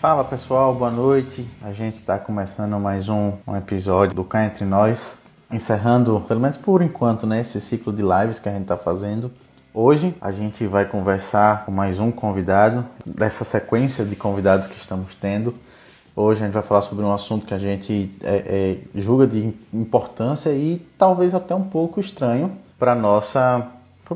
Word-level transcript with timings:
Fala 0.00 0.24
pessoal, 0.24 0.74
boa 0.74 0.90
noite. 0.90 1.46
A 1.60 1.72
gente 1.72 1.96
está 1.96 2.18
começando 2.18 2.72
mais 2.80 3.10
um, 3.10 3.32
um 3.46 3.54
episódio 3.54 4.16
do 4.16 4.24
Cá 4.24 4.46
Entre 4.46 4.64
Nós, 4.64 5.18
encerrando, 5.52 6.24
pelo 6.26 6.40
menos 6.40 6.56
por 6.56 6.80
enquanto, 6.80 7.26
né, 7.26 7.42
esse 7.42 7.60
ciclo 7.60 7.92
de 7.92 8.00
lives 8.02 8.40
que 8.40 8.48
a 8.48 8.52
gente 8.52 8.62
está 8.62 8.78
fazendo. 8.78 9.30
Hoje 9.74 10.14
a 10.18 10.30
gente 10.30 10.66
vai 10.66 10.86
conversar 10.86 11.66
com 11.66 11.70
mais 11.70 12.00
um 12.00 12.10
convidado 12.10 12.86
dessa 13.04 13.44
sequência 13.44 14.02
de 14.02 14.16
convidados 14.16 14.68
que 14.68 14.76
estamos 14.78 15.14
tendo. 15.14 15.54
Hoje 16.16 16.40
a 16.42 16.46
gente 16.46 16.54
vai 16.54 16.62
falar 16.62 16.80
sobre 16.80 17.04
um 17.04 17.12
assunto 17.12 17.44
que 17.44 17.52
a 17.52 17.58
gente 17.58 18.10
é, 18.22 18.78
é, 18.94 18.98
julga 18.98 19.26
de 19.26 19.52
importância 19.70 20.48
e 20.48 20.78
talvez 20.96 21.34
até 21.34 21.54
um 21.54 21.64
pouco 21.64 22.00
estranho 22.00 22.56
para 22.78 22.94
nossa 22.94 23.66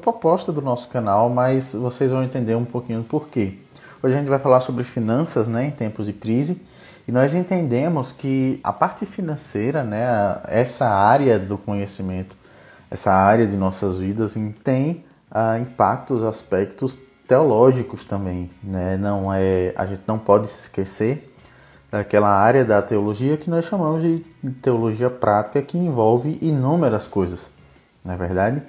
proposta 0.00 0.50
do 0.50 0.62
nosso 0.62 0.88
canal, 0.88 1.28
mas 1.28 1.74
vocês 1.74 2.10
vão 2.10 2.24
entender 2.24 2.54
um 2.54 2.64
pouquinho 2.64 3.00
do 3.00 3.04
porquê. 3.04 3.58
Hoje 4.04 4.16
a 4.16 4.18
gente 4.18 4.28
vai 4.28 4.38
falar 4.38 4.60
sobre 4.60 4.84
finanças 4.84 5.48
né, 5.48 5.64
em 5.64 5.70
tempos 5.70 6.04
de 6.04 6.12
crise 6.12 6.60
e 7.08 7.10
nós 7.10 7.32
entendemos 7.32 8.12
que 8.12 8.60
a 8.62 8.70
parte 8.70 9.06
financeira, 9.06 9.82
né, 9.82 10.04
essa 10.46 10.86
área 10.90 11.38
do 11.38 11.56
conhecimento, 11.56 12.36
essa 12.90 13.10
área 13.14 13.46
de 13.46 13.56
nossas 13.56 13.96
vidas 13.96 14.36
tem 14.62 15.02
uh, 15.32 15.58
impactos, 15.58 16.22
aspectos 16.22 16.98
teológicos 17.26 18.04
também. 18.04 18.50
Né? 18.62 18.98
Não 18.98 19.32
é, 19.32 19.72
a 19.74 19.86
gente 19.86 20.02
não 20.06 20.18
pode 20.18 20.48
se 20.48 20.64
esquecer 20.64 21.34
daquela 21.90 22.28
área 22.28 22.62
da 22.62 22.82
teologia 22.82 23.38
que 23.38 23.48
nós 23.48 23.64
chamamos 23.64 24.02
de 24.02 24.22
teologia 24.60 25.08
prática, 25.08 25.62
que 25.62 25.78
envolve 25.78 26.38
inúmeras 26.42 27.06
coisas, 27.06 27.50
não 28.04 28.12
é 28.12 28.16
verdade? 28.18 28.62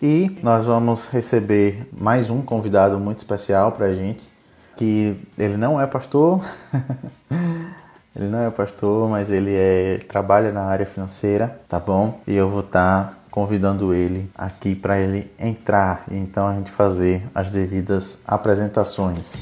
E 0.00 0.38
nós 0.44 0.64
vamos 0.64 1.08
receber 1.08 1.88
mais 1.92 2.30
um 2.30 2.40
convidado 2.40 3.00
muito 3.00 3.18
especial 3.18 3.72
para 3.72 3.86
a 3.86 3.92
gente, 3.92 4.35
que 4.76 5.16
ele 5.38 5.56
não 5.56 5.80
é 5.80 5.86
pastor, 5.86 6.44
ele 8.14 8.28
não 8.28 8.46
é 8.46 8.50
pastor, 8.50 9.08
mas 9.08 9.30
ele 9.30 9.54
é 9.54 10.00
trabalha 10.08 10.52
na 10.52 10.64
área 10.64 10.86
financeira, 10.86 11.58
tá 11.68 11.80
bom? 11.80 12.20
E 12.26 12.34
eu 12.34 12.48
vou 12.48 12.60
estar 12.60 13.04
tá 13.04 13.14
convidando 13.30 13.92
ele 13.92 14.30
aqui 14.34 14.74
para 14.74 14.98
ele 14.98 15.30
entrar 15.38 16.04
e 16.10 16.16
então 16.16 16.48
a 16.48 16.54
gente 16.54 16.70
fazer 16.70 17.22
as 17.34 17.50
devidas 17.50 18.22
apresentações. 18.26 19.34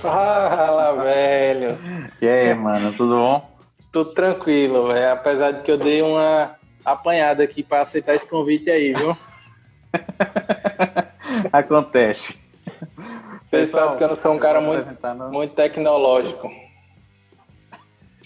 Fala, 0.00 1.02
velho. 1.02 1.76
E 2.22 2.28
aí, 2.28 2.54
mano, 2.54 2.92
tudo 2.92 3.16
bom? 3.16 3.50
Tudo 3.90 4.12
tranquilo, 4.12 4.88
velho. 4.88 5.12
Apesar 5.12 5.52
de 5.52 5.62
que 5.62 5.70
eu 5.70 5.76
dei 5.76 6.00
uma 6.00 6.54
apanhada 6.84 7.42
aqui 7.42 7.62
para 7.62 7.80
aceitar 7.80 8.14
esse 8.14 8.28
convite 8.28 8.70
aí, 8.70 8.94
viu? 8.94 9.16
Acontece. 11.52 12.45
Vocês 13.46 13.68
sabem 13.68 13.96
que 13.96 14.04
eu 14.04 14.08
não 14.08 14.16
sou 14.16 14.34
um 14.34 14.38
cara 14.38 14.60
muito, 14.60 14.88
muito 15.30 15.54
tecnológico. 15.54 16.50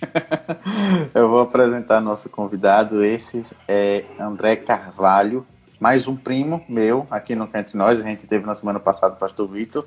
eu 1.14 1.28
vou 1.28 1.40
apresentar 1.40 2.00
nosso 2.00 2.30
convidado. 2.30 3.04
Esse 3.04 3.44
é 3.68 4.04
André 4.18 4.56
Carvalho, 4.56 5.46
mais 5.78 6.08
um 6.08 6.16
primo 6.16 6.64
meu 6.68 7.06
aqui 7.10 7.34
no 7.34 7.46
Canto 7.46 7.76
Nós. 7.76 8.00
A 8.00 8.02
gente 8.02 8.26
teve 8.26 8.46
na 8.46 8.54
semana 8.54 8.80
passada 8.80 9.14
o 9.14 9.18
pastor 9.18 9.46
Vitor. 9.46 9.86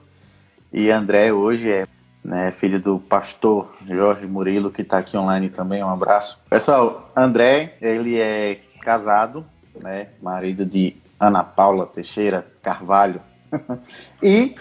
E 0.71 0.89
André 0.89 1.31
hoje 1.31 1.71
é 1.71 1.87
né, 2.23 2.51
filho 2.51 2.79
do 2.79 2.99
pastor 2.99 3.75
Jorge 3.85 4.25
Murilo, 4.25 4.71
que 4.71 4.81
está 4.81 4.99
aqui 4.99 5.17
online 5.17 5.49
também. 5.49 5.83
Um 5.83 5.89
abraço. 5.89 6.43
Pessoal, 6.49 7.11
André, 7.15 7.75
ele 7.81 8.19
é 8.19 8.61
casado, 8.81 9.45
né, 9.81 10.09
marido 10.21 10.65
de 10.65 10.95
Ana 11.19 11.43
Paula 11.43 11.85
Teixeira 11.85 12.45
Carvalho 12.61 13.21
e 14.21 14.55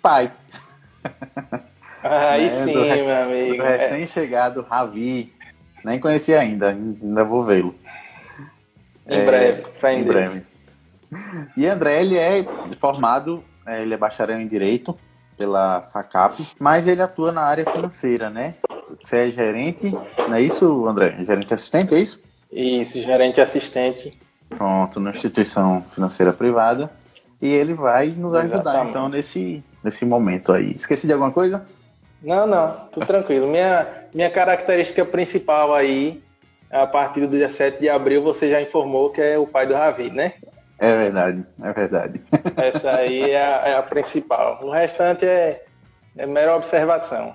pai. 0.00 0.30
Aí 2.02 2.50
né, 2.50 2.64
sim, 2.64 2.72
do, 2.72 2.80
meu 2.80 3.22
amigo. 3.22 3.56
Do 3.56 3.62
recém-chegado 3.62 4.62
Ravi. 4.62 5.32
Nem 5.84 5.98
conheci 5.98 6.34
ainda, 6.34 6.70
ainda 6.70 7.24
vou 7.24 7.44
vê-lo. 7.44 7.74
Em 9.08 9.20
é, 9.20 9.24
breve, 9.24 9.64
em 9.88 10.04
breve. 10.04 10.46
E 11.56 11.66
André, 11.66 12.00
ele 12.00 12.16
é 12.16 12.46
formado, 12.78 13.42
é, 13.66 13.82
ele 13.82 13.94
é 13.94 13.96
bacharel 13.96 14.38
em 14.38 14.46
Direito 14.46 14.96
pela 15.36 15.82
FACAP, 15.92 16.46
mas 16.58 16.86
ele 16.86 17.00
atua 17.00 17.32
na 17.32 17.42
área 17.42 17.64
financeira, 17.64 18.28
né? 18.28 18.54
Você 19.00 19.28
é 19.28 19.30
gerente, 19.30 19.90
não 19.90 20.34
é 20.34 20.42
isso, 20.42 20.86
André? 20.86 21.16
Gerente 21.24 21.54
assistente, 21.54 21.94
é 21.94 21.98
isso? 21.98 22.22
Isso, 22.52 23.00
gerente 23.00 23.40
assistente. 23.40 24.12
Pronto, 24.50 25.00
na 25.00 25.10
instituição 25.10 25.82
financeira 25.90 26.32
privada. 26.32 26.90
E 27.40 27.48
ele 27.48 27.72
vai 27.72 28.08
nos 28.08 28.34
ajudar, 28.34 28.60
Exatamente. 28.60 28.90
então, 28.90 29.08
nesse, 29.08 29.64
nesse 29.82 30.04
momento 30.04 30.52
aí. 30.52 30.72
Esqueci 30.72 31.06
de 31.06 31.12
alguma 31.12 31.30
coisa? 31.30 31.66
Não, 32.22 32.46
não, 32.46 32.88
tudo 32.92 33.06
tranquilo. 33.06 33.48
Minha, 33.48 33.86
minha 34.12 34.30
característica 34.30 35.04
principal 35.04 35.74
aí, 35.74 36.22
a 36.70 36.86
partir 36.86 37.26
do 37.26 37.28
dia 37.36 37.48
7 37.48 37.80
de 37.80 37.88
abril, 37.88 38.22
você 38.22 38.50
já 38.50 38.60
informou 38.60 39.10
que 39.10 39.22
é 39.22 39.38
o 39.38 39.46
pai 39.46 39.66
do 39.66 39.74
Ravi, 39.74 40.10
né? 40.10 40.34
É 40.78 40.96
verdade, 40.96 41.46
é 41.62 41.72
verdade. 41.72 42.22
Essa 42.56 42.92
aí 42.92 43.30
é 43.30 43.42
a, 43.42 43.68
é 43.68 43.76
a 43.76 43.82
principal. 43.82 44.60
O 44.62 44.70
restante 44.70 45.24
é, 45.24 45.64
é 46.16 46.26
mera 46.26 46.56
observação. 46.56 47.34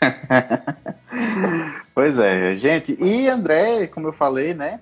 pois 1.94 2.18
é, 2.18 2.56
gente. 2.56 2.96
E 3.00 3.28
André, 3.28 3.86
como 3.88 4.08
eu 4.08 4.12
falei, 4.12 4.54
né? 4.54 4.80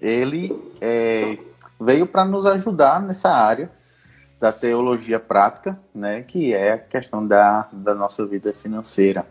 Ele 0.00 0.52
é, 0.80 1.36
veio 1.84 2.06
para 2.06 2.24
nos 2.24 2.46
ajudar 2.46 3.00
nessa 3.00 3.30
área 3.30 3.70
da 4.40 4.52
teologia 4.52 5.20
prática, 5.20 5.78
né? 5.94 6.22
Que 6.22 6.52
é 6.52 6.72
a 6.72 6.78
questão 6.78 7.26
da, 7.26 7.68
da 7.72 7.94
nossa 7.94 8.26
vida 8.26 8.52
financeira. 8.52 9.24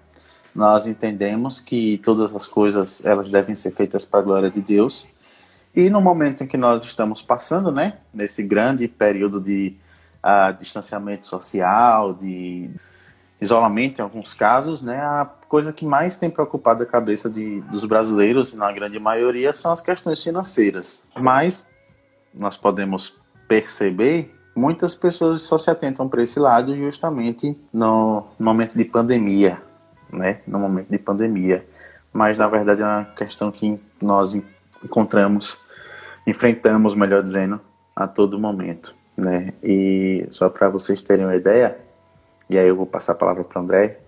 Nós 0.53 0.87
entendemos 0.87 1.59
que 1.59 1.97
todas 1.99 2.35
as 2.35 2.47
coisas 2.47 3.05
elas 3.05 3.29
devem 3.29 3.55
ser 3.55 3.71
feitas 3.71 4.05
para 4.05 4.19
a 4.19 4.23
glória 4.23 4.49
de 4.49 4.61
Deus 4.61 5.13
e 5.75 5.89
no 5.89 6.01
momento 6.01 6.43
em 6.43 6.47
que 6.47 6.57
nós 6.57 6.83
estamos 6.83 7.21
passando, 7.21 7.71
né, 7.71 7.97
nesse 8.13 8.43
grande 8.43 8.87
período 8.87 9.39
de 9.39 9.77
uh, 10.23 10.57
distanciamento 10.59 11.25
social, 11.25 12.13
de 12.13 12.69
isolamento 13.39 13.99
em 13.99 14.01
alguns 14.01 14.33
casos, 14.33 14.81
né, 14.81 14.99
a 14.99 15.25
coisa 15.47 15.71
que 15.71 15.85
mais 15.85 16.17
tem 16.17 16.29
preocupado 16.29 16.83
a 16.83 16.85
cabeça 16.85 17.29
de, 17.29 17.61
dos 17.61 17.85
brasileiros, 17.85 18.53
na 18.53 18.71
grande 18.71 18.99
maioria, 18.99 19.53
são 19.53 19.71
as 19.71 19.81
questões 19.81 20.21
financeiras. 20.21 21.07
Mas 21.15 21.67
nós 22.33 22.57
podemos 22.57 23.15
perceber 23.47 24.33
muitas 24.55 24.95
pessoas 24.95 25.41
só 25.41 25.57
se 25.57 25.69
atentam 25.69 26.07
para 26.07 26.23
esse 26.23 26.39
lado 26.39 26.75
justamente 26.75 27.57
no, 27.73 28.25
momento 28.39 28.77
de 28.77 28.85
pandemia, 28.85 29.61
né, 30.11 30.41
no 30.45 30.59
momento 30.59 30.89
de 30.89 30.97
pandemia. 30.97 31.65
Mas 32.13 32.37
na 32.37 32.47
verdade 32.47 32.81
é 32.81 32.85
uma 32.85 33.05
questão 33.05 33.51
que 33.51 33.79
nós 34.01 34.35
encontramos, 34.83 35.59
enfrentamos, 36.27 36.93
melhor 36.93 37.23
dizendo, 37.23 37.59
a 37.95 38.07
todo 38.07 38.39
momento. 38.39 38.93
Né? 39.15 39.53
E 39.63 40.25
só 40.29 40.49
para 40.49 40.69
vocês 40.69 41.01
terem 41.01 41.25
uma 41.25 41.35
ideia, 41.35 41.77
e 42.49 42.57
aí 42.57 42.67
eu 42.67 42.75
vou 42.75 42.85
passar 42.85 43.13
a 43.13 43.15
palavra 43.15 43.43
para 43.43 43.61
André, 43.61 43.99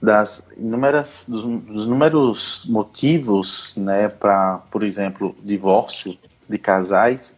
das 0.00 0.50
inúmeras, 0.56 1.26
dos, 1.28 1.44
dos 1.44 1.84
inúmeros 1.86 2.64
motivos 2.68 3.74
né, 3.76 4.08
para, 4.08 4.58
por 4.70 4.84
exemplo, 4.84 5.34
divórcio 5.42 6.16
de 6.48 6.56
casais, 6.56 7.37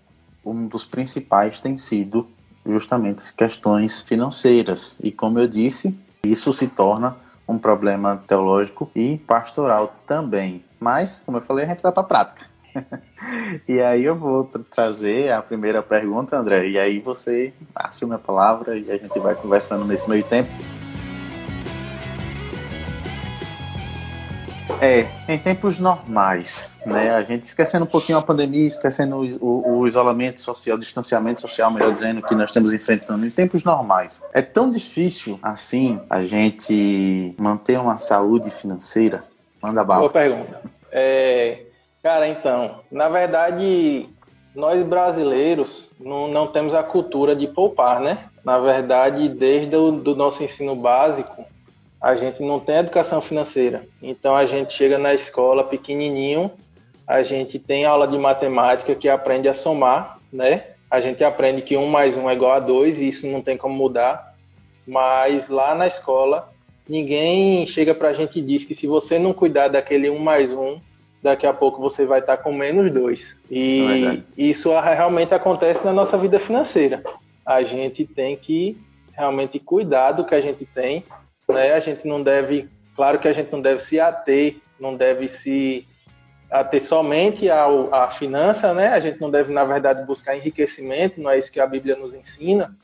um 0.51 0.67
dos 0.67 0.85
principais 0.85 1.61
tem 1.61 1.77
sido 1.77 2.27
justamente 2.67 3.23
as 3.23 3.31
questões 3.31 4.03
financeiras. 4.03 4.99
E 5.03 5.11
como 5.11 5.39
eu 5.39 5.47
disse, 5.47 5.99
isso 6.23 6.53
se 6.53 6.69
torna 6.69 7.17
um 7.49 7.59
problema 7.59 8.23
teológico 8.27 8.91
e 8.95 9.19
pastoral 9.19 9.95
também. 10.07 10.65
Mas, 10.79 11.21
como 11.21 11.39
eu 11.39 11.43
falei, 11.43 11.65
a 11.65 11.69
gente 11.69 11.83
vai 11.83 11.93
para 11.93 12.03
a 12.03 12.07
prática. 12.07 12.47
e 13.67 13.81
aí 13.81 14.05
eu 14.05 14.15
vou 14.15 14.45
trazer 14.71 15.33
a 15.33 15.43
primeira 15.43 15.83
pergunta, 15.83 16.37
André, 16.37 16.69
e 16.69 16.79
aí 16.79 17.01
você 17.01 17.53
assume 17.75 18.15
a 18.15 18.19
palavra 18.19 18.79
e 18.79 18.91
a 18.91 18.97
gente 18.97 19.19
vai 19.19 19.35
conversando 19.35 19.85
nesse 19.85 20.09
meio 20.09 20.23
tempo. 20.23 20.51
É, 24.81 25.07
em 25.29 25.39
tempos 25.39 25.79
normais, 25.79 26.71
né? 26.87 27.11
A 27.11 27.23
gente 27.23 27.43
esquecendo 27.43 27.85
um 27.85 27.89
pouquinho 27.89 28.19
a 28.19 28.23
pandemia, 28.23 28.67
esquecendo 28.67 29.17
o, 29.17 29.45
o, 29.45 29.79
o, 29.81 29.87
isolamento 29.87 30.41
social, 30.41 30.77
o 30.77 30.81
distanciamento 30.81 31.41
social, 31.41 31.71
melhor 31.71 31.93
dizendo, 31.93 32.23
que 32.23 32.35
nós 32.35 32.49
estamos 32.49 32.73
enfrentando 32.73 33.27
em 33.27 33.31
tempos 33.31 33.63
normais. 33.63 34.23
É 34.33 34.41
tão 34.41 34.71
difícil 34.71 35.39
assim 35.43 36.01
a 36.09 36.23
gente 36.25 37.35
manter 37.39 37.79
uma 37.79 37.99
saúde 37.99 38.51
financeira? 38.51 39.23
Manda 39.63 39.85
bala. 39.85 40.01
Boa 40.01 40.11
pergunta. 40.11 40.63
É, 40.91 41.67
Cara, 42.03 42.27
então, 42.27 42.81
na 42.91 43.11
verdade, 43.11 44.09
nós 44.55 44.83
brasileiros 44.83 45.91
não, 46.01 46.29
não 46.29 46.47
temos 46.47 46.75
a 46.75 46.83
cultura 46.83 47.37
de 47.37 47.47
poupar, 47.47 48.01
né? 48.01 48.31
Na 48.43 48.59
verdade, 48.59 49.29
desde 49.29 49.77
o 49.77 49.93
do 49.93 50.17
nosso 50.17 50.43
ensino 50.43 50.75
básico, 50.75 51.45
a 52.01 52.17
gente 52.17 52.43
não 52.43 52.59
tem 52.59 52.77
educação 52.77 53.21
financeira. 53.21 53.83
Então, 54.03 54.35
a 54.35 54.47
gente 54.47 54.73
chega 54.73 54.97
na 54.97 55.13
escola 55.13 55.63
pequenininho, 55.63 56.51
a 57.07 57.23
gente 57.23 57.59
tem 57.59 57.85
aula 57.85 58.07
de 58.07 58.17
matemática 58.17 58.95
que 58.95 59.09
aprende 59.09 59.49
a 59.49 59.55
somar, 59.55 60.19
né? 60.33 60.65
A 60.91 61.01
gente 61.01 61.23
aprende 61.23 61.63
que 61.63 61.77
um 61.77 61.87
mais 61.87 62.17
um 62.17 62.29
é 62.29 62.35
igual 62.35 62.53
a 62.53 62.61
dois 62.61 62.99
e 62.99 63.09
isso 63.09 63.27
não 63.27 63.43
tem 63.43 63.57
como 63.57 63.75
mudar. 63.75 64.35
mas 64.87 65.49
lá 65.49 65.75
na 65.75 65.87
escola 65.87 66.51
ninguém 66.89 67.65
chega 67.67 67.95
para 67.95 68.09
a 68.09 68.13
gente 68.13 68.41
e 68.41 68.43
diz 68.43 68.65
que 68.65 68.75
se 68.75 68.87
você 68.87 69.19
não 69.19 69.33
cuidar 69.33 69.69
daquele 69.69 70.11
um 70.11 70.19
mais 70.19 70.51
um, 70.51 70.81
daqui 71.23 71.47
a 71.47 71.53
pouco 71.53 71.81
você 71.81 72.05
vai 72.05 72.19
estar 72.19 72.37
tá 72.37 72.43
com 72.43 72.53
menos 72.53 72.91
dois. 72.91 73.41
E 73.49 73.85
é 74.05 74.23
isso 74.37 74.71
realmente 74.79 75.33
acontece 75.33 75.85
na 75.85 75.93
nossa 75.93 76.19
vida 76.19 76.41
financeira. 76.41 77.03
A 77.47 77.63
gente 77.63 78.05
tem 78.05 78.37
que 78.37 78.77
realmente 79.13 79.61
cuidar 79.61 80.13
do 80.13 80.25
que 80.25 80.35
a 80.35 80.41
gente 80.41 80.65
tem, 80.65 81.05
né? 81.53 81.73
A 81.73 81.81
gente 81.81 82.07
não 82.07 82.23
deve, 82.23 82.69
claro 82.97 83.19
que 83.19 83.29
a 83.29 83.33
gente 83.33 83.53
não 83.53 83.61
deve 83.61 83.81
se 83.81 83.99
ater, 84.01 84.57
não 84.79 84.97
deve 84.97 85.29
se 85.29 85.87
ater 86.51 86.83
somente 86.83 87.49
ao, 87.49 87.95
à 87.95 88.11
finança, 88.11 88.75
né? 88.75 88.89
A 88.89 89.01
gente 89.01 89.21
não 89.21 89.31
deve, 89.31 89.53
na 89.53 89.65
verdade, 89.65 90.05
buscar 90.05 90.37
enriquecimento, 90.37 91.21
não 91.21 91.31
é 91.31 91.39
isso 91.39 91.53
que 91.53 91.61
a 91.61 91.67
Bíblia 91.67 91.97
nos 91.97 92.15
ensina, 92.15 92.77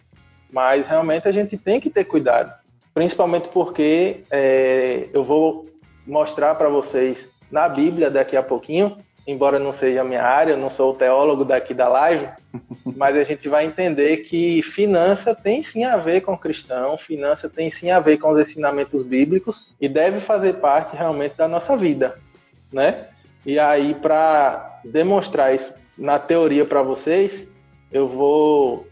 mas 0.51 0.87
realmente 0.87 1.27
a 1.27 1.33
gente 1.33 1.57
tem 1.57 1.81
que 1.81 1.91
ter 1.91 2.05
cuidado, 2.05 2.55
principalmente 2.95 3.49
porque 3.49 4.23
é, 4.31 5.09
eu 5.13 5.25
vou 5.25 5.67
mostrar 6.07 6.55
para 6.55 6.69
vocês 6.69 7.29
na 7.51 7.69
Bíblia 7.69 8.11
daqui 8.11 8.37
a 8.37 8.43
pouquinho, 8.43 8.97
embora 9.27 9.59
não 9.59 9.73
seja 9.73 10.03
a 10.03 10.05
minha 10.05 10.23
área, 10.23 10.53
eu 10.53 10.57
não 10.57 10.71
sou 10.71 10.93
o 10.93 10.95
teólogo 10.95 11.45
daqui 11.45 11.75
da 11.75 11.89
live, 11.89 12.29
mas 12.97 13.17
a 13.17 13.25
gente 13.25 13.49
vai 13.49 13.67
entender 13.67 14.19
que 14.19 14.63
finança 14.63 15.35
tem 15.35 15.63
sim 15.63 15.85
a 15.85 15.97
ver 15.97 16.21
com 16.21 16.37
cristão, 16.37 16.97
finança 16.97 17.49
tem 17.49 17.71
sim 17.71 17.91
a 17.91 17.99
ver 17.99 18.19
com 18.19 18.31
os 18.31 18.39
ensinamentos 18.39 19.03
bíblicos 19.03 19.73
e 19.81 19.89
deve 19.89 20.21
fazer 20.21 20.55
parte 20.55 20.97
realmente 20.97 21.37
da 21.37 21.49
nossa 21.49 21.77
vida, 21.77 22.15
né? 22.73 23.07
E 23.45 23.59
aí, 23.59 23.95
para 23.95 24.81
demonstrar 24.85 25.55
isso 25.55 25.75
na 25.97 26.19
teoria 26.19 26.65
para 26.65 26.83
vocês, 26.83 27.49
eu 27.93 28.09
vou, 28.09 28.87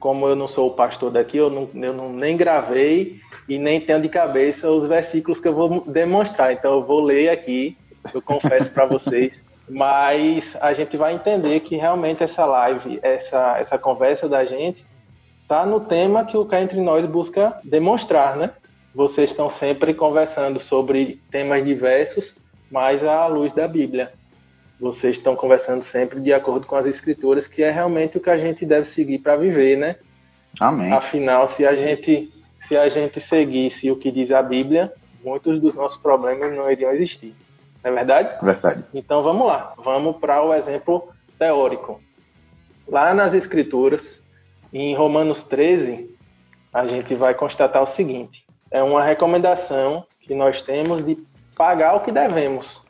como 0.00 0.26
eu 0.26 0.34
não 0.34 0.48
sou 0.48 0.68
o 0.68 0.74
pastor 0.74 1.10
daqui, 1.10 1.36
eu, 1.36 1.50
não, 1.50 1.68
eu 1.74 1.92
não, 1.92 2.10
nem 2.10 2.36
gravei 2.36 3.20
e 3.46 3.58
nem 3.58 3.80
tenho 3.80 4.00
de 4.00 4.08
cabeça 4.08 4.70
os 4.70 4.86
versículos 4.86 5.40
que 5.40 5.48
eu 5.48 5.54
vou 5.54 5.82
demonstrar. 5.86 6.52
Então, 6.52 6.72
eu 6.74 6.82
vou 6.82 7.00
ler 7.00 7.28
aqui, 7.28 7.76
eu 8.14 8.22
confesso 8.22 8.70
para 8.70 8.86
vocês. 8.86 9.42
Mas 9.68 10.56
a 10.60 10.72
gente 10.72 10.96
vai 10.96 11.14
entender 11.14 11.60
que 11.60 11.76
realmente 11.76 12.22
essa 12.22 12.44
live, 12.44 12.98
essa, 13.02 13.58
essa 13.58 13.78
conversa 13.78 14.28
da 14.28 14.44
gente, 14.44 14.86
está 15.42 15.66
no 15.66 15.80
tema 15.80 16.24
que 16.24 16.36
o 16.36 16.44
Cá 16.46 16.60
Entre 16.60 16.80
Nós 16.80 17.04
busca 17.06 17.60
demonstrar, 17.64 18.36
né? 18.36 18.50
Vocês 18.94 19.30
estão 19.30 19.50
sempre 19.50 19.94
conversando 19.94 20.58
sobre 20.58 21.20
temas 21.30 21.64
diversos 21.64 22.36
mas 22.70 23.04
à 23.04 23.26
luz 23.26 23.52
da 23.52 23.66
Bíblia. 23.66 24.12
Vocês 24.80 25.16
estão 25.16 25.34
conversando 25.34 25.82
sempre 25.82 26.20
de 26.20 26.32
acordo 26.32 26.66
com 26.66 26.76
as 26.76 26.86
escrituras, 26.86 27.48
que 27.48 27.62
é 27.62 27.70
realmente 27.70 28.16
o 28.16 28.20
que 28.20 28.30
a 28.30 28.36
gente 28.36 28.64
deve 28.64 28.86
seguir 28.86 29.18
para 29.18 29.36
viver, 29.36 29.76
né? 29.76 29.96
Amém. 30.60 30.92
Afinal, 30.92 31.46
se 31.46 31.66
a 31.66 31.74
gente 31.74 32.32
se 32.58 32.76
a 32.76 32.88
gente 32.88 33.20
seguisse 33.20 33.90
o 33.90 33.96
que 33.96 34.10
diz 34.10 34.30
a 34.32 34.42
Bíblia, 34.42 34.92
muitos 35.24 35.60
dos 35.60 35.74
nossos 35.76 36.00
problemas 36.00 36.54
não 36.56 36.70
iriam 36.70 36.92
existir. 36.92 37.34
Não 37.82 37.90
é 37.92 37.94
verdade? 37.94 38.44
Verdade. 38.44 38.84
Então 38.92 39.22
vamos 39.22 39.46
lá, 39.46 39.74
vamos 39.76 40.16
para 40.16 40.42
o 40.42 40.52
exemplo 40.52 41.12
teórico. 41.38 42.00
Lá 42.86 43.14
nas 43.14 43.34
escrituras, 43.34 44.22
em 44.72 44.94
Romanos 44.94 45.44
13, 45.44 46.16
a 46.72 46.86
gente 46.86 47.14
vai 47.14 47.34
constatar 47.34 47.82
o 47.82 47.86
seguinte: 47.86 48.44
é 48.70 48.82
uma 48.82 49.02
recomendação 49.02 50.04
que 50.20 50.34
nós 50.34 50.62
temos 50.62 51.04
de 51.04 51.16
pagar 51.56 51.94
o 51.94 52.00
que 52.00 52.12
devemos, 52.12 52.82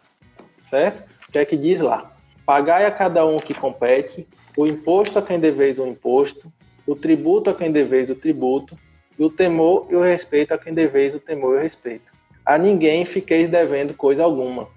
certo? 0.61 1.09
O 1.29 1.33
que 1.33 1.39
é 1.39 1.45
que 1.45 1.57
diz 1.57 1.81
lá? 1.81 2.13
Pagai 2.45 2.87
a 2.87 2.91
cada 2.91 3.25
um 3.27 3.37
que 3.37 3.53
compete, 3.53 4.27
o 4.57 4.67
imposto 4.67 5.19
a 5.19 5.23
quem 5.23 5.39
deveis 5.39 5.79
o 5.79 5.87
imposto, 5.87 6.53
o 6.87 6.97
tributo 6.97 7.51
a 7.51 7.55
quem 7.55 7.71
deveis 7.71 8.09
o 8.09 8.15
tributo, 8.15 8.77
e 9.19 9.25
o 9.25 9.31
temor 9.31 9.87
e 9.91 9.97
o 9.97 10.01
respeito 10.01 10.55
a 10.55 10.59
quem 10.59 10.73
deveis 10.73 11.15
o 11.15 11.21
temor 11.21 11.55
e 11.55 11.59
o 11.59 11.63
respeito. 11.63 12.13
A 12.47 12.57
ninguém 12.57 13.05
fiqueis 13.05 13.49
devendo 13.49 13.93
coisa 13.93 14.23
alguma. 14.25 14.69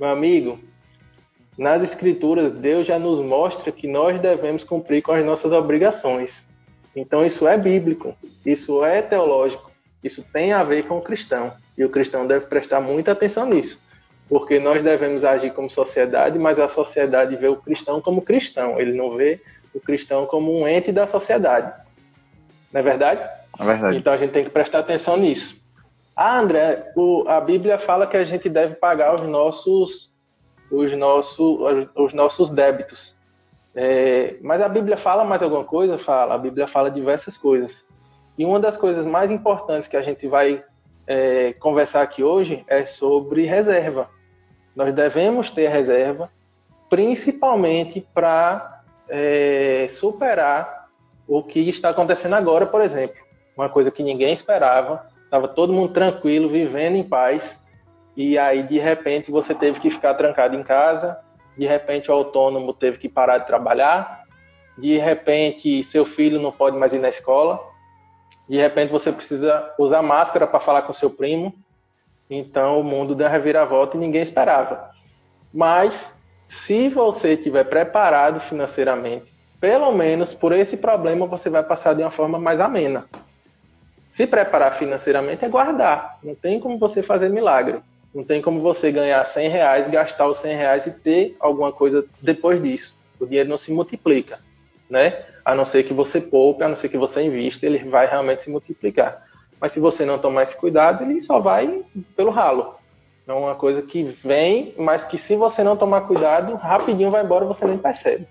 Meu 0.00 0.08
amigo, 0.08 0.58
nas 1.58 1.82
Escrituras, 1.82 2.52
Deus 2.52 2.86
já 2.86 2.98
nos 2.98 3.22
mostra 3.22 3.70
que 3.70 3.86
nós 3.86 4.18
devemos 4.18 4.64
cumprir 4.64 5.02
com 5.02 5.12
as 5.12 5.22
nossas 5.22 5.52
obrigações. 5.52 6.48
Então, 6.96 7.24
isso 7.24 7.46
é 7.46 7.58
bíblico, 7.58 8.16
isso 8.44 8.82
é 8.82 9.02
teológico, 9.02 9.70
isso 10.02 10.24
tem 10.32 10.54
a 10.54 10.64
ver 10.64 10.84
com 10.84 10.96
o 10.96 11.02
cristão. 11.02 11.52
E 11.76 11.84
o 11.84 11.90
cristão 11.90 12.26
deve 12.26 12.46
prestar 12.46 12.80
muita 12.80 13.12
atenção 13.12 13.46
nisso, 13.46 13.78
porque 14.26 14.58
nós 14.58 14.82
devemos 14.82 15.22
agir 15.22 15.52
como 15.52 15.68
sociedade, 15.68 16.38
mas 16.38 16.58
a 16.58 16.66
sociedade 16.66 17.36
vê 17.36 17.48
o 17.48 17.56
cristão 17.56 18.00
como 18.00 18.22
cristão, 18.22 18.80
ele 18.80 18.94
não 18.94 19.14
vê 19.14 19.38
o 19.74 19.80
cristão 19.80 20.24
como 20.24 20.58
um 20.58 20.66
ente 20.66 20.90
da 20.90 21.06
sociedade. 21.06 21.74
Não 22.72 22.80
é 22.80 22.82
verdade? 22.82 23.20
É 23.58 23.64
verdade. 23.64 23.98
Então 23.98 24.14
a 24.14 24.16
gente 24.16 24.30
tem 24.30 24.44
que 24.44 24.50
prestar 24.50 24.78
atenção 24.78 25.18
nisso. 25.18 25.59
Ah, 26.22 26.38
André, 26.38 26.92
o, 26.94 27.24
a 27.26 27.40
Bíblia 27.40 27.78
fala 27.78 28.06
que 28.06 28.14
a 28.14 28.24
gente 28.24 28.46
deve 28.46 28.74
pagar 28.74 29.14
os 29.14 29.22
nossos, 29.22 30.12
os 30.70 30.92
nossos, 30.92 31.58
os 31.96 32.12
nossos 32.12 32.50
débitos. 32.50 33.16
É, 33.74 34.36
mas 34.42 34.60
a 34.60 34.68
Bíblia 34.68 34.98
fala 34.98 35.24
mais 35.24 35.42
alguma 35.42 35.64
coisa? 35.64 35.96
Fala. 35.96 36.34
A 36.34 36.38
Bíblia 36.38 36.68
fala 36.68 36.90
diversas 36.90 37.38
coisas. 37.38 37.88
E 38.36 38.44
uma 38.44 38.60
das 38.60 38.76
coisas 38.76 39.06
mais 39.06 39.30
importantes 39.30 39.88
que 39.88 39.96
a 39.96 40.02
gente 40.02 40.28
vai 40.28 40.62
é, 41.06 41.54
conversar 41.54 42.02
aqui 42.02 42.22
hoje 42.22 42.66
é 42.68 42.84
sobre 42.84 43.46
reserva. 43.46 44.06
Nós 44.76 44.92
devemos 44.92 45.50
ter 45.50 45.68
reserva, 45.68 46.30
principalmente 46.90 48.06
para 48.12 48.82
é, 49.08 49.86
superar 49.88 50.90
o 51.26 51.42
que 51.42 51.60
está 51.60 51.88
acontecendo 51.88 52.34
agora, 52.34 52.66
por 52.66 52.82
exemplo. 52.82 53.16
Uma 53.56 53.70
coisa 53.70 53.90
que 53.90 54.02
ninguém 54.02 54.34
esperava, 54.34 55.08
estava 55.30 55.46
todo 55.46 55.72
mundo 55.72 55.92
tranquilo, 55.92 56.48
vivendo 56.48 56.96
em 56.96 57.04
paz, 57.04 57.64
e 58.16 58.36
aí 58.36 58.64
de 58.64 58.80
repente 58.80 59.30
você 59.30 59.54
teve 59.54 59.78
que 59.78 59.88
ficar 59.88 60.14
trancado 60.14 60.56
em 60.56 60.62
casa, 60.64 61.20
de 61.56 61.64
repente 61.64 62.10
o 62.10 62.14
autônomo 62.14 62.74
teve 62.74 62.98
que 62.98 63.08
parar 63.08 63.38
de 63.38 63.46
trabalhar, 63.46 64.24
de 64.76 64.98
repente 64.98 65.84
seu 65.84 66.04
filho 66.04 66.40
não 66.40 66.50
pode 66.50 66.76
mais 66.76 66.92
ir 66.92 66.98
na 66.98 67.08
escola, 67.08 67.60
de 68.48 68.56
repente 68.56 68.90
você 68.90 69.12
precisa 69.12 69.72
usar 69.78 70.02
máscara 70.02 70.48
para 70.48 70.58
falar 70.58 70.82
com 70.82 70.92
seu 70.92 71.08
primo. 71.08 71.54
Então 72.28 72.80
o 72.80 72.84
mundo 72.84 73.14
deu 73.14 73.26
uma 73.26 73.32
reviravolta 73.32 73.96
e 73.96 74.00
ninguém 74.00 74.22
esperava. 74.22 74.90
Mas 75.54 76.18
se 76.48 76.88
você 76.88 77.34
estiver 77.34 77.62
preparado 77.64 78.40
financeiramente, 78.40 79.32
pelo 79.60 79.92
menos 79.92 80.34
por 80.34 80.50
esse 80.50 80.78
problema 80.78 81.26
você 81.26 81.48
vai 81.48 81.62
passar 81.62 81.94
de 81.94 82.02
uma 82.02 82.10
forma 82.10 82.40
mais 82.40 82.58
amena. 82.58 83.06
Se 84.10 84.26
preparar 84.26 84.74
financeiramente 84.74 85.44
é 85.44 85.48
guardar. 85.48 86.18
Não 86.20 86.34
tem 86.34 86.58
como 86.58 86.76
você 86.78 87.00
fazer 87.00 87.28
milagre. 87.28 87.78
Não 88.12 88.24
tem 88.24 88.42
como 88.42 88.60
você 88.60 88.90
ganhar 88.90 89.24
100 89.24 89.48
reais, 89.48 89.88
gastar 89.88 90.26
os 90.26 90.38
100 90.38 90.56
reais 90.56 90.86
e 90.88 90.90
ter 90.90 91.36
alguma 91.38 91.70
coisa 91.70 92.04
depois 92.20 92.60
disso. 92.60 92.98
O 93.20 93.24
dinheiro 93.24 93.48
não 93.48 93.56
se 93.56 93.72
multiplica, 93.72 94.40
né? 94.90 95.22
a 95.44 95.54
não 95.54 95.64
ser 95.64 95.84
que 95.84 95.94
você 95.94 96.20
poupe, 96.20 96.64
a 96.64 96.68
não 96.68 96.74
ser 96.74 96.88
que 96.88 96.98
você 96.98 97.22
invista, 97.22 97.64
ele 97.64 97.78
vai 97.78 98.08
realmente 98.08 98.42
se 98.42 98.50
multiplicar. 98.50 99.24
Mas 99.60 99.70
se 99.70 99.78
você 99.78 100.04
não 100.04 100.18
tomar 100.18 100.42
esse 100.42 100.56
cuidado, 100.56 101.04
ele 101.04 101.20
só 101.20 101.38
vai 101.38 101.84
pelo 102.16 102.30
ralo. 102.30 102.74
É 103.28 103.32
uma 103.32 103.54
coisa 103.54 103.80
que 103.80 104.02
vem, 104.02 104.74
mas 104.76 105.04
que 105.04 105.16
se 105.16 105.36
você 105.36 105.62
não 105.62 105.76
tomar 105.76 106.00
cuidado, 106.00 106.56
rapidinho 106.56 107.12
vai 107.12 107.22
embora, 107.22 107.44
você 107.44 107.64
nem 107.64 107.78
percebe. 107.78 108.26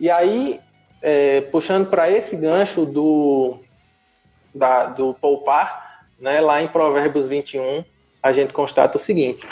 E 0.00 0.10
aí, 0.10 0.58
é, 1.00 1.42
puxando 1.42 1.88
para 1.88 2.10
esse 2.10 2.34
gancho 2.34 2.84
do, 2.84 3.60
da, 4.54 4.86
do 4.86 5.14
poupar, 5.14 6.04
né, 6.18 6.40
lá 6.40 6.62
em 6.62 6.68
Provérbios 6.68 7.26
21, 7.26 7.84
a 8.22 8.32
gente 8.32 8.52
constata 8.52 8.96
o 8.96 9.00
seguinte: 9.00 9.46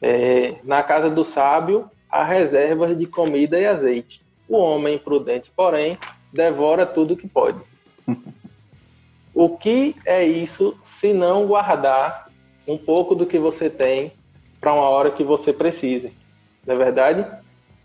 é, 0.00 0.56
na 0.64 0.82
casa 0.82 1.10
do 1.10 1.24
sábio 1.24 1.90
há 2.10 2.24
reservas 2.24 2.96
de 2.96 3.06
comida 3.06 3.58
e 3.58 3.66
azeite, 3.66 4.22
o 4.48 4.56
homem 4.56 4.98
prudente, 4.98 5.50
porém, 5.54 5.98
devora 6.32 6.86
tudo 6.86 7.16
que 7.16 7.28
pode. 7.28 7.60
o 9.34 9.56
que 9.56 9.94
é 10.06 10.24
isso 10.24 10.78
se 10.84 11.12
não 11.12 11.46
guardar 11.46 12.28
um 12.66 12.78
pouco 12.78 13.14
do 13.14 13.26
que 13.26 13.38
você 13.38 13.68
tem 13.68 14.12
para 14.60 14.72
uma 14.72 14.88
hora 14.88 15.10
que 15.10 15.24
você 15.24 15.52
precise? 15.52 16.12
Não 16.66 16.74
é 16.74 16.78
verdade? 16.78 17.26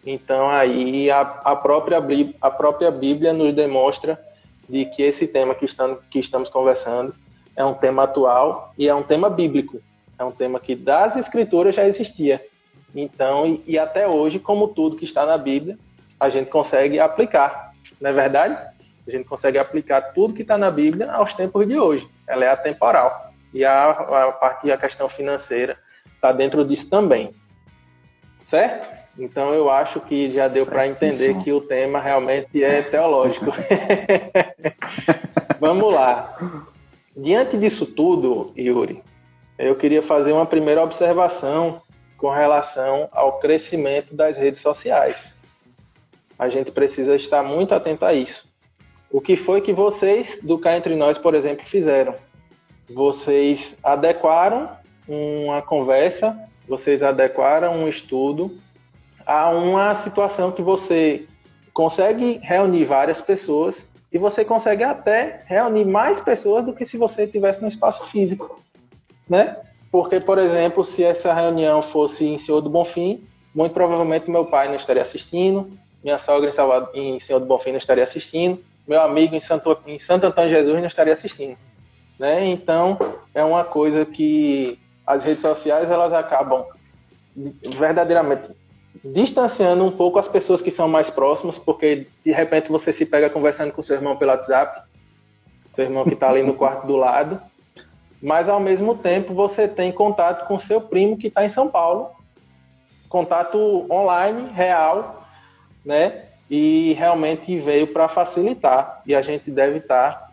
Então 0.06 0.50
aí 0.50 1.10
a, 1.10 1.22
a, 1.22 1.56
própria, 1.56 2.00
a 2.42 2.52
própria 2.52 2.92
Bíblia 2.92 3.34
nos 3.34 3.54
demonstra 3.54 4.20
de 4.68 4.86
que 4.86 5.04
esse 5.04 5.28
tema 5.28 5.54
que 5.56 5.66
estamos, 5.66 6.00
que 6.10 6.20
estamos 6.20 6.50
conversando 6.50 7.14
é 7.56 7.64
um 7.64 7.74
tema 7.74 8.04
atual 8.04 8.74
e 8.78 8.88
é 8.88 8.96
um 8.96 9.04
tema 9.04 9.30
bíblico. 9.30 9.82
É 10.18 10.24
um 10.24 10.32
tema 10.32 10.60
que 10.60 10.76
das 10.76 11.16
escrituras 11.16 11.76
já 11.76 11.86
existia. 11.86 12.44
Então, 12.96 13.46
e, 13.46 13.64
e 13.68 13.80
até 13.80 14.08
hoje, 14.08 14.40
como 14.40 14.68
tudo 14.68 14.96
que 14.96 15.06
está 15.06 15.26
na 15.26 15.38
Bíblia, 15.38 15.78
a 16.20 16.30
gente 16.30 16.50
consegue 16.50 17.00
aplicar, 17.00 17.74
não 18.00 18.10
é 18.10 18.14
verdade? 18.14 18.74
A 19.06 19.12
gente 19.12 19.26
consegue 19.26 19.58
aplicar 19.58 20.14
tudo 20.14 20.34
que 20.34 20.44
está 20.44 20.58
na 20.58 20.72
Bíblia 20.72 21.12
aos 21.12 21.34
tempos 21.34 21.68
de 21.68 21.78
hoje. 21.78 22.08
Ela 22.28 22.46
é 22.46 22.50
atemporal. 22.50 23.34
E 23.54 23.66
a, 23.66 23.90
a 23.90 24.32
parte 24.32 24.68
da 24.68 24.78
questão 24.78 25.10
financeira 25.10 25.78
está 26.16 26.32
dentro 26.32 26.66
disso 26.66 26.90
também. 26.90 27.34
Certo? 28.46 29.03
Então 29.18 29.54
eu 29.54 29.70
acho 29.70 30.00
que 30.02 30.26
já 30.26 30.48
deu 30.48 30.66
para 30.66 30.88
entender 30.88 31.36
que 31.44 31.52
o 31.52 31.62
tema 31.62 32.00
realmente 32.00 32.64
é 32.64 32.82
teológico. 32.82 33.52
Vamos 35.60 35.94
lá. 35.94 36.36
Diante 37.16 37.58
disso 37.58 37.86
tudo, 37.86 38.52
Yuri, 38.58 39.02
eu 39.58 39.76
queria 39.76 40.02
fazer 40.02 40.32
uma 40.32 40.46
primeira 40.46 40.84
observação 40.84 41.82
com 42.18 42.30
relação 42.32 43.08
ao 43.12 43.40
crescimento 43.40 44.16
das 44.16 44.36
redes 44.36 44.62
sociais. 44.62 45.38
A 46.38 46.50
gente 46.50 46.72
precisa 46.72 47.16
estar 47.16 47.44
muito 47.44 47.76
atento 47.76 48.04
a 48.06 48.14
isso. 48.14 48.52
O 49.12 49.22
que 49.22 49.36
foi 49.36 49.62
que 49.62 49.72
vocês 49.72 50.40
do 50.42 50.58
Cá 50.58 50.76
Entre 50.76 50.96
Nós, 50.96 51.20
por 51.20 51.36
exemplo, 51.36 51.66
fizeram? 51.68 52.16
Vocês 52.90 53.78
adequaram 53.84 54.72
uma 55.08 55.62
conversa, 55.62 56.36
vocês 56.68 57.04
adequaram 57.04 57.76
um 57.76 57.88
estudo 57.88 58.58
a 59.26 59.50
uma 59.50 59.94
situação 59.96 60.52
que 60.52 60.62
você 60.62 61.26
consegue 61.74 62.40
reunir 62.44 62.86
várias 62.86 63.20
pessoas 63.20 63.86
e 64.12 64.18
você 64.18 64.46
consegue 64.46 64.84
até 64.84 65.42
reunir 65.46 65.86
mais 65.86 66.20
pessoas 66.20 66.64
do 66.64 66.74
que 66.74 66.86
se 66.86 66.98
você 66.98 67.24
estivesse 67.24 67.62
no 67.62 67.68
espaço 67.68 68.06
físico, 68.06 68.62
né? 69.28 69.58
Porque, 69.92 70.20
por 70.20 70.38
exemplo, 70.38 70.86
se 70.86 71.04
essa 71.04 71.34
reunião 71.34 71.82
fosse 71.82 72.26
em 72.26 72.38
Senhor 72.38 72.62
do 72.62 72.70
Bonfim, 72.70 73.24
muito 73.54 73.74
provavelmente 73.74 74.30
meu 74.30 74.46
pai 74.46 74.68
não 74.68 74.76
estaria 74.76 75.02
assistindo, 75.02 75.68
minha 76.04 76.18
sogra 76.18 76.50
em, 76.50 76.54
Salvador, 76.54 76.90
em 76.94 77.20
Senhor 77.20 77.40
do 77.40 77.46
Bonfim 77.46 77.72
não 77.72 77.78
estaria 77.78 78.04
assistindo, 78.04 78.60
meu 78.88 79.02
amigo 79.02 79.36
em 79.36 79.40
Santo, 79.40 79.78
em 79.88 79.98
Santo 79.98 80.28
Antônio 80.28 80.50
Jesus 80.50 80.80
não 80.80 80.88
estaria 80.88 81.14
assistindo. 81.14 81.58
Né? 82.20 82.46
Então, 82.48 82.98
é 83.34 83.44
uma 83.44 83.64
coisa 83.64 84.06
que 84.06 84.80
as 85.06 85.24
redes 85.24 85.42
sociais 85.42 85.90
elas 85.90 86.14
acabam 86.14 86.66
verdadeiramente 87.36 88.50
distanciando 89.04 89.84
um 89.84 89.92
pouco 89.92 90.20
as 90.20 90.28
pessoas 90.28 90.62
que 90.62 90.70
são 90.70 90.88
mais 90.88 91.10
próximas, 91.10 91.58
porque 91.58 92.08
de 92.24 92.32
repente 92.32 92.70
você 92.70 92.94
se 92.94 93.06
pega 93.06 93.30
conversando 93.30 93.72
com 93.72 93.82
seu 93.82 93.96
irmão 93.96 94.16
pelo 94.16 94.32
WhatsApp, 94.32 94.84
seu 95.74 95.86
irmão 95.86 96.04
que 96.04 96.14
está 96.14 96.30
ali 96.30 96.44
no 96.44 96.54
quarto 96.54 96.86
do 96.86 96.96
lado, 96.96 97.42
mas 98.22 98.48
ao 98.48 98.60
mesmo 98.60 98.96
tempo 98.96 99.34
você 99.34 99.68
tem 99.68 99.92
contato 99.92 100.48
com 100.48 100.60
seu 100.60 100.80
primo 100.80 101.18
que 101.18 101.28
está 101.28 101.44
em 101.44 101.50
São 101.50 101.68
Paulo, 101.68 102.12
contato 103.10 103.86
online, 103.92 104.50
real, 104.54 105.28
né? 105.84 106.26
E 106.50 106.94
realmente 106.94 107.58
veio 107.60 107.88
para 107.88 108.08
facilitar 108.08 109.02
e 109.06 109.16
a 109.16 109.22
gente 109.22 109.50
deve 109.50 109.80
estar 109.80 110.12
tá 110.12 110.30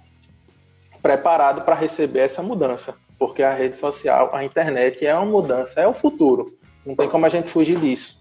preparado 1.01 1.63
para 1.63 1.75
receber 1.75 2.21
essa 2.21 2.43
mudança, 2.43 2.95
porque 3.19 3.43
a 3.43 3.55
rede 3.55 3.77
social, 3.77 4.31
a 4.35 4.45
internet 4.45 5.05
é 5.07 5.15
uma 5.15 5.25
mudança, 5.25 5.81
é 5.81 5.87
o 5.87 5.95
futuro. 5.95 6.55
Não 6.85 6.95
tem 6.95 7.09
como 7.09 7.27
a 7.27 7.29
gente 7.29 7.51
fugir 7.51 7.79
disso. 7.79 8.20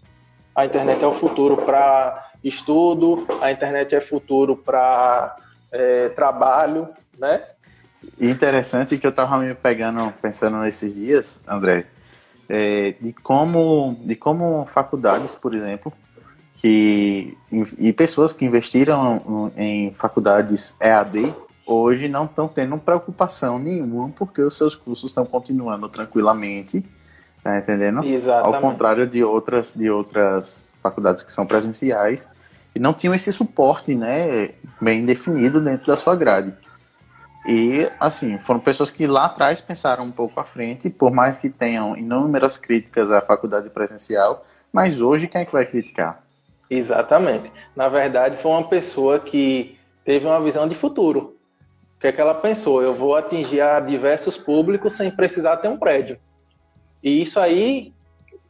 A 0.55 0.65
internet 0.65 1.03
é 1.03 1.07
o 1.07 1.13
futuro 1.13 1.57
para 1.57 2.31
estudo, 2.43 3.27
a 3.41 3.51
internet 3.51 3.95
é 3.95 4.01
futuro 4.01 4.55
para 4.55 5.35
é, 5.71 6.09
trabalho, 6.09 6.89
né? 7.17 7.43
E 8.19 8.29
interessante 8.29 8.97
que 8.97 9.05
eu 9.05 9.09
estava 9.11 9.37
me 9.37 9.53
pegando, 9.53 10.11
pensando 10.21 10.57
nesses 10.57 10.93
dias, 10.93 11.39
André, 11.47 11.85
é, 12.47 12.95
de 12.99 13.13
como 13.13 13.97
de 14.01 14.15
como 14.15 14.65
faculdades, 14.65 15.35
por 15.35 15.53
exemplo, 15.53 15.93
que 16.55 17.37
e 17.77 17.93
pessoas 17.93 18.33
que 18.33 18.45
investiram 18.45 19.51
em 19.55 19.93
faculdades 19.93 20.79
EAD 20.81 21.33
hoje 21.65 22.07
não 22.07 22.25
estão 22.25 22.47
tendo 22.47 22.77
preocupação 22.77 23.59
nenhuma 23.59 24.09
porque 24.09 24.41
os 24.41 24.57
seus 24.57 24.75
cursos 24.75 25.11
estão 25.11 25.25
continuando 25.25 25.87
tranquilamente, 25.87 26.83
tá 27.43 27.57
entendendo? 27.57 28.03
Exatamente. 28.03 28.55
Ao 28.55 28.61
contrário 28.61 29.07
de 29.07 29.23
outras 29.23 29.73
de 29.73 29.89
outras 29.89 30.73
faculdades 30.81 31.23
que 31.23 31.31
são 31.31 31.45
presenciais 31.45 32.29
e 32.75 32.79
não 32.79 32.93
tinham 32.93 33.13
esse 33.13 33.31
suporte, 33.33 33.95
né, 33.95 34.51
bem 34.79 35.05
definido 35.05 35.59
dentro 35.59 35.87
da 35.87 35.95
sua 35.95 36.15
grade. 36.15 36.53
E, 37.47 37.89
assim, 37.99 38.37
foram 38.37 38.59
pessoas 38.59 38.91
que 38.91 39.07
lá 39.07 39.25
atrás 39.25 39.61
pensaram 39.61 40.03
um 40.03 40.11
pouco 40.11 40.39
à 40.39 40.43
frente, 40.43 40.89
por 40.89 41.11
mais 41.11 41.37
que 41.37 41.49
tenham 41.49 41.95
inúmeras 41.95 42.57
críticas 42.57 43.11
à 43.11 43.21
faculdade 43.21 43.69
presencial, 43.69 44.45
mas 44.71 45.01
hoje 45.01 45.27
quem 45.27 45.41
é 45.41 45.45
que 45.45 45.51
vai 45.51 45.65
criticar? 45.65 46.21
Exatamente. 46.69 47.51
Na 47.75 47.89
verdade, 47.89 48.37
foi 48.37 48.51
uma 48.51 48.67
pessoa 48.67 49.19
que 49.19 49.77
teve 50.05 50.27
uma 50.27 50.39
visão 50.39 50.67
de 50.67 50.75
futuro. 50.75 51.35
O 51.97 52.01
que 52.01 52.07
é 52.07 52.11
que 52.11 52.21
ela 52.21 52.35
pensou? 52.35 52.83
Eu 52.83 52.93
vou 52.93 53.15
atingir 53.15 53.61
a 53.61 53.79
diversos 53.79 54.37
públicos 54.37 54.93
sem 54.93 55.09
precisar 55.09 55.57
ter 55.57 55.69
um 55.69 55.77
prédio. 55.77 56.17
E 57.03 57.21
isso 57.21 57.39
aí, 57.39 57.93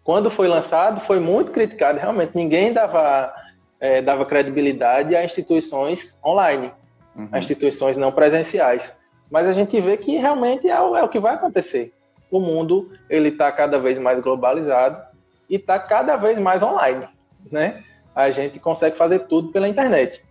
quando 0.04 0.30
foi 0.30 0.48
lançado, 0.48 1.00
foi 1.02 1.20
muito 1.20 1.52
criticado. 1.52 2.00
Realmente, 2.00 2.36
ninguém 2.36 2.74
dava, 2.74 3.34
é, 3.80 4.02
dava 4.02 4.26
credibilidade 4.26 5.16
a 5.16 5.24
instituições 5.24 6.20
online, 6.26 6.72
uhum. 7.16 7.30
a 7.32 7.40
instituições 7.40 7.98
não 7.98 8.12
presenciais. 8.12 9.00
Mas 9.30 9.48
a 9.48 9.54
gente 9.54 9.80
vê 9.80 9.98
que 9.98 10.18
realmente 10.18 10.68
é 10.68 10.80
o, 10.82 10.96
é 10.96 11.04
o 11.04 11.10
que 11.10 11.20
vai 11.20 11.36
acontecer. 11.36 11.94
O 12.32 12.40
mundo 12.40 12.92
ele 13.10 13.30
está 13.30 13.52
cada 13.52 13.78
vez 13.78 13.98
mais 14.00 14.20
globalizado 14.20 15.02
e 15.50 15.56
está 15.56 15.80
cada 15.80 16.16
vez 16.16 16.38
mais 16.40 16.62
online, 16.62 17.08
né? 17.52 17.84
A 18.16 18.30
gente 18.32 18.60
consegue 18.60 18.96
fazer 18.96 19.20
tudo 19.28 19.52
pela 19.52 19.68
internet. 19.68 20.24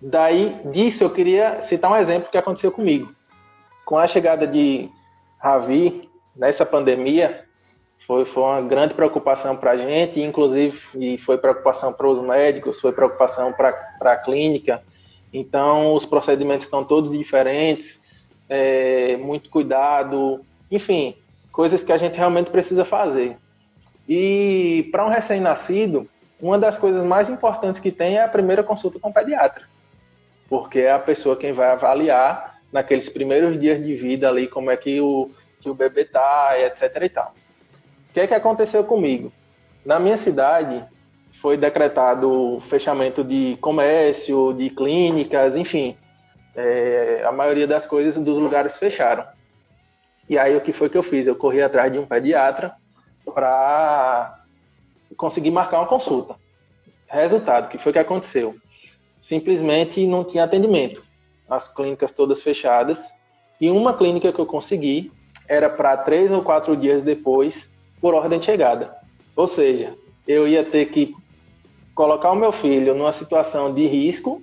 Daí 0.00 0.54
disso 0.66 1.02
eu 1.02 1.10
queria 1.10 1.62
citar 1.62 1.90
um 1.90 1.96
exemplo 1.96 2.30
que 2.30 2.38
aconteceu 2.38 2.70
comigo. 2.70 3.14
Com 3.84 3.96
a 3.96 4.06
chegada 4.06 4.46
de 4.46 4.88
Ravi 5.38 6.08
nessa 6.36 6.64
pandemia, 6.64 7.44
foi, 8.06 8.24
foi 8.24 8.42
uma 8.42 8.60
grande 8.60 8.94
preocupação 8.94 9.56
para 9.56 9.72
a 9.72 9.76
gente, 9.76 10.20
inclusive 10.20 10.78
e 10.94 11.18
foi 11.18 11.38
preocupação 11.38 11.92
para 11.92 12.06
os 12.06 12.22
médicos, 12.22 12.80
foi 12.80 12.92
preocupação 12.92 13.52
para 13.52 13.72
a 14.00 14.16
clínica. 14.16 14.82
Então, 15.32 15.94
os 15.94 16.04
procedimentos 16.04 16.66
estão 16.66 16.84
todos 16.84 17.10
diferentes, 17.10 18.02
é, 18.48 19.16
muito 19.16 19.48
cuidado, 19.48 20.44
enfim, 20.70 21.16
coisas 21.50 21.82
que 21.82 21.92
a 21.92 21.96
gente 21.96 22.16
realmente 22.16 22.50
precisa 22.50 22.84
fazer. 22.84 23.36
E 24.08 24.88
para 24.92 25.04
um 25.04 25.08
recém-nascido, 25.08 26.06
uma 26.40 26.58
das 26.58 26.76
coisas 26.76 27.04
mais 27.04 27.28
importantes 27.30 27.80
que 27.80 27.90
tem 27.90 28.18
é 28.18 28.24
a 28.24 28.28
primeira 28.28 28.62
consulta 28.62 28.98
com 28.98 29.08
o 29.08 29.14
pediatra 29.14 29.64
porque 30.48 30.80
é 30.80 30.92
a 30.92 30.98
pessoa 30.98 31.36
quem 31.36 31.52
vai 31.52 31.70
avaliar 31.70 32.58
naqueles 32.72 33.08
primeiros 33.08 33.58
dias 33.58 33.84
de 33.84 33.94
vida 33.94 34.28
ali 34.28 34.46
como 34.46 34.70
é 34.70 34.76
que 34.76 35.00
o, 35.00 35.30
que 35.64 35.70
o 35.70 35.74
bebê 35.74 36.04
tá, 36.04 36.52
etc 36.60 37.02
e 37.02 37.08
tal. 37.08 37.34
O 38.10 38.14
que 38.14 38.20
é 38.20 38.26
que 38.26 38.34
aconteceu 38.34 38.84
comigo? 38.84 39.32
Na 39.84 39.98
minha 39.98 40.16
cidade 40.16 40.84
foi 41.32 41.56
decretado 41.56 42.60
fechamento 42.60 43.24
de 43.24 43.58
comércio, 43.60 44.52
de 44.52 44.70
clínicas, 44.70 45.56
enfim, 45.56 45.96
é, 46.54 47.24
a 47.26 47.32
maioria 47.32 47.66
das 47.66 47.84
coisas 47.84 48.22
dos 48.22 48.38
lugares 48.38 48.78
fecharam. 48.78 49.26
E 50.28 50.38
aí 50.38 50.54
o 50.54 50.60
que 50.60 50.72
foi 50.72 50.88
que 50.88 50.96
eu 50.96 51.02
fiz? 51.02 51.26
Eu 51.26 51.34
corri 51.34 51.60
atrás 51.60 51.92
de 51.92 51.98
um 51.98 52.06
pediatra 52.06 52.72
para 53.34 54.38
conseguir 55.16 55.50
marcar 55.50 55.80
uma 55.80 55.88
consulta. 55.88 56.36
Resultado, 57.08 57.66
o 57.66 57.68
que 57.68 57.78
foi 57.78 57.92
que 57.92 57.98
aconteceu? 57.98 58.54
simplesmente 59.24 60.06
não 60.06 60.22
tinha 60.22 60.44
atendimento. 60.44 61.02
As 61.48 61.66
clínicas 61.66 62.12
todas 62.12 62.42
fechadas. 62.42 63.10
E 63.58 63.70
uma 63.70 63.96
clínica 63.96 64.30
que 64.30 64.38
eu 64.38 64.44
consegui 64.44 65.10
era 65.48 65.68
para 65.68 65.96
três 65.96 66.30
ou 66.30 66.42
quatro 66.42 66.76
dias 66.76 67.02
depois, 67.02 67.70
por 68.00 68.14
ordem 68.14 68.38
de 68.38 68.46
chegada. 68.46 68.90
Ou 69.36 69.46
seja, 69.46 69.94
eu 70.26 70.46
ia 70.46 70.64
ter 70.64 70.86
que 70.86 71.14
colocar 71.94 72.32
o 72.32 72.36
meu 72.36 72.52
filho 72.52 72.94
numa 72.94 73.12
situação 73.12 73.72
de 73.72 73.86
risco, 73.86 74.42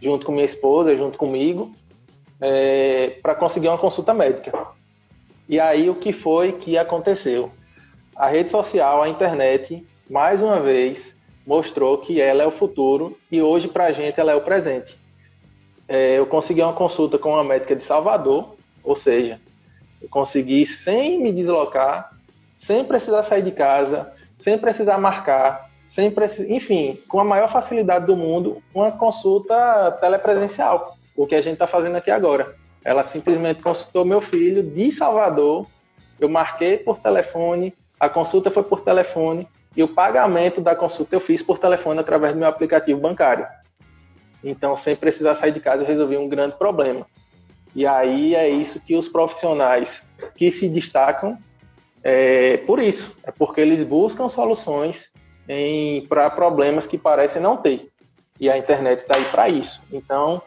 junto 0.00 0.26
com 0.26 0.32
minha 0.32 0.44
esposa, 0.44 0.96
junto 0.96 1.16
comigo, 1.16 1.74
é, 2.40 3.18
para 3.22 3.34
conseguir 3.34 3.68
uma 3.68 3.78
consulta 3.78 4.12
médica. 4.12 4.52
E 5.48 5.60
aí 5.60 5.88
o 5.88 5.94
que 5.94 6.12
foi 6.12 6.52
que 6.52 6.76
aconteceu? 6.76 7.50
A 8.14 8.26
rede 8.26 8.50
social, 8.50 9.02
a 9.02 9.08
internet, 9.08 9.86
mais 10.10 10.42
uma 10.42 10.60
vez, 10.60 11.16
mostrou 11.46 11.98
que 11.98 12.20
ela 12.20 12.42
é 12.42 12.46
o 12.46 12.50
futuro 12.50 13.16
e 13.30 13.40
hoje 13.40 13.68
para 13.68 13.86
a 13.86 13.92
gente 13.92 14.18
ela 14.18 14.32
é 14.32 14.34
o 14.34 14.40
presente. 14.40 14.96
É, 15.88 16.18
eu 16.18 16.26
consegui 16.26 16.60
uma 16.62 16.72
consulta 16.72 17.16
com 17.16 17.30
uma 17.30 17.44
médica 17.44 17.76
de 17.76 17.82
Salvador, 17.82 18.56
ou 18.82 18.96
seja, 18.96 19.40
consegui 20.10 20.64
sem 20.66 21.20
me 21.20 21.32
deslocar, 21.32 22.10
sem 22.54 22.84
precisar 22.84 23.22
sair 23.22 23.42
de 23.42 23.52
casa, 23.52 24.12
sem 24.38 24.58
precisar 24.58 24.98
marcar, 24.98 25.70
sem 25.86 26.12
enfim, 26.48 27.00
com 27.08 27.20
a 27.20 27.24
maior 27.24 27.48
facilidade 27.50 28.06
do 28.06 28.16
mundo, 28.16 28.62
uma 28.74 28.90
consulta 28.92 29.92
telepresencial, 30.00 30.96
o 31.16 31.26
que 31.26 31.34
a 31.34 31.40
gente 31.40 31.54
está 31.54 31.66
fazendo 31.66 31.96
aqui 31.96 32.10
agora. 32.10 32.54
Ela 32.84 33.04
simplesmente 33.04 33.62
consultou 33.62 34.04
meu 34.04 34.20
filho 34.20 34.62
de 34.62 34.90
Salvador, 34.90 35.66
eu 36.18 36.28
marquei 36.28 36.76
por 36.76 36.98
telefone, 36.98 37.74
a 37.98 38.08
consulta 38.08 38.50
foi 38.50 38.62
por 38.62 38.80
telefone, 38.80 39.48
e 39.76 39.82
o 39.82 39.88
pagamento 39.88 40.60
da 40.60 40.74
consulta 40.74 41.14
eu 41.14 41.20
fiz 41.20 41.42
por 41.42 41.58
telefone 41.58 42.00
através 42.00 42.32
do 42.32 42.38
meu 42.38 42.48
aplicativo 42.48 43.00
bancário. 43.00 43.46
Então, 44.42 44.76
sem 44.76 44.96
precisar 44.96 45.34
sair 45.34 45.52
de 45.52 45.60
casa, 45.60 45.82
eu 45.82 45.86
resolvi 45.86 46.16
um 46.16 46.28
grande 46.28 46.56
problema. 46.56 47.06
E 47.76 47.86
aí 47.86 48.34
é 48.34 48.48
isso 48.48 48.80
que 48.80 48.96
os 48.96 49.06
profissionais 49.06 50.02
que 50.34 50.50
se 50.50 50.66
destacam 50.66 51.36
é 52.02 52.56
por 52.66 52.78
isso, 52.78 53.14
é 53.22 53.30
porque 53.30 53.60
eles 53.60 53.86
buscam 53.86 54.30
soluções 54.30 55.12
para 56.08 56.30
problemas 56.30 56.86
que 56.86 56.96
parecem 56.96 57.42
não 57.42 57.58
ter. 57.58 57.90
E 58.40 58.48
a 58.48 58.56
internet 58.56 59.00
está 59.00 59.16
aí 59.16 59.26
para 59.26 59.50
isso. 59.50 59.82
Então, 59.92 60.40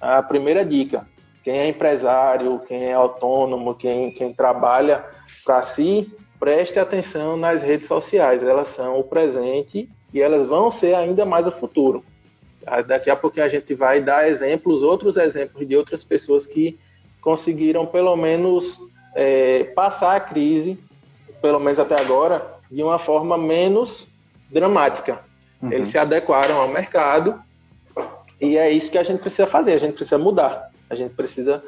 a 0.00 0.20
primeira 0.24 0.64
dica: 0.64 1.06
quem 1.44 1.56
é 1.56 1.68
empresário, 1.68 2.60
quem 2.66 2.86
é 2.86 2.94
autônomo, 2.94 3.76
quem, 3.76 4.10
quem 4.10 4.32
trabalha 4.32 5.04
para 5.44 5.62
si, 5.62 6.12
preste 6.40 6.80
atenção 6.80 7.36
nas 7.36 7.62
redes 7.62 7.86
sociais. 7.86 8.42
Elas 8.42 8.68
são 8.68 8.98
o 8.98 9.04
presente 9.04 9.88
e 10.12 10.20
elas 10.20 10.48
vão 10.48 10.68
ser 10.68 10.96
ainda 10.96 11.24
mais 11.24 11.46
o 11.46 11.52
futuro. 11.52 12.04
Daqui 12.86 13.10
a 13.10 13.16
pouquinho 13.16 13.44
a 13.44 13.48
gente 13.48 13.74
vai 13.74 14.00
dar 14.00 14.28
exemplos, 14.28 14.82
outros 14.82 15.16
exemplos 15.16 15.66
de 15.66 15.76
outras 15.76 16.04
pessoas 16.04 16.46
que 16.46 16.78
conseguiram 17.20 17.86
pelo 17.86 18.16
menos 18.16 18.78
é, 19.14 19.64
passar 19.74 20.16
a 20.16 20.20
crise, 20.20 20.78
pelo 21.40 21.58
menos 21.58 21.78
até 21.78 22.00
agora, 22.00 22.54
de 22.70 22.82
uma 22.82 22.98
forma 22.98 23.36
menos 23.36 24.08
dramática. 24.50 25.20
Uhum. 25.60 25.72
Eles 25.72 25.88
se 25.88 25.98
adequaram 25.98 26.60
ao 26.60 26.68
mercado 26.68 27.40
e 28.40 28.56
é 28.56 28.70
isso 28.70 28.90
que 28.90 28.98
a 28.98 29.02
gente 29.02 29.20
precisa 29.20 29.46
fazer. 29.46 29.74
A 29.74 29.78
gente 29.78 29.94
precisa 29.94 30.18
mudar. 30.18 30.70
A 30.90 30.94
gente 30.94 31.14
precisa 31.14 31.62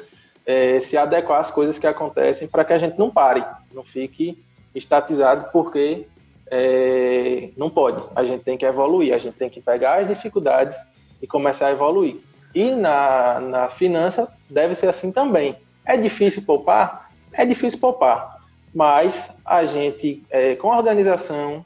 é, 0.45 0.79
se 0.79 0.97
adequar 0.97 1.41
às 1.41 1.49
coisas 1.49 1.79
que 1.79 1.87
acontecem 1.87 2.47
para 2.47 2.63
que 2.63 2.73
a 2.73 2.77
gente 2.77 2.99
não 2.99 3.09
pare, 3.09 3.43
não 3.73 3.83
fique 3.83 4.37
estatizado 4.73 5.49
porque 5.51 6.05
é, 6.51 7.49
não 7.57 7.69
pode. 7.69 8.03
A 8.15 8.23
gente 8.23 8.43
tem 8.43 8.57
que 8.57 8.65
evoluir, 8.65 9.13
a 9.13 9.17
gente 9.17 9.35
tem 9.35 9.49
que 9.49 9.61
pegar 9.61 9.99
as 9.99 10.07
dificuldades 10.07 10.77
e 11.21 11.27
começar 11.27 11.67
a 11.67 11.71
evoluir. 11.71 12.17
E 12.53 12.71
na, 12.71 13.39
na 13.39 13.69
finança 13.69 14.31
deve 14.49 14.75
ser 14.75 14.87
assim 14.87 15.11
também. 15.11 15.57
É 15.85 15.97
difícil 15.97 16.43
poupar? 16.43 17.11
É 17.33 17.45
difícil 17.45 17.79
poupar. 17.79 18.37
Mas 18.73 19.35
a 19.45 19.65
gente, 19.65 20.23
é, 20.29 20.55
com 20.55 20.69
organização, 20.69 21.65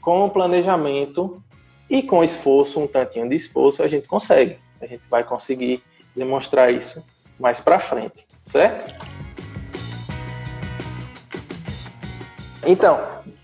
com 0.00 0.28
planejamento 0.28 1.42
e 1.88 2.02
com 2.02 2.24
esforço, 2.24 2.80
um 2.80 2.86
tantinho 2.86 3.28
de 3.28 3.36
esforço, 3.36 3.82
a 3.82 3.88
gente 3.88 4.08
consegue. 4.08 4.58
A 4.80 4.86
gente 4.86 5.02
vai 5.08 5.22
conseguir 5.22 5.82
demonstrar 6.14 6.72
isso 6.72 7.04
mais 7.38 7.60
para 7.60 7.78
frente, 7.78 8.26
certo? 8.44 8.94
Então, 12.64 13.00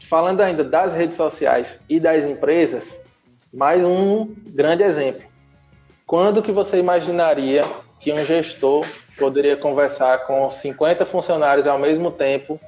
falando 0.09 0.41
ainda 0.41 0.65
das 0.65 0.95
redes 0.95 1.17
sociais 1.17 1.81
e 1.89 2.01
das 2.01 2.25
empresas, 2.25 3.01
mais 3.53 3.85
um 3.85 4.35
grande 4.47 4.83
exemplo. 4.83 5.23
Quando 6.07 6.43
que 6.43 6.51
você 6.51 6.79
imaginaria 6.79 7.63
que 8.01 8.11
um 8.11 8.25
gestor 8.25 8.87
poderia 9.19 9.57
conversar 9.57 10.27
com 10.27 10.51
50 10.51 11.05
funcionários 11.05 11.67
ao 11.67 11.79
mesmo 11.79 12.11
tempo 12.11 12.59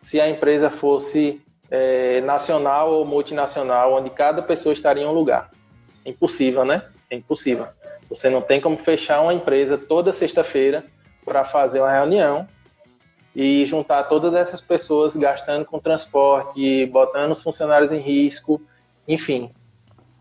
se 0.00 0.18
a 0.18 0.28
empresa 0.28 0.70
fosse 0.70 1.42
é, 1.70 2.22
nacional 2.22 2.90
ou 2.90 3.04
multinacional, 3.04 3.92
onde 3.92 4.08
cada 4.08 4.40
pessoa 4.40 4.72
estaria 4.72 5.02
em 5.02 5.06
um 5.06 5.12
lugar? 5.12 5.50
Impossível, 6.04 6.64
né? 6.64 6.82
É 7.10 7.16
impossível. 7.16 7.66
Você 8.08 8.30
não 8.30 8.40
tem 8.40 8.60
como 8.60 8.78
fechar 8.78 9.20
uma 9.20 9.34
empresa 9.34 9.76
toda 9.76 10.12
sexta-feira 10.12 10.84
para 11.24 11.44
fazer 11.44 11.80
uma 11.80 11.92
reunião 11.92 12.48
e 13.36 13.66
juntar 13.66 14.04
todas 14.04 14.34
essas 14.34 14.62
pessoas 14.62 15.14
gastando 15.14 15.66
com 15.66 15.78
transporte, 15.78 16.86
botando 16.86 17.32
os 17.32 17.42
funcionários 17.42 17.92
em 17.92 17.98
risco, 17.98 18.62
enfim. 19.06 19.52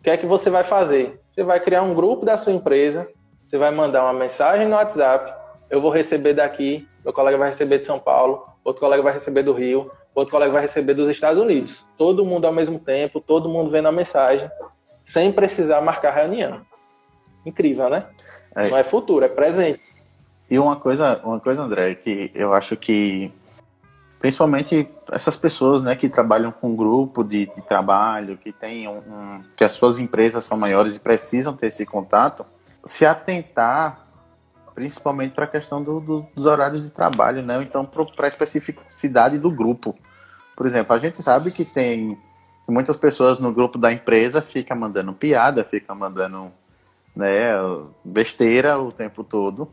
O 0.02 0.04
que 0.04 0.10
é 0.10 0.18
que 0.18 0.26
você 0.26 0.50
vai 0.50 0.66
fazer? 0.66 1.22
Você 1.26 1.42
vai 1.42 1.62
criar 1.62 1.82
um 1.82 1.94
grupo 1.96 2.26
da 2.26 2.38
sua 2.38 2.52
empresa, 2.52 3.10
você 3.48 3.58
vai 3.58 3.72
mandar 3.72 4.04
uma 4.04 4.12
mensagem 4.12 4.68
no 4.68 4.76
WhatsApp, 4.76 5.34
eu 5.70 5.80
vou 5.80 5.92
receber 5.92 6.34
daqui, 6.34 6.86
meu 7.06 7.14
colega 7.14 7.38
vai 7.38 7.52
receber 7.52 7.80
de 7.80 7.86
São 7.86 7.98
Paulo, 7.98 8.50
outro 8.66 8.82
colega 8.82 9.02
vai 9.02 9.14
receber 9.14 9.44
do 9.44 9.54
Rio, 9.54 9.90
outro 10.14 10.32
colega 10.32 10.52
vai 10.52 10.64
receber 10.64 10.94
dos 10.94 11.10
Estados 11.10 11.42
Unidos. 11.42 11.86
Todo 11.98 12.26
mundo 12.26 12.46
ao 12.46 12.52
mesmo 12.52 12.78
tempo, 12.78 13.22
todo 13.22 13.48
mundo 13.48 13.70
vendo 13.70 13.88
a 13.88 13.94
mensagem, 13.94 14.52
sem 15.06 15.32
precisar 15.32 15.80
marcar 15.80 16.12
reunião. 16.12 16.66
Incrível, 17.46 17.90
né? 17.90 18.08
É. 18.54 18.68
Não 18.68 18.78
é 18.78 18.84
futuro, 18.84 19.24
é 19.24 19.30
presente. 19.30 19.80
E 20.50 20.60
uma 20.60 20.76
coisa, 20.76 21.20
uma 21.24 21.40
coisa, 21.40 21.64
André, 21.64 21.96
que 21.96 22.32
eu 22.36 22.54
acho 22.54 22.76
que 22.78 23.32
principalmente 24.20 24.88
essas 25.12 25.38
pessoas, 25.38 25.82
né, 25.82 25.96
que 25.96 26.10
trabalham 26.10 26.52
com 26.52 26.76
grupo 26.76 27.24
de, 27.24 27.46
de 27.48 27.62
trabalho, 27.62 28.38
que 28.38 28.52
tem 28.52 28.88
um, 28.88 28.98
um, 28.98 29.44
que 29.56 29.64
as 29.64 29.74
suas 29.74 30.00
empresas 30.00 30.44
são 30.44 30.58
maiores 30.58 30.96
e 30.96 31.00
precisam 31.00 31.54
ter 31.54 31.68
esse 31.68 31.86
contato, 31.86 32.46
se 32.84 33.06
atentar 33.06 34.06
principalmente 34.74 35.34
para 35.34 35.46
a 35.46 35.48
questão 35.48 35.82
do, 35.82 36.00
do, 36.00 36.28
dos 36.36 36.46
horários 36.46 36.84
de 36.84 36.92
trabalho, 36.92 37.42
né? 37.42 37.62
Então 37.62 37.86
para 37.86 38.26
a 38.26 38.28
especificidade 38.28 39.40
do 39.40 39.50
grupo. 39.50 39.96
Por 40.56 40.66
exemplo, 40.66 40.94
a 40.94 40.98
gente 40.98 41.22
sabe 41.24 41.52
que 41.52 41.64
tem 41.64 42.18
muitas 42.68 42.98
pessoas 42.98 43.40
no 43.40 43.54
grupo 43.54 43.78
da 43.78 43.94
empresa 43.94 44.42
fica 44.42 44.76
mandando 44.76 45.14
piada, 45.14 45.64
fica 45.64 45.96
mandando 45.96 46.52
né, 47.16 47.52
besteira 48.04 48.78
o 48.78 48.92
tempo 48.92 49.24
todo. 49.24 49.70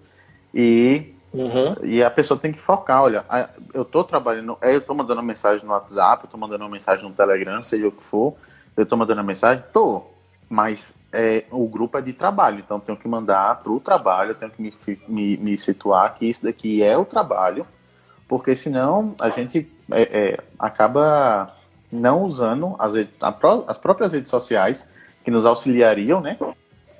E, 0.55 1.15
uhum. 1.33 1.75
e 1.83 2.03
a 2.03 2.11
pessoa 2.11 2.39
tem 2.39 2.53
que 2.53 2.61
focar, 2.61 3.03
olha, 3.03 3.25
eu 3.73 3.83
estou 3.83 4.05
trabalhando, 4.05 4.57
é, 4.61 4.75
eu 4.75 4.79
estou 4.79 4.95
mandando 4.95 5.23
mensagem 5.23 5.65
no 5.65 5.73
WhatsApp, 5.73 6.25
eu 6.25 6.27
estou 6.27 6.39
mandando 6.39 6.65
uma 6.65 6.71
mensagem 6.71 7.09
no 7.09 7.15
Telegram, 7.15 7.63
seja 7.63 7.89
o 7.89 7.93
que 7.93 8.03
for, 8.03 8.35
eu 8.77 8.83
estou 8.83 8.99
mandando 8.99 9.23
mensagem, 9.25 9.65
tô, 9.73 10.05
mas 10.49 10.99
é, 11.13 11.45
o 11.51 11.67
grupo 11.67 11.97
é 11.97 12.03
de 12.03 12.13
trabalho, 12.13 12.59
então 12.59 12.79
tenho 12.79 12.99
que 12.99 13.09
mandar 13.09 13.63
para 13.63 13.73
o 13.73 13.81
trabalho, 13.81 14.35
tenho 14.35 14.51
que 14.51 14.61
me, 14.61 14.75
me, 15.09 15.37
me, 15.39 15.59
situar 15.59 16.15
que 16.15 16.27
isso 16.27 16.43
daqui 16.45 16.83
é 16.83 16.97
o 16.97 17.07
trabalho, 17.07 17.67
porque 18.29 18.55
senão 18.55 19.15
a 19.19 19.31
gente 19.31 19.71
é, 19.91 20.03
é, 20.03 20.39
acaba 20.59 21.57
não 21.91 22.23
usando 22.23 22.75
as, 22.79 22.93
as 23.67 23.79
próprias 23.79 24.13
redes 24.13 24.31
sociais 24.31 24.91
que 25.25 25.31
nos 25.31 25.47
auxiliariam, 25.47 26.21
né, 26.21 26.39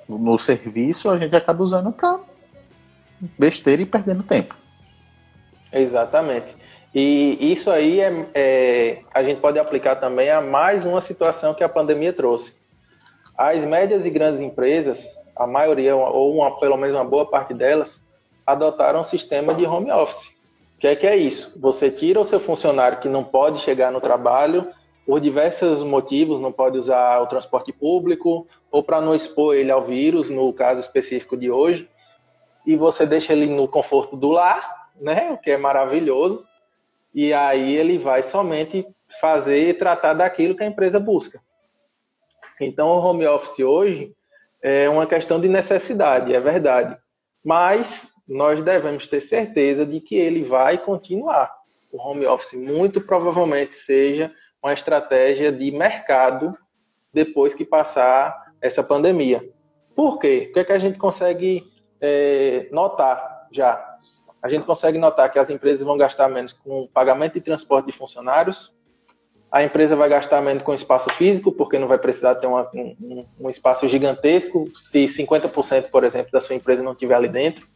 no 0.07 0.37
serviço, 0.37 1.09
a 1.09 1.17
gente 1.17 1.35
acaba 1.35 1.63
usando 1.63 1.91
para 1.91 2.19
besteira 3.37 3.81
e 3.81 3.85
perdendo 3.85 4.23
tempo. 4.23 4.55
Exatamente. 5.71 6.55
E 6.93 7.51
isso 7.51 7.71
aí 7.71 7.99
é, 7.99 8.27
é, 8.35 9.01
a 9.13 9.23
gente 9.23 9.41
pode 9.41 9.57
aplicar 9.57 9.95
também 9.95 10.29
a 10.29 10.41
mais 10.41 10.85
uma 10.85 11.01
situação 11.01 11.53
que 11.53 11.63
a 11.63 11.69
pandemia 11.69 12.13
trouxe. 12.13 12.55
As 13.35 13.65
médias 13.65 14.05
e 14.05 14.11
grandes 14.11 14.41
empresas, 14.41 15.07
a 15.35 15.47
maioria, 15.47 15.95
ou 15.95 16.35
uma, 16.35 16.55
pelo 16.59 16.77
menos 16.77 16.95
uma 16.95 17.03
boa 17.03 17.25
parte 17.25 17.53
delas, 17.53 18.03
adotaram 18.45 18.99
um 18.99 19.03
sistema 19.03 19.55
de 19.55 19.65
home 19.65 19.91
office. 19.91 20.27
O 20.77 20.79
que 20.79 20.87
é 20.87 20.95
que 20.95 21.07
é 21.07 21.15
isso? 21.17 21.57
Você 21.59 21.89
tira 21.89 22.19
o 22.19 22.25
seu 22.25 22.39
funcionário 22.39 22.99
que 22.99 23.09
não 23.09 23.23
pode 23.23 23.59
chegar 23.61 23.91
no 23.91 23.99
trabalho 23.99 24.67
por 25.05 25.19
diversos 25.19 25.81
motivos, 25.81 26.39
não 26.39 26.51
pode 26.51 26.77
usar 26.77 27.19
o 27.21 27.27
transporte 27.27 27.73
público, 27.73 28.45
ou 28.71 28.83
para 28.83 29.01
não 29.01 29.15
expor 29.15 29.55
ele 29.55 29.71
ao 29.71 29.81
vírus, 29.81 30.29
no 30.29 30.53
caso 30.53 30.79
específico 30.79 31.35
de 31.35 31.49
hoje, 31.49 31.89
e 32.65 32.75
você 32.75 33.05
deixa 33.05 33.33
ele 33.33 33.47
no 33.47 33.67
conforto 33.67 34.15
do 34.15 34.29
lar, 34.29 34.89
né, 34.99 35.31
o 35.31 35.37
que 35.37 35.51
é 35.51 35.57
maravilhoso, 35.57 36.45
e 37.13 37.33
aí 37.33 37.75
ele 37.75 37.97
vai 37.97 38.23
somente 38.23 38.85
fazer 39.19 39.69
e 39.69 39.73
tratar 39.73 40.13
daquilo 40.13 40.55
que 40.55 40.63
a 40.63 40.67
empresa 40.67 40.99
busca. 40.99 41.41
Então, 42.59 42.89
o 42.89 42.99
home 42.99 43.27
office 43.27 43.59
hoje 43.59 44.15
é 44.61 44.89
uma 44.89 45.05
questão 45.05 45.39
de 45.39 45.49
necessidade, 45.49 46.33
é 46.33 46.39
verdade, 46.39 46.97
mas 47.43 48.11
nós 48.27 48.63
devemos 48.63 49.05
ter 49.07 49.19
certeza 49.19 49.85
de 49.85 49.99
que 49.99 50.15
ele 50.15 50.43
vai 50.43 50.77
continuar. 50.77 51.53
O 51.91 52.01
home 52.01 52.25
office 52.25 52.53
muito 52.53 53.01
provavelmente 53.01 53.75
seja 53.75 54.31
uma 54.61 54.73
estratégia 54.73 55.51
de 55.51 55.69
mercado 55.71 56.57
depois 57.13 57.53
que 57.53 57.65
passar 57.65 58.53
essa 58.61 58.81
pandemia. 58.81 59.43
Por 59.93 60.17
quê? 60.17 60.47
O 60.49 60.53
que, 60.53 60.59
é 60.59 60.63
que 60.63 60.71
a 60.71 60.79
gente 60.79 60.97
consegue 60.97 61.63
é, 62.03 62.67
notar 62.71 63.47
já? 63.51 63.97
A 64.41 64.49
gente 64.49 64.65
consegue 64.65 64.97
notar 64.97 65.31
que 65.31 65.39
as 65.39 65.49
empresas 65.49 65.85
vão 65.85 65.97
gastar 65.97 66.27
menos 66.27 66.51
com 66.51 66.85
pagamento 66.93 67.35
de 67.35 67.41
transporte 67.41 67.85
de 67.85 67.93
funcionários, 67.93 68.73
a 69.49 69.63
empresa 69.63 69.95
vai 69.95 70.09
gastar 70.09 70.41
menos 70.41 70.63
com 70.63 70.73
espaço 70.73 71.11
físico, 71.11 71.51
porque 71.51 71.77
não 71.77 71.87
vai 71.87 71.99
precisar 71.99 72.33
ter 72.35 72.47
uma, 72.47 72.67
um, 72.73 73.23
um, 73.39 73.49
espaço 73.51 73.87
gigantesco, 73.87 74.67
se 74.75 75.05
50%, 75.05 75.91
por 75.91 76.03
exemplo, 76.03 76.31
da 76.31 76.41
sua 76.41 76.55
empresa 76.55 76.81
não 76.81 76.93
estiver 76.93 77.13
ali 77.13 77.29
dentro, 77.29 77.67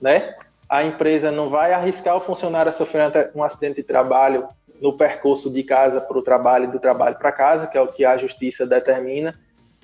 né? 0.00 0.34
A 0.68 0.82
empresa 0.82 1.30
não 1.30 1.48
vai 1.48 1.72
arriscar 1.72 2.16
o 2.16 2.20
funcionário 2.20 2.68
a 2.68 2.72
sofrer 2.72 3.30
um 3.32 3.44
acidente 3.44 3.76
de 3.76 3.84
trabalho 3.84 4.48
no 4.80 4.94
percurso 4.94 5.48
de 5.48 5.62
casa 5.62 6.00
para 6.00 6.18
o 6.18 6.22
trabalho 6.22 6.64
e 6.64 6.72
do 6.72 6.80
trabalho 6.80 7.16
para 7.16 7.30
casa, 7.30 7.68
que 7.68 7.78
é 7.78 7.80
o 7.80 7.86
que 7.86 8.04
a 8.04 8.18
justiça 8.18 8.66
determina, 8.66 9.38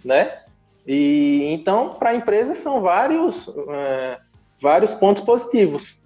né? 0.04 0.42
E 0.86 1.46
então, 1.52 1.94
para 1.94 2.10
a 2.10 2.14
empresa 2.14 2.54
são 2.54 2.80
vários, 2.80 3.48
é, 3.68 4.18
vários 4.60 4.94
pontos 4.94 5.22
positivos. 5.22 6.00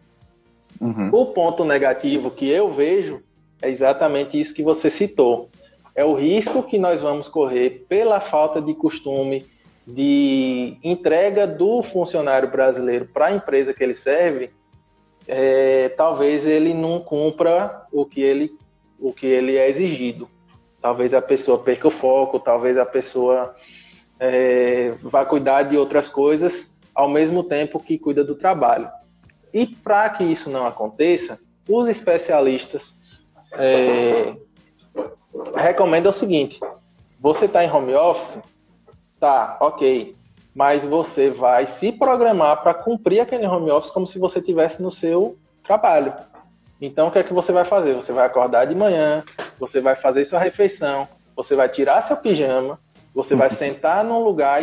Uhum. 0.80 1.10
O 1.12 1.26
ponto 1.26 1.64
negativo 1.64 2.30
que 2.30 2.48
eu 2.48 2.68
vejo 2.68 3.22
é 3.62 3.70
exatamente 3.70 4.38
isso 4.38 4.54
que 4.54 4.62
você 4.62 4.90
citou. 4.90 5.48
É 5.94 6.04
o 6.04 6.14
risco 6.14 6.62
que 6.62 6.78
nós 6.78 7.00
vamos 7.00 7.28
correr 7.28 7.86
pela 7.88 8.20
falta 8.20 8.60
de 8.60 8.74
costume 8.74 9.46
de 9.86 10.76
entrega 10.82 11.46
do 11.46 11.82
funcionário 11.82 12.50
brasileiro 12.50 13.06
para 13.06 13.26
a 13.26 13.32
empresa 13.32 13.72
que 13.72 13.82
ele 13.82 13.94
serve. 13.94 14.50
É, 15.26 15.90
talvez 15.90 16.46
ele 16.46 16.74
não 16.74 17.00
cumpra 17.00 17.86
o 17.92 18.04
que 18.04 18.20
ele, 18.20 18.50
o 18.98 19.12
que 19.12 19.26
ele 19.26 19.56
é 19.56 19.68
exigido. 19.68 20.28
Talvez 20.80 21.14
a 21.14 21.22
pessoa 21.22 21.58
perca 21.58 21.88
o 21.88 21.90
foco, 21.90 22.38
talvez 22.38 22.76
a 22.76 22.84
pessoa 22.84 23.54
é, 24.18 24.92
vai 25.02 25.26
cuidar 25.26 25.64
de 25.64 25.76
outras 25.76 26.08
coisas 26.08 26.74
ao 26.94 27.08
mesmo 27.08 27.42
tempo 27.42 27.80
que 27.80 27.98
cuida 27.98 28.22
do 28.22 28.34
trabalho. 28.34 28.88
E 29.52 29.66
para 29.66 30.08
que 30.10 30.24
isso 30.24 30.50
não 30.50 30.66
aconteça, 30.66 31.38
os 31.68 31.88
especialistas 31.88 32.94
é, 33.52 34.34
recomendam 35.56 36.10
o 36.10 36.14
seguinte: 36.14 36.60
você 37.20 37.46
está 37.46 37.64
em 37.64 37.70
home 37.70 37.94
office, 37.94 38.42
tá, 39.18 39.56
ok, 39.60 40.14
mas 40.54 40.84
você 40.84 41.30
vai 41.30 41.66
se 41.66 41.92
programar 41.92 42.62
para 42.62 42.74
cumprir 42.74 43.20
aquele 43.20 43.46
home 43.46 43.70
office 43.70 43.90
como 43.90 44.06
se 44.06 44.18
você 44.18 44.38
estivesse 44.38 44.82
no 44.82 44.90
seu 44.90 45.36
trabalho. 45.62 46.12
Então, 46.80 47.08
o 47.08 47.10
que 47.10 47.18
é 47.18 47.22
que 47.22 47.32
você 47.32 47.52
vai 47.52 47.64
fazer? 47.64 47.94
Você 47.94 48.12
vai 48.12 48.26
acordar 48.26 48.66
de 48.66 48.74
manhã, 48.74 49.24
você 49.58 49.80
vai 49.80 49.96
fazer 49.96 50.24
sua 50.24 50.38
refeição, 50.38 51.08
você 51.34 51.56
vai 51.56 51.68
tirar 51.68 52.02
seu 52.02 52.16
pijama, 52.16 52.78
você 53.14 53.34
vai 53.34 53.48
sentar 53.50 54.04
num 54.04 54.22
lugar 54.24 54.62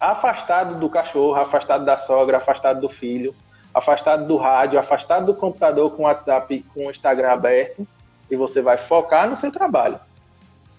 afastado 0.00 0.80
do 0.80 0.90
cachorro, 0.90 1.36
afastado 1.36 1.84
da 1.84 1.96
sogra, 1.96 2.38
afastado 2.38 2.80
do 2.80 2.88
filho, 2.88 3.34
afastado 3.72 4.26
do 4.26 4.36
rádio, 4.36 4.78
afastado 4.78 5.26
do 5.26 5.34
computador 5.34 5.92
com 5.92 6.02
WhatsApp, 6.02 6.64
com 6.74 6.86
o 6.86 6.90
Instagram 6.90 7.30
aberto, 7.30 7.86
e 8.30 8.36
você 8.36 8.60
vai 8.60 8.76
focar 8.76 9.30
no 9.30 9.36
seu 9.36 9.52
trabalho. 9.52 10.00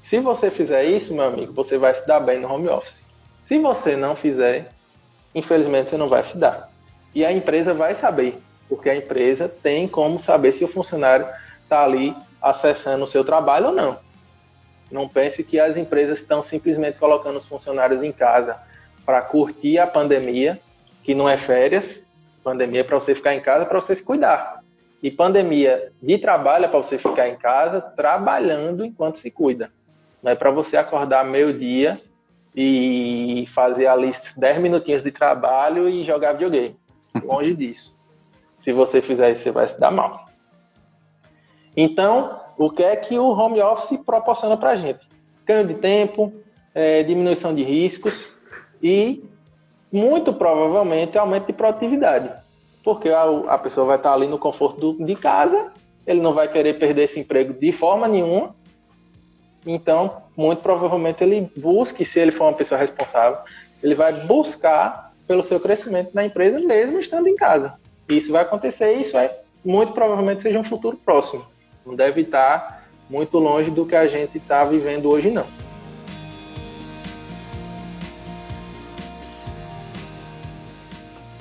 Se 0.01 0.19
você 0.19 0.51
fizer 0.51 0.83
isso, 0.83 1.13
meu 1.13 1.23
amigo, 1.23 1.53
você 1.53 1.77
vai 1.77 1.95
se 1.95 2.05
dar 2.05 2.19
bem 2.19 2.39
no 2.39 2.51
home 2.51 2.67
office. 2.67 3.05
Se 3.41 3.57
você 3.57 3.95
não 3.95 4.15
fizer, 4.15 4.69
infelizmente 5.33 5.91
você 5.91 5.97
não 5.97 6.09
vai 6.09 6.23
se 6.23 6.38
dar. 6.38 6.69
E 7.15 7.23
a 7.23 7.31
empresa 7.31 7.73
vai 7.73 7.95
saber, 7.95 8.38
porque 8.67 8.89
a 8.89 8.95
empresa 8.95 9.47
tem 9.47 9.88
como 9.88 10.19
saber 10.19 10.51
se 10.51 10.65
o 10.65 10.67
funcionário 10.67 11.25
está 11.63 11.83
ali 11.83 12.13
acessando 12.41 13.05
o 13.05 13.07
seu 13.07 13.23
trabalho 13.23 13.67
ou 13.67 13.73
não. 13.73 13.97
Não 14.93 15.10
pense 15.10 15.43
que 15.43 15.60
as 15.60 15.75
empresas 15.75 16.19
estão 16.19 16.43
simplesmente 16.43 16.99
colocando 16.99 17.38
os 17.38 17.47
funcionários 17.47 18.03
em 18.03 18.12
casa 18.12 18.62
para 19.03 19.23
curtir 19.23 19.79
a 19.79 19.88
pandemia, 19.88 20.60
que 21.03 21.15
não 21.15 21.27
é 21.27 21.36
férias. 21.36 22.03
Pandemia 22.43 22.82
é 22.82 22.84
para 22.84 22.99
você 22.99 23.15
ficar 23.15 23.34
em 23.34 23.41
casa, 23.41 23.65
para 23.65 23.82
você 23.82 23.95
se 23.95 24.03
cuidar. 24.03 24.62
E 25.01 25.10
pandemia 25.10 25.91
de 25.99 26.19
trabalho 26.19 26.65
é 26.65 26.67
para 26.67 26.77
você 26.77 26.99
ficar 26.99 27.27
em 27.27 27.36
casa 27.36 27.82
trabalhando 27.82 28.86
enquanto 28.86 29.17
se 29.17 29.32
cuida. 29.32 29.71
Não 30.23 30.32
é 30.32 30.36
para 30.36 30.51
você 30.51 30.77
acordar 30.77 31.25
meio-dia 31.25 31.99
e 32.56 33.45
fazer 33.51 33.88
ali 33.88 34.13
10 34.38 34.60
minutinhos 34.60 35.01
de 35.01 35.12
trabalho 35.12 35.89
e 35.89 36.03
jogar 36.03 36.34
videogame. 36.34 36.77
Longe 37.25 37.56
disso. 37.56 37.97
Se 38.56 38.71
você 38.71 39.01
fizer 39.01 39.32
isso, 39.32 39.41
você 39.41 39.51
vai 39.51 39.67
se 39.67 39.79
dar 39.79 39.89
mal. 39.89 40.29
Então, 41.75 42.42
o 42.57 42.69
que 42.69 42.83
é 42.83 42.95
que 42.95 43.17
o 43.17 43.29
home 43.29 43.61
office 43.61 43.99
proporciona 44.05 44.57
para 44.57 44.71
a 44.71 44.75
gente? 44.75 45.07
Ganho 45.45 45.67
de 45.67 45.75
tempo, 45.75 46.31
é, 46.73 47.03
diminuição 47.03 47.53
de 47.53 47.63
riscos 47.63 48.33
e, 48.81 49.23
muito 49.91 50.33
provavelmente, 50.33 51.17
aumento 51.17 51.47
de 51.47 51.53
produtividade. 51.53 52.29
Porque 52.83 53.09
a, 53.09 53.23
a 53.47 53.57
pessoa 53.57 53.85
vai 53.85 53.97
estar 53.97 54.13
ali 54.13 54.27
no 54.27 54.37
conforto 54.37 54.93
do, 54.93 55.05
de 55.05 55.15
casa, 55.15 55.71
ele 56.05 56.21
não 56.21 56.33
vai 56.33 56.47
querer 56.51 56.77
perder 56.77 57.03
esse 57.03 57.19
emprego 57.19 57.53
de 57.53 57.71
forma 57.71 58.07
nenhuma, 58.07 58.53
então, 59.65 60.17
muito 60.35 60.61
provavelmente 60.61 61.23
ele 61.23 61.49
busque, 61.55 62.05
se 62.05 62.19
ele 62.19 62.31
for 62.31 62.45
uma 62.45 62.53
pessoa 62.53 62.79
responsável, 62.79 63.37
ele 63.81 63.95
vai 63.95 64.11
buscar 64.11 65.13
pelo 65.27 65.43
seu 65.43 65.59
crescimento 65.59 66.11
na 66.13 66.25
empresa 66.25 66.59
mesmo 66.59 66.99
estando 66.99 67.27
em 67.27 67.35
casa. 67.35 67.79
Isso 68.09 68.31
vai 68.31 68.41
acontecer 68.41 68.93
isso 68.93 69.17
é 69.17 69.33
muito 69.63 69.93
provavelmente 69.93 70.41
seja 70.41 70.59
um 70.59 70.63
futuro 70.63 70.97
próximo. 70.97 71.45
Não 71.85 71.95
deve 71.95 72.21
estar 72.21 72.87
muito 73.09 73.37
longe 73.37 73.69
do 73.69 73.85
que 73.85 73.95
a 73.95 74.07
gente 74.07 74.37
está 74.37 74.63
vivendo 74.63 75.09
hoje, 75.09 75.29
não. 75.29 75.45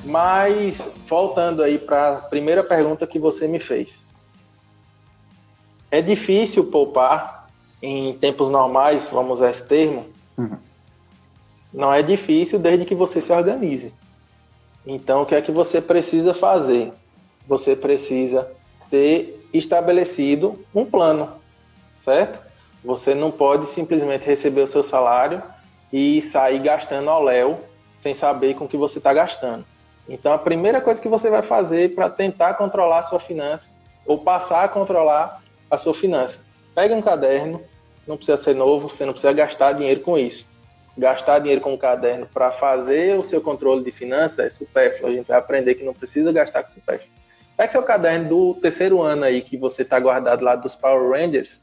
Mas, 0.04 0.78
voltando 1.06 1.62
aí 1.62 1.78
para 1.78 2.14
a 2.14 2.16
primeira 2.16 2.64
pergunta 2.64 3.06
que 3.06 3.18
você 3.18 3.46
me 3.46 3.60
fez. 3.60 4.04
É 5.90 6.02
difícil 6.02 6.64
poupar 6.70 7.48
em 7.80 8.16
tempos 8.18 8.50
normais, 8.50 9.08
vamos 9.10 9.34
usar 9.34 9.50
esse 9.50 9.64
termo, 9.64 10.06
uhum. 10.38 10.56
não 11.72 11.92
é 11.92 12.02
difícil 12.02 12.58
desde 12.58 12.84
que 12.84 12.94
você 12.94 13.20
se 13.20 13.32
organize. 13.32 13.92
Então, 14.86 15.22
o 15.22 15.26
que 15.26 15.34
é 15.34 15.42
que 15.42 15.52
você 15.52 15.80
precisa 15.80 16.32
fazer? 16.32 16.92
Você 17.46 17.76
precisa 17.76 18.50
ter 18.90 19.41
estabelecido 19.52 20.58
um 20.74 20.84
plano, 20.84 21.32
certo? 22.00 22.40
Você 22.84 23.14
não 23.14 23.30
pode 23.30 23.66
simplesmente 23.66 24.26
receber 24.26 24.62
o 24.62 24.66
seu 24.66 24.82
salário 24.82 25.42
e 25.92 26.20
sair 26.22 26.58
gastando 26.58 27.10
ao 27.10 27.22
léu 27.22 27.60
sem 27.96 28.14
saber 28.14 28.54
com 28.54 28.66
que 28.66 28.76
você 28.76 28.98
está 28.98 29.12
gastando. 29.12 29.64
Então, 30.08 30.32
a 30.32 30.38
primeira 30.38 30.80
coisa 30.80 31.00
que 31.00 31.08
você 31.08 31.30
vai 31.30 31.42
fazer 31.42 31.94
para 31.94 32.10
tentar 32.10 32.54
controlar 32.54 32.98
a 32.98 33.02
sua 33.04 33.20
finança 33.20 33.68
ou 34.04 34.18
passar 34.18 34.64
a 34.64 34.68
controlar 34.68 35.40
a 35.70 35.78
sua 35.78 35.94
finança, 35.94 36.40
pegue 36.74 36.92
um 36.92 37.00
caderno, 37.00 37.60
não 38.06 38.16
precisa 38.16 38.36
ser 38.36 38.54
novo, 38.54 38.88
você 38.88 39.04
não 39.04 39.12
precisa 39.12 39.32
gastar 39.32 39.74
dinheiro 39.74 40.00
com 40.00 40.18
isso. 40.18 40.50
Gastar 40.98 41.38
dinheiro 41.38 41.60
com 41.60 41.72
um 41.72 41.78
caderno 41.78 42.26
para 42.26 42.50
fazer 42.50 43.18
o 43.18 43.24
seu 43.24 43.40
controle 43.40 43.84
de 43.84 43.92
finanças 43.92 44.40
é 44.40 44.50
supérfluo. 44.50 45.10
A 45.10 45.14
gente 45.14 45.28
vai 45.28 45.38
aprender 45.38 45.76
que 45.76 45.84
não 45.84 45.94
precisa 45.94 46.32
gastar 46.32 46.64
com 46.64 46.74
supérfluo. 46.74 47.11
Pega 47.62 47.70
seu 47.70 47.82
caderno 47.84 48.28
do 48.28 48.54
terceiro 48.54 49.00
ano 49.00 49.22
aí 49.22 49.40
que 49.40 49.56
você 49.56 49.82
está 49.82 50.00
guardado 50.00 50.42
lá 50.42 50.56
dos 50.56 50.74
Power 50.74 51.12
Rangers 51.12 51.62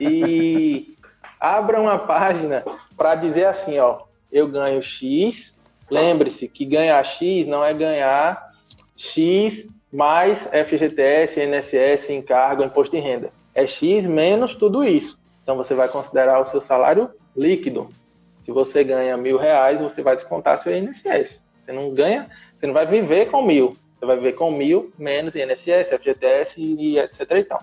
e 0.00 0.96
abra 1.38 1.80
uma 1.80 1.96
página 1.96 2.64
para 2.96 3.14
dizer 3.14 3.44
assim, 3.44 3.78
ó, 3.78 4.00
eu 4.32 4.48
ganho 4.48 4.82
X. 4.82 5.56
Lembre-se 5.88 6.48
que 6.48 6.64
ganhar 6.64 7.00
X 7.04 7.46
não 7.46 7.64
é 7.64 7.72
ganhar 7.72 8.52
X 8.96 9.68
mais 9.92 10.48
FGTS, 10.48 11.40
INSS, 11.40 12.10
encargo, 12.10 12.64
imposto 12.64 12.96
de 12.96 13.00
renda. 13.00 13.30
É 13.54 13.64
X 13.64 14.08
menos 14.08 14.56
tudo 14.56 14.82
isso. 14.82 15.20
Então 15.44 15.56
você 15.56 15.72
vai 15.72 15.88
considerar 15.88 16.40
o 16.40 16.46
seu 16.46 16.60
salário 16.60 17.10
líquido. 17.36 17.92
Se 18.40 18.50
você 18.50 18.82
ganha 18.82 19.16
mil 19.16 19.38
reais, 19.38 19.80
você 19.80 20.02
vai 20.02 20.16
descontar 20.16 20.58
seu 20.58 20.76
INSS. 20.76 21.44
Você 21.60 21.70
não 21.70 21.94
ganha, 21.94 22.28
você 22.56 22.66
não 22.66 22.74
vai 22.74 22.88
viver 22.88 23.30
com 23.30 23.40
mil. 23.40 23.76
Você 23.98 24.06
vai 24.06 24.16
viver 24.16 24.32
com 24.34 24.50
mil 24.50 24.92
menos 24.96 25.34
INSS, 25.34 25.90
FGTS 25.90 26.60
e 26.60 26.98
etc. 26.98 27.20
E 27.32 27.44
tal. 27.44 27.62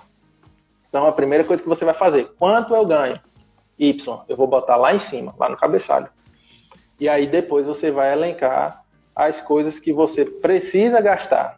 Então 0.89 1.07
a 1.07 1.11
primeira 1.11 1.43
coisa 1.43 1.63
que 1.63 1.69
você 1.69 1.85
vai 1.85 1.93
fazer, 1.93 2.25
quanto 2.37 2.75
eu 2.75 2.85
ganho? 2.85 3.19
Y, 3.79 3.97
eu 4.27 4.37
vou 4.37 4.47
botar 4.47 4.75
lá 4.75 4.93
em 4.93 4.99
cima, 4.99 5.33
lá 5.37 5.49
no 5.49 5.57
cabeçalho. 5.57 6.09
E 6.99 7.09
aí 7.09 7.27
depois 7.27 7.65
você 7.65 7.91
vai 7.91 8.13
elencar 8.13 8.83
as 9.15 9.41
coisas 9.41 9.79
que 9.79 9.93
você 9.93 10.25
precisa 10.25 11.01
gastar, 11.01 11.57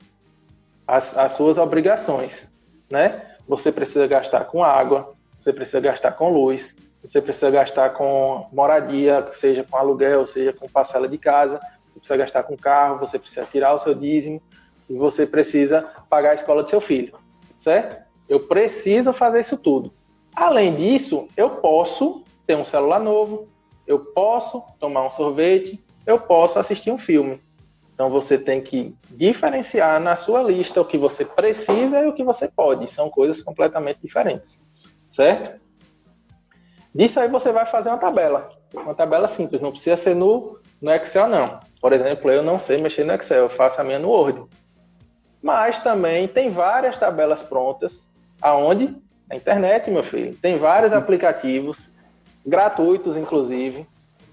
as, 0.87 1.17
as 1.17 1.33
suas 1.33 1.57
obrigações, 1.57 2.47
né? 2.89 3.21
Você 3.47 3.71
precisa 3.71 4.05
gastar 4.07 4.45
com 4.45 4.63
água, 4.63 5.13
você 5.39 5.53
precisa 5.53 5.79
gastar 5.79 6.11
com 6.13 6.31
luz, 6.31 6.75
você 7.01 7.21
precisa 7.21 7.49
gastar 7.49 7.91
com 7.91 8.47
moradia, 8.51 9.27
seja 9.31 9.63
com 9.63 9.77
aluguel, 9.77 10.27
seja 10.27 10.53
com 10.53 10.67
parcela 10.67 11.07
de 11.07 11.17
casa, 11.17 11.59
você 11.93 11.99
precisa 11.99 12.17
gastar 12.17 12.43
com 12.43 12.57
carro, 12.57 12.99
você 12.99 13.17
precisa 13.17 13.45
tirar 13.45 13.73
o 13.73 13.79
seu 13.79 13.93
dízimo 13.95 14.41
e 14.89 14.95
você 14.95 15.25
precisa 15.25 15.89
pagar 16.09 16.31
a 16.31 16.35
escola 16.35 16.63
do 16.63 16.69
seu 16.69 16.81
filho, 16.81 17.13
certo? 17.57 18.05
Eu 18.27 18.41
preciso 18.41 19.13
fazer 19.13 19.41
isso 19.41 19.57
tudo. 19.57 19.93
Além 20.35 20.75
disso, 20.75 21.27
eu 21.35 21.49
posso 21.49 22.23
ter 22.45 22.55
um 22.55 22.63
celular 22.63 22.99
novo, 22.99 23.47
eu 23.85 23.99
posso 23.99 24.63
tomar 24.79 25.05
um 25.05 25.09
sorvete, 25.09 25.83
eu 26.05 26.19
posso 26.19 26.59
assistir 26.59 26.91
um 26.91 26.97
filme. 26.97 27.39
Então 27.93 28.09
você 28.09 28.37
tem 28.37 28.61
que 28.61 28.95
diferenciar 29.09 29.99
na 29.99 30.15
sua 30.15 30.43
lista 30.43 30.79
o 30.79 30.85
que 30.85 30.97
você 30.97 31.25
precisa 31.25 32.01
e 32.01 32.07
o 32.07 32.13
que 32.13 32.23
você 32.23 32.47
pode. 32.47 32.87
São 32.89 33.09
coisas 33.09 33.41
completamente 33.41 33.99
diferentes 34.01 34.67
certo? 35.09 35.59
Disso 36.93 37.19
aí 37.19 37.27
você 37.27 37.51
vai 37.51 37.65
fazer 37.65 37.89
uma 37.89 37.97
tabela, 37.97 38.49
uma 38.73 38.95
tabela 38.95 39.27
simples, 39.27 39.61
não 39.61 39.71
precisa 39.71 39.97
ser 39.97 40.15
no, 40.15 40.59
no 40.81 40.91
Excel 40.91 41.27
não. 41.27 41.59
Por 41.79 41.93
exemplo, 41.93 42.31
eu 42.31 42.41
não 42.41 42.57
sei 42.57 42.77
mexer 42.77 43.03
no 43.03 43.13
Excel, 43.13 43.43
eu 43.43 43.49
faço 43.49 43.79
a 43.79 43.83
minha 43.83 43.99
no 43.99 44.09
Word. 44.09 44.43
Mas 45.41 45.79
também 45.79 46.27
tem 46.27 46.49
várias 46.49 46.97
tabelas 46.97 47.43
prontas, 47.43 48.07
aonde? 48.41 48.95
Na 49.29 49.35
internet, 49.35 49.91
meu 49.91 50.03
filho. 50.03 50.35
Tem 50.41 50.57
vários 50.57 50.93
aplicativos, 50.93 51.91
gratuitos 52.45 53.17
inclusive, 53.17 53.85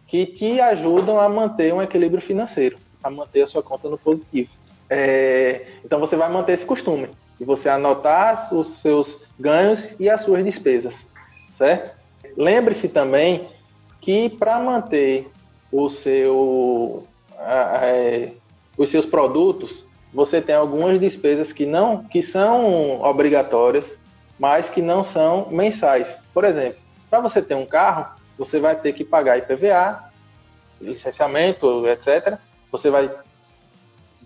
que 0.07 0.27
te 0.27 0.61
ajudam 0.61 1.19
a 1.19 1.29
manter 1.29 1.75
um 1.75 1.83
equilíbrio 1.83 2.23
financeiro, 2.23 2.79
a 3.03 3.11
manter 3.11 3.43
a 3.43 3.47
sua 3.47 3.63
conta 3.63 3.89
no 3.89 3.99
positivo. 3.99 4.51
É, 4.89 5.67
então 5.85 5.99
você 5.99 6.15
vai 6.15 6.31
manter 6.31 6.53
esse 6.53 6.65
costume 6.65 7.09
de 7.39 7.45
você 7.45 7.69
anotar 7.69 8.55
os 8.55 8.67
seus 8.79 9.23
ganhos 9.39 9.99
e 9.99 10.09
as 10.09 10.23
suas 10.23 10.45
despesas, 10.45 11.09
certo? 11.53 11.97
Lembre-se 12.37 12.89
também 12.89 13.49
que 14.01 14.29
para 14.29 14.59
manter 14.59 15.29
o 15.73 15.89
seu, 15.89 17.05
é, 17.39 18.31
os 18.77 18.91
seus 18.91 19.07
produtos, 19.07 19.84
você 20.15 20.41
tem 20.41 20.55
algumas 20.55 21.01
despesas 21.01 21.53
que 21.53 21.67
não 21.67 22.05
que 22.05 22.23
são 22.23 23.03
obrigatórias, 23.03 24.01
mas 24.39 24.71
que 24.71 24.81
não 24.81 25.03
são 25.03 25.51
mensais. 25.51 26.21
Por 26.33 26.45
exemplo, 26.45 26.79
para 27.11 27.21
você 27.21 27.43
ter 27.43 27.57
um 27.57 27.67
carro, 27.67 28.15
você 28.39 28.61
vai 28.61 28.77
ter 28.77 28.93
que 28.93 29.05
pagar 29.05 29.39
IPVA, 29.39 30.05
licenciamento, 30.81 31.87
etc. 31.89 32.39
Você 32.71 32.91
vai 32.91 33.11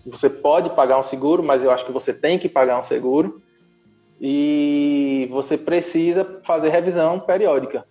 você 0.05 0.29
pode 0.29 0.69
pagar 0.71 0.97
um 0.99 1.03
seguro, 1.03 1.43
mas 1.43 1.63
eu 1.63 1.71
acho 1.71 1.85
que 1.85 1.91
você 1.91 2.13
tem 2.13 2.39
que 2.39 2.47
pagar 2.47 2.79
um 2.79 2.83
seguro. 2.83 3.41
E 4.21 5.27
você 5.31 5.57
precisa 5.57 6.41
fazer 6.43 6.69
revisão 6.69 7.19
periódica. 7.19 7.85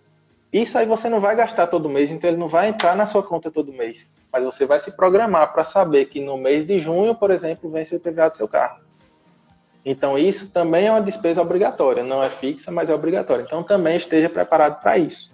Isso 0.51 0.77
aí 0.77 0.85
você 0.85 1.07
não 1.09 1.19
vai 1.19 1.35
gastar 1.35 1.67
todo 1.67 1.89
mês, 1.89 2.09
então 2.09 2.29
ele 2.29 2.39
não 2.39 2.47
vai 2.47 2.69
entrar 2.69 2.95
na 2.95 3.05
sua 3.05 3.21
conta 3.21 3.51
todo 3.51 3.71
mês. 3.71 4.11
Mas 4.31 4.43
você 4.43 4.65
vai 4.65 4.79
se 4.79 4.91
programar 4.91 5.53
para 5.53 5.63
saber 5.63 6.05
que 6.05 6.19
no 6.19 6.37
mês 6.37 6.65
de 6.65 6.79
junho, 6.79 7.13
por 7.13 7.29
exemplo, 7.29 7.69
vence 7.69 7.93
o 7.93 7.97
IPVA 7.97 8.29
do 8.29 8.37
seu 8.37 8.47
carro. 8.47 8.79
Então 9.85 10.17
isso 10.17 10.49
também 10.49 10.87
é 10.87 10.91
uma 10.91 11.01
despesa 11.01 11.41
obrigatória, 11.41 12.03
não 12.03 12.23
é 12.23 12.29
fixa, 12.29 12.71
mas 12.71 12.89
é 12.89 12.95
obrigatória. 12.95 13.43
Então 13.43 13.63
também 13.63 13.95
esteja 13.95 14.27
preparado 14.27 14.81
para 14.81 14.97
isso. 14.97 15.31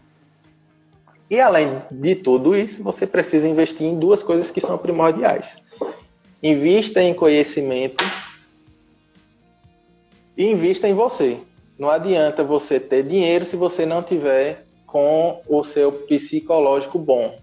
E 1.29 1.39
além 1.39 1.81
de 1.89 2.15
tudo 2.15 2.55
isso, 2.55 2.83
você 2.83 3.07
precisa 3.07 3.47
investir 3.47 3.87
em 3.87 3.97
duas 3.97 4.21
coisas 4.21 4.51
que 4.51 4.61
são 4.61 4.77
primordiais. 4.77 5.57
Invista 6.43 7.01
em 7.01 7.13
conhecimento 7.13 8.03
e 10.37 10.51
invista 10.51 10.87
em 10.87 10.93
você. 10.93 11.39
Não 11.79 11.89
adianta 11.89 12.43
você 12.43 12.79
ter 12.79 13.03
dinheiro 13.03 13.45
se 13.45 13.55
você 13.55 13.85
não 13.85 14.03
tiver 14.03 14.64
com 14.95 15.41
o 15.49 15.61
seu 15.61 15.91
psicológico 15.91 16.97
bom. 16.97 17.37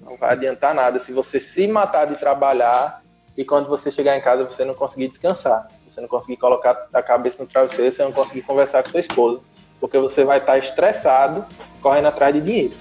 Não 0.00 0.16
vai 0.16 0.32
adiantar 0.32 0.74
nada 0.74 0.98
se 0.98 1.12
você 1.12 1.38
se 1.38 1.68
matar 1.68 2.06
de 2.06 2.16
trabalhar 2.16 3.04
e 3.36 3.44
quando 3.44 3.68
você 3.68 3.88
chegar 3.88 4.16
em 4.16 4.20
casa 4.20 4.42
você 4.42 4.64
não 4.64 4.74
conseguir 4.74 5.06
descansar, 5.06 5.70
você 5.88 6.00
não 6.00 6.08
conseguir 6.08 6.38
colocar 6.38 6.88
a 6.92 7.00
cabeça 7.00 7.40
no 7.40 7.48
travesseiro, 7.48 7.92
você 7.92 8.02
não 8.02 8.10
conseguir 8.10 8.42
conversar 8.42 8.82
com 8.82 8.88
sua 8.88 8.98
esposa, 8.98 9.40
porque 9.78 9.96
você 9.96 10.24
vai 10.24 10.38
estar 10.38 10.58
estressado 10.58 11.46
correndo 11.80 12.08
atrás 12.08 12.34
de 12.34 12.40
dinheiro. 12.40 12.74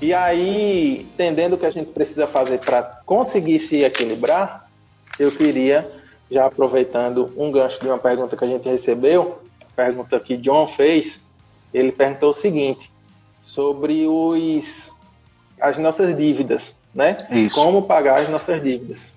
E 0.00 0.14
aí, 0.14 1.02
entendendo 1.12 1.52
o 1.52 1.58
que 1.58 1.66
a 1.66 1.70
gente 1.70 1.90
precisa 1.90 2.26
fazer 2.26 2.58
para 2.60 2.82
conseguir 3.04 3.58
se 3.58 3.82
equilibrar, 3.82 4.66
eu 5.18 5.30
queria, 5.30 6.03
já 6.34 6.46
aproveitando 6.46 7.32
um 7.36 7.52
gancho 7.52 7.80
de 7.80 7.86
uma 7.86 7.96
pergunta 7.96 8.36
que 8.36 8.44
a 8.44 8.48
gente 8.48 8.68
recebeu, 8.68 9.40
pergunta 9.76 10.18
que 10.18 10.36
John 10.36 10.66
fez, 10.66 11.20
ele 11.72 11.92
perguntou 11.92 12.30
o 12.30 12.34
seguinte, 12.34 12.90
sobre 13.40 14.04
os, 14.06 14.92
as 15.60 15.78
nossas 15.78 16.16
dívidas, 16.16 16.76
né? 16.92 17.26
Isso. 17.30 17.54
Como 17.54 17.86
pagar 17.86 18.22
as 18.22 18.28
nossas 18.28 18.60
dívidas, 18.60 19.12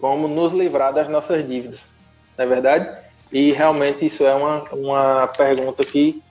como 0.00 0.28
nos 0.28 0.52
livrar 0.52 0.92
das 0.92 1.08
nossas 1.08 1.44
dívidas, 1.44 1.90
não 2.38 2.44
é 2.44 2.48
verdade? 2.48 2.98
E 3.32 3.50
realmente 3.50 4.06
isso 4.06 4.24
é 4.24 4.34
uma, 4.34 4.62
uma 4.72 5.26
pergunta 5.26 5.82
que 5.82 6.22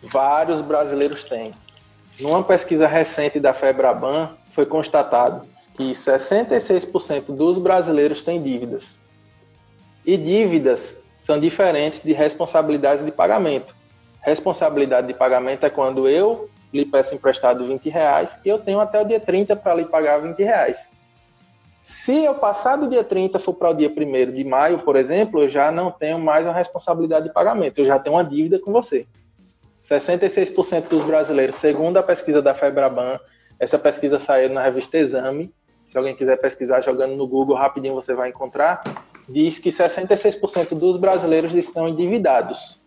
vários 0.00 0.60
brasileiros 0.60 1.24
têm. 1.24 1.52
Numa 2.20 2.44
pesquisa 2.44 2.86
recente 2.86 3.40
da 3.40 3.52
FEBRABAN, 3.52 4.30
foi 4.52 4.64
constatado 4.64 5.44
que 5.76 5.90
66% 5.90 7.34
dos 7.34 7.58
brasileiros 7.58 8.22
têm 8.22 8.40
dívidas. 8.40 9.01
E 10.04 10.16
dívidas 10.16 11.02
são 11.22 11.38
diferentes 11.38 12.02
de 12.02 12.12
responsabilidades 12.12 13.04
de 13.04 13.12
pagamento. 13.12 13.74
Responsabilidade 14.20 15.06
de 15.06 15.14
pagamento 15.14 15.64
é 15.64 15.70
quando 15.70 16.08
eu 16.08 16.48
lhe 16.72 16.84
peço 16.84 17.14
emprestado 17.14 17.64
20 17.64 17.88
reais 17.88 18.38
e 18.44 18.48
eu 18.48 18.58
tenho 18.58 18.80
até 18.80 19.00
o 19.00 19.04
dia 19.04 19.20
30 19.20 19.54
para 19.56 19.74
lhe 19.74 19.84
pagar 19.84 20.18
20 20.18 20.42
reais. 20.42 20.78
Se 21.82 22.24
eu 22.24 22.34
passar 22.34 22.76
do 22.76 22.88
dia 22.88 23.02
30 23.02 23.38
for 23.38 23.54
para 23.54 23.70
o 23.70 23.74
dia 23.74 23.90
1 23.90 24.32
de 24.32 24.44
maio, 24.44 24.78
por 24.78 24.96
exemplo, 24.96 25.42
eu 25.42 25.48
já 25.48 25.70
não 25.70 25.90
tenho 25.90 26.18
mais 26.18 26.46
a 26.46 26.52
responsabilidade 26.52 27.26
de 27.26 27.32
pagamento, 27.32 27.78
eu 27.78 27.84
já 27.84 27.98
tenho 27.98 28.16
uma 28.16 28.24
dívida 28.24 28.58
com 28.58 28.72
você. 28.72 29.06
66% 29.88 30.88
dos 30.88 31.04
brasileiros, 31.04 31.56
segundo 31.56 31.96
a 31.96 32.02
pesquisa 32.02 32.40
da 32.40 32.54
Febraban, 32.54 33.18
essa 33.58 33.78
pesquisa 33.78 34.20
saiu 34.20 34.48
na 34.50 34.62
revista 34.62 34.96
Exame, 34.96 35.52
se 35.86 35.98
alguém 35.98 36.14
quiser 36.14 36.40
pesquisar 36.40 36.80
jogando 36.80 37.16
no 37.16 37.26
Google 37.26 37.56
rapidinho 37.56 37.94
você 37.94 38.14
vai 38.14 38.30
encontrar, 38.30 38.82
diz 39.28 39.58
que 39.58 39.70
66% 39.70 40.74
dos 40.74 40.96
brasileiros 40.96 41.54
estão 41.54 41.88
endividados. 41.88 42.80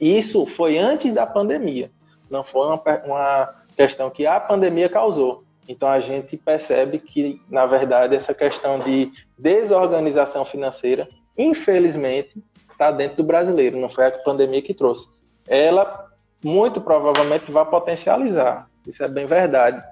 Isso 0.00 0.46
foi 0.46 0.78
antes 0.78 1.12
da 1.12 1.26
pandemia, 1.26 1.90
não 2.30 2.44
foi 2.44 2.66
uma, 2.66 2.82
uma 3.04 3.54
questão 3.76 4.10
que 4.10 4.26
a 4.26 4.38
pandemia 4.38 4.88
causou. 4.88 5.44
Então 5.66 5.88
a 5.88 6.00
gente 6.00 6.36
percebe 6.36 6.98
que, 6.98 7.42
na 7.50 7.66
verdade, 7.66 8.14
essa 8.14 8.32
questão 8.32 8.78
de 8.78 9.12
desorganização 9.36 10.44
financeira, 10.44 11.06
infelizmente, 11.36 12.42
está 12.70 12.90
dentro 12.90 13.18
do 13.18 13.24
brasileiro, 13.24 13.78
não 13.78 13.88
foi 13.88 14.06
a 14.06 14.10
pandemia 14.10 14.62
que 14.62 14.72
trouxe 14.72 15.18
ela 15.48 16.06
muito 16.44 16.80
provavelmente 16.80 17.50
vai 17.50 17.64
potencializar. 17.64 18.68
Isso 18.86 19.02
é 19.02 19.08
bem 19.08 19.26
verdade. 19.26 19.82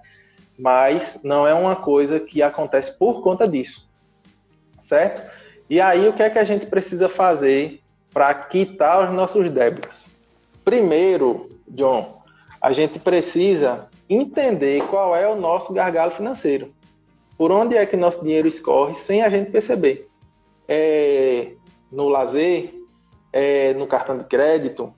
Mas 0.58 1.20
não 1.24 1.46
é 1.46 1.52
uma 1.52 1.74
coisa 1.74 2.20
que 2.20 2.42
acontece 2.42 2.96
por 2.96 3.22
conta 3.22 3.48
disso. 3.48 3.85
Certo? 4.86 5.28
E 5.68 5.80
aí, 5.80 6.08
o 6.08 6.12
que 6.12 6.22
é 6.22 6.30
que 6.30 6.38
a 6.38 6.44
gente 6.44 6.66
precisa 6.66 7.08
fazer 7.08 7.80
para 8.14 8.32
quitar 8.32 9.02
os 9.02 9.12
nossos 9.12 9.50
débitos? 9.50 10.10
Primeiro, 10.64 11.50
John, 11.66 12.06
a 12.62 12.72
gente 12.72 13.00
precisa 13.00 13.88
entender 14.08 14.84
qual 14.84 15.16
é 15.16 15.26
o 15.26 15.34
nosso 15.34 15.72
gargalo 15.72 16.12
financeiro. 16.12 16.72
Por 17.36 17.50
onde 17.50 17.76
é 17.76 17.84
que 17.84 17.96
nosso 17.96 18.22
dinheiro 18.22 18.46
escorre 18.46 18.94
sem 18.94 19.22
a 19.22 19.28
gente 19.28 19.50
perceber? 19.50 20.08
É 20.68 21.50
no 21.90 22.08
lazer, 22.08 22.72
é 23.32 23.74
no 23.74 23.88
cartão 23.88 24.16
de 24.16 24.24
crédito, 24.24 24.94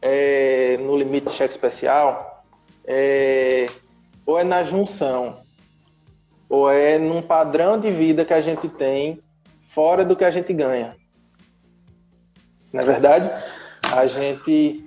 é 0.00 0.76
no 0.80 0.96
limite 0.96 1.26
de 1.26 1.32
cheque 1.34 1.52
especial, 1.52 2.44
é, 2.84 3.66
ou 4.24 4.38
é 4.38 4.44
na 4.44 4.62
junção, 4.62 5.42
ou 6.50 6.68
é 6.68 6.98
num 6.98 7.22
padrão 7.22 7.78
de 7.78 7.92
vida 7.92 8.24
que 8.24 8.34
a 8.34 8.40
gente 8.40 8.68
tem 8.68 9.20
fora 9.68 10.04
do 10.04 10.16
que 10.16 10.24
a 10.24 10.30
gente 10.32 10.52
ganha. 10.52 10.96
Na 12.72 12.82
é 12.82 12.84
verdade, 12.84 13.30
a 13.82 14.04
gente 14.06 14.84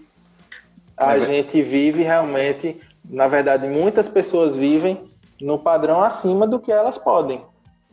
a 0.97 1.17
é 1.17 1.21
gente 1.21 1.61
vive 1.61 2.03
realmente, 2.03 2.79
na 3.09 3.27
verdade, 3.27 3.67
muitas 3.67 4.09
pessoas 4.09 4.55
vivem 4.55 5.09
no 5.41 5.57
padrão 5.57 6.03
acima 6.03 6.45
do 6.45 6.59
que 6.59 6.71
elas 6.71 6.97
podem. 6.97 7.41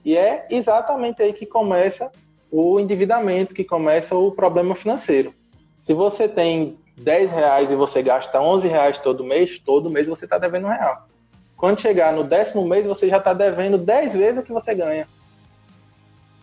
E 0.05 0.17
é 0.17 0.47
exatamente 0.51 1.23
aí 1.23 1.33
que 1.33 1.47
começa 1.47 2.11
o 2.51 2.81
endividamento, 2.81 3.55
que 3.55 3.65
começa 3.65 4.15
o 4.17 4.33
problema 4.33 4.75
financeiro. 4.75 5.33
Se 5.79 5.95
você 5.95 6.29
tem 6.29 6.77
10 6.99 7.31
reais 7.31 7.71
e 7.71 7.77
você 7.77 8.03
gasta 8.03 8.41
11 8.41 8.67
reais 8.69 8.99
todo 8.99 9.25
mês, 9.25 9.59
todo 9.59 9.91
mês 9.91 10.07
você 10.07 10.25
está 10.25 10.39
devendo 10.39 10.67
um 10.67 10.71
real. 10.71 11.07
Quando 11.61 11.81
chegar 11.81 12.13
no 12.13 12.25
décimo 12.25 12.67
mês, 12.67 12.87
você 12.87 13.09
já 13.09 13.19
está 13.19 13.35
devendo 13.35 13.77
10 13.77 14.15
vezes 14.15 14.43
o 14.43 14.47
que 14.47 14.53
você 14.53 14.75
ganha. 14.75 15.07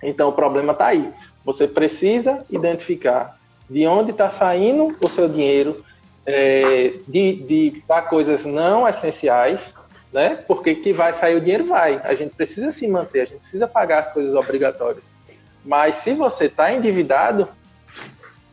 Então 0.01 0.29
o 0.29 0.33
problema 0.33 0.73
está 0.73 0.87
aí. 0.87 1.11
Você 1.43 1.67
precisa 1.67 2.45
identificar 2.49 3.37
de 3.67 3.85
onde 3.87 4.11
está 4.11 4.29
saindo 4.29 4.95
o 5.01 5.09
seu 5.09 5.27
dinheiro, 5.27 5.83
é, 6.25 6.93
de, 7.07 7.33
de 7.33 7.83
para 7.87 8.03
coisas 8.03 8.45
não 8.45 8.87
essenciais, 8.87 9.73
né? 10.13 10.43
Porque 10.47 10.75
que 10.75 10.93
vai 10.93 11.11
sair 11.13 11.35
o 11.35 11.41
dinheiro 11.41 11.65
vai. 11.65 11.99
A 12.03 12.13
gente 12.13 12.35
precisa 12.35 12.71
se 12.71 12.87
manter, 12.87 13.21
a 13.21 13.25
gente 13.25 13.39
precisa 13.39 13.67
pagar 13.67 13.99
as 13.99 14.13
coisas 14.13 14.35
obrigatórias. 14.35 15.11
Mas 15.65 15.95
se 15.95 16.13
você 16.13 16.45
está 16.45 16.71
endividado, 16.71 17.49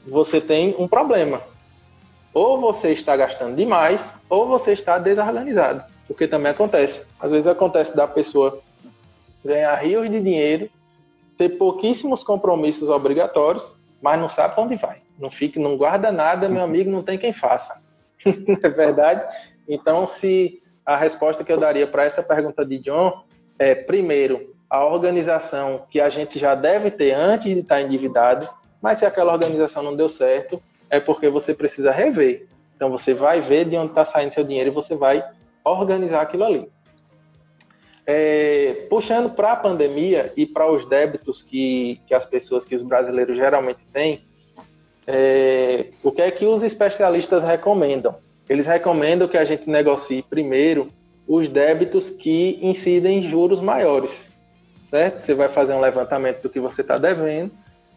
você 0.06 0.40
tem 0.40 0.74
um 0.78 0.88
problema 0.88 1.42
ou 2.34 2.60
você 2.60 2.90
está 2.90 3.16
gastando 3.16 3.54
demais, 3.54 4.16
ou 4.28 4.48
você 4.48 4.72
está 4.72 4.98
desorganizado. 4.98 5.93
Porque 6.06 6.28
também 6.28 6.52
acontece. 6.52 7.06
Às 7.18 7.30
vezes 7.30 7.46
acontece 7.46 7.96
da 7.96 8.06
pessoa 8.06 8.60
ganhar 9.44 9.74
rios 9.76 10.10
de 10.10 10.20
dinheiro, 10.20 10.70
ter 11.36 11.50
pouquíssimos 11.50 12.22
compromissos 12.22 12.88
obrigatórios, 12.88 13.76
mas 14.00 14.20
não 14.20 14.28
sabe 14.28 14.54
para 14.54 14.64
onde 14.64 14.76
vai. 14.76 14.98
Não 15.18 15.30
fica, 15.30 15.60
não 15.60 15.76
guarda 15.76 16.10
nada, 16.10 16.48
meu 16.48 16.62
amigo, 16.62 16.90
não 16.90 17.02
tem 17.02 17.18
quem 17.18 17.32
faça. 17.32 17.82
é 18.24 18.68
verdade? 18.68 19.24
Então, 19.68 20.06
se 20.06 20.62
a 20.84 20.96
resposta 20.96 21.44
que 21.44 21.52
eu 21.52 21.58
daria 21.58 21.86
para 21.86 22.04
essa 22.04 22.22
pergunta 22.22 22.64
de 22.64 22.78
John 22.78 23.24
é, 23.58 23.74
primeiro, 23.74 24.54
a 24.68 24.84
organização 24.84 25.86
que 25.90 26.00
a 26.00 26.10
gente 26.10 26.38
já 26.38 26.54
deve 26.54 26.90
ter 26.90 27.12
antes 27.12 27.52
de 27.52 27.60
estar 27.60 27.80
endividado, 27.80 28.48
mas 28.82 28.98
se 28.98 29.06
aquela 29.06 29.32
organização 29.32 29.82
não 29.82 29.96
deu 29.96 30.08
certo, 30.08 30.60
é 30.90 31.00
porque 31.00 31.28
você 31.28 31.54
precisa 31.54 31.90
rever. 31.90 32.46
Então 32.76 32.90
você 32.90 33.14
vai 33.14 33.40
ver 33.40 33.66
de 33.66 33.76
onde 33.76 33.90
está 33.90 34.04
saindo 34.04 34.34
seu 34.34 34.44
dinheiro 34.44 34.70
e 34.70 34.74
você 34.74 34.96
vai 34.96 35.24
organizar 35.64 36.22
aquilo 36.22 36.44
ali. 36.44 36.68
É, 38.06 38.86
puxando 38.90 39.30
para 39.30 39.52
a 39.52 39.56
pandemia 39.56 40.32
e 40.36 40.44
para 40.44 40.70
os 40.70 40.84
débitos 40.86 41.42
que, 41.42 42.00
que 42.06 42.14
as 42.14 42.26
pessoas, 42.26 42.64
que 42.64 42.76
os 42.76 42.82
brasileiros 42.82 43.36
geralmente 43.36 43.80
têm, 43.92 44.22
é, 45.06 45.86
o 46.04 46.12
que 46.12 46.20
é 46.20 46.30
que 46.30 46.44
os 46.44 46.62
especialistas 46.62 47.42
recomendam? 47.42 48.16
Eles 48.48 48.66
recomendam 48.66 49.26
que 49.26 49.38
a 49.38 49.44
gente 49.44 49.68
negocie 49.68 50.22
primeiro 50.22 50.90
os 51.26 51.48
débitos 51.48 52.10
que 52.10 52.58
incidem 52.60 53.22
juros 53.22 53.62
maiores, 53.62 54.30
certo? 54.90 55.20
Você 55.20 55.34
vai 55.34 55.48
fazer 55.48 55.72
um 55.72 55.80
levantamento 55.80 56.42
do 56.42 56.50
que 56.50 56.60
você 56.60 56.82
está 56.82 56.98
devendo 56.98 57.50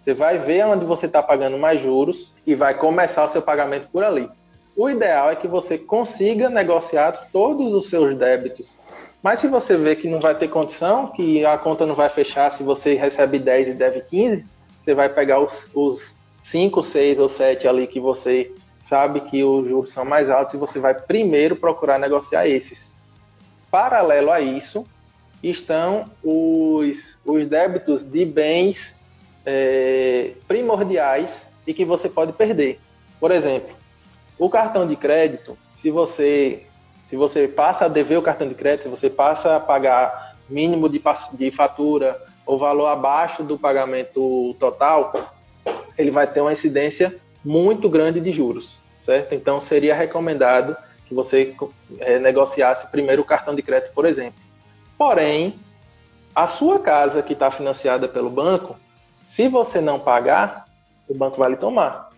você 0.08 0.14
vai 0.14 0.38
ver 0.38 0.66
onde 0.66 0.86
você 0.86 1.06
está 1.06 1.22
pagando 1.22 1.58
mais 1.58 1.82
juros 1.82 2.32
e 2.46 2.56
vai 2.56 2.74
começar 2.74 3.26
o 3.26 3.30
seu 3.30 3.42
pagamento 3.42 3.90
por 3.92 4.04
ali. 4.06 4.30
O 4.78 4.88
ideal 4.88 5.32
é 5.32 5.36
que 5.36 5.48
você 5.48 5.76
consiga 5.76 6.52
negociar 6.52 7.30
todos 7.34 7.74
os 7.74 7.90
seus 7.90 8.16
débitos. 8.16 8.78
Mas 9.24 9.40
se 9.40 9.48
você 9.48 9.76
vê 9.76 9.96
que 9.96 10.08
não 10.08 10.20
vai 10.20 10.36
ter 10.36 10.50
condição, 10.50 11.08
que 11.08 11.44
a 11.44 11.58
conta 11.58 11.84
não 11.84 11.96
vai 11.96 12.10
fechar 12.10 12.52
se 12.52 12.62
você 12.62 12.94
recebe 12.94 13.40
10 13.40 13.70
e 13.70 13.74
deve 13.74 14.02
15, 14.02 14.46
você 14.80 14.94
vai 14.94 15.10
pegar 15.10 15.40
os, 15.40 15.72
os 15.74 16.16
5, 16.44 16.84
6 16.84 17.20
ou 17.20 17.28
7 17.28 17.68
ali 17.68 17.88
que 17.88 18.00
você 18.00 18.52
sabe 18.84 19.22
que 19.22 19.44
os 19.44 19.68
juros 19.68 19.92
são 19.92 20.06
mais 20.06 20.30
altos 20.30 20.54
e 20.54 20.58
você 20.58 20.80
vai 20.80 20.94
primeiro 20.94 21.56
procurar 21.56 21.98
negociar 21.98 22.48
esses. 22.48 22.94
Paralelo 23.72 24.32
a 24.32 24.40
isso, 24.40 24.86
estão 25.42 26.06
os, 26.24 27.18
os 27.26 27.48
débitos 27.48 28.04
de 28.04 28.24
bens 28.26 28.96
é, 29.44 30.34
primordiais 30.48 31.48
e 31.66 31.74
que 31.74 31.84
você 31.84 32.08
pode 32.08 32.32
perder. 32.34 32.80
Por 33.20 33.32
exemplo, 33.32 33.77
o 34.38 34.50
cartão 34.50 34.88
de 34.88 34.96
crédito, 34.96 35.58
se 35.72 35.90
você 35.90 36.64
se 37.08 37.16
você 37.16 37.48
passa 37.48 37.86
a 37.86 37.88
dever 37.88 38.18
o 38.18 38.22
cartão 38.22 38.50
de 38.50 38.54
crédito, 38.54 38.84
se 38.84 38.90
você 38.90 39.10
passa 39.10 39.56
a 39.56 39.60
pagar 39.62 40.36
mínimo 40.50 40.90
de, 40.90 41.02
de 41.34 41.52
fatura 41.52 42.22
ou 42.46 42.58
valor 42.58 42.88
abaixo 42.88 43.44
do 43.44 43.58
pagamento 43.58 44.54
total, 44.60 45.34
ele 45.98 46.12
vai 46.12 46.28
ter 46.28 46.42
uma 46.42 46.52
incidência 46.52 47.16
muito 47.46 47.90
grande 47.90 48.20
de 48.20 48.34
juros, 48.34 48.78
certo? 49.00 49.34
Então 49.34 49.60
seria 49.62 49.96
recomendado 49.96 50.76
que 51.06 51.14
você 51.14 51.56
é, 52.00 52.20
negociasse 52.20 52.88
primeiro 52.88 53.22
o 53.22 53.26
cartão 53.26 53.56
de 53.56 53.62
crédito, 53.62 53.94
por 53.94 54.06
exemplo. 54.06 54.40
Porém, 54.98 55.56
a 56.36 56.46
sua 56.46 56.80
casa 56.80 57.24
que 57.24 57.32
está 57.32 57.50
financiada 57.50 58.08
pelo 58.08 58.30
banco, 58.30 58.76
se 59.26 59.48
você 59.48 59.80
não 59.80 59.98
pagar, 59.98 60.68
o 61.08 61.14
banco 61.14 61.38
vai 61.38 61.52
lhe 61.52 61.56
tomar. 61.56 62.10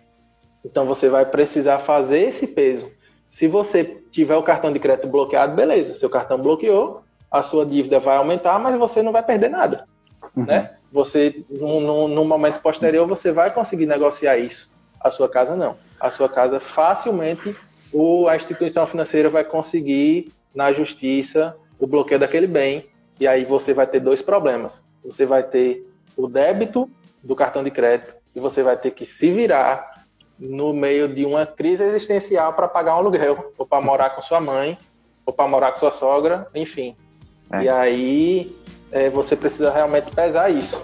Então 0.64 0.86
você 0.86 1.08
vai 1.08 1.24
precisar 1.24 1.78
fazer 1.78 2.20
esse 2.20 2.46
peso. 2.46 2.90
Se 3.30 3.46
você 3.46 3.84
tiver 4.10 4.36
o 4.36 4.42
cartão 4.42 4.72
de 4.72 4.78
crédito 4.78 5.08
bloqueado, 5.08 5.54
beleza, 5.54 5.94
seu 5.94 6.10
cartão 6.10 6.38
bloqueou, 6.38 7.02
a 7.30 7.42
sua 7.42 7.64
dívida 7.64 7.98
vai 7.98 8.16
aumentar, 8.16 8.58
mas 8.58 8.76
você 8.76 9.02
não 9.02 9.12
vai 9.12 9.22
perder 9.22 9.48
nada, 9.48 9.86
uhum. 10.36 10.44
né? 10.44 10.74
Você, 10.92 11.44
no, 11.48 12.08
no, 12.08 12.24
momento 12.24 12.60
posterior, 12.60 13.06
você 13.06 13.30
vai 13.30 13.52
conseguir 13.52 13.86
negociar 13.86 14.36
isso. 14.38 14.72
A 15.00 15.10
sua 15.10 15.28
casa 15.28 15.54
não. 15.54 15.76
A 16.00 16.10
sua 16.10 16.28
casa 16.28 16.58
facilmente 16.58 17.56
o, 17.92 18.28
a 18.28 18.36
instituição 18.36 18.86
financeira 18.86 19.28
vai 19.28 19.44
conseguir 19.44 20.32
na 20.54 20.72
justiça 20.72 21.56
o 21.78 21.86
bloqueio 21.86 22.20
daquele 22.20 22.46
bem 22.46 22.86
e 23.18 23.26
aí 23.26 23.44
você 23.44 23.72
vai 23.72 23.86
ter 23.86 24.00
dois 24.00 24.22
problemas. 24.22 24.84
Você 25.04 25.26
vai 25.26 25.42
ter 25.42 25.86
o 26.16 26.26
débito 26.26 26.90
do 27.22 27.34
cartão 27.34 27.62
de 27.62 27.70
crédito 27.70 28.14
e 28.34 28.40
você 28.40 28.62
vai 28.62 28.76
ter 28.76 28.92
que 28.92 29.04
se 29.04 29.30
virar 29.30 29.89
no 30.40 30.72
meio 30.72 31.06
de 31.06 31.26
uma 31.26 31.44
crise 31.44 31.84
existencial 31.84 32.54
para 32.54 32.66
pagar 32.66 32.94
um 32.94 33.00
aluguel, 33.00 33.52
ou 33.58 33.66
para 33.66 33.84
morar 33.84 34.10
com 34.10 34.22
sua 34.22 34.40
mãe, 34.40 34.78
ou 35.26 35.34
para 35.34 35.46
morar 35.46 35.72
com 35.72 35.78
sua 35.78 35.92
sogra, 35.92 36.46
enfim. 36.54 36.96
É. 37.52 37.64
E 37.64 37.68
aí 37.68 38.56
é, 38.90 39.10
você 39.10 39.36
precisa 39.36 39.70
realmente 39.70 40.10
pesar 40.12 40.48
isso. 40.48 40.80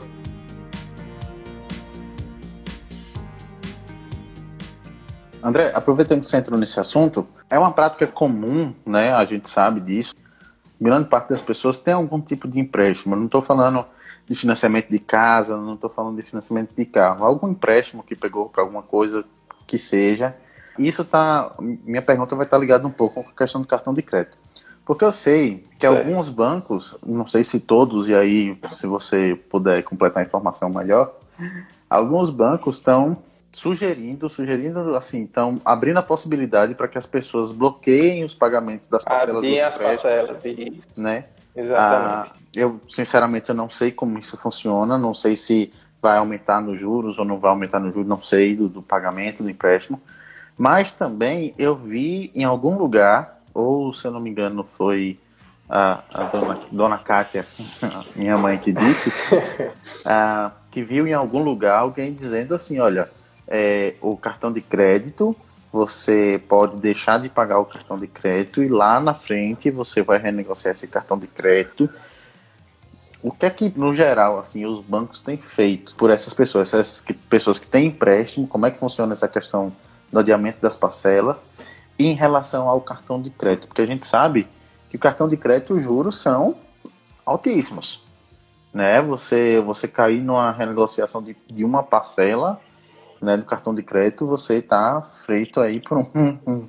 André, 5.42 5.71
aproveitando 5.75 6.21
que 6.21 6.27
você 6.27 6.37
entrou 6.37 6.59
nesse 6.59 6.79
assunto, 6.79 7.27
é 7.49 7.59
uma 7.59 7.71
prática 7.71 8.07
comum, 8.07 8.75
né? 8.85 9.12
A 9.12 9.25
gente 9.25 9.49
sabe 9.49 9.81
disso. 9.81 10.14
Grande 10.79 11.09
parte 11.09 11.31
das 11.31 11.40
pessoas 11.40 11.79
tem 11.79 11.95
algum 11.95 12.21
tipo 12.21 12.47
de 12.49 12.59
empréstimo. 12.59 13.14
Eu 13.14 13.21
não 13.21 13.27
estou 13.27 13.40
falando 13.40 13.87
de 14.29 14.35
financiamento 14.35 14.90
de 14.90 14.99
casa, 14.99 15.57
não 15.57 15.75
estou 15.75 15.88
falando 15.88 16.16
de 16.16 16.23
financiamento 16.23 16.75
de 16.77 16.85
carro. 16.85 17.25
Algum 17.25 17.49
empréstimo 17.49 18.03
que 18.03 18.16
pegou 18.16 18.49
para 18.49 18.62
alguma 18.62 18.83
coisa 18.83 19.25
que 19.66 19.79
seja. 19.79 20.35
Isso 20.79 21.05
tá. 21.05 21.55
Minha 21.59 22.02
pergunta 22.02 22.37
vai 22.37 22.44
estar 22.44 22.57
tá 22.57 22.61
ligada 22.61 22.87
um 22.87 22.90
pouco 22.90 23.22
com 23.22 23.31
a 23.31 23.33
questão 23.33 23.61
do 23.61 23.66
cartão 23.66 23.94
de 23.94 24.02
crédito. 24.02 24.37
Porque 24.85 25.05
eu 25.05 25.11
sei 25.11 25.64
que 25.81 25.87
certo. 25.87 25.98
alguns 25.98 26.29
bancos, 26.29 26.96
não 27.05 27.26
sei 27.26 27.42
se 27.42 27.59
todos, 27.59 28.09
e 28.09 28.14
aí 28.14 28.57
se 28.70 28.87
você 28.87 29.35
puder 29.50 29.83
completar 29.83 30.22
a 30.22 30.26
informação 30.26 30.70
melhor, 30.70 31.12
alguns 31.90 32.31
bancos 32.31 32.76
estão 32.76 33.18
sugerindo, 33.50 34.29
sugerindo 34.29 34.94
assim, 34.94 35.24
estão 35.24 35.61
abrindo 35.64 35.98
a 35.98 36.02
possibilidade 36.02 36.74
para 36.74 36.87
que 36.87 36.98
as 36.98 37.07
pessoas 37.07 37.50
bloqueiem 37.50 38.22
os 38.22 38.35
pagamentos 38.35 38.87
das 38.87 39.02
parcelas 39.02 39.38
Adiem 39.38 39.61
as 39.61 39.76
parcelas, 39.76 40.42
né? 40.96 41.24
Exatamente. 41.57 42.31
Ah, 42.31 42.37
eu, 42.55 42.81
sinceramente, 42.88 43.48
eu 43.48 43.55
não 43.55 43.68
sei 43.68 43.90
como 43.90 44.18
isso 44.18 44.37
funciona, 44.37 44.98
não 44.98 45.14
sei 45.14 45.35
se 45.35 45.72
vai 46.01 46.19
aumentar 46.19 46.61
nos 46.61 46.79
juros 46.79 47.19
ou 47.19 47.25
não 47.25 47.39
vai 47.39 47.51
aumentar 47.51 47.81
nos 47.81 47.93
juros, 47.93 48.09
não 48.09 48.21
sei, 48.21 48.55
do, 48.55 48.69
do 48.69 48.83
pagamento 48.83 49.43
do 49.43 49.51
empréstimo. 49.51 50.01
Mas 50.57 50.93
também 50.93 51.55
eu 51.59 51.75
vi 51.77 52.31
em 52.35 52.45
algum 52.45 52.79
lugar, 52.79 53.41
ou 53.53 53.93
se 53.93 54.07
eu 54.07 54.11
não 54.11 54.21
me 54.21 54.31
engano 54.31 54.65
foi 54.65 55.19
a, 55.69 56.03
a 56.13 56.25
dona, 56.25 56.61
dona 56.71 56.99
Kátia, 56.99 57.47
minha 58.15 58.39
mãe 58.39 58.59
que 58.59 58.73
disse, 58.73 59.13
que 60.71 60.83
viu 60.83 61.07
em 61.07 61.13
algum 61.13 61.43
lugar 61.43 61.81
alguém 61.81 62.13
dizendo 62.13 62.55
assim, 62.55 62.79
olha, 62.79 63.11
é, 63.47 63.95
o 64.01 64.17
cartão 64.17 64.53
de 64.53 64.61
crédito, 64.61 65.37
você 65.73 66.41
pode 66.49 66.77
deixar 66.77 67.21
de 67.21 67.29
pagar 67.29 67.59
o 67.59 67.65
cartão 67.65 67.99
de 67.99 68.07
crédito 68.07 68.63
e 68.63 68.69
lá 68.69 68.99
na 68.99 69.13
frente 69.13 69.71
você 69.71 70.03
vai 70.03 70.19
renegociar 70.19 70.73
esse 70.73 70.89
cartão 70.89 71.19
de 71.19 71.27
crédito 71.27 71.91
o 73.22 73.31
que 73.31 73.46
é 73.46 73.50
que, 73.50 73.72
no 73.76 73.92
geral, 73.92 74.38
assim, 74.38 74.64
os 74.66 74.81
bancos 74.81 75.20
têm 75.20 75.37
feito 75.37 75.94
por 75.96 76.11
essas 76.11 76.33
pessoas, 76.33 76.72
essas 76.72 77.00
que, 77.00 77.12
pessoas 77.12 77.59
que 77.59 77.66
têm 77.66 77.87
empréstimo, 77.87 78.46
como 78.46 78.66
é 78.66 78.70
que 78.70 78.79
funciona 78.79 79.12
essa 79.12 79.26
questão 79.26 79.72
do 80.12 80.18
adiamento 80.18 80.61
das 80.61 80.76
parcelas 80.76 81.50
e 81.98 82.07
em 82.07 82.14
relação 82.14 82.68
ao 82.68 82.81
cartão 82.81 83.20
de 83.20 83.31
crédito? 83.31 83.68
Porque 83.68 83.83
a 83.83 83.87
gente 83.87 84.07
sabe 84.07 84.46
que 84.90 84.96
o 84.96 84.98
cartão 84.98 85.29
de 85.29 85.37
crédito, 85.37 85.74
os 85.74 85.83
juros 85.83 86.20
são 86.20 86.55
altíssimos, 87.24 88.05
né? 88.72 89.02
Você, 89.02 89.61
você 89.61 89.88
cair 89.88 90.20
numa 90.22 90.52
renegociação 90.52 91.22
de, 91.22 91.37
de 91.48 91.64
uma 91.64 91.83
parcela 91.83 92.61
né, 93.20 93.37
do 93.37 93.44
cartão 93.44 93.74
de 93.74 93.83
crédito, 93.83 94.26
você 94.26 94.57
está 94.57 95.02
feito 95.02 95.61
aí 95.61 95.81
por 95.81 95.98
um, 96.14 96.38
um, 96.46 96.68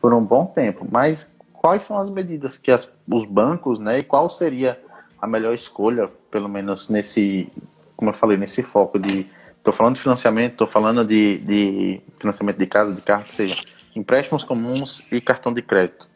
por 0.00 0.12
um 0.12 0.24
bom 0.24 0.46
tempo. 0.46 0.86
Mas 0.90 1.32
quais 1.52 1.82
são 1.82 1.98
as 1.98 2.10
medidas 2.10 2.58
que 2.58 2.70
as, 2.70 2.88
os 3.08 3.24
bancos, 3.24 3.78
né, 3.78 4.00
e 4.00 4.02
qual 4.02 4.28
seria 4.28 4.80
a 5.22 5.26
melhor 5.28 5.54
escolha, 5.54 6.10
pelo 6.32 6.48
menos 6.48 6.88
nesse, 6.88 7.48
como 7.96 8.10
eu 8.10 8.14
falei, 8.14 8.36
nesse 8.36 8.60
foco 8.64 8.98
de. 8.98 9.30
Estou 9.56 9.72
falando 9.72 9.94
de 9.94 10.00
financiamento, 10.00 10.52
estou 10.54 10.66
falando 10.66 11.04
de, 11.04 11.38
de 11.38 12.00
financiamento 12.18 12.58
de 12.58 12.66
casa, 12.66 12.92
de 12.92 13.00
carro, 13.02 13.22
que 13.22 13.32
seja 13.32 13.62
empréstimos 13.94 14.42
comuns 14.42 15.06
e 15.12 15.20
cartão 15.20 15.52
de 15.52 15.62
crédito. 15.62 16.08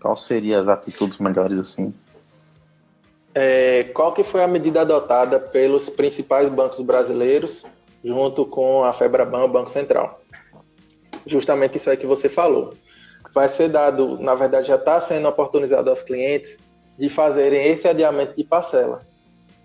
Qual 0.00 0.16
seriam 0.16 0.58
as 0.58 0.68
atitudes 0.68 1.18
melhores 1.18 1.60
assim? 1.60 1.92
É, 3.34 3.84
qual 3.92 4.14
que 4.14 4.22
foi 4.22 4.42
a 4.42 4.48
medida 4.48 4.80
adotada 4.80 5.38
pelos 5.38 5.90
principais 5.90 6.48
bancos 6.48 6.80
brasileiros 6.80 7.66
junto 8.02 8.46
com 8.46 8.82
a 8.84 8.94
Febraban, 8.94 9.44
o 9.44 9.48
Banco 9.48 9.70
Central? 9.70 10.22
Justamente 11.26 11.76
isso 11.76 11.90
aí 11.90 11.98
que 11.98 12.06
você 12.06 12.30
falou. 12.30 12.72
Vai 13.34 13.48
ser 13.48 13.68
dado, 13.68 14.18
na 14.18 14.34
verdade 14.34 14.68
já 14.68 14.76
está 14.76 14.98
sendo 14.98 15.28
oportunizado 15.28 15.90
aos 15.90 16.00
clientes 16.00 16.58
de 16.98 17.08
fazerem 17.08 17.66
esse 17.68 17.88
adiamento 17.88 18.36
de 18.36 18.44
parcela. 18.44 19.02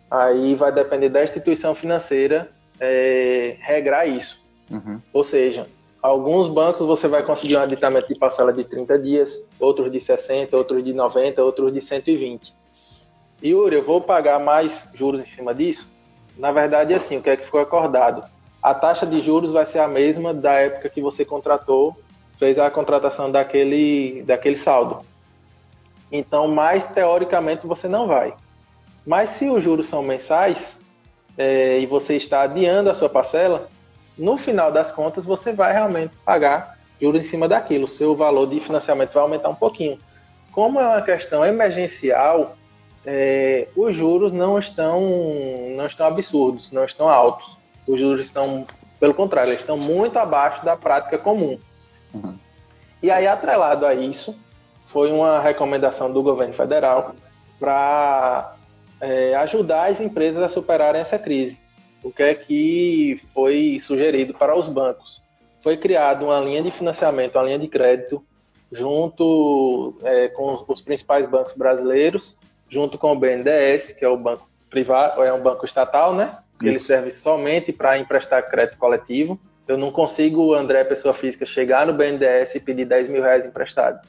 Aí 0.09 0.55
vai 0.55 0.71
depender 0.71 1.09
da 1.09 1.23
instituição 1.23 1.75
financeira 1.75 2.49
é, 2.79 3.55
regrar 3.59 4.07
isso. 4.07 4.41
Uhum. 4.69 4.99
Ou 5.13 5.23
seja, 5.23 5.67
alguns 6.01 6.47
bancos 6.47 6.85
você 6.87 7.07
vai 7.07 7.23
conseguir 7.23 7.57
um 7.57 7.61
adiamento 7.61 8.07
de 8.07 8.15
parcela 8.15 8.51
de 8.51 8.63
30 8.63 8.97
dias, 8.99 9.47
outros 9.59 9.91
de 9.91 9.99
60, 9.99 10.55
outros 10.55 10.83
de 10.83 10.93
90, 10.93 11.43
outros 11.43 11.73
de 11.73 11.81
120. 11.81 12.53
Yuri, 13.43 13.75
eu 13.75 13.83
vou 13.83 14.01
pagar 14.01 14.39
mais 14.39 14.89
juros 14.93 15.21
em 15.21 15.25
cima 15.25 15.53
disso? 15.53 15.87
Na 16.37 16.51
verdade, 16.51 16.93
é 16.93 16.97
assim, 16.97 17.17
o 17.17 17.21
que 17.21 17.29
é 17.29 17.37
que 17.37 17.45
ficou 17.45 17.59
acordado? 17.59 18.23
A 18.61 18.73
taxa 18.73 19.05
de 19.05 19.21
juros 19.21 19.51
vai 19.51 19.65
ser 19.65 19.79
a 19.79 19.87
mesma 19.87 20.33
da 20.33 20.53
época 20.53 20.89
que 20.89 21.01
você 21.01 21.23
contratou, 21.23 21.95
fez 22.37 22.59
a 22.59 22.69
contratação 22.69 23.31
daquele, 23.31 24.23
daquele 24.23 24.57
saldo. 24.57 25.01
Então, 26.11 26.47
mais 26.47 26.83
teoricamente 26.85 27.67
você 27.67 27.87
não 27.87 28.07
vai. 28.07 28.33
Mas 29.05 29.31
se 29.31 29.49
os 29.49 29.63
juros 29.63 29.87
são 29.87 30.03
mensais 30.03 30.79
é, 31.37 31.79
e 31.79 31.85
você 31.85 32.15
está 32.15 32.41
adiando 32.41 32.89
a 32.89 32.95
sua 32.95 33.09
parcela, 33.09 33.69
no 34.17 34.37
final 34.37 34.71
das 34.71 34.91
contas 34.91 35.23
você 35.23 35.53
vai 35.53 35.71
realmente 35.71 36.13
pagar 36.25 36.77
juros 37.01 37.25
em 37.25 37.27
cima 37.27 37.47
daquilo. 37.47 37.85
O 37.85 37.87
seu 37.87 38.15
valor 38.15 38.47
de 38.47 38.59
financiamento 38.59 39.13
vai 39.13 39.23
aumentar 39.23 39.49
um 39.49 39.55
pouquinho. 39.55 39.97
Como 40.51 40.79
é 40.79 40.85
uma 40.85 41.01
questão 41.01 41.45
emergencial, 41.45 42.57
é, 43.05 43.67
os 43.75 43.95
juros 43.95 44.33
não 44.33 44.59
estão, 44.59 45.01
não 45.75 45.85
estão 45.85 46.07
absurdos, 46.07 46.71
não 46.71 46.83
estão 46.83 47.07
altos. 47.07 47.57
Os 47.87 47.99
juros 47.99 48.21
estão, 48.21 48.63
pelo 48.99 49.13
contrário, 49.13 49.49
eles 49.49 49.61
estão 49.61 49.77
muito 49.77 50.19
abaixo 50.19 50.63
da 50.63 50.75
prática 50.75 51.17
comum. 51.17 51.57
Uhum. 52.13 52.35
E 53.01 53.09
aí, 53.09 53.25
atrelado 53.25 53.85
a 53.85 53.95
isso, 53.95 54.35
foi 54.89 55.11
uma 55.11 55.39
recomendação 55.39 56.11
do 56.11 56.23
governo 56.23 56.53
federal 56.53 57.13
para 57.59 58.55
é, 58.99 59.35
ajudar 59.35 59.91
as 59.91 60.01
empresas 60.01 60.41
a 60.41 60.49
superarem 60.49 60.99
essa 60.99 61.19
crise. 61.19 61.57
O 62.03 62.11
que 62.11 62.23
é 62.23 62.33
que 62.33 63.21
foi 63.33 63.77
sugerido 63.79 64.33
para 64.33 64.57
os 64.57 64.67
bancos? 64.67 65.23
Foi 65.61 65.77
criada 65.77 66.25
uma 66.25 66.39
linha 66.39 66.63
de 66.63 66.71
financiamento, 66.71 67.35
uma 67.35 67.45
linha 67.45 67.59
de 67.59 67.67
crédito 67.67 68.23
junto 68.71 69.95
é, 70.03 70.29
com 70.29 70.65
os 70.67 70.81
principais 70.81 71.27
bancos 71.27 71.53
brasileiros, 71.53 72.35
junto 72.67 72.97
com 72.97 73.11
o 73.11 73.15
BNDES, 73.15 73.91
que 73.91 74.03
é 74.03 74.09
o 74.09 74.17
banco 74.17 74.49
privado, 74.69 75.23
é 75.23 75.31
um 75.31 75.41
banco 75.41 75.65
estatal, 75.65 76.15
né? 76.15 76.37
Ele 76.63 76.79
serve 76.79 77.11
somente 77.11 77.71
para 77.71 77.97
emprestar 77.97 78.49
crédito 78.49 78.77
coletivo. 78.77 79.39
Eu 79.67 79.77
não 79.77 79.91
consigo, 79.91 80.53
André, 80.53 80.83
pessoa 80.83 81.13
física, 81.13 81.45
chegar 81.45 81.85
no 81.85 81.93
BNDES 81.93 82.55
e 82.55 82.59
pedir 82.59 82.85
10 82.85 83.09
mil 83.09 83.21
reais 83.21 83.45
emprestado. 83.45 83.99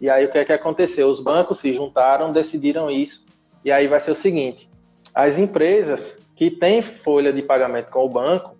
E 0.00 0.10
aí 0.10 0.26
o 0.26 0.32
que 0.32 0.38
é 0.38 0.44
que 0.44 0.52
aconteceu? 0.52 1.08
Os 1.08 1.20
bancos 1.20 1.58
se 1.58 1.72
juntaram, 1.72 2.32
decidiram 2.32 2.90
isso. 2.90 3.26
E 3.64 3.72
aí 3.72 3.86
vai 3.86 4.00
ser 4.00 4.10
o 4.10 4.14
seguinte: 4.14 4.68
as 5.14 5.38
empresas 5.38 6.18
que 6.34 6.50
têm 6.50 6.82
folha 6.82 7.32
de 7.32 7.42
pagamento 7.42 7.90
com 7.90 8.04
o 8.04 8.08
banco, 8.08 8.56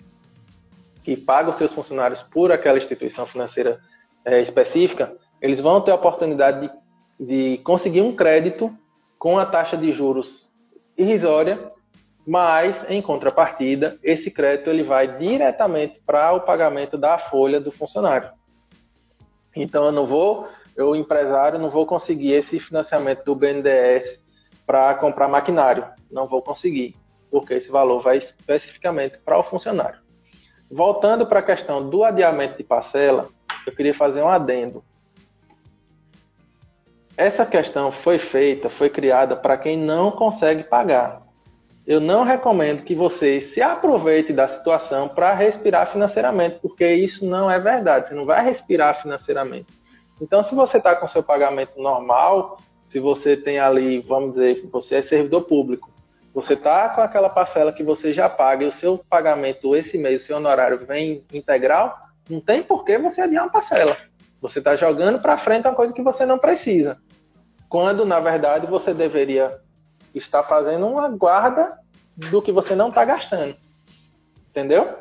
que 1.05 1.17
pagam 1.17 1.53
seus 1.53 1.73
funcionários 1.73 2.23
por 2.23 2.51
aquela 2.51 2.79
instituição 2.79 3.27
financeira 3.27 3.79
é, 4.25 4.41
específica, 4.41 5.13
eles 5.41 5.61
vão 5.61 5.81
ter 5.81 5.93
a 5.93 5.95
oportunidade 5.95 6.71
de, 7.19 7.57
de 7.57 7.63
conseguir 7.63 8.01
um 8.01 8.17
crédito 8.17 8.77
com 9.19 9.39
a 9.39 9.47
taxa 9.47 9.77
de 9.77 9.93
juros 9.93 10.51
irrisória, 10.97 11.71
mas 12.27 12.91
em 12.91 13.01
contrapartida, 13.01 13.99
esse 14.03 14.31
crédito 14.31 14.71
ele 14.71 14.83
vai 14.83 15.17
diretamente 15.19 16.01
para 16.05 16.33
o 16.33 16.41
pagamento 16.41 16.99
da 16.99 17.19
folha 17.19 17.61
do 17.61 17.71
funcionário. 17.71 18.31
Então 19.55 19.85
eu 19.85 19.93
não 19.93 20.05
vou, 20.05 20.49
eu 20.77 20.95
empresário 20.95 21.59
não 21.59 21.71
vou 21.71 21.87
conseguir 21.87 22.33
esse 22.33 22.61
financiamento 22.61 23.25
do 23.25 23.35
BNDES 23.35 24.25
para 24.67 24.95
comprar 24.95 25.29
maquinário, 25.29 25.87
não 26.11 26.27
vou 26.27 26.43
conseguir, 26.43 26.95
porque 27.31 27.55
esse 27.55 27.71
valor 27.71 28.01
vai 28.01 28.19
especificamente 28.19 29.19
para 29.19 29.39
o 29.39 29.43
funcionário. 29.43 30.01
Voltando 30.71 31.27
para 31.27 31.39
a 31.39 31.43
questão 31.43 31.89
do 31.89 32.05
adiamento 32.05 32.59
de 32.59 32.65
parcela, 32.65 33.29
eu 33.67 33.75
queria 33.75 33.95
fazer 33.95 34.23
um 34.23 34.29
adendo. 34.29 34.85
Essa 37.17 37.47
questão 37.47 37.91
foi 37.91 38.19
feita, 38.19 38.69
foi 38.69 38.91
criada 38.91 39.35
para 39.37 39.57
quem 39.57 39.79
não 39.79 40.11
consegue 40.11 40.65
pagar. 40.65 41.23
Eu 41.87 42.01
não 42.01 42.25
recomendo 42.25 42.83
que 42.83 42.97
você 42.97 43.41
se 43.41 43.63
aproveite 43.63 44.33
da 44.33 44.49
situação 44.49 45.09
para 45.09 45.33
respirar 45.33 45.87
financeiramente, 45.87 46.59
porque 46.61 46.87
isso 46.93 47.25
não 47.25 47.49
é 47.49 47.61
verdade. 47.61 48.09
Você 48.09 48.15
não 48.15 48.27
vai 48.27 48.45
respirar 48.45 49.01
financeiramente. 49.01 49.69
Então, 50.21 50.43
se 50.43 50.55
você 50.55 50.79
está 50.79 50.97
com 50.97 51.07
seu 51.07 51.23
pagamento 51.23 51.81
normal, 51.81 52.59
se 52.85 52.99
você 52.99 53.37
tem 53.37 53.59
ali, 53.59 54.01
vamos 54.01 54.33
dizer, 54.33 54.67
você 54.73 54.97
é 54.97 55.03
servidor 55.03 55.43
público, 55.43 55.91
você 56.35 56.55
está 56.55 56.89
com 56.91 57.01
aquela 57.01 57.29
parcela 57.29 57.73
que 57.73 57.83
você 57.83 58.13
já 58.13 58.29
paga 58.29 58.65
e 58.65 58.69
o 58.69 58.73
seu 58.73 58.99
pagamento 59.09 59.75
esse 59.75 59.99
mês, 59.99 60.23
o 60.23 60.27
seu 60.27 60.37
honorário 60.37 60.79
vem 60.87 61.25
integral, 61.33 61.99
não 62.29 62.41
tem 62.41 62.63
por 62.63 62.85
que 62.85 62.99
você 62.99 63.23
adiar 63.23 63.45
uma 63.45 63.53
parcela. 63.53 63.97
Você 64.41 64.59
está 64.59 64.77
jogando 64.77 65.19
para 65.19 65.37
frente 65.37 65.67
uma 65.67 65.75
coisa 65.75 65.95
que 65.95 66.03
você 66.03 66.27
não 66.27 66.39
precisa 66.39 66.99
quando 67.69 68.05
na 68.05 68.21
verdade 68.21 68.67
você 68.67 68.95
deveria 68.95 69.61
estar 70.15 70.43
fazendo 70.43 70.87
uma 70.87 71.09
guarda 71.09 71.79
do 72.17 72.41
que 72.41 72.53
você 72.53 72.75
não 72.75 72.89
está 72.89 73.05
gastando. 73.05 73.57
Entendeu? 74.51 74.95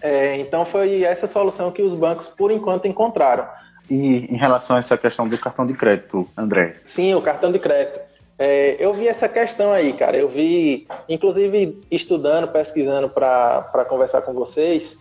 É, 0.00 0.36
então 0.38 0.64
foi 0.64 1.02
essa 1.02 1.26
solução 1.26 1.70
que 1.70 1.82
os 1.82 1.94
bancos, 1.94 2.28
por 2.28 2.50
enquanto, 2.50 2.88
encontraram. 2.88 3.46
E 3.92 4.26
em 4.32 4.38
relação 4.38 4.74
a 4.74 4.78
essa 4.78 4.96
questão 4.96 5.28
do 5.28 5.36
cartão 5.36 5.66
de 5.66 5.74
crédito, 5.74 6.26
André? 6.34 6.76
Sim, 6.86 7.14
o 7.14 7.20
cartão 7.20 7.52
de 7.52 7.58
crédito. 7.58 8.00
É, 8.38 8.74
eu 8.78 8.94
vi 8.94 9.06
essa 9.06 9.28
questão 9.28 9.70
aí, 9.70 9.92
cara. 9.92 10.16
Eu 10.16 10.30
vi, 10.30 10.88
inclusive, 11.06 11.78
estudando, 11.90 12.48
pesquisando 12.48 13.10
para 13.10 13.84
conversar 13.86 14.22
com 14.22 14.32
vocês, 14.32 14.96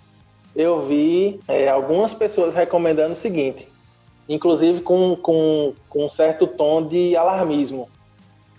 eu 0.54 0.86
vi 0.86 1.40
é, 1.48 1.70
algumas 1.70 2.14
pessoas 2.14 2.54
recomendando 2.54 3.14
o 3.14 3.16
seguinte: 3.16 3.66
inclusive 4.28 4.82
com, 4.82 5.16
com, 5.16 5.74
com 5.88 6.08
um 6.08 6.10
certo 6.10 6.46
tom 6.46 6.86
de 6.86 7.16
alarmismo. 7.16 7.88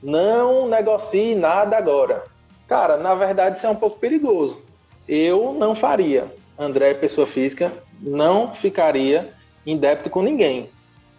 Não 0.02 0.66
negocie 0.66 1.34
nada 1.34 1.76
agora. 1.76 2.24
Cara, 2.66 2.96
na 2.96 3.14
verdade 3.14 3.58
isso 3.58 3.66
é 3.66 3.70
um 3.70 3.76
pouco 3.76 3.98
perigoso. 3.98 4.62
Eu 5.06 5.52
não 5.52 5.74
faria. 5.74 6.24
André, 6.58 6.94
pessoa 6.94 7.26
física, 7.26 7.70
não 8.00 8.54
ficaria 8.54 9.30
em 9.66 9.76
débito 9.76 10.10
com 10.10 10.22
ninguém, 10.22 10.68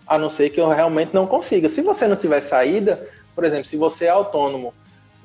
a 0.07 0.17
não 0.17 0.29
ser 0.29 0.49
que 0.49 0.59
eu 0.59 0.67
realmente 0.67 1.13
não 1.13 1.25
consiga. 1.25 1.69
Se 1.69 1.81
você 1.81 2.07
não 2.07 2.15
tiver 2.15 2.41
saída, 2.41 3.07
por 3.33 3.43
exemplo, 3.43 3.65
se 3.65 3.77
você 3.77 4.05
é 4.05 4.09
autônomo, 4.09 4.73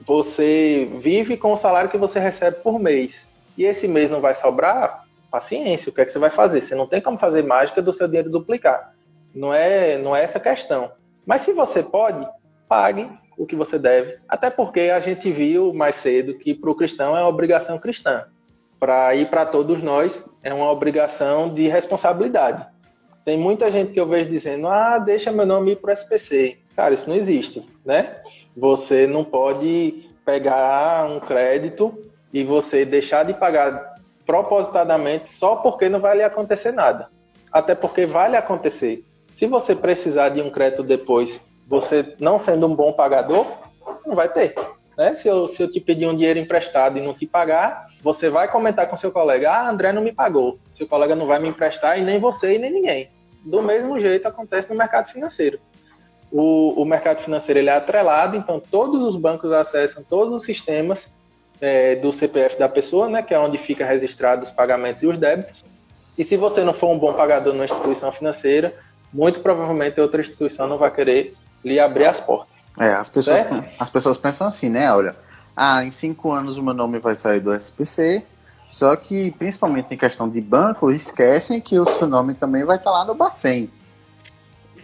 você 0.01 0.89
vive 1.01 1.37
com 1.37 1.53
o 1.53 1.57
salário 1.57 1.91
que 1.91 1.99
você 1.99 2.19
recebe 2.19 2.59
por 2.63 2.79
mês 2.79 3.27
e 3.57 3.65
esse 3.65 3.89
mês 3.89 4.09
não 4.09 4.21
vai 4.21 4.35
sobrar, 4.35 5.05
paciência, 5.31 5.91
o 5.91 5.93
que 5.93 6.01
é 6.01 6.05
que 6.05 6.13
você 6.13 6.19
vai 6.19 6.31
fazer? 6.31 6.61
Você 6.61 6.75
não 6.75 6.87
tem 6.87 7.01
como 7.01 7.19
fazer 7.19 7.43
mágica 7.43 7.83
do 7.83 7.93
seu 7.93 8.07
dinheiro 8.07 8.31
duplicar. 8.31 8.95
Não 9.35 9.53
é, 9.53 9.99
não 9.99 10.17
é 10.17 10.23
essa 10.23 10.41
questão. 10.41 10.93
Mas 11.27 11.43
se 11.43 11.53
você 11.53 11.83
pode, 11.83 12.27
pague 12.69 13.11
o 13.37 13.47
que 13.47 13.55
você 13.55 13.79
deve. 13.79 14.19
Até 14.29 14.49
porque 14.49 14.81
a 14.81 15.01
gente 15.01 15.31
viu 15.31 15.73
mais 15.73 15.97
cedo 15.97 16.35
que 16.35 16.55
para 16.55 16.71
o 16.71 16.75
cristão 16.75 17.17
é 17.17 17.21
uma 17.21 17.29
obrigação 17.29 17.79
cristã. 17.79 18.27
Para 18.81 19.15
ir 19.15 19.29
para 19.29 19.45
todos 19.45 19.83
nós 19.83 20.25
é 20.43 20.55
uma 20.55 20.71
obrigação 20.71 21.53
de 21.53 21.69
responsabilidade. 21.69 22.67
Tem 23.29 23.37
muita 23.37 23.71
gente 23.71 23.93
que 23.93 24.01
eu 24.01 24.07
vejo 24.07 24.31
dizendo: 24.31 24.69
ah, 24.69 24.99
deixa 24.99 25.31
meu 25.31 25.45
nome 25.45 25.73
ir 25.73 25.77
para 25.77 25.91
o 25.91 25.93
SPC. 25.93 26.57
Cara, 26.75 26.95
isso 26.95 27.11
não 27.11 27.15
existe, 27.15 27.63
né? 27.85 28.23
Você 28.57 29.07
não 29.07 29.23
pode 29.23 30.09
pegar 30.25 31.05
um 31.05 31.21
crédito 31.21 31.93
e 32.33 32.43
você 32.43 32.87
deixar 32.87 33.27
de 33.27 33.35
pagar 33.35 33.97
propositadamente 34.25 35.29
só 35.29 35.57
porque 35.57 35.91
não 35.91 36.01
vai 36.01 36.17
lhe 36.17 36.23
acontecer 36.23 36.73
nada. 36.73 37.11
Até 37.53 37.75
porque 37.75 38.07
vai 38.07 38.31
lhe 38.31 38.37
acontecer. 38.39 39.05
Se 39.31 39.45
você 39.45 39.77
precisar 39.77 40.31
de 40.31 40.41
um 40.41 40.49
crédito 40.49 40.83
depois, 40.83 41.39
você 41.67 42.15
não 42.19 42.39
sendo 42.39 42.67
um 42.67 42.75
bom 42.75 42.95
pagador, 42.95 43.45
você 43.85 44.09
não 44.09 44.17
vai 44.17 44.31
ter. 44.31 44.55
Né? 44.97 45.13
Se, 45.13 45.29
eu, 45.29 45.47
se 45.47 45.63
eu 45.63 45.71
te 45.71 45.81
pedir 45.83 46.07
um 46.07 46.17
dinheiro 46.17 46.39
emprestado 46.39 46.97
e 46.97 47.03
não 47.03 47.13
te 47.13 47.27
pagar, 47.27 47.89
você 48.03 48.31
vai 48.31 48.51
comentar 48.51 48.89
com 48.89 48.97
seu 48.97 49.13
colega: 49.13 49.53
Ah, 49.53 49.69
André 49.69 49.93
não 49.93 50.01
me 50.01 50.13
pagou. 50.13 50.59
Seu 50.73 50.89
colega 50.89 51.15
não 51.15 51.27
vai 51.27 51.39
me 51.39 51.49
emprestar 51.51 51.99
e 51.99 52.03
nem 52.03 52.19
você 52.19 52.55
e 52.55 52.59
nem 52.59 52.73
ninguém. 52.73 53.18
Do 53.49 53.63
mesmo 53.63 53.99
jeito 53.99 54.29
acontece 54.29 54.69
no 54.69 54.77
mercado 54.77 55.11
financeiro. 55.11 55.59
O, 56.31 56.83
o 56.83 56.85
mercado 56.85 57.23
financeiro 57.23 57.59
ele 57.59 57.71
é 57.71 57.73
atrelado, 57.73 58.37
então 58.37 58.61
todos 58.61 59.03
os 59.03 59.17
bancos 59.17 59.51
acessam 59.51 60.05
todos 60.09 60.35
os 60.35 60.43
sistemas 60.43 61.11
é, 61.59 61.97
do 61.97 62.13
CPF 62.13 62.59
da 62.59 62.69
pessoa, 62.69 63.09
né, 63.09 63.23
que 63.23 63.33
é 63.33 63.39
onde 63.39 63.57
fica 63.57 63.87
registrado 63.87 64.45
os 64.45 64.51
pagamentos 64.51 65.03
e 65.03 65.07
os 65.07 65.17
débitos. 65.17 65.65
E 66.19 66.23
se 66.23 66.37
você 66.37 66.63
não 66.63 66.75
for 66.75 66.91
um 66.91 66.99
bom 66.99 67.15
pagador 67.15 67.55
numa 67.55 67.65
instituição 67.65 68.13
financeira, 68.13 68.75
muito 69.11 69.41
provavelmente 69.41 69.99
outra 69.99 70.21
instituição 70.21 70.69
não 70.69 70.77
vai 70.77 70.91
querer 70.91 71.35
lhe 71.65 71.81
abrir 71.81 72.05
as 72.05 72.21
portas. 72.21 72.71
É, 72.79 72.93
as 72.93 73.09
pessoas, 73.09 73.41
as 73.79 73.89
pessoas 73.89 74.19
pensam 74.19 74.47
assim, 74.47 74.69
né? 74.69 74.93
Olha, 74.93 75.17
ah, 75.57 75.83
em 75.83 75.91
cinco 75.91 76.31
anos 76.33 76.59
o 76.59 76.63
meu 76.63 76.75
nome 76.75 76.99
vai 76.99 77.15
sair 77.15 77.41
do 77.41 77.55
SPC, 77.55 78.23
só 78.69 78.95
que, 78.95 79.31
principalmente 79.33 79.95
em 79.95 79.97
questão 79.97 80.29
de 80.29 80.41
banco, 80.41 80.91
esquecem 80.91 81.61
que 81.61 81.79
o 81.79 81.87
seu 81.87 82.07
nome 82.07 82.35
também 82.35 82.65
vai 82.65 82.77
estar 82.77 82.91
lá 82.91 83.05
no 83.05 83.15
Bacen. 83.15 83.71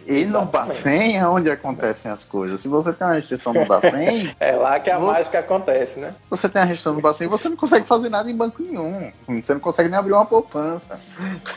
E 0.07 0.21
Exatamente. 0.21 0.31
no 0.31 0.45
Bacen 0.45 1.17
é 1.17 1.27
onde 1.27 1.49
acontecem 1.49 2.11
as 2.11 2.23
coisas. 2.23 2.61
Se 2.61 2.67
você 2.67 2.91
tem 2.91 3.05
uma 3.05 3.13
restrição 3.13 3.53
no 3.53 3.65
Bacen... 3.65 4.35
é 4.39 4.51
lá 4.53 4.79
que 4.79 4.89
a 4.89 4.97
você, 4.97 5.11
mágica 5.11 5.39
acontece, 5.39 5.99
né? 5.99 6.15
Você 6.29 6.49
tem 6.49 6.61
a 6.61 6.65
restrição 6.65 6.93
no 6.93 7.01
Bacen, 7.01 7.27
você 7.27 7.47
não 7.47 7.55
consegue 7.55 7.85
fazer 7.85 8.09
nada 8.09 8.29
em 8.29 8.35
banco 8.35 8.61
nenhum. 8.61 9.11
Você 9.43 9.53
não 9.53 9.61
consegue 9.61 9.89
nem 9.89 9.97
abrir 9.99 10.13
uma 10.13 10.25
poupança. 10.25 10.99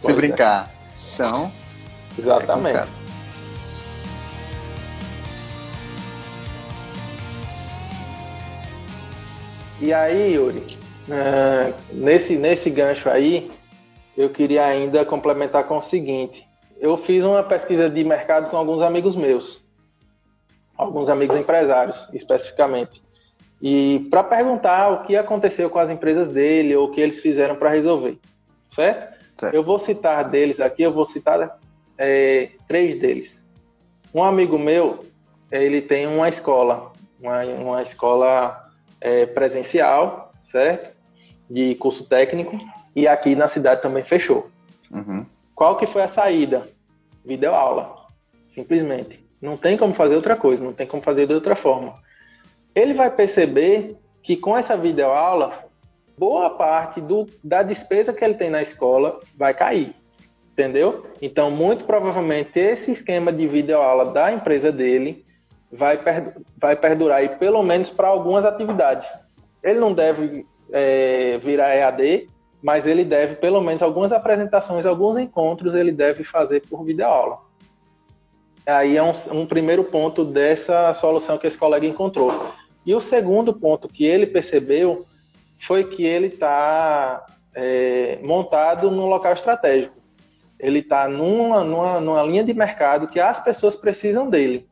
Se 0.00 0.10
é. 0.10 0.12
brincar. 0.12 0.70
Então, 1.14 1.50
Exatamente. 2.18 2.78
É 2.78 2.86
e 9.80 9.92
aí, 9.92 10.34
Yuri, 10.34 10.79
uh, 11.10 11.74
nesse, 11.92 12.36
nesse 12.36 12.70
gancho 12.70 13.08
aí, 13.08 13.50
eu 14.16 14.28
queria 14.30 14.64
ainda 14.64 15.04
complementar 15.04 15.64
com 15.64 15.78
o 15.78 15.82
seguinte. 15.82 16.46
Eu 16.78 16.96
fiz 16.96 17.22
uma 17.24 17.42
pesquisa 17.42 17.90
de 17.90 18.02
mercado 18.04 18.50
com 18.50 18.56
alguns 18.56 18.82
amigos 18.82 19.14
meus, 19.14 19.62
alguns 20.76 21.08
amigos 21.08 21.36
empresários, 21.36 22.08
especificamente, 22.14 23.02
e 23.62 24.06
para 24.10 24.24
perguntar 24.24 24.88
o 24.88 25.02
que 25.04 25.16
aconteceu 25.16 25.68
com 25.68 25.78
as 25.78 25.90
empresas 25.90 26.28
dele 26.28 26.74
ou 26.74 26.88
o 26.88 26.90
que 26.90 27.00
eles 27.00 27.20
fizeram 27.20 27.56
para 27.56 27.68
resolver, 27.68 28.18
certo? 28.68 29.14
certo? 29.36 29.54
Eu 29.54 29.62
vou 29.62 29.78
citar 29.78 30.28
deles 30.30 30.58
aqui, 30.60 30.82
eu 30.82 30.92
vou 30.92 31.04
citar 31.04 31.58
é, 31.98 32.50
três 32.66 32.98
deles. 32.98 33.46
Um 34.14 34.24
amigo 34.24 34.58
meu, 34.58 35.04
ele 35.52 35.82
tem 35.82 36.06
uma 36.06 36.28
escola, 36.28 36.92
uma, 37.20 37.44
uma 37.44 37.82
escola 37.82 38.70
é, 39.00 39.26
presencial, 39.26 40.32
certo? 40.42 40.99
De 41.50 41.74
curso 41.74 42.04
técnico, 42.04 42.56
e 42.94 43.08
aqui 43.08 43.34
na 43.34 43.48
cidade 43.48 43.82
também 43.82 44.04
fechou. 44.04 44.48
Uhum. 44.90 45.26
Qual 45.54 45.76
que 45.76 45.86
foi 45.86 46.02
a 46.02 46.08
saída? 46.08 46.68
Videoaula, 47.24 48.06
simplesmente. 48.46 49.28
Não 49.40 49.56
tem 49.56 49.76
como 49.76 49.94
fazer 49.94 50.14
outra 50.14 50.36
coisa, 50.36 50.62
não 50.62 50.72
tem 50.72 50.86
como 50.86 51.02
fazer 51.02 51.26
de 51.26 51.34
outra 51.34 51.56
forma. 51.56 51.94
Ele 52.74 52.92
vai 52.92 53.10
perceber 53.10 53.96
que 54.22 54.36
com 54.36 54.56
essa 54.56 54.76
videoaula, 54.76 55.64
boa 56.16 56.50
parte 56.50 57.00
do, 57.00 57.28
da 57.42 57.62
despesa 57.62 58.12
que 58.12 58.24
ele 58.24 58.34
tem 58.34 58.50
na 58.50 58.62
escola 58.62 59.20
vai 59.36 59.54
cair. 59.54 59.94
Entendeu? 60.52 61.06
Então, 61.22 61.50
muito 61.50 61.84
provavelmente, 61.84 62.58
esse 62.58 62.92
esquema 62.92 63.32
de 63.32 63.46
videoaula 63.46 64.12
da 64.12 64.30
empresa 64.30 64.70
dele 64.70 65.24
vai, 65.72 65.98
vai 66.58 66.76
perdurar 66.76 67.18
aí, 67.18 67.28
pelo 67.30 67.62
menos 67.62 67.88
para 67.88 68.08
algumas 68.08 68.44
atividades. 68.44 69.08
Ele 69.62 69.78
não 69.78 69.92
deve 69.92 70.44
é, 70.72 71.38
virar 71.38 71.74
EAD, 71.74 72.28
mas 72.62 72.86
ele 72.86 73.04
deve, 73.04 73.36
pelo 73.36 73.60
menos, 73.60 73.82
algumas 73.82 74.12
apresentações, 74.12 74.84
alguns 74.84 75.18
encontros, 75.18 75.74
ele 75.74 75.92
deve 75.92 76.24
fazer 76.24 76.62
por 76.68 76.84
videoaula. 76.84 77.38
Aí 78.66 78.96
é 78.96 79.02
um, 79.02 79.12
um 79.32 79.46
primeiro 79.46 79.84
ponto 79.84 80.24
dessa 80.24 80.92
solução 80.94 81.38
que 81.38 81.46
esse 81.46 81.58
colega 81.58 81.86
encontrou. 81.86 82.52
E 82.84 82.94
o 82.94 83.00
segundo 83.00 83.52
ponto 83.52 83.88
que 83.88 84.04
ele 84.04 84.26
percebeu 84.26 85.06
foi 85.58 85.84
que 85.84 86.04
ele 86.04 86.28
está 86.28 87.26
é, 87.54 88.18
montado 88.22 88.90
num 88.90 89.06
local 89.06 89.32
estratégico. 89.32 89.96
Ele 90.58 90.80
está 90.80 91.08
numa, 91.08 91.64
numa, 91.64 92.00
numa, 92.00 92.22
linha 92.22 92.44
de 92.44 92.52
mercado 92.52 93.08
que 93.08 93.18
as 93.18 93.42
pessoas 93.42 93.74
precisam 93.74 94.28
dele. 94.28 94.68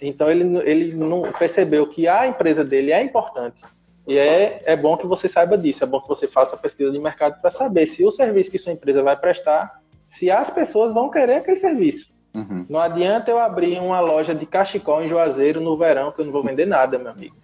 Então 0.00 0.30
ele, 0.30 0.58
ele 0.68 0.94
não 0.94 1.22
percebeu 1.22 1.86
que 1.86 2.06
a 2.06 2.26
empresa 2.26 2.64
dele 2.64 2.92
é 2.92 3.02
importante. 3.02 3.62
E 4.06 4.18
é, 4.18 4.62
é 4.64 4.76
bom 4.76 4.96
que 4.96 5.06
você 5.06 5.28
saiba 5.28 5.56
disso, 5.56 5.82
é 5.82 5.86
bom 5.86 6.00
que 6.00 6.08
você 6.08 6.28
faça 6.28 6.54
a 6.56 6.58
pesquisa 6.58 6.90
de 6.90 6.98
mercado 6.98 7.40
para 7.40 7.50
saber 7.50 7.86
se 7.86 8.04
o 8.04 8.12
serviço 8.12 8.50
que 8.50 8.58
sua 8.58 8.72
empresa 8.72 9.02
vai 9.02 9.16
prestar, 9.16 9.80
se 10.06 10.30
as 10.30 10.50
pessoas 10.50 10.92
vão 10.92 11.10
querer 11.10 11.36
aquele 11.36 11.56
serviço. 11.56 12.12
Uhum. 12.34 12.66
Não 12.68 12.80
adianta 12.80 13.30
eu 13.30 13.38
abrir 13.38 13.78
uma 13.78 14.00
loja 14.00 14.34
de 14.34 14.44
cachecol 14.44 15.02
em 15.02 15.08
Juazeiro 15.08 15.60
no 15.60 15.76
verão, 15.76 16.12
que 16.12 16.20
eu 16.20 16.24
não 16.26 16.32
vou 16.32 16.42
vender 16.42 16.66
nada, 16.66 16.98
meu 16.98 17.12
amigo. 17.12 17.36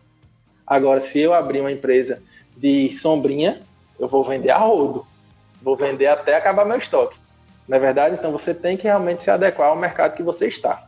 Agora, 0.67 1.01
se 1.01 1.19
eu 1.19 1.33
abrir 1.33 1.61
uma 1.61 1.73
empresa 1.73 2.23
de 2.57 2.91
sombrinha, 2.91 3.63
eu 3.99 4.07
vou 4.07 4.23
vender 4.23 4.51
a 4.51 4.59
rodo. 4.59 5.07
Vou 5.63 5.77
vender 5.77 6.07
até 6.07 6.37
acabar 6.37 6.65
meu 6.65 6.79
estoque. 6.79 7.17
Não 7.67 7.77
é 7.77 7.81
verdade? 7.81 8.17
Então 8.17 8.33
você 8.33 8.53
tem 8.53 8.77
que 8.77 8.85
realmente 8.85 9.23
se 9.23 9.31
adequar 9.31 9.69
ao 9.69 9.77
mercado 9.77 10.17
que 10.17 10.23
você 10.23 10.49
está. 10.49 10.85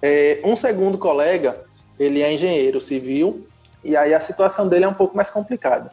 É, 0.00 0.40
um 0.44 0.54
segundo 0.54 0.98
colega, 0.98 1.64
ele 1.98 2.22
é 2.22 2.32
engenheiro 2.32 2.80
civil, 2.80 3.46
e 3.82 3.96
aí 3.96 4.14
a 4.14 4.20
situação 4.20 4.68
dele 4.68 4.84
é 4.84 4.88
um 4.88 4.94
pouco 4.94 5.16
mais 5.16 5.30
complicada. 5.30 5.90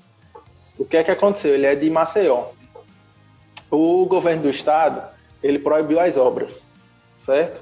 O 0.77 0.85
que 0.85 0.97
é 0.97 1.03
que 1.03 1.11
aconteceu? 1.11 1.53
Ele 1.53 1.65
é 1.65 1.75
de 1.75 1.89
Maceió. 1.89 2.47
O 3.71 4.05
governo 4.05 4.43
do 4.43 4.49
estado, 4.49 5.01
ele 5.41 5.59
proibiu 5.59 5.99
as 5.99 6.17
obras, 6.17 6.65
certo? 7.17 7.61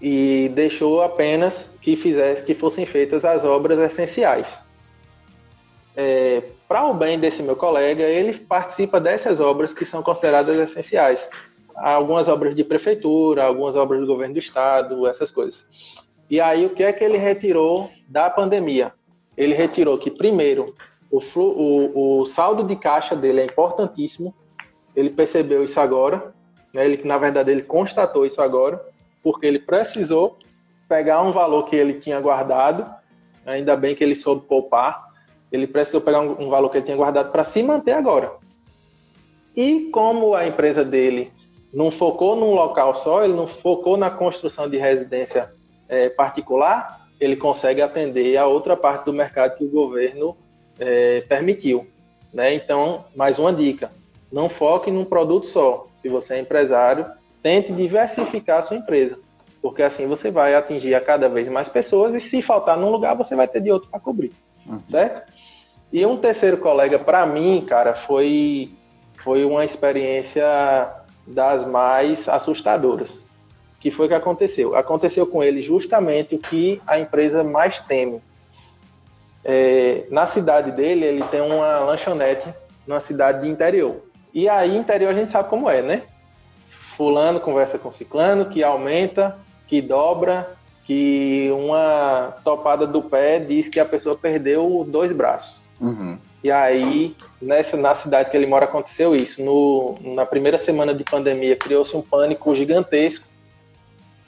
E 0.00 0.50
deixou 0.54 1.02
apenas 1.02 1.66
que 1.80 1.96
fizesse, 1.96 2.44
que 2.44 2.54
fossem 2.54 2.86
feitas 2.86 3.24
as 3.24 3.44
obras 3.44 3.78
essenciais. 3.78 4.62
É, 5.96 6.42
Para 6.66 6.86
o 6.86 6.94
bem 6.94 7.18
desse 7.18 7.42
meu 7.42 7.56
colega, 7.56 8.02
ele 8.02 8.36
participa 8.38 9.00
dessas 9.00 9.40
obras 9.40 9.74
que 9.74 9.84
são 9.84 10.02
consideradas 10.02 10.56
essenciais. 10.56 11.28
Algumas 11.76 12.28
obras 12.28 12.54
de 12.54 12.64
prefeitura, 12.64 13.44
algumas 13.44 13.76
obras 13.76 14.00
do 14.00 14.06
governo 14.06 14.34
do 14.34 14.40
estado, 14.40 15.06
essas 15.06 15.30
coisas. 15.30 15.66
E 16.28 16.40
aí, 16.40 16.64
o 16.64 16.70
que 16.70 16.82
é 16.82 16.92
que 16.92 17.02
ele 17.02 17.18
retirou 17.18 17.90
da 18.08 18.30
pandemia? 18.30 18.92
Ele 19.40 19.54
retirou 19.54 19.96
que, 19.98 20.10
primeiro, 20.10 20.74
o, 21.10 21.20
flu, 21.20 21.52
o, 21.56 22.20
o 22.20 22.26
saldo 22.26 22.64
de 22.64 22.76
caixa 22.76 23.16
dele 23.16 23.40
é 23.40 23.44
importantíssimo. 23.44 24.34
Ele 24.94 25.10
percebeu 25.10 25.64
isso 25.64 25.80
agora. 25.80 26.34
Né? 26.74 26.84
Ele, 26.84 27.02
na 27.04 27.18
verdade, 27.18 27.50
ele 27.50 27.62
constatou 27.62 28.26
isso 28.26 28.40
agora, 28.42 28.80
porque 29.22 29.46
ele 29.46 29.58
precisou 29.58 30.36
pegar 30.88 31.22
um 31.22 31.32
valor 31.32 31.64
que 31.64 31.76
ele 31.76 31.94
tinha 31.94 32.20
guardado. 32.20 32.86
Ainda 33.46 33.76
bem 33.76 33.94
que 33.94 34.04
ele 34.04 34.14
soube 34.14 34.46
poupar 34.46 35.10
ele 35.50 35.66
precisou 35.66 36.00
pegar 36.00 36.20
um, 36.20 36.46
um 36.46 36.48
valor 36.48 36.68
que 36.70 36.78
ele 36.78 36.84
tinha 36.84 36.96
guardado 36.96 37.32
para 37.32 37.44
se 37.44 37.62
manter 37.62 37.92
agora. 37.92 38.32
E 39.56 39.90
como 39.92 40.34
a 40.34 40.46
empresa 40.46 40.84
dele 40.84 41.32
não 41.72 41.90
focou 41.90 42.36
num 42.36 42.54
local 42.54 42.94
só, 42.94 43.24
ele 43.24 43.32
não 43.32 43.46
focou 43.46 43.96
na 43.96 44.10
construção 44.10 44.68
de 44.68 44.76
residência 44.76 45.52
é, 45.88 46.08
particular, 46.08 46.99
ele 47.20 47.36
consegue 47.36 47.82
atender 47.82 48.36
a 48.36 48.46
outra 48.46 48.76
parte 48.76 49.04
do 49.04 49.12
mercado 49.12 49.56
que 49.56 49.64
o 49.64 49.68
governo 49.68 50.34
é, 50.78 51.20
permitiu. 51.22 51.86
Né? 52.32 52.54
Então, 52.54 53.04
mais 53.14 53.38
uma 53.38 53.52
dica: 53.52 53.90
não 54.32 54.48
foque 54.48 54.90
num 54.90 55.04
produto 55.04 55.46
só. 55.46 55.86
Se 55.94 56.08
você 56.08 56.34
é 56.34 56.40
empresário, 56.40 57.06
tente 57.42 57.72
diversificar 57.72 58.58
a 58.58 58.62
sua 58.62 58.76
empresa, 58.76 59.18
porque 59.60 59.82
assim 59.82 60.06
você 60.06 60.30
vai 60.30 60.54
atingir 60.54 60.94
a 60.94 61.00
cada 61.00 61.28
vez 61.28 61.48
mais 61.48 61.68
pessoas 61.68 62.14
e 62.14 62.20
se 62.20 62.40
faltar 62.40 62.78
num 62.78 62.90
lugar, 62.90 63.14
você 63.14 63.36
vai 63.36 63.46
ter 63.46 63.60
de 63.60 63.70
outro 63.70 63.90
para 63.90 64.00
cobrir. 64.00 64.32
Uhum. 64.66 64.80
Certo? 64.86 65.30
E 65.92 66.06
um 66.06 66.16
terceiro 66.16 66.58
colega, 66.58 66.98
para 66.98 67.26
mim, 67.26 67.64
cara, 67.68 67.94
foi, 67.94 68.70
foi 69.16 69.44
uma 69.44 69.64
experiência 69.64 70.44
das 71.26 71.66
mais 71.66 72.28
assustadoras. 72.28 73.24
Que 73.80 73.90
foi 73.90 74.06
o 74.06 74.08
que 74.08 74.14
aconteceu? 74.14 74.76
Aconteceu 74.76 75.26
com 75.26 75.42
ele 75.42 75.62
justamente 75.62 76.34
o 76.34 76.38
que 76.38 76.80
a 76.86 76.98
empresa 76.98 77.42
mais 77.42 77.80
teme. 77.80 78.20
É, 79.42 80.04
na 80.10 80.26
cidade 80.26 80.70
dele, 80.70 81.04
ele 81.04 81.24
tem 81.24 81.40
uma 81.40 81.80
lanchonete 81.80 82.48
numa 82.86 83.00
cidade 83.00 83.42
de 83.42 83.48
interior. 83.48 83.96
E 84.32 84.48
aí, 84.48 84.76
interior, 84.76 85.10
a 85.10 85.14
gente 85.14 85.32
sabe 85.32 85.48
como 85.48 85.68
é, 85.68 85.80
né? 85.80 86.02
Fulano 86.96 87.40
conversa 87.40 87.78
com 87.78 87.90
ciclano, 87.90 88.46
que 88.46 88.62
aumenta, 88.62 89.38
que 89.66 89.80
dobra, 89.80 90.46
que 90.84 91.50
uma 91.52 92.36
topada 92.44 92.86
do 92.86 93.00
pé 93.00 93.38
diz 93.38 93.68
que 93.68 93.80
a 93.80 93.84
pessoa 93.84 94.16
perdeu 94.16 94.84
dois 94.86 95.12
braços. 95.12 95.68
Uhum. 95.80 96.18
E 96.42 96.50
aí, 96.50 97.14
nessa, 97.40 97.76
na 97.76 97.94
cidade 97.94 98.30
que 98.30 98.36
ele 98.36 98.46
mora, 98.46 98.64
aconteceu 98.64 99.14
isso. 99.14 99.42
No, 99.42 99.94
na 100.02 100.26
primeira 100.26 100.58
semana 100.58 100.94
de 100.94 101.04
pandemia, 101.04 101.56
criou-se 101.56 101.96
um 101.96 102.02
pânico 102.02 102.54
gigantesco. 102.56 103.26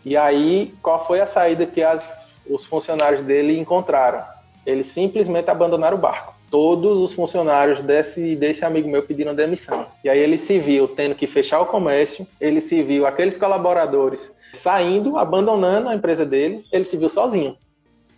E 0.04 0.16
aí, 0.16 0.74
qual 0.82 1.06
foi 1.06 1.20
a 1.20 1.26
saída 1.26 1.64
que 1.66 1.82
as, 1.82 2.28
os 2.48 2.64
funcionários 2.64 3.22
dele 3.22 3.58
encontraram? 3.58 4.24
Eles 4.66 4.88
simplesmente 4.88 5.50
abandonaram 5.50 5.96
o 5.96 6.00
barco. 6.00 6.34
Todos 6.50 6.98
os 6.98 7.12
funcionários 7.12 7.82
desse, 7.82 8.36
desse 8.36 8.64
amigo 8.64 8.88
meu 8.88 9.02
pediram 9.02 9.34
demissão. 9.34 9.86
E 10.04 10.10
aí 10.10 10.18
ele 10.18 10.36
se 10.36 10.58
viu 10.58 10.86
tendo 10.86 11.14
que 11.14 11.26
fechar 11.26 11.60
o 11.60 11.66
comércio, 11.66 12.26
ele 12.40 12.60
se 12.60 12.82
viu 12.82 13.06
aqueles 13.06 13.36
colaboradores 13.36 14.34
saindo, 14.52 15.16
abandonando 15.16 15.88
a 15.88 15.94
empresa 15.94 16.26
dele, 16.26 16.64
ele 16.70 16.84
se 16.84 16.96
viu 16.96 17.08
sozinho, 17.08 17.56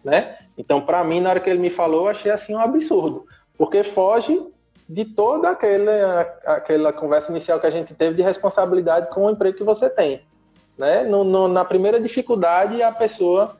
né? 0.04 0.36
Então, 0.58 0.80
para 0.80 1.02
mim, 1.04 1.20
na 1.20 1.30
hora 1.30 1.40
que 1.40 1.48
ele 1.48 1.60
me 1.60 1.70
falou, 1.70 2.02
eu 2.02 2.08
achei 2.08 2.30
assim 2.30 2.54
um 2.54 2.60
absurdo, 2.60 3.24
porque 3.56 3.82
foge 3.82 4.40
de 4.88 5.04
toda 5.04 5.50
aquela, 5.50 6.20
aquela 6.44 6.92
conversa 6.92 7.30
inicial 7.30 7.58
que 7.58 7.66
a 7.66 7.70
gente 7.70 7.94
teve 7.94 8.16
de 8.16 8.22
responsabilidade 8.22 9.10
com 9.10 9.26
o 9.26 9.30
emprego 9.30 9.56
que 9.56 9.64
você 9.64 9.88
tem. 9.88 10.20
Né? 10.76 11.04
No, 11.04 11.24
no, 11.24 11.48
na 11.48 11.64
primeira 11.64 12.00
dificuldade, 12.00 12.82
a 12.82 12.92
pessoa 12.92 13.56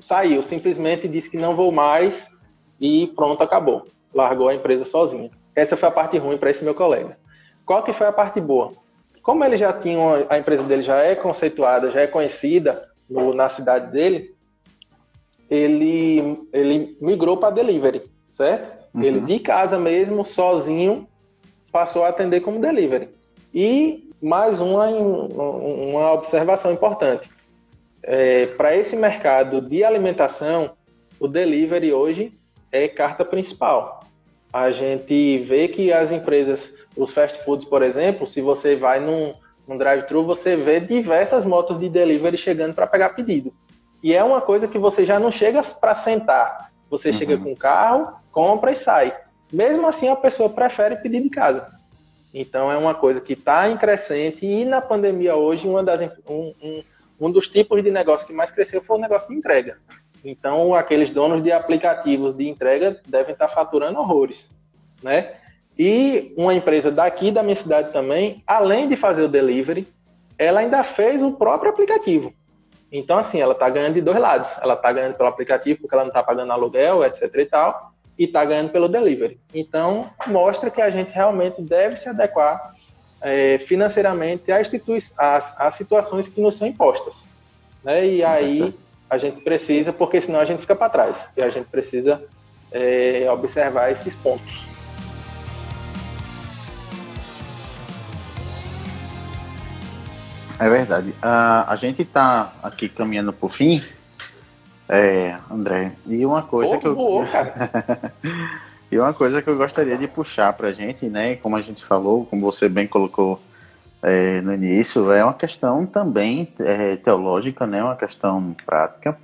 saiu, 0.00 0.42
simplesmente 0.42 1.08
disse 1.08 1.30
que 1.30 1.36
não 1.36 1.54
vou 1.54 1.70
mais 1.72 2.34
e 2.80 3.08
pronto, 3.08 3.42
acabou. 3.42 3.86
Largou 4.14 4.48
a 4.48 4.54
empresa 4.54 4.84
sozinha. 4.84 5.30
Essa 5.54 5.76
foi 5.76 5.88
a 5.88 5.92
parte 5.92 6.18
ruim 6.18 6.38
para 6.38 6.50
esse 6.50 6.64
meu 6.64 6.74
colega. 6.74 7.18
Qual 7.66 7.82
que 7.82 7.92
foi 7.92 8.06
a 8.06 8.12
parte 8.12 8.40
boa? 8.40 8.72
Como 9.22 9.44
ele 9.44 9.56
já 9.56 9.72
tinha, 9.72 10.26
a 10.28 10.38
empresa 10.38 10.62
dele 10.62 10.82
já 10.82 11.02
é 11.02 11.14
conceituada, 11.14 11.90
já 11.90 12.00
é 12.00 12.06
conhecida 12.06 12.88
no, 13.08 13.34
na 13.34 13.48
cidade 13.48 13.92
dele, 13.92 14.34
ele, 15.48 16.48
ele 16.52 16.96
migrou 17.00 17.36
para 17.36 17.54
delivery, 17.54 18.08
certo? 18.30 18.80
Uhum. 18.94 19.02
Ele 19.02 19.20
de 19.20 19.38
casa 19.40 19.78
mesmo, 19.78 20.24
sozinho, 20.24 21.08
passou 21.70 22.04
a 22.04 22.08
atender 22.08 22.40
como 22.40 22.60
delivery. 22.60 23.08
E 23.52 24.09
mais 24.22 24.60
uma, 24.60 24.86
uma 24.86 26.12
observação 26.12 26.72
importante. 26.72 27.28
É, 28.02 28.46
para 28.46 28.76
esse 28.76 28.96
mercado 28.96 29.60
de 29.60 29.82
alimentação, 29.84 30.72
o 31.18 31.28
delivery 31.28 31.92
hoje 31.92 32.38
é 32.72 32.88
carta 32.88 33.24
principal. 33.24 34.04
A 34.52 34.70
gente 34.72 35.38
vê 35.38 35.68
que 35.68 35.92
as 35.92 36.10
empresas, 36.10 36.74
os 36.96 37.12
fast 37.12 37.44
foods, 37.44 37.66
por 37.66 37.82
exemplo, 37.82 38.26
se 38.26 38.40
você 38.40 38.74
vai 38.74 39.00
num, 39.00 39.34
num 39.66 39.78
drive-thru, 39.78 40.24
você 40.24 40.56
vê 40.56 40.80
diversas 40.80 41.44
motos 41.44 41.78
de 41.78 41.88
delivery 41.88 42.36
chegando 42.36 42.74
para 42.74 42.86
pegar 42.86 43.10
pedido. 43.10 43.52
E 44.02 44.14
é 44.14 44.24
uma 44.24 44.40
coisa 44.40 44.66
que 44.66 44.78
você 44.78 45.04
já 45.04 45.20
não 45.20 45.30
chega 45.30 45.62
para 45.62 45.94
sentar. 45.94 46.70
Você 46.88 47.10
uhum. 47.10 47.14
chega 47.14 47.38
com 47.38 47.52
o 47.52 47.56
carro, 47.56 48.14
compra 48.32 48.72
e 48.72 48.76
sai. 48.76 49.14
Mesmo 49.52 49.86
assim, 49.86 50.08
a 50.08 50.16
pessoa 50.16 50.48
prefere 50.48 50.96
pedir 50.96 51.22
de 51.22 51.30
casa. 51.30 51.79
Então, 52.32 52.70
é 52.70 52.76
uma 52.76 52.94
coisa 52.94 53.20
que 53.20 53.32
está 53.32 53.68
em 53.68 53.76
crescente. 53.76 54.46
E 54.46 54.64
na 54.64 54.80
pandemia 54.80 55.34
hoje, 55.34 55.66
uma 55.66 55.82
das, 55.82 56.00
um, 56.28 56.52
um, 56.62 56.82
um 57.20 57.30
dos 57.30 57.48
tipos 57.48 57.82
de 57.82 57.90
negócio 57.90 58.26
que 58.26 58.32
mais 58.32 58.50
cresceu 58.50 58.80
foi 58.80 58.96
o 58.96 59.00
negócio 59.00 59.28
de 59.28 59.34
entrega. 59.34 59.76
Então, 60.24 60.74
aqueles 60.74 61.10
donos 61.10 61.42
de 61.42 61.50
aplicativos 61.50 62.36
de 62.36 62.48
entrega 62.48 63.00
devem 63.06 63.32
estar 63.32 63.48
tá 63.48 63.54
faturando 63.54 63.98
horrores, 63.98 64.54
né? 65.02 65.34
E 65.78 66.34
uma 66.36 66.54
empresa 66.54 66.90
daqui 66.90 67.30
da 67.30 67.42
minha 67.42 67.56
cidade 67.56 67.92
também, 67.92 68.42
além 68.46 68.86
de 68.88 68.96
fazer 68.96 69.22
o 69.22 69.28
delivery, 69.28 69.88
ela 70.36 70.60
ainda 70.60 70.84
fez 70.84 71.22
o 71.22 71.32
próprio 71.32 71.70
aplicativo. 71.70 72.34
Então, 72.92 73.16
assim, 73.16 73.40
ela 73.40 73.52
está 73.52 73.70
ganhando 73.70 73.94
de 73.94 74.00
dois 74.00 74.18
lados. 74.18 74.58
Ela 74.60 74.74
está 74.74 74.92
ganhando 74.92 75.14
pelo 75.14 75.28
aplicativo, 75.28 75.80
porque 75.80 75.94
ela 75.94 76.04
não 76.04 76.10
está 76.10 76.22
pagando 76.22 76.52
aluguel, 76.52 77.04
etc 77.04 77.34
e 77.34 77.46
tal, 77.46 77.92
e 78.18 78.24
está 78.24 78.44
ganhando 78.44 78.70
pelo 78.70 78.88
delivery. 78.88 79.40
Então, 79.54 80.10
mostra 80.26 80.70
que 80.70 80.82
a 80.82 80.90
gente 80.90 81.10
realmente 81.10 81.62
deve 81.62 81.96
se 81.96 82.08
adequar 82.08 82.74
é, 83.20 83.58
financeiramente 83.58 84.50
as, 84.50 84.70
as, 85.18 85.60
as, 85.60 85.74
situações 85.74 86.28
que 86.28 86.40
nos 86.40 86.56
são 86.56 86.68
impostas. 86.68 87.26
Né? 87.82 88.06
E 88.06 88.24
aí 88.24 88.74
a 89.08 89.18
gente 89.18 89.40
precisa, 89.42 89.92
porque 89.92 90.20
senão 90.20 90.40
a 90.40 90.44
gente 90.44 90.60
fica 90.60 90.76
para 90.76 90.88
trás, 90.88 91.28
e 91.36 91.42
a 91.42 91.50
gente 91.50 91.66
precisa 91.66 92.22
é, 92.70 93.26
observar 93.30 93.90
esses 93.90 94.14
pontos. 94.14 94.70
É 100.60 100.68
verdade. 100.68 101.10
Uh, 101.10 101.64
a 101.66 101.74
gente 101.74 102.02
está 102.02 102.52
aqui 102.62 102.86
caminhando 102.86 103.32
para 103.32 103.46
o 103.46 103.48
fim, 103.48 103.82
é, 104.92 105.38
André, 105.48 105.92
e 106.04 106.26
uma 106.26 106.42
coisa 106.42 106.76
que 106.76 106.86
eu. 106.86 106.96
Boa, 106.96 107.24
e 108.90 108.98
uma 108.98 109.14
coisa 109.14 109.40
que 109.40 109.48
eu 109.48 109.56
gostaria 109.56 109.96
de 109.96 110.08
puxar 110.08 110.52
para 110.52 110.68
a 110.68 110.72
gente, 110.72 111.06
né? 111.06 111.36
Como 111.36 111.54
a 111.54 111.62
gente 111.62 111.84
falou, 111.84 112.26
como 112.26 112.42
você 112.42 112.68
bem 112.68 112.88
colocou 112.88 113.40
é, 114.02 114.40
no 114.40 114.52
início, 114.52 115.12
é 115.12 115.22
uma 115.22 115.34
questão 115.34 115.86
também 115.86 116.52
é, 116.58 116.96
teológica, 116.96 117.68
né? 117.68 117.80
Uma 117.80 117.94
questão 117.94 118.56
prática. 118.66 119.16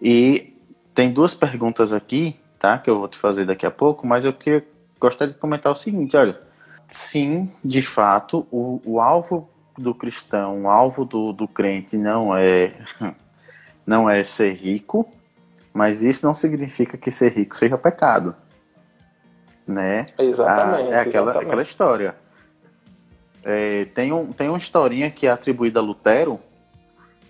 E 0.00 0.54
tem 0.94 1.12
duas 1.12 1.34
perguntas 1.34 1.92
aqui, 1.92 2.34
tá? 2.58 2.78
Que 2.78 2.88
eu 2.88 2.98
vou 2.98 3.08
te 3.08 3.18
fazer 3.18 3.44
daqui 3.44 3.66
a 3.66 3.70
pouco, 3.70 4.06
mas 4.06 4.24
eu 4.24 4.32
queria, 4.32 4.66
gostaria 4.98 5.34
de 5.34 5.38
comentar 5.38 5.70
o 5.70 5.76
seguinte, 5.76 6.16
olha. 6.16 6.40
Sim, 6.88 7.52
de 7.62 7.82
fato, 7.82 8.46
o, 8.50 8.80
o 8.82 8.98
alvo 8.98 9.50
do 9.76 9.94
cristão, 9.94 10.62
o 10.62 10.70
alvo 10.70 11.04
do, 11.04 11.34
do 11.34 11.46
crente 11.46 11.98
não 11.98 12.34
é 12.34 12.72
não 13.88 14.08
é 14.08 14.22
ser 14.22 14.52
rico, 14.52 15.10
mas 15.72 16.02
isso 16.02 16.26
não 16.26 16.34
significa 16.34 16.98
que 16.98 17.10
ser 17.10 17.32
rico 17.32 17.56
seja 17.56 17.78
pecado, 17.78 18.36
né? 19.66 20.04
Exatamente. 20.18 20.92
Ah, 20.92 20.96
é 20.96 21.00
aquela, 21.00 21.30
exatamente. 21.30 21.46
aquela 21.46 21.62
história. 21.62 22.14
É, 23.42 23.86
tem, 23.86 24.12
um, 24.12 24.30
tem 24.30 24.50
uma 24.50 24.58
historinha 24.58 25.10
que 25.10 25.26
é 25.26 25.30
atribuída 25.30 25.80
a 25.80 25.82
Lutero, 25.82 26.38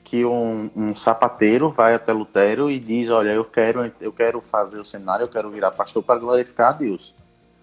que 0.03 0.25
um, 0.25 0.69
um, 0.75 0.97
sapateiro 0.97 1.71
vai 1.71 1.95
até 1.95 2.13
Lutero 2.13 2.69
e 2.69 2.81
diz, 2.81 3.09
olha, 3.09 3.31
eu 3.31 3.45
quero, 3.45 3.93
eu 4.01 4.13
quero 4.13 4.41
fazer 4.41 4.81
o 4.81 4.85
cenário, 4.85 5.25
eu 5.25 5.29
quero 5.29 5.51
virar 5.51 5.71
pastor 5.71 6.03
para 6.03 6.19
glorificar 6.19 6.71
a 6.71 6.73
Deus. 6.73 7.15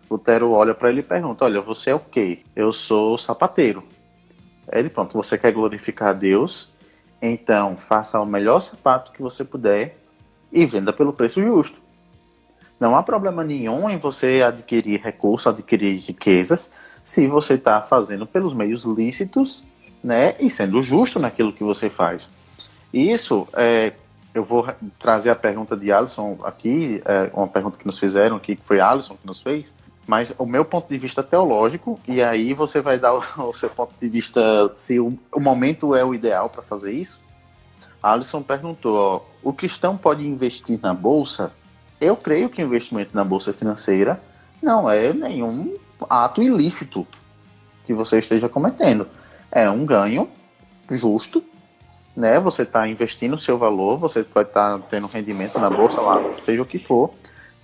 Lutero 0.10 0.52
olha 0.52 0.74
para 0.74 0.90
ele 0.90 1.02
e 1.02 1.04
pergunta, 1.04 1.44
olha, 1.44 1.60
você 1.60 1.90
é 1.90 1.96
o 1.96 2.00
quê? 2.00 2.44
Eu 2.56 2.72
sou 2.72 3.18
sapateiro. 3.18 3.84
Ele, 4.72 4.90
pronto, 4.90 5.18
você 5.18 5.38
quer 5.38 5.52
glorificar 5.52 6.10
a 6.10 6.14
Deus, 6.14 6.75
então 7.22 7.78
faça 7.78 8.20
o 8.20 8.26
melhor 8.26 8.60
sapato 8.60 9.12
que 9.12 9.22
você 9.22 9.44
puder 9.44 9.98
e 10.52 10.66
venda 10.66 10.94
pelo 10.94 11.14
preço 11.14 11.42
justo. 11.42 11.80
Não 12.80 12.96
há 12.96 13.04
problema 13.04 13.44
nenhum 13.44 13.90
em 13.90 13.98
você 13.98 14.42
adquirir 14.42 15.02
recursos, 15.02 15.48
adquirir 15.48 16.00
riquezas, 16.00 16.74
se 17.04 17.28
você 17.28 17.54
está 17.54 17.82
fazendo 17.82 18.26
pelos 18.26 18.54
meios 18.54 18.84
lícitos, 18.84 19.64
né, 20.04 20.36
e 20.40 20.50
sendo 20.50 20.82
justo 20.84 21.20
naquilo 21.20 21.54
que 21.54 21.64
você 21.64 21.90
faz. 21.90 22.30
Isso, 22.94 23.48
é, 23.54 23.94
eu 24.34 24.44
vou 24.44 24.68
trazer 25.00 25.30
a 25.30 25.36
pergunta 25.36 25.76
de 25.76 25.92
Alisson 25.92 26.38
aqui, 26.44 27.02
é, 27.06 27.30
uma 27.34 27.48
pergunta 27.48 27.78
que 27.78 27.86
nos 27.86 27.98
fizeram 27.98 28.36
aqui, 28.36 28.56
que 28.56 28.64
foi 28.64 28.80
Alisson 28.80 29.16
que 29.16 29.26
nos 29.26 29.42
fez, 29.42 29.74
mas 30.08 30.34
o 30.38 30.46
meu 30.46 30.64
ponto 30.64 30.88
de 30.88 30.98
vista 30.98 31.24
teológico, 31.24 32.00
e 32.08 32.22
aí 32.22 32.54
você 32.54 32.80
vai 32.80 33.00
dar 33.00 33.14
o, 33.14 33.54
seu 33.54 33.70
ponto 33.70 33.94
de 34.00 34.08
vista 34.08 34.72
se 34.76 35.00
o, 35.00 35.18
o 35.34 35.40
momento 35.40 35.96
é 35.96 36.06
o 36.06 36.14
ideal 36.14 36.50
para 36.50 36.62
fazer 36.62 36.94
isso. 36.94 37.22
Alisson 38.02 38.42
perguntou: 38.42 38.98
ó, 38.98 39.22
o 39.42 39.52
cristão 39.52 39.98
pode 39.98 40.26
investir 40.26 40.80
na 40.82 40.94
bolsa? 40.94 41.52
Eu 42.00 42.16
creio 42.16 42.50
que 42.50 42.62
o 42.62 42.66
investimento 42.66 43.16
na 43.16 43.24
bolsa 43.24 43.52
financeira 43.52 44.22
não 44.62 44.90
é 44.90 45.12
nenhum 45.12 45.76
ato 46.10 46.44
ilícito 46.44 47.08
que 47.86 47.94
você 47.94 48.20
esteja 48.20 48.48
cometendo. 48.48 49.08
É 49.52 49.70
um 49.70 49.86
ganho 49.86 50.30
justo, 50.90 51.44
né? 52.16 52.40
Você 52.40 52.62
está 52.62 52.88
investindo 52.88 53.34
o 53.34 53.40
seu 53.40 53.58
valor, 53.58 53.98
você 53.98 54.24
vai 54.24 54.44
estar 54.44 54.78
tá 54.78 54.86
tendo 54.90 55.08
rendimento 55.08 55.58
na 55.58 55.70
bolsa 55.70 56.02
lá, 56.02 56.22
seja 56.36 56.62
o 56.62 56.66
que 56.66 56.78
for 56.78 57.12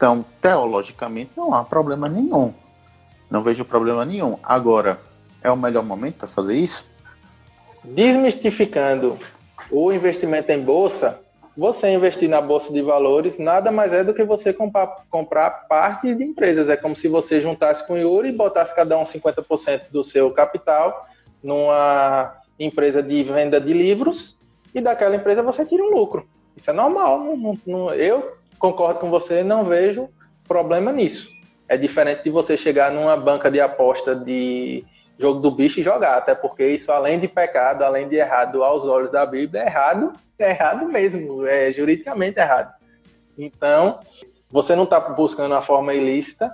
então, 0.02 0.26
teologicamente, 0.42 1.30
não 1.38 1.54
há 1.54 1.64
problema 1.64 2.10
nenhum. 2.10 2.52
Não 3.30 3.44
vejo 3.44 3.64
problema 3.64 4.04
nenhum. 4.04 4.36
Agora, 4.42 5.00
é 5.44 5.52
o 5.52 5.56
melhor 5.56 5.84
momento 5.84 6.16
para 6.16 6.28
fazer 6.28 6.56
isso? 6.56 6.92
Desmistificando 7.84 9.16
o 9.70 9.94
investimento 9.94 10.52
em 10.52 10.60
bolsa, 10.60 11.20
você 11.56 11.94
investir 11.94 12.28
na 12.28 12.42
bolsa 12.42 12.74
de 12.74 12.82
valores 12.82 13.38
nada 13.38 13.72
mais 13.72 13.94
é 13.94 14.04
do 14.04 14.12
que 14.12 14.24
você 14.24 14.52
comprar, 14.52 14.88
comprar 15.08 15.68
parte 15.68 16.16
de 16.16 16.24
empresas. 16.24 16.68
É 16.68 16.76
como 16.76 16.96
se 16.96 17.08
você 17.08 17.40
juntasse 17.40 17.86
com 17.86 17.94
o 17.94 17.98
Yuri 17.98 18.30
e 18.30 18.36
botasse 18.36 18.76
cada 18.76 18.98
um 18.98 19.04
50% 19.04 19.92
do 19.92 20.04
seu 20.04 20.32
capital 20.32 21.08
numa 21.44 22.38
empresa 22.60 23.04
de 23.04 23.24
venda 23.24 23.62
de 23.62 23.72
livros 23.72 24.36
e 24.74 24.82
daquela 24.82 25.16
empresa 25.16 25.44
você 25.44 25.64
tira 25.64 25.84
um 25.84 25.92
lucro. 25.92 26.28
Isso 26.58 26.72
é 26.72 26.74
normal. 26.74 27.20
Não, 27.20 27.38
não, 27.38 27.58
não, 27.68 27.94
eu 27.94 28.41
concordo 28.62 29.00
com 29.00 29.10
você, 29.10 29.44
não 29.44 29.66
vejo 29.66 30.08
problema 30.48 30.92
nisso. 30.92 31.30
É 31.68 31.76
diferente 31.76 32.24
de 32.24 32.30
você 32.30 32.56
chegar 32.56 32.92
numa 32.92 33.18
banca 33.18 33.50
de 33.50 33.60
aposta 33.60 34.16
de 34.16 34.86
jogo 35.18 35.40
do 35.40 35.52
bicho 35.52 35.80
e 35.80 35.84
jogar, 35.84 36.18
até 36.18 36.36
porque 36.36 36.66
isso, 36.68 36.92
além 36.92 37.20
de 37.20 37.28
pecado, 37.28 37.84
além 37.84 38.08
de 38.08 38.16
errado 38.16 38.64
aos 38.64 38.84
olhos 38.84 39.12
da 39.12 39.26
Bíblia, 39.26 39.64
é 39.64 39.66
errado, 39.66 40.14
é 40.38 40.50
errado 40.52 40.88
mesmo, 40.88 41.46
é 41.46 41.72
juridicamente 41.72 42.40
errado. 42.40 42.74
Então, 43.38 44.00
você 44.50 44.76
não 44.76 44.84
está 44.84 45.00
buscando 45.00 45.56
a 45.56 45.62
forma 45.62 45.94
ilícita, 45.94 46.52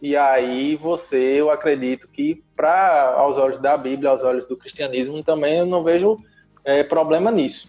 e 0.00 0.16
aí 0.16 0.76
você, 0.76 1.16
eu 1.40 1.50
acredito 1.50 2.06
que, 2.08 2.42
para 2.54 3.14
aos 3.14 3.36
olhos 3.36 3.58
da 3.58 3.76
Bíblia, 3.76 4.10
aos 4.10 4.22
olhos 4.22 4.46
do 4.46 4.56
cristianismo, 4.56 5.24
também 5.24 5.58
eu 5.58 5.66
não 5.66 5.82
vejo 5.82 6.18
é, 6.64 6.84
problema 6.84 7.32
nisso. 7.32 7.68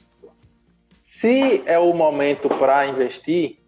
Se 1.00 1.64
é 1.66 1.78
o 1.78 1.94
momento 1.94 2.50
para 2.50 2.88
investir, 2.88 3.59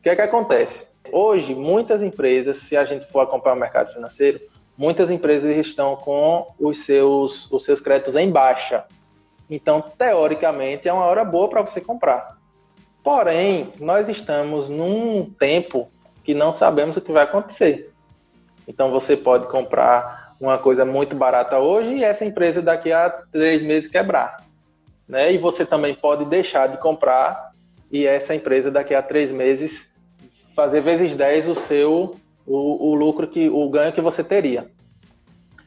o 0.00 0.02
que 0.02 0.08
é 0.08 0.16
que 0.16 0.22
acontece? 0.22 0.86
Hoje, 1.12 1.54
muitas 1.54 2.02
empresas, 2.02 2.56
se 2.56 2.74
a 2.74 2.86
gente 2.86 3.06
for 3.06 3.20
acompanhar 3.20 3.54
o 3.54 3.60
mercado 3.60 3.92
financeiro, 3.92 4.40
muitas 4.76 5.10
empresas 5.10 5.54
estão 5.54 5.94
com 5.94 6.46
os 6.58 6.78
seus, 6.78 7.50
os 7.52 7.66
seus 7.66 7.82
créditos 7.82 8.16
em 8.16 8.30
baixa. 8.30 8.86
Então, 9.50 9.82
teoricamente, 9.98 10.88
é 10.88 10.92
uma 10.92 11.04
hora 11.04 11.22
boa 11.22 11.50
para 11.50 11.60
você 11.60 11.82
comprar. 11.82 12.38
Porém, 13.04 13.74
nós 13.78 14.08
estamos 14.08 14.70
num 14.70 15.30
tempo 15.38 15.90
que 16.24 16.32
não 16.32 16.50
sabemos 16.50 16.96
o 16.96 17.02
que 17.02 17.12
vai 17.12 17.24
acontecer. 17.24 17.92
Então, 18.66 18.90
você 18.90 19.18
pode 19.18 19.48
comprar 19.48 20.34
uma 20.40 20.56
coisa 20.56 20.82
muito 20.82 21.14
barata 21.14 21.58
hoje 21.58 21.96
e 21.96 22.04
essa 22.04 22.24
empresa 22.24 22.62
daqui 22.62 22.90
a 22.90 23.10
três 23.10 23.62
meses 23.62 23.90
quebrar. 23.90 24.46
Né? 25.06 25.34
E 25.34 25.36
você 25.36 25.66
também 25.66 25.94
pode 25.94 26.24
deixar 26.24 26.68
de 26.68 26.78
comprar 26.78 27.50
e 27.92 28.06
essa 28.06 28.34
empresa 28.34 28.70
daqui 28.70 28.94
a 28.94 29.02
três 29.02 29.30
meses 29.32 29.89
fazer 30.54 30.80
vezes 30.80 31.14
10 31.14 31.48
o 31.48 31.54
seu 31.54 32.16
o, 32.46 32.90
o 32.90 32.94
lucro 32.94 33.28
que 33.28 33.48
o 33.48 33.68
ganho 33.68 33.92
que 33.92 34.00
você 34.00 34.24
teria. 34.24 34.70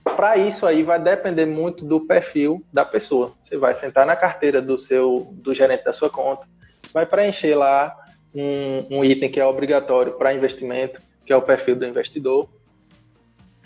Para 0.03 0.37
isso 0.37 0.65
aí 0.65 0.83
vai 0.83 0.99
depender 0.99 1.45
muito 1.45 1.85
do 1.85 2.01
perfil 2.01 2.63
da 2.71 2.83
pessoa. 2.83 3.31
Você 3.41 3.57
vai 3.57 3.73
sentar 3.73 4.05
na 4.05 4.15
carteira 4.15 4.61
do 4.61 4.77
seu 4.77 5.27
do 5.31 5.53
gerente 5.53 5.83
da 5.83 5.93
sua 5.93 6.09
conta, 6.09 6.45
vai 6.93 7.05
preencher 7.05 7.55
lá 7.55 7.95
um, 8.35 8.97
um 8.97 9.05
item 9.05 9.31
que 9.31 9.39
é 9.39 9.45
obrigatório 9.45 10.13
para 10.13 10.33
investimento, 10.33 11.01
que 11.25 11.31
é 11.31 11.35
o 11.35 11.41
perfil 11.41 11.75
do 11.75 11.85
investidor. 11.85 12.49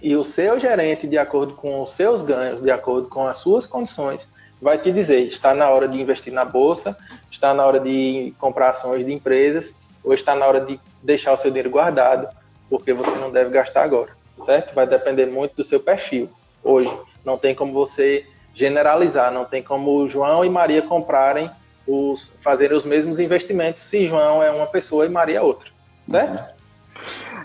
E 0.01 0.15
o 0.15 0.23
seu 0.23 0.59
gerente, 0.59 1.07
de 1.07 1.17
acordo 1.17 1.53
com 1.53 1.81
os 1.81 1.93
seus 1.93 2.21
ganhos, 2.21 2.61
de 2.61 2.69
acordo 2.69 3.09
com 3.09 3.25
as 3.25 3.37
suas 3.37 3.65
condições, 3.65 4.29
vai 4.61 4.77
te 4.77 4.91
dizer: 4.91 5.21
está 5.21 5.55
na 5.55 5.69
hora 5.71 5.87
de 5.87 5.99
investir 5.99 6.31
na 6.31 6.45
bolsa, 6.45 6.95
está 7.31 7.51
na 7.51 7.65
hora 7.65 7.79
de 7.79 8.31
comprar 8.37 8.69
ações 8.69 9.03
de 9.03 9.11
empresas 9.11 9.73
ou 10.07 10.13
está 10.13 10.33
na 10.33 10.47
hora 10.47 10.61
de 10.61 10.79
deixar 11.03 11.33
o 11.33 11.37
seu 11.37 11.51
dinheiro 11.51 11.69
guardado, 11.69 12.29
porque 12.69 12.93
você 12.93 13.11
não 13.17 13.29
deve 13.29 13.49
gastar 13.49 13.83
agora, 13.83 14.11
certo? 14.39 14.73
Vai 14.73 14.87
depender 14.87 15.25
muito 15.25 15.57
do 15.57 15.63
seu 15.65 15.81
perfil. 15.81 16.29
Hoje, 16.63 16.91
não 17.25 17.37
tem 17.37 17.53
como 17.53 17.73
você 17.73 18.25
generalizar, 18.55 19.33
não 19.33 19.43
tem 19.43 19.61
como 19.61 20.07
João 20.07 20.45
e 20.45 20.49
Maria 20.49 20.81
comprarem 20.81 21.51
os 21.85 22.31
fazerem 22.41 22.77
os 22.77 22.85
mesmos 22.85 23.19
investimentos 23.19 23.83
se 23.83 24.07
João 24.07 24.41
é 24.41 24.49
uma 24.49 24.65
pessoa 24.65 25.05
e 25.05 25.09
Maria 25.09 25.39
é 25.39 25.41
outra, 25.41 25.69
certo? 26.09 26.39
Uhum. 26.39 26.57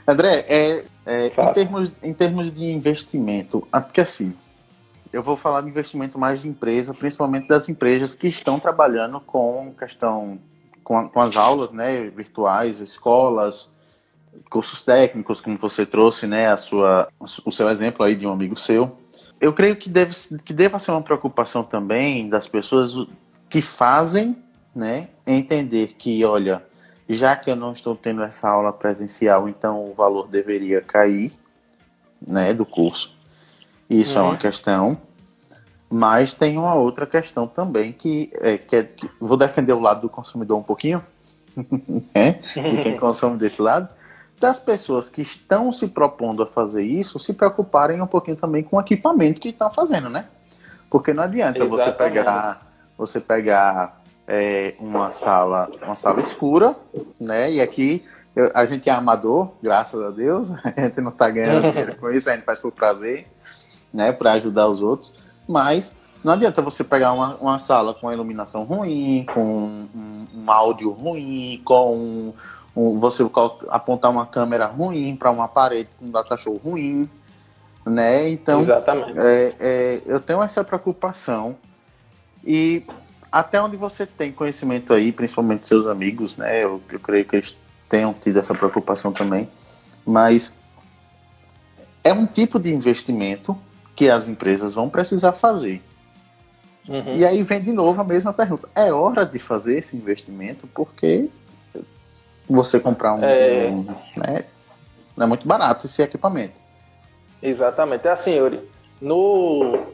André, 0.06 0.44
é, 0.48 0.84
é 1.04 1.26
em, 1.26 1.52
termos, 1.52 1.92
em 2.02 2.14
termos 2.14 2.50
de 2.50 2.64
investimento, 2.64 3.66
ah, 3.72 3.80
porque 3.80 4.00
assim, 4.00 4.34
eu 5.12 5.22
vou 5.22 5.36
falar 5.36 5.62
de 5.62 5.68
investimento 5.68 6.16
mais 6.16 6.42
de 6.42 6.48
empresa, 6.48 6.94
principalmente 6.94 7.48
das 7.48 7.68
empresas 7.68 8.14
que 8.14 8.28
estão 8.28 8.58
trabalhando 8.60 9.20
com 9.20 9.74
questão 9.76 10.38
com, 10.93 11.09
com 11.09 11.20
as 11.22 11.38
aulas 11.38 11.72
né, 11.72 12.11
virtuais, 12.11 12.78
escolas, 12.80 13.74
cursos 14.51 14.82
técnicos, 14.82 15.40
como 15.40 15.57
você 15.57 15.86
trouxe, 15.86 16.26
né, 16.26 16.49
a 16.49 16.57
sua, 16.59 17.09
o 17.18 17.51
seu 17.51 17.70
exemplo 17.70 18.05
aí 18.05 18.14
de 18.14 18.26
um 18.26 18.32
amigo 18.32 18.55
seu. 18.57 18.99
Eu 19.40 19.55
creio 19.55 19.74
que 19.76 19.88
deve, 19.88 20.14
que 20.45 20.53
deva 20.53 20.78
ser 20.78 20.90
uma 20.90 21.01
preocupação 21.01 21.64
também 21.64 22.28
das 22.28 22.47
pessoas 22.47 23.09
que 23.49 23.62
fazem, 23.62 24.36
né, 24.74 25.09
entender 25.26 25.95
que, 25.95 26.22
olha, 26.26 26.62
já 27.09 27.34
que 27.36 27.51
eu 27.51 27.57
não 27.57 27.72
estou 27.72 27.97
tendo 27.97 28.22
essa 28.22 28.51
aula 28.51 28.70
presencial, 28.70 29.49
então 29.49 29.90
o 29.90 29.95
valor 29.95 30.28
deveria 30.28 30.82
cair, 30.82 31.32
né, 32.20 32.53
do 32.53 32.66
curso. 32.66 33.16
Isso 33.88 34.18
uhum. 34.18 34.18
é 34.18 34.22
uma 34.24 34.32
uhum. 34.32 34.38
questão. 34.38 34.99
Mas 35.95 36.32
tem 36.32 36.57
uma 36.57 36.72
outra 36.72 37.05
questão 37.05 37.47
também 37.47 37.93
que, 37.93 38.32
é, 38.36 38.57
que, 38.57 38.76
é, 38.76 38.82
que 38.82 39.11
vou 39.20 39.36
defender 39.36 39.74
o 39.74 39.78
lado 39.78 40.01
do 40.01 40.09
consumidor 40.09 40.59
um 40.59 40.62
pouquinho, 40.62 41.05
é, 42.14 42.30
de 42.30 42.82
quem 42.82 42.97
consome 42.97 43.36
desse 43.36 43.61
lado, 43.61 43.90
das 44.40 44.59
pessoas 44.59 45.11
que 45.11 45.20
estão 45.20 45.70
se 45.70 45.88
propondo 45.88 46.43
a 46.43 46.47
fazer 46.47 46.82
isso 46.82 47.18
se 47.18 47.34
preocuparem 47.34 48.01
um 48.01 48.07
pouquinho 48.07 48.38
também 48.38 48.62
com 48.62 48.76
o 48.76 48.80
equipamento 48.80 49.38
que 49.38 49.51
estão 49.51 49.70
fazendo, 49.70 50.09
né? 50.09 50.28
Porque 50.88 51.12
não 51.12 51.24
adianta 51.24 51.62
Exatamente. 51.62 51.84
você 51.84 51.93
pegar, 51.93 52.72
você 52.97 53.20
pegar 53.20 54.03
é, 54.26 54.74
uma 54.78 55.12
sala, 55.12 55.68
uma 55.82 55.95
sala 55.95 56.20
escura, 56.20 56.74
né? 57.20 57.53
E 57.53 57.61
aqui 57.61 58.03
eu, 58.34 58.51
a 58.55 58.64
gente 58.64 58.88
é 58.88 58.93
amador, 58.93 59.51
graças 59.62 60.03
a 60.03 60.09
Deus, 60.09 60.55
a 60.64 60.80
gente 60.80 61.03
não 61.03 61.11
está 61.11 61.28
ganhando 61.28 61.68
dinheiro 61.70 61.97
com 61.97 62.09
isso, 62.09 62.30
a 62.30 62.34
gente 62.34 62.47
faz 62.47 62.59
por 62.59 62.72
prazer, 62.72 63.26
né? 63.93 64.11
Para 64.11 64.32
ajudar 64.32 64.68
os 64.68 64.80
outros 64.80 65.20
mas 65.49 65.95
não 66.22 66.32
adianta 66.32 66.62
você 66.62 66.84
pegar 66.84 67.12
uma, 67.12 67.34
uma 67.36 67.59
sala 67.59 67.93
com 67.93 68.12
iluminação 68.12 68.62
ruim, 68.64 69.26
com 69.32 69.40
um, 69.40 70.26
um 70.34 70.51
áudio 70.51 70.90
ruim, 70.90 71.61
com 71.64 71.97
um, 71.97 72.34
um, 72.76 73.01
você 73.01 73.24
apontar 73.68 74.11
uma 74.11 74.24
câmera 74.24 74.66
ruim 74.66 75.16
para 75.16 75.30
uma 75.30 75.49
parede 75.49 75.88
com 75.99 76.07
um 76.07 76.11
data 76.12 76.36
show 76.36 76.57
ruim, 76.57 77.09
né? 77.84 78.28
Então, 78.30 78.61
Exatamente. 78.61 79.18
É, 79.18 79.55
é, 79.59 80.03
eu 80.07 80.20
tenho 80.20 80.43
essa 80.43 80.62
preocupação 80.62 81.57
e 82.45 82.84
até 83.30 83.61
onde 83.61 83.76
você 83.76 84.07
tem 84.07 84.30
conhecimento 84.30 84.93
aí, 84.93 85.11
principalmente 85.11 85.66
seus 85.66 85.88
amigos, 85.88 86.36
né? 86.36 86.62
Eu, 86.62 86.80
eu 86.90 87.01
creio 87.01 87.24
que 87.24 87.34
eles 87.34 87.57
tenham 87.88 88.14
tido 88.14 88.38
essa 88.38 88.55
preocupação 88.55 89.12
também, 89.12 89.49
mas 90.07 90.57
é 92.05 92.12
um 92.12 92.26
tipo 92.26 92.61
de 92.61 92.72
investimento 92.72 93.59
que 93.95 94.09
as 94.09 94.28
empresas 94.28 94.74
vão 94.74 94.88
precisar 94.88 95.32
fazer. 95.32 95.82
Uhum. 96.88 97.14
E 97.14 97.24
aí 97.24 97.43
vem 97.43 97.61
de 97.61 97.72
novo 97.72 98.01
a 98.01 98.05
mesma 98.05 98.32
pergunta: 98.32 98.68
é 98.74 98.93
hora 98.93 99.24
de 99.24 99.38
fazer 99.38 99.78
esse 99.78 99.97
investimento? 99.97 100.66
Porque 100.66 101.28
você 102.49 102.80
comprar 102.80 103.14
um. 103.14 103.24
É, 103.24 103.68
um, 103.68 103.86
né, 104.16 104.45
não 105.16 105.24
é 105.24 105.28
muito 105.28 105.47
barato 105.47 105.86
esse 105.86 106.03
equipamento. 106.03 106.61
Exatamente. 107.43 108.07
É 108.07 108.11
assim, 108.11 108.36
Yuri. 108.36 108.61
No, 109.01 109.86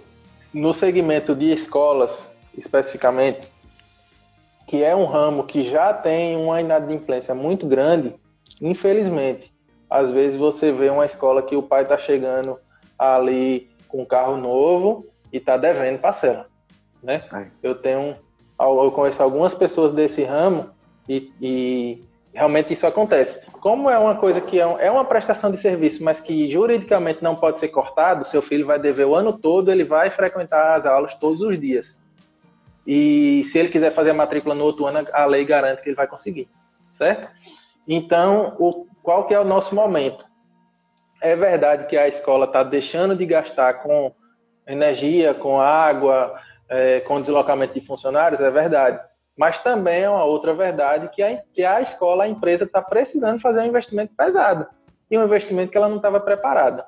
no 0.52 0.72
segmento 0.74 1.34
de 1.34 1.50
escolas, 1.50 2.30
especificamente, 2.56 3.48
que 4.66 4.82
é 4.82 4.94
um 4.94 5.06
ramo 5.06 5.44
que 5.44 5.64
já 5.64 5.94
tem 5.94 6.36
uma 6.36 6.60
inadimplência 6.60 7.34
muito 7.34 7.66
grande, 7.66 8.14
infelizmente, 8.60 9.50
às 9.88 10.10
vezes 10.10 10.38
você 10.38 10.70
vê 10.70 10.90
uma 10.90 11.06
escola 11.06 11.42
que 11.42 11.56
o 11.56 11.62
pai 11.62 11.82
está 11.82 11.96
chegando 11.96 12.58
ali 12.98 13.70
com 13.88 14.06
carro 14.06 14.36
novo 14.36 15.06
e 15.32 15.38
está 15.38 15.56
devendo 15.56 15.98
parcela, 15.98 16.46
né? 17.02 17.22
Eu 17.62 17.74
tenho, 17.74 18.16
eu 18.58 18.92
conheço 18.92 19.22
algumas 19.22 19.54
pessoas 19.54 19.92
desse 19.94 20.22
ramo 20.22 20.70
e, 21.08 21.32
e, 21.40 22.04
realmente 22.32 22.72
isso 22.72 22.86
acontece. 22.86 23.44
Como 23.52 23.90
é 23.90 23.98
uma 23.98 24.14
coisa 24.16 24.40
que 24.40 24.60
é, 24.60 24.62
é 24.62 24.90
uma 24.90 25.04
prestação 25.04 25.50
de 25.50 25.56
serviço, 25.56 26.04
mas 26.04 26.20
que 26.20 26.50
juridicamente 26.50 27.22
não 27.22 27.34
pode 27.34 27.58
ser 27.58 27.68
cortado, 27.68 28.24
seu 28.24 28.42
filho 28.42 28.66
vai 28.66 28.78
dever 28.78 29.06
o 29.06 29.14
ano 29.14 29.32
todo, 29.32 29.70
ele 29.70 29.84
vai 29.84 30.10
frequentar 30.10 30.74
as 30.74 30.86
aulas 30.86 31.14
todos 31.14 31.40
os 31.40 31.58
dias. 31.58 32.02
E 32.86 33.44
se 33.44 33.58
ele 33.58 33.68
quiser 33.68 33.90
fazer 33.90 34.10
a 34.10 34.14
matrícula 34.14 34.54
no 34.54 34.64
outro 34.64 34.86
ano, 34.86 35.06
a 35.12 35.26
lei 35.26 35.44
garante 35.44 35.82
que 35.82 35.88
ele 35.88 35.96
vai 35.96 36.06
conseguir, 36.06 36.48
certo? 36.92 37.28
Então, 37.86 38.54
o, 38.58 38.86
qual 39.02 39.26
que 39.26 39.34
é 39.34 39.40
o 39.40 39.44
nosso 39.44 39.74
momento? 39.74 40.24
É 41.20 41.34
verdade 41.34 41.86
que 41.86 41.96
a 41.96 42.06
escola 42.06 42.46
está 42.46 42.62
deixando 42.62 43.16
de 43.16 43.26
gastar 43.26 43.82
com 43.82 44.14
energia, 44.66 45.34
com 45.34 45.60
água, 45.60 46.38
é, 46.68 47.00
com 47.00 47.20
deslocamento 47.20 47.74
de 47.74 47.80
funcionários, 47.80 48.40
é 48.40 48.50
verdade. 48.50 49.00
Mas 49.36 49.58
também 49.58 50.02
é 50.02 50.10
uma 50.10 50.24
outra 50.24 50.52
verdade 50.52 51.08
que 51.08 51.22
a, 51.22 51.36
que 51.52 51.64
a 51.64 51.80
escola, 51.80 52.24
a 52.24 52.28
empresa, 52.28 52.64
está 52.64 52.82
precisando 52.82 53.40
fazer 53.40 53.60
um 53.60 53.66
investimento 53.66 54.12
pesado 54.16 54.66
e 55.10 55.16
um 55.16 55.24
investimento 55.24 55.70
que 55.70 55.76
ela 55.76 55.88
não 55.88 55.96
estava 55.96 56.20
preparada. 56.20 56.84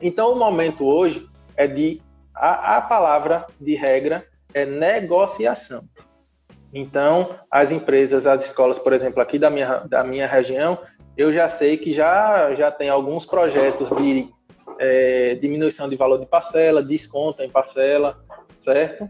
Então, 0.00 0.32
o 0.32 0.36
momento 0.36 0.86
hoje 0.86 1.28
é 1.56 1.66
de. 1.66 2.00
A, 2.32 2.76
a 2.76 2.80
palavra 2.80 3.46
de 3.60 3.74
regra 3.74 4.24
é 4.54 4.64
negociação. 4.64 5.82
Então, 6.72 7.34
as 7.50 7.70
empresas, 7.72 8.26
as 8.26 8.44
escolas, 8.44 8.78
por 8.78 8.92
exemplo, 8.92 9.20
aqui 9.20 9.38
da 9.38 9.50
minha, 9.50 9.78
da 9.80 10.04
minha 10.04 10.26
região, 10.26 10.78
eu 11.20 11.30
já 11.34 11.50
sei 11.50 11.76
que 11.76 11.92
já, 11.92 12.54
já 12.54 12.70
tem 12.70 12.88
alguns 12.88 13.26
projetos 13.26 13.90
de 13.90 14.26
é, 14.78 15.34
diminuição 15.34 15.86
de 15.86 15.94
valor 15.94 16.18
de 16.18 16.24
parcela, 16.24 16.82
desconto 16.82 17.42
em 17.42 17.50
parcela, 17.50 18.18
certo? 18.56 19.06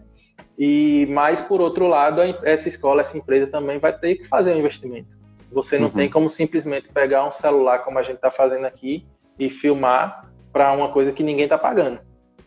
E 0.58 1.06
mais 1.06 1.40
por 1.40 1.60
outro 1.60 1.86
lado, 1.86 2.20
essa 2.42 2.66
escola, 2.66 3.02
essa 3.02 3.16
empresa 3.16 3.46
também 3.46 3.78
vai 3.78 3.96
ter 3.96 4.16
que 4.16 4.26
fazer 4.26 4.52
um 4.52 4.58
investimento. 4.58 5.20
Você 5.52 5.78
não 5.78 5.86
uhum. 5.86 5.94
tem 5.94 6.10
como 6.10 6.28
simplesmente 6.28 6.88
pegar 6.88 7.24
um 7.24 7.30
celular 7.30 7.78
como 7.84 8.00
a 8.00 8.02
gente 8.02 8.16
está 8.16 8.30
fazendo 8.30 8.64
aqui 8.64 9.06
e 9.38 9.48
filmar 9.48 10.28
para 10.52 10.72
uma 10.72 10.88
coisa 10.88 11.12
que 11.12 11.22
ninguém 11.22 11.44
está 11.44 11.56
pagando, 11.56 12.00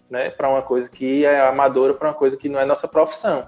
né? 0.09 0.29
Para 0.29 0.49
uma 0.49 0.61
coisa 0.61 0.89
que 0.89 1.23
é 1.23 1.39
amadora, 1.39 1.93
para 1.93 2.09
uma 2.09 2.13
coisa 2.13 2.35
que 2.35 2.49
não 2.49 2.59
é 2.59 2.65
nossa 2.65 2.85
profissão. 2.87 3.47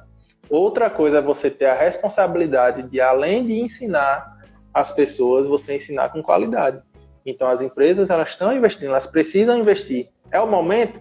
Outra 0.49 0.89
coisa 0.89 1.17
é 1.17 1.21
você 1.21 1.51
ter 1.51 1.65
a 1.65 1.73
responsabilidade 1.73 2.83
de, 2.83 3.01
além 3.01 3.45
de 3.45 3.59
ensinar 3.59 4.34
as 4.75 4.91
pessoas 4.91 5.47
você 5.47 5.77
ensinar 5.77 6.09
com 6.09 6.21
qualidade. 6.21 6.83
Então 7.25 7.49
as 7.49 7.61
empresas 7.61 8.09
elas 8.09 8.31
estão 8.31 8.53
investindo, 8.53 8.89
elas 8.89 9.07
precisam 9.07 9.57
investir. 9.57 10.09
É 10.29 10.39
o 10.41 10.45
momento? 10.45 10.99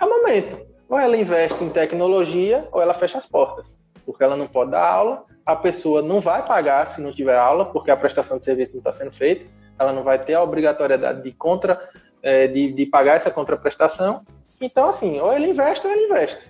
É 0.00 0.04
o 0.04 0.08
momento. 0.08 0.64
Ou 0.88 0.96
ela 0.96 1.16
investe 1.16 1.64
em 1.64 1.68
tecnologia 1.68 2.68
ou 2.70 2.80
ela 2.80 2.94
fecha 2.94 3.18
as 3.18 3.26
portas, 3.26 3.82
porque 4.04 4.22
ela 4.22 4.36
não 4.36 4.46
pode 4.46 4.70
dar 4.70 4.88
aula, 4.88 5.24
a 5.44 5.56
pessoa 5.56 6.00
não 6.00 6.20
vai 6.20 6.46
pagar 6.46 6.86
se 6.86 7.00
não 7.00 7.12
tiver 7.12 7.36
aula, 7.36 7.64
porque 7.64 7.90
a 7.90 7.96
prestação 7.96 8.38
de 8.38 8.44
serviço 8.44 8.72
não 8.72 8.78
está 8.78 8.92
sendo 8.92 9.10
feita, 9.10 9.44
ela 9.76 9.92
não 9.92 10.04
vai 10.04 10.24
ter 10.24 10.34
a 10.34 10.42
obrigatoriedade 10.42 11.20
de 11.22 11.32
contra 11.32 11.90
é, 12.22 12.46
de, 12.46 12.72
de 12.72 12.86
pagar 12.86 13.16
essa 13.16 13.30
contraprestação. 13.30 14.22
Então 14.62 14.88
assim, 14.88 15.18
ou 15.18 15.32
ele 15.32 15.50
investe 15.50 15.84
ou 15.84 15.92
ele 15.92 16.04
investe. 16.04 16.48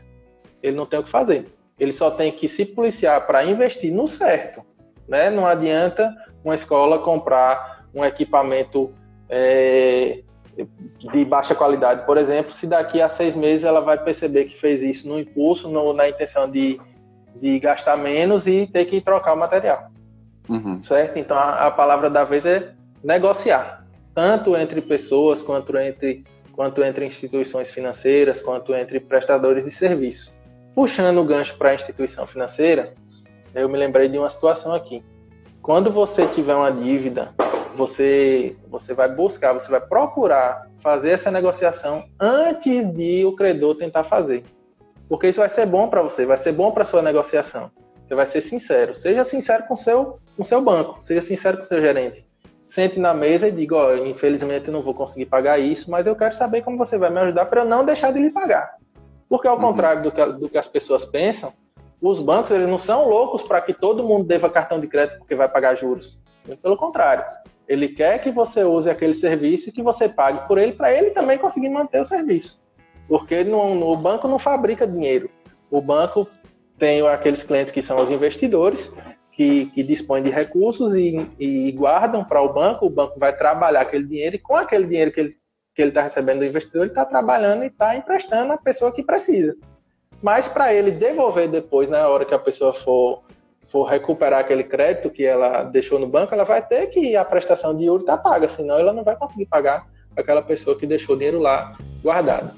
Ele 0.63 0.77
não 0.77 0.85
tem 0.85 1.01
o 1.01 1.03
que 1.03 1.09
fazer. 1.09 1.47
Ele 1.79 1.93
só 1.93 2.11
tem 2.11 2.31
que 2.31 2.49
se 2.49 2.67
policiar 2.67 3.27
para 3.27 3.45
investir 3.47 3.93
no 3.93 4.07
certo. 4.07 4.63
Né? 5.09 5.31
Não 5.31 5.47
adianta 5.47 6.15
uma 6.47 6.55
escola 6.55 7.01
comprar 7.01 7.85
um 7.93 8.05
equipamento 8.05 8.93
é, 9.29 10.23
de 11.13 11.25
baixa 11.25 11.55
qualidade, 11.55 12.07
por 12.07 12.17
exemplo, 12.17 12.53
se 12.53 12.67
daqui 12.67 13.03
a 13.03 13.09
seis 13.09 13.35
meses 13.35 13.65
ela 13.65 13.81
vai 13.81 13.99
perceber 13.99 14.45
que 14.45 14.57
fez 14.57 14.83
isso 14.83 15.09
no 15.09 15.19
impulso, 15.19 15.69
no, 15.69 15.93
na 15.93 16.09
intenção 16.09 16.49
de, 16.49 16.81
de 17.35 17.59
gastar 17.59 17.97
menos 17.97 18.47
e 18.47 18.67
ter 18.67 18.85
que 18.85 19.01
trocar 19.01 19.35
o 19.35 19.37
material. 19.37 19.91
Uhum. 20.49 20.83
Certo? 20.85 21.19
Então 21.19 21.37
a, 21.37 21.67
a, 21.67 21.71
palavra 21.71 22.09
da 22.09 22.23
vez 22.23 22.47
é 22.47 22.73
negociar, 23.03 23.85
tanto 24.15 24.57
entre 24.57 24.81
pessoas 24.81 25.43
quanto 25.43 25.77
entre, 25.77 26.25
quanto 26.53 26.83
entre 26.85 27.05
instituições 27.05 27.73
financeiras, 27.73 28.41
quanto 28.41 28.73
entre 28.73 29.01
prestadores 29.01 29.65
de 29.65 29.73
serviços. 29.73 30.33
Puxando 30.77 31.19
o 31.19 31.25
gancho 31.25 31.59
para 31.59 31.71
a 31.71 31.75
instituição 31.75 32.25
financeira, 32.25 32.95
eu 33.53 33.69
me 33.69 33.77
lembrei 33.77 34.09
de 34.09 34.17
uma 34.17 34.31
situação 34.31 34.73
aqui. 34.73 35.03
Quando 35.67 35.91
você 35.91 36.29
tiver 36.29 36.55
uma 36.55 36.71
dívida, 36.71 37.35
você, 37.75 38.57
você 38.69 38.95
vai 38.95 39.13
buscar, 39.13 39.53
você 39.53 39.69
vai 39.69 39.81
procurar 39.81 40.71
fazer 40.79 41.11
essa 41.11 41.29
negociação 41.29 42.05
antes 42.21 42.89
de 42.95 43.25
o 43.25 43.35
credor 43.35 43.75
tentar 43.75 44.05
fazer. 44.05 44.45
Porque 45.09 45.27
isso 45.27 45.41
vai 45.41 45.49
ser 45.49 45.67
bom 45.67 45.89
para 45.89 46.03
você, 46.03 46.25
vai 46.25 46.39
ser 46.39 46.53
bom 46.53 46.71
para 46.71 46.85
sua 46.85 47.03
negociação. 47.03 47.69
Você 48.05 48.15
vai 48.15 48.27
ser 48.27 48.43
sincero. 48.43 48.95
Seja 48.95 49.25
sincero 49.25 49.65
com 49.67 49.75
seu, 49.75 50.21
com 50.37 50.45
seu 50.45 50.63
banco, 50.63 50.99
seja 51.01 51.21
sincero 51.21 51.59
com 51.59 51.67
seu 51.67 51.81
gerente. 51.81 52.25
Sente 52.65 53.01
na 53.01 53.13
mesa 53.13 53.49
e 53.49 53.51
diga: 53.51 53.75
oh, 53.75 54.07
infelizmente 54.07 54.69
eu 54.69 54.73
não 54.73 54.83
vou 54.83 54.95
conseguir 54.95 55.27
pagar 55.27 55.59
isso, 55.59 55.91
mas 55.91 56.07
eu 56.07 56.15
quero 56.15 56.37
saber 56.37 56.63
como 56.63 56.79
você 56.79 56.97
vai 56.97 57.11
me 57.11 57.19
ajudar 57.19 57.47
para 57.47 57.63
eu 57.63 57.67
não 57.67 57.85
deixar 57.85 58.13
de 58.13 58.21
lhe 58.21 58.31
pagar. 58.31 58.77
Porque, 59.29 59.49
ao 59.49 59.57
uhum. 59.57 59.63
contrário 59.63 60.05
do 60.05 60.13
que, 60.13 60.25
do 60.27 60.49
que 60.49 60.59
as 60.59 60.69
pessoas 60.69 61.05
pensam, 61.05 61.53
os 62.01 62.23
bancos 62.23 62.51
eles 62.51 62.69
não 62.69 62.79
são 62.79 63.09
loucos 63.09 63.43
para 63.43 63.61
que 63.61 63.73
todo 63.73 64.05
mundo 64.05 64.25
deva 64.25 64.51
cartão 64.51 64.79
de 64.79 64.87
crédito 64.87 65.19
porque 65.19 65.35
vai 65.35 65.49
pagar 65.49 65.75
juros. 65.75 66.21
Pelo 66.63 66.77
contrário. 66.77 67.25
Ele 67.67 67.89
quer 67.89 68.23
que 68.23 68.31
você 68.31 68.63
use 68.63 68.89
aquele 68.89 69.15
serviço 69.15 69.69
e 69.69 69.73
que 69.73 69.83
você 69.83 70.09
pague 70.09 70.47
por 70.47 70.57
ele 70.57 70.73
para 70.73 70.93
ele 70.93 71.11
também 71.11 71.37
conseguir 71.37 71.69
manter 71.69 72.01
o 72.01 72.05
serviço. 72.05 72.63
Porque 73.09 73.43
no, 73.43 73.91
o 73.91 73.97
banco 73.97 74.29
não 74.29 74.39
fabrica 74.39 74.87
dinheiro. 74.87 75.29
O 75.71 75.81
banco 75.81 76.29
tem 76.79 77.07
aqueles 77.07 77.43
clientes 77.43 77.73
que 77.73 77.83
são 77.83 78.01
os 78.01 78.11
investidores, 78.11 78.93
que, 79.33 79.67
que 79.67 79.83
dispõem 79.83 80.23
de 80.23 80.31
recursos 80.31 80.95
e, 80.95 81.29
e 81.39 81.73
guardam 81.73 82.25
para 82.25 82.41
o 82.41 82.53
banco. 82.53 82.87
O 82.87 82.91
banco 82.91 83.19
vai 83.19 83.37
trabalhar 83.37 83.81
aquele 83.81 84.05
dinheiro 84.05 84.37
e 84.37 84.41
com 84.41 84.55
aquele 84.55 84.87
dinheiro 84.87 85.11
que 85.11 85.21
ele 85.21 85.37
está 85.77 86.03
recebendo 86.03 86.39
do 86.39 86.45
investidor, 86.45 86.83
ele 86.83 86.91
está 86.91 87.05
trabalhando 87.05 87.65
e 87.65 87.67
está 87.67 87.97
emprestando 87.97 88.53
a 88.53 88.59
pessoa 88.59 88.93
que 88.93 89.03
precisa. 89.03 89.57
Mas 90.23 90.49
para 90.49 90.73
ele 90.73 90.91
devolver 90.91 91.49
depois, 91.49 91.89
né, 91.89 91.99
na 91.99 92.09
hora 92.09 92.25
que 92.25 92.35
a 92.35 92.39
pessoa 92.39 92.73
for, 92.73 93.23
for 93.63 93.85
recuperar 93.85 94.41
aquele 94.41 94.65
crédito 94.65 95.11
que 95.11 95.25
ela 95.25 95.63
deixou 95.63 95.99
no 95.99 96.07
banco, 96.07 96.33
ela 96.33 96.45
vai 96.45 96.67
ter 96.67 96.87
que 96.87 97.15
a 97.15 97.25
prestação 97.25 97.77
de 97.77 97.85
Yuri 97.85 98.05
tá 98.05 98.17
paga, 98.17 98.49
senão 98.49 98.79
ela 98.79 98.93
não 98.93 99.05
vai 99.05 99.15
conseguir 99.15 99.47
pagar 99.47 99.87
aquela 100.17 100.41
pessoa 100.41 100.77
que 100.77 100.87
deixou 100.87 101.15
o 101.15 101.19
dinheiro 101.19 101.39
lá 101.39 101.77
guardado. 102.03 102.51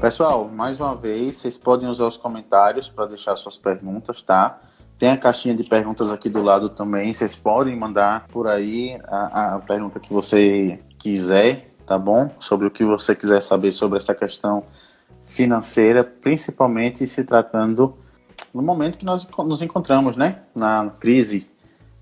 Pessoal, 0.00 0.44
mais 0.44 0.78
uma 0.78 0.94
vez, 0.94 1.38
vocês 1.38 1.56
podem 1.56 1.88
usar 1.88 2.06
os 2.06 2.18
comentários 2.18 2.88
para 2.88 3.06
deixar 3.06 3.34
suas 3.34 3.56
perguntas, 3.56 4.20
tá? 4.20 4.60
Tem 4.98 5.10
a 5.10 5.16
caixinha 5.16 5.54
de 5.54 5.64
perguntas 5.64 6.10
aqui 6.10 6.28
do 6.28 6.42
lado 6.42 6.68
também. 6.68 7.12
Vocês 7.12 7.34
podem 7.34 7.74
mandar 7.74 8.26
por 8.28 8.46
aí 8.46 8.98
a, 9.04 9.56
a 9.56 9.58
pergunta 9.58 9.98
que 9.98 10.12
você 10.12 10.78
quiser, 10.98 11.70
tá 11.86 11.98
bom? 11.98 12.28
Sobre 12.38 12.66
o 12.66 12.70
que 12.70 12.84
você 12.84 13.14
quiser 13.14 13.40
saber 13.40 13.72
sobre 13.72 13.98
essa 13.98 14.14
questão 14.14 14.64
financeira, 15.24 16.04
principalmente 16.04 17.06
se 17.06 17.24
tratando 17.24 17.96
no 18.52 18.62
momento 18.62 18.98
que 18.98 19.04
nós 19.04 19.26
nos 19.38 19.60
encontramos, 19.62 20.16
né? 20.16 20.40
Na 20.54 20.90
crise 20.98 21.50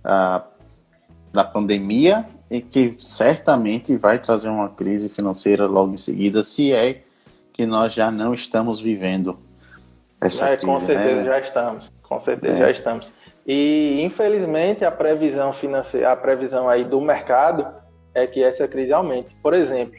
uh, 0.04 0.42
da 1.32 1.44
pandemia 1.44 2.24
e 2.50 2.60
que 2.60 2.94
certamente 2.98 3.96
vai 3.96 4.18
trazer 4.18 4.48
uma 4.48 4.68
crise 4.68 5.08
financeira 5.08 5.66
logo 5.66 5.92
em 5.92 5.96
seguida, 5.96 6.42
se 6.42 6.72
é 6.72 7.02
que 7.52 7.66
nós 7.66 7.92
já 7.92 8.10
não 8.10 8.32
estamos 8.32 8.80
vivendo 8.80 9.38
essa 10.20 10.50
é, 10.50 10.56
crise. 10.56 10.66
Com 10.66 10.80
certeza 10.80 11.22
né? 11.22 11.24
já 11.24 11.38
estamos, 11.40 11.92
com 12.02 12.20
certeza 12.20 12.54
é. 12.54 12.58
já 12.58 12.70
estamos. 12.70 13.12
E 13.46 14.00
infelizmente 14.02 14.84
a 14.84 14.90
previsão 14.90 15.52
financeira, 15.52 16.12
a 16.12 16.16
previsão 16.16 16.68
aí 16.68 16.84
do 16.84 17.00
mercado 17.00 17.66
é 18.14 18.26
que 18.26 18.42
essa 18.42 18.68
crise 18.68 18.92
aumente. 18.92 19.34
Por 19.42 19.52
exemplo, 19.52 19.98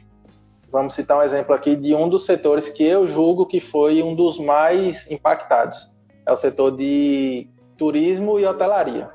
vamos 0.71 0.93
citar 0.93 1.19
um 1.19 1.21
exemplo 1.21 1.53
aqui 1.53 1.75
de 1.75 1.93
um 1.93 2.07
dos 2.07 2.25
setores 2.25 2.69
que 2.69 2.83
eu 2.83 3.05
julgo 3.07 3.45
que 3.45 3.59
foi 3.59 4.01
um 4.01 4.15
dos 4.15 4.39
mais 4.39 5.09
impactados. 5.11 5.93
É 6.25 6.31
o 6.31 6.37
setor 6.37 6.71
de 6.71 7.47
turismo 7.77 8.39
e 8.39 8.45
hotelaria. 8.45 9.09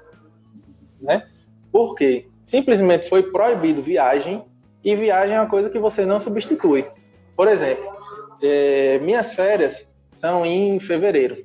Né? 1.00 1.26
Por 1.72 1.94
quê? 1.94 2.28
Simplesmente 2.42 3.08
foi 3.08 3.22
proibido 3.22 3.82
viagem 3.82 4.44
e 4.84 4.94
viagem 4.94 5.36
é 5.36 5.40
uma 5.40 5.48
coisa 5.48 5.70
que 5.70 5.78
você 5.78 6.04
não 6.04 6.20
substitui. 6.20 6.86
Por 7.34 7.48
exemplo, 7.48 7.84
é, 8.42 8.98
minhas 8.98 9.34
férias 9.34 9.94
são 10.10 10.44
em 10.44 10.78
fevereiro, 10.78 11.42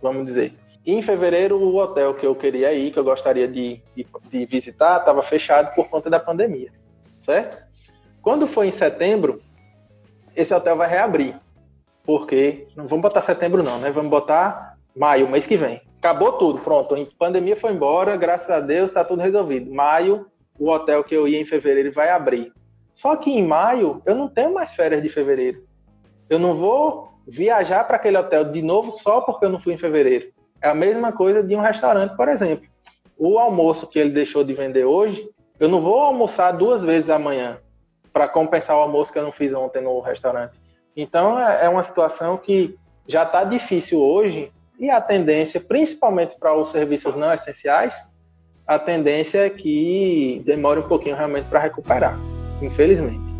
vamos 0.00 0.26
dizer. 0.26 0.52
E 0.84 0.92
em 0.92 1.00
fevereiro, 1.00 1.56
o 1.56 1.76
hotel 1.76 2.14
que 2.14 2.26
eu 2.26 2.34
queria 2.34 2.72
ir, 2.72 2.90
que 2.90 2.98
eu 2.98 3.04
gostaria 3.04 3.46
de, 3.46 3.80
de, 3.94 4.06
de 4.30 4.46
visitar, 4.46 4.98
estava 4.98 5.22
fechado 5.22 5.74
por 5.74 5.88
conta 5.88 6.10
da 6.10 6.18
pandemia 6.18 6.72
certo? 7.22 7.62
Quando 8.20 8.46
for 8.46 8.64
em 8.64 8.70
setembro, 8.70 9.40
esse 10.36 10.52
hotel 10.52 10.76
vai 10.76 10.88
reabrir. 10.88 11.34
Porque 12.04 12.66
não 12.76 12.86
vamos 12.86 13.02
botar 13.02 13.22
setembro 13.22 13.62
não, 13.62 13.78
né? 13.78 13.90
Vamos 13.90 14.10
botar 14.10 14.76
maio, 14.94 15.28
mês 15.28 15.46
que 15.46 15.56
vem. 15.56 15.80
Acabou 15.98 16.32
tudo, 16.32 16.58
pronto. 16.58 16.94
A 16.94 17.06
pandemia 17.16 17.56
foi 17.56 17.72
embora, 17.72 18.16
graças 18.16 18.50
a 18.50 18.60
Deus 18.60 18.90
está 18.90 19.04
tudo 19.04 19.22
resolvido. 19.22 19.72
Maio, 19.72 20.26
o 20.58 20.68
hotel 20.68 21.04
que 21.04 21.14
eu 21.14 21.28
ia 21.28 21.40
em 21.40 21.46
fevereiro 21.46 21.92
vai 21.92 22.10
abrir. 22.10 22.52
Só 22.92 23.16
que 23.16 23.30
em 23.30 23.46
maio 23.46 24.02
eu 24.04 24.14
não 24.14 24.28
tenho 24.28 24.52
mais 24.52 24.74
férias 24.74 25.02
de 25.02 25.08
fevereiro. 25.08 25.64
Eu 26.28 26.38
não 26.38 26.54
vou 26.54 27.12
viajar 27.26 27.84
para 27.84 27.96
aquele 27.96 28.18
hotel 28.18 28.44
de 28.44 28.62
novo 28.62 28.90
só 28.90 29.20
porque 29.20 29.44
eu 29.44 29.50
não 29.50 29.60
fui 29.60 29.74
em 29.74 29.78
fevereiro. 29.78 30.32
É 30.60 30.68
a 30.68 30.74
mesma 30.74 31.12
coisa 31.12 31.42
de 31.42 31.54
um 31.54 31.60
restaurante, 31.60 32.16
por 32.16 32.28
exemplo. 32.28 32.68
O 33.16 33.38
almoço 33.38 33.86
que 33.86 33.98
ele 33.98 34.10
deixou 34.10 34.42
de 34.42 34.52
vender 34.54 34.84
hoje, 34.84 35.28
eu 35.62 35.68
não 35.68 35.80
vou 35.80 36.00
almoçar 36.00 36.50
duas 36.50 36.82
vezes 36.82 37.08
amanhã 37.08 37.56
para 38.12 38.26
compensar 38.26 38.76
o 38.76 38.80
almoço 38.80 39.12
que 39.12 39.18
eu 39.20 39.22
não 39.22 39.30
fiz 39.30 39.54
ontem 39.54 39.80
no 39.80 40.00
restaurante. 40.00 40.58
Então 40.96 41.38
é, 41.38 41.66
é 41.66 41.68
uma 41.68 41.84
situação 41.84 42.36
que 42.36 42.76
já 43.06 43.22
está 43.22 43.44
difícil 43.44 44.00
hoje 44.00 44.50
e 44.76 44.90
a 44.90 45.00
tendência, 45.00 45.60
principalmente 45.60 46.36
para 46.36 46.52
os 46.52 46.72
serviços 46.72 47.14
não 47.14 47.32
essenciais, 47.32 47.94
a 48.66 48.76
tendência 48.76 49.46
é 49.46 49.50
que 49.50 50.42
demore 50.44 50.80
um 50.80 50.88
pouquinho 50.88 51.14
realmente 51.14 51.46
para 51.46 51.60
recuperar, 51.60 52.18
infelizmente. 52.60 53.32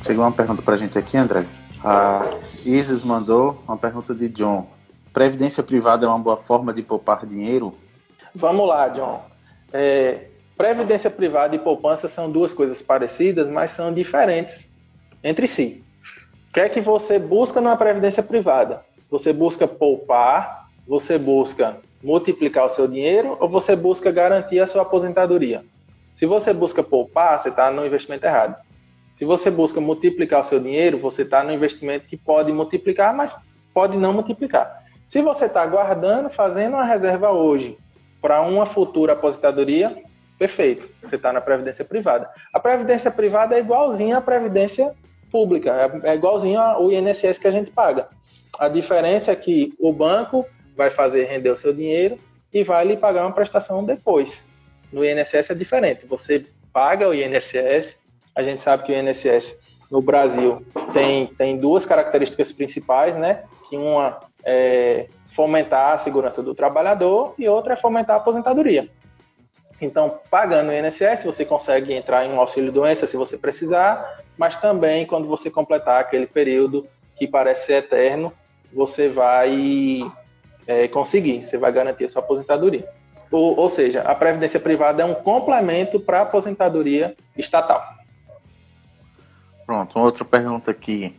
Chegou 0.00 0.24
uma 0.24 0.30
pergunta 0.30 0.62
para 0.62 0.74
a 0.74 0.76
gente 0.76 0.96
aqui, 0.96 1.16
André. 1.16 1.44
A 1.82 2.30
Isis 2.64 3.02
mandou 3.02 3.60
uma 3.66 3.76
pergunta 3.76 4.14
de 4.14 4.28
John. 4.28 4.75
Previdência 5.16 5.62
privada 5.62 6.04
é 6.04 6.08
uma 6.10 6.18
boa 6.18 6.36
forma 6.36 6.74
de 6.74 6.82
poupar 6.82 7.24
dinheiro? 7.24 7.74
Vamos 8.34 8.68
lá, 8.68 8.86
John. 8.88 9.24
É, 9.72 10.26
previdência 10.58 11.08
privada 11.08 11.56
e 11.56 11.58
poupança 11.58 12.06
são 12.06 12.30
duas 12.30 12.52
coisas 12.52 12.82
parecidas, 12.82 13.48
mas 13.48 13.70
são 13.70 13.94
diferentes 13.94 14.70
entre 15.24 15.48
si. 15.48 15.82
O 16.50 16.52
que 16.52 16.60
é 16.60 16.68
que 16.68 16.82
você 16.82 17.18
busca 17.18 17.62
numa 17.62 17.78
previdência 17.78 18.22
privada? 18.22 18.82
Você 19.10 19.32
busca 19.32 19.66
poupar, 19.66 20.68
você 20.86 21.16
busca 21.16 21.78
multiplicar 22.04 22.66
o 22.66 22.70
seu 22.70 22.86
dinheiro 22.86 23.38
ou 23.40 23.48
você 23.48 23.74
busca 23.74 24.12
garantir 24.12 24.60
a 24.60 24.66
sua 24.66 24.82
aposentadoria? 24.82 25.64
Se 26.12 26.26
você 26.26 26.52
busca 26.52 26.82
poupar, 26.82 27.40
você 27.40 27.48
está 27.48 27.70
no 27.70 27.86
investimento 27.86 28.26
errado. 28.26 28.54
Se 29.14 29.24
você 29.24 29.50
busca 29.50 29.80
multiplicar 29.80 30.42
o 30.42 30.44
seu 30.44 30.60
dinheiro, 30.60 30.98
você 30.98 31.22
está 31.22 31.42
no 31.42 31.54
investimento 31.54 32.06
que 32.06 32.18
pode 32.18 32.52
multiplicar, 32.52 33.14
mas 33.16 33.34
pode 33.72 33.96
não 33.96 34.12
multiplicar. 34.12 34.84
Se 35.06 35.22
você 35.22 35.46
está 35.46 35.64
guardando, 35.66 36.28
fazendo 36.28 36.74
uma 36.74 36.84
reserva 36.84 37.30
hoje 37.30 37.78
para 38.20 38.40
uma 38.42 38.66
futura 38.66 39.12
aposentadoria, 39.12 40.02
perfeito, 40.36 40.88
você 41.00 41.14
está 41.14 41.32
na 41.32 41.40
previdência 41.40 41.84
privada. 41.84 42.28
A 42.52 42.58
previdência 42.58 43.10
privada 43.10 43.54
é 43.54 43.60
igualzinha 43.60 44.18
à 44.18 44.20
previdência 44.20 44.92
pública, 45.30 45.70
é, 46.04 46.10
é 46.10 46.14
igualzinho 46.14 46.60
ao 46.60 46.90
INSS 46.90 47.38
que 47.38 47.46
a 47.46 47.52
gente 47.52 47.70
paga. 47.70 48.08
A 48.58 48.68
diferença 48.68 49.30
é 49.30 49.36
que 49.36 49.74
o 49.78 49.92
banco 49.92 50.44
vai 50.76 50.90
fazer 50.90 51.24
render 51.24 51.50
o 51.50 51.56
seu 51.56 51.72
dinheiro 51.72 52.18
e 52.52 52.64
vai 52.64 52.84
lhe 52.84 52.96
pagar 52.96 53.22
uma 53.22 53.32
prestação 53.32 53.84
depois. 53.84 54.42
No 54.92 55.04
INSS 55.04 55.50
é 55.50 55.54
diferente, 55.54 56.06
você 56.06 56.44
paga 56.72 57.08
o 57.08 57.14
INSS, 57.14 57.98
a 58.34 58.42
gente 58.42 58.62
sabe 58.62 58.82
que 58.82 58.92
o 58.92 58.96
INSS 58.96 59.56
no 59.90 60.02
Brasil 60.02 60.64
tem, 60.92 61.28
tem 61.28 61.56
duas 61.56 61.86
características 61.86 62.52
principais, 62.52 63.16
né? 63.16 63.44
Que 63.68 63.76
uma 63.76 64.25
é 64.46 65.08
fomentar 65.26 65.94
a 65.94 65.98
segurança 65.98 66.42
do 66.42 66.54
trabalhador 66.54 67.34
e 67.36 67.48
outra 67.48 67.74
é 67.74 67.76
fomentar 67.76 68.16
a 68.16 68.18
aposentadoria. 68.20 68.88
Então, 69.80 70.20
pagando 70.30 70.70
o 70.70 70.72
INSS, 70.72 71.24
você 71.24 71.44
consegue 71.44 71.92
entrar 71.92 72.24
em 72.24 72.32
um 72.32 72.40
auxílio-doença 72.40 73.06
se 73.06 73.16
você 73.16 73.36
precisar, 73.36 74.22
mas 74.38 74.56
também 74.56 75.04
quando 75.04 75.28
você 75.28 75.50
completar 75.50 76.00
aquele 76.00 76.26
período 76.26 76.86
que 77.16 77.26
parece 77.26 77.66
ser 77.66 77.74
eterno, 77.74 78.32
você 78.72 79.08
vai 79.08 80.00
é, 80.66 80.88
conseguir, 80.88 81.44
você 81.44 81.58
vai 81.58 81.72
garantir 81.72 82.04
a 82.04 82.08
sua 82.08 82.22
aposentadoria. 82.22 82.88
Ou, 83.30 83.58
ou 83.58 83.68
seja, 83.68 84.02
a 84.02 84.14
previdência 84.14 84.60
privada 84.60 85.02
é 85.02 85.04
um 85.04 85.14
complemento 85.14 85.98
para 85.98 86.20
a 86.20 86.22
aposentadoria 86.22 87.14
estatal. 87.36 87.84
Pronto, 89.66 89.98
outra 89.98 90.24
pergunta 90.24 90.70
aqui. 90.70 91.14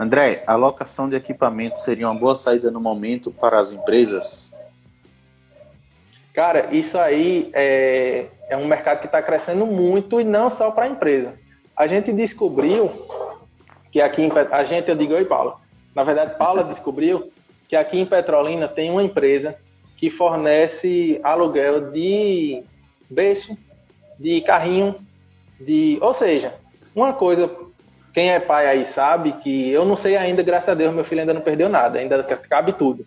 André, 0.00 0.42
a 0.46 0.56
locação 0.56 1.10
de 1.10 1.14
equipamentos 1.14 1.82
seria 1.82 2.08
uma 2.08 2.18
boa 2.18 2.34
saída 2.34 2.70
no 2.70 2.80
momento 2.80 3.30
para 3.30 3.60
as 3.60 3.70
empresas? 3.70 4.58
Cara, 6.32 6.74
isso 6.74 6.98
aí 6.98 7.50
é, 7.52 8.24
é 8.48 8.56
um 8.56 8.66
mercado 8.66 9.00
que 9.00 9.06
está 9.06 9.20
crescendo 9.20 9.66
muito 9.66 10.18
e 10.18 10.24
não 10.24 10.48
só 10.48 10.70
para 10.70 10.84
a 10.84 10.88
empresa. 10.88 11.34
A 11.76 11.86
gente 11.86 12.14
descobriu 12.14 12.90
que 13.92 14.00
aqui 14.00 14.22
em 14.22 14.30
a 14.50 14.64
gente, 14.64 14.88
eu 14.88 14.96
digo 14.96 15.12
oi, 15.12 15.26
Paula. 15.26 15.58
Na 15.94 16.02
verdade, 16.02 16.34
Paula 16.38 16.64
descobriu 16.64 17.30
que 17.68 17.76
aqui 17.76 17.98
em 17.98 18.06
Petrolina 18.06 18.66
tem 18.68 18.90
uma 18.90 19.02
empresa 19.02 19.54
que 19.98 20.08
fornece 20.08 21.20
aluguel 21.22 21.90
de 21.90 22.64
berço, 23.10 23.54
de 24.18 24.40
carrinho, 24.40 24.94
de, 25.60 25.98
ou 26.00 26.14
seja, 26.14 26.54
uma 26.94 27.12
coisa 27.12 27.50
quem 28.12 28.30
é 28.30 28.40
pai 28.40 28.66
aí 28.66 28.84
sabe 28.84 29.32
que 29.32 29.70
eu 29.70 29.84
não 29.84 29.96
sei 29.96 30.16
ainda, 30.16 30.42
graças 30.42 30.68
a 30.68 30.74
Deus, 30.74 30.94
meu 30.94 31.04
filho 31.04 31.20
ainda 31.20 31.34
não 31.34 31.40
perdeu 31.40 31.68
nada, 31.68 31.98
ainda 31.98 32.22
cabe 32.22 32.72
tudo. 32.72 33.06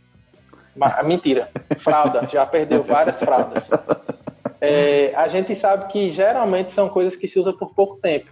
Mas, 0.75 1.05
mentira, 1.05 1.49
fralda, 1.77 2.27
já 2.29 2.45
perdeu 2.45 2.81
várias 2.81 3.19
fraldas. 3.19 3.69
É, 4.59 5.11
a 5.15 5.27
gente 5.27 5.53
sabe 5.53 5.91
que 5.91 6.09
geralmente 6.09 6.71
são 6.71 6.87
coisas 6.87 7.15
que 7.15 7.27
se 7.27 7.37
usa 7.37 7.51
por 7.51 7.73
pouco 7.75 7.97
tempo. 7.97 8.31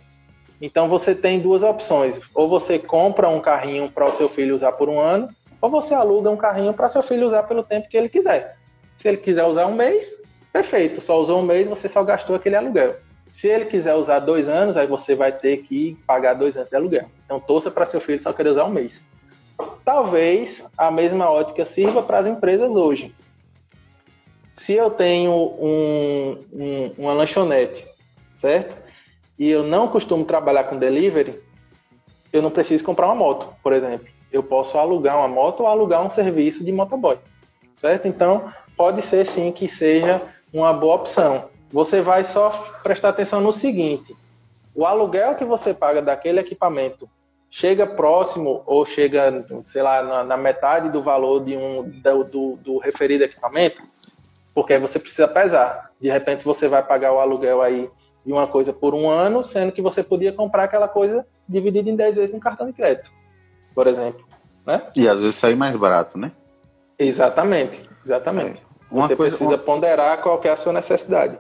Então 0.61 0.87
você 0.87 1.13
tem 1.13 1.39
duas 1.39 1.61
opções: 1.61 2.19
ou 2.33 2.47
você 2.47 2.79
compra 2.79 3.27
um 3.27 3.41
carrinho 3.41 3.91
para 3.91 4.05
o 4.05 4.11
seu 4.11 4.29
filho 4.29 4.55
usar 4.55 4.71
por 4.71 4.87
um 4.87 4.99
ano, 4.99 5.29
ou 5.59 5.69
você 5.69 5.93
aluga 5.93 6.29
um 6.29 6.37
carrinho 6.37 6.73
para 6.73 6.87
seu 6.87 7.03
filho 7.03 7.27
usar 7.27 7.43
pelo 7.43 7.63
tempo 7.63 7.89
que 7.89 7.97
ele 7.97 8.07
quiser. 8.07 8.55
Se 8.97 9.07
ele 9.07 9.17
quiser 9.17 9.43
usar 9.43 9.65
um 9.65 9.75
mês, 9.75 10.21
perfeito, 10.53 11.01
só 11.01 11.19
usou 11.19 11.41
um 11.41 11.45
mês, 11.45 11.67
você 11.67 11.89
só 11.89 12.03
gastou 12.03 12.35
aquele 12.35 12.55
aluguel. 12.55 12.95
Se 13.31 13.47
ele 13.47 13.65
quiser 13.65 13.95
usar 13.95 14.19
dois 14.19 14.49
anos, 14.49 14.75
aí 14.75 14.85
você 14.85 15.15
vai 15.15 15.31
ter 15.31 15.63
que 15.63 15.97
pagar 16.05 16.33
dois 16.33 16.57
anos 16.57 16.69
de 16.69 16.75
aluguel. 16.75 17.05
Então 17.23 17.39
torça 17.39 17.71
para 17.71 17.85
seu 17.85 18.01
filho 18.01 18.21
só 18.21 18.33
querer 18.33 18.49
usar 18.49 18.65
um 18.65 18.69
mês. 18.69 19.01
Talvez 19.85 20.65
a 20.77 20.91
mesma 20.91 21.31
ótica 21.31 21.63
sirva 21.63 22.03
para 22.03 22.17
as 22.17 22.27
empresas 22.27 22.69
hoje. 22.75 23.15
Se 24.53 24.73
eu 24.73 24.89
tenho 24.89 25.31
um, 25.31 26.45
um, 26.51 26.93
uma 26.97 27.13
lanchonete, 27.13 27.87
certo? 28.33 28.75
E 29.39 29.49
eu 29.49 29.63
não 29.63 29.87
costumo 29.87 30.25
trabalhar 30.25 30.65
com 30.65 30.77
delivery, 30.77 31.41
eu 32.33 32.41
não 32.41 32.51
preciso 32.51 32.83
comprar 32.83 33.05
uma 33.05 33.15
moto, 33.15 33.47
por 33.63 33.71
exemplo. 33.71 34.07
Eu 34.29 34.43
posso 34.43 34.77
alugar 34.77 35.17
uma 35.17 35.27
moto 35.29 35.61
ou 35.61 35.67
alugar 35.67 36.05
um 36.05 36.09
serviço 36.09 36.65
de 36.65 36.71
motoboy, 36.73 37.17
certo? 37.77 38.09
Então, 38.09 38.51
pode 38.75 39.01
ser 39.01 39.25
sim 39.25 39.53
que 39.53 39.69
seja 39.69 40.21
uma 40.53 40.73
boa 40.73 40.95
opção 40.95 41.49
você 41.71 42.01
vai 42.01 42.23
só 42.23 42.49
prestar 42.83 43.09
atenção 43.09 43.41
no 43.41 43.53
seguinte: 43.53 44.15
o 44.75 44.85
aluguel 44.85 45.35
que 45.35 45.45
você 45.45 45.73
paga 45.73 46.01
daquele 46.01 46.39
equipamento 46.39 47.07
chega 47.49 47.85
próximo 47.85 48.63
ou 48.65 48.85
chega, 48.85 49.45
sei 49.63 49.81
lá, 49.81 50.01
na, 50.01 50.23
na 50.23 50.37
metade 50.37 50.89
do 50.89 51.01
valor 51.01 51.43
de 51.43 51.55
um 51.57 51.83
do, 51.83 52.23
do, 52.23 52.55
do, 52.57 52.77
referido 52.77 53.25
equipamento, 53.25 53.83
porque 54.55 54.73
aí 54.73 54.79
você 54.79 54.97
precisa 54.97 55.27
pesar. 55.27 55.91
De 55.99 56.09
repente 56.09 56.45
você 56.45 56.67
vai 56.67 56.81
pagar 56.81 57.13
o 57.13 57.19
aluguel 57.19 57.61
aí 57.61 57.89
de 58.25 58.31
uma 58.31 58.47
coisa 58.47 58.71
por 58.71 58.93
um 58.93 59.09
ano, 59.09 59.43
sendo 59.43 59.71
que 59.71 59.81
você 59.81 60.03
podia 60.03 60.31
comprar 60.31 60.63
aquela 60.63 60.87
coisa 60.87 61.25
dividida 61.47 61.89
em 61.89 61.95
10 61.95 62.15
vezes 62.15 62.33
no 62.33 62.39
cartão 62.39 62.67
de 62.67 62.73
crédito, 62.73 63.11
por 63.75 63.87
exemplo. 63.87 64.25
Né? 64.65 64.81
E 64.95 65.07
às 65.07 65.19
vezes 65.19 65.35
sair 65.35 65.55
mais 65.55 65.75
barato, 65.75 66.17
né? 66.17 66.31
Exatamente, 66.97 67.89
exatamente. 68.05 68.61
Uma 68.89 69.07
você 69.07 69.15
coisa, 69.15 69.35
precisa 69.35 69.57
uma... 69.57 69.63
ponderar 69.63 70.21
qual 70.21 70.39
é 70.43 70.49
a 70.49 70.57
sua 70.57 70.71
necessidade. 70.71 71.39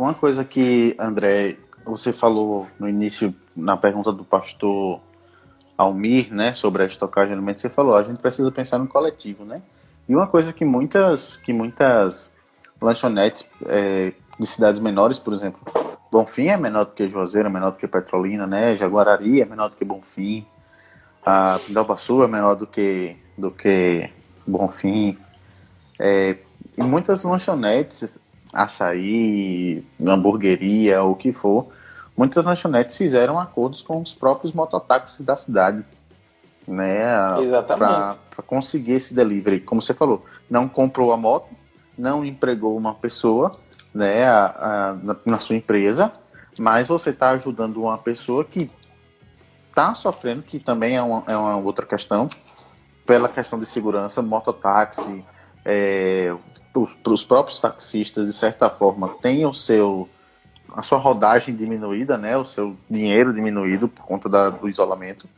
Uma 0.00 0.14
coisa 0.14 0.42
que, 0.46 0.96
André, 0.98 1.58
você 1.84 2.10
falou 2.10 2.66
no 2.78 2.88
início, 2.88 3.34
na 3.54 3.76
pergunta 3.76 4.10
do 4.10 4.24
pastor 4.24 4.98
Almir, 5.76 6.32
né, 6.32 6.54
sobre 6.54 6.82
a 6.82 6.86
estocagem 6.86 7.28
de 7.28 7.34
alimentos, 7.34 7.60
você 7.60 7.68
falou, 7.68 7.94
a 7.94 8.02
gente 8.02 8.16
precisa 8.16 8.50
pensar 8.50 8.78
no 8.78 8.88
coletivo, 8.88 9.44
né? 9.44 9.60
E 10.08 10.16
uma 10.16 10.26
coisa 10.26 10.54
que 10.54 10.64
muitas, 10.64 11.36
que 11.36 11.52
muitas 11.52 12.34
lanchonetes 12.80 13.46
é, 13.66 14.14
de 14.38 14.46
cidades 14.46 14.80
menores, 14.80 15.18
por 15.18 15.34
exemplo, 15.34 15.60
Bonfim 16.10 16.46
é 16.46 16.56
menor 16.56 16.84
do 16.84 16.92
que 16.92 17.06
Juazeiro, 17.06 17.48
é 17.48 17.52
menor 17.52 17.72
do 17.72 17.76
que 17.76 17.86
Petrolina, 17.86 18.46
né? 18.46 18.78
Jaguarari 18.78 19.42
é 19.42 19.44
menor 19.44 19.68
do 19.68 19.76
que 19.76 19.84
Bonfim, 19.84 20.46
a 21.22 21.60
Pindalbaçu 21.66 22.22
é 22.22 22.26
menor 22.26 22.54
do 22.54 22.66
que, 22.66 23.18
do 23.36 23.50
que 23.50 24.08
Bonfim. 24.46 25.18
É, 25.98 26.38
e 26.78 26.82
muitas 26.82 27.22
lanchonetes, 27.22 28.18
açaí, 28.54 29.84
hamburgueria, 30.04 31.02
o 31.02 31.14
que 31.14 31.32
for, 31.32 31.68
muitas 32.16 32.44
lanchonetes 32.44 32.96
fizeram 32.96 33.38
acordos 33.38 33.82
com 33.82 34.00
os 34.00 34.12
próprios 34.12 34.52
mototáxis 34.52 35.24
da 35.24 35.36
cidade, 35.36 35.84
né? 36.66 37.04
Para 37.76 38.16
conseguir 38.46 38.92
esse 38.92 39.14
delivery. 39.14 39.60
Como 39.60 39.80
você 39.80 39.94
falou, 39.94 40.24
não 40.48 40.68
comprou 40.68 41.12
a 41.12 41.16
moto, 41.16 41.50
não 41.96 42.24
empregou 42.24 42.76
uma 42.76 42.94
pessoa, 42.94 43.50
né, 43.94 44.24
a, 44.26 44.44
a, 44.46 44.94
na, 44.94 45.16
na 45.26 45.38
sua 45.38 45.56
empresa, 45.56 46.12
mas 46.58 46.88
você 46.88 47.10
está 47.10 47.30
ajudando 47.30 47.82
uma 47.82 47.98
pessoa 47.98 48.44
que 48.44 48.66
está 49.68 49.94
sofrendo, 49.94 50.42
que 50.42 50.58
também 50.58 50.96
é 50.96 51.02
uma, 51.02 51.22
é 51.26 51.36
uma 51.36 51.56
outra 51.56 51.86
questão, 51.86 52.28
pela 53.06 53.28
questão 53.28 53.58
de 53.58 53.66
segurança, 53.66 54.22
mototáxi, 54.22 55.24
é, 55.64 56.34
os, 56.74 56.96
os, 57.06 57.24
próprios 57.24 57.60
taxistas, 57.60 58.26
de 58.26 58.32
certa 58.32 58.70
forma, 58.70 59.08
têm 59.20 59.44
o 59.46 59.52
seu 59.52 60.08
a 60.72 60.82
sua 60.82 60.98
rodagem 60.98 61.54
diminuída, 61.56 62.16
né, 62.16 62.36
o 62.36 62.44
seu 62.44 62.76
dinheiro 62.88 63.34
diminuído 63.34 63.88
por 63.88 64.04
conta 64.04 64.28
da, 64.28 64.50
do 64.50 64.68
isolamento. 64.68 65.28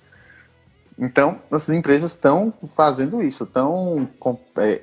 Então, 0.99 1.41
as 1.51 1.71
empresas 1.71 2.13
estão 2.13 2.53
fazendo 2.77 3.23
isso, 3.23 3.45
estão 3.45 4.07
é, 4.59 4.83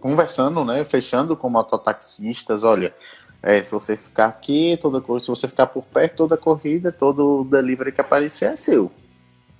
conversando, 0.00 0.64
né, 0.64 0.84
fechando 0.84 1.36
com 1.36 1.50
mototaxistas, 1.50 2.62
olha, 2.62 2.94
é, 3.42 3.62
se 3.62 3.72
você 3.72 3.96
ficar 3.96 4.26
aqui, 4.26 4.78
toda 4.80 5.00
se 5.18 5.28
você 5.28 5.48
ficar 5.48 5.66
por 5.66 5.82
perto, 5.84 6.16
toda 6.16 6.36
corrida, 6.36 6.92
todo 6.92 7.44
delivery 7.44 7.90
que 7.90 8.00
aparecer 8.00 8.52
é 8.52 8.56
seu. 8.56 8.90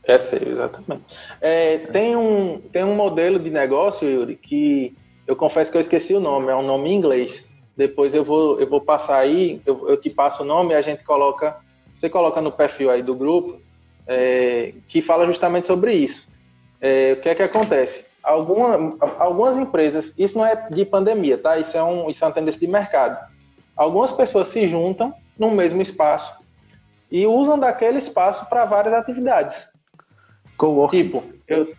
É 0.04 0.18
seu, 0.18 0.52
exatamente. 0.52 1.04
É, 1.40 1.78
tem, 1.78 2.14
um, 2.16 2.60
tem 2.72 2.84
um 2.84 2.94
modelo 2.94 3.38
de 3.38 3.50
negócio, 3.50 4.08
Yuri, 4.08 4.36
que 4.36 4.94
eu 5.30 5.36
confesso 5.36 5.70
que 5.70 5.76
eu 5.76 5.80
esqueci 5.80 6.12
o 6.12 6.18
nome, 6.18 6.48
é 6.48 6.56
um 6.56 6.66
nome 6.66 6.90
em 6.90 6.96
inglês. 6.96 7.46
Depois 7.76 8.16
eu 8.16 8.24
vou, 8.24 8.60
eu 8.60 8.68
vou 8.68 8.80
passar 8.80 9.18
aí, 9.18 9.62
eu, 9.64 9.88
eu 9.88 9.96
te 9.96 10.10
passo 10.10 10.42
o 10.42 10.44
nome 10.44 10.72
e 10.72 10.74
a 10.74 10.82
gente 10.82 11.04
coloca, 11.04 11.56
você 11.94 12.10
coloca 12.10 12.40
no 12.40 12.50
perfil 12.50 12.90
aí 12.90 13.00
do 13.00 13.14
grupo, 13.14 13.60
é, 14.08 14.74
que 14.88 15.00
fala 15.00 15.24
justamente 15.28 15.68
sobre 15.68 15.94
isso. 15.94 16.26
É, 16.80 17.12
o 17.12 17.20
que 17.20 17.28
é 17.28 17.34
que 17.36 17.44
acontece? 17.44 18.06
Alguma, 18.20 18.96
algumas 19.20 19.56
empresas, 19.56 20.12
isso 20.18 20.36
não 20.36 20.44
é 20.44 20.68
de 20.68 20.84
pandemia, 20.84 21.38
tá? 21.38 21.58
Isso 21.58 21.76
é, 21.76 21.82
um, 21.84 22.10
isso 22.10 22.24
é 22.24 22.26
uma 22.26 22.34
tendência 22.34 22.60
de 22.60 22.66
mercado. 22.66 23.24
Algumas 23.76 24.10
pessoas 24.10 24.48
se 24.48 24.66
juntam 24.66 25.14
no 25.38 25.52
mesmo 25.52 25.80
espaço 25.80 26.34
e 27.08 27.24
usam 27.24 27.56
daquele 27.56 27.98
espaço 27.98 28.46
para 28.46 28.64
várias 28.64 28.94
atividades. 28.94 29.68
Coworking. 30.56 31.04
Tipo, 31.04 31.22
eu, 31.46 31.72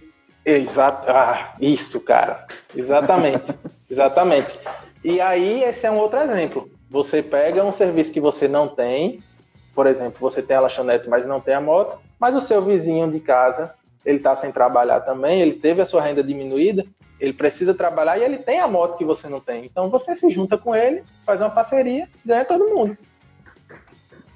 exato, 0.46 1.10
ah, 1.10 1.56
isso, 1.60 2.00
cara, 2.02 2.46
exatamente, 2.76 3.54
exatamente. 3.90 4.60
E 5.04 5.20
aí 5.20 5.64
esse 5.64 5.86
é 5.86 5.92
um 5.92 5.98
outro 5.98 6.20
exemplo. 6.20 6.70
Você 6.90 7.24
pega 7.24 7.64
um 7.64 7.72
serviço 7.72 8.12
que 8.12 8.20
você 8.20 8.48
não 8.48 8.68
tem, 8.68 9.24
por 9.74 9.88
exemplo, 9.88 10.20
você 10.20 10.42
tem 10.42 10.58
a 10.58 10.62
lanchonete, 10.62 11.10
mas 11.10 11.28
não 11.28 11.40
tem 11.40 11.54
a 11.54 11.62
moto, 11.62 12.00
mas 12.20 12.36
o 12.36 12.42
seu 12.42 12.62
vizinho 12.62 13.10
de 13.10 13.20
casa 13.20 13.74
ele 14.06 14.18
está 14.18 14.36
sem 14.36 14.52
trabalhar 14.52 15.02
também, 15.02 15.42
ele 15.42 15.54
teve 15.54 15.82
a 15.82 15.86
sua 15.86 16.02
renda 16.02 16.24
diminuída, 16.24 16.86
ele 17.20 17.34
precisa 17.34 17.74
trabalhar 17.74 18.18
e 18.18 18.24
ele 18.24 18.38
tem 18.38 18.60
a 18.60 18.68
moto 18.68 18.98
que 18.98 19.06
você 19.06 19.30
não 19.30 19.40
tem. 19.40 19.66
Então 19.66 19.90
você 19.90 20.16
se 20.16 20.30
junta 20.32 20.58
com 20.58 20.76
ele, 20.76 21.04
faz 21.24 21.40
uma 21.40 21.52
parceria, 21.52 22.10
ganha 22.26 22.44
todo 22.44 22.70
mundo. 22.70 22.98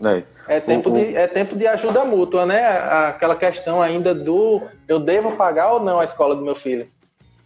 É, 0.03 0.23
é 0.47 0.59
tempo, 0.59 0.91
De, 0.91 1.15
é 1.15 1.27
tempo 1.27 1.55
de 1.55 1.65
ajuda 1.67 2.05
mútua, 2.05 2.45
né? 2.45 2.65
Aquela 3.07 3.35
questão 3.35 3.81
ainda 3.81 4.13
do 4.13 4.61
eu 4.87 4.99
devo 4.99 5.31
pagar 5.33 5.73
ou 5.73 5.79
não 5.79 5.99
a 5.99 6.05
escola 6.05 6.35
do 6.35 6.43
meu 6.43 6.55
filho. 6.55 6.87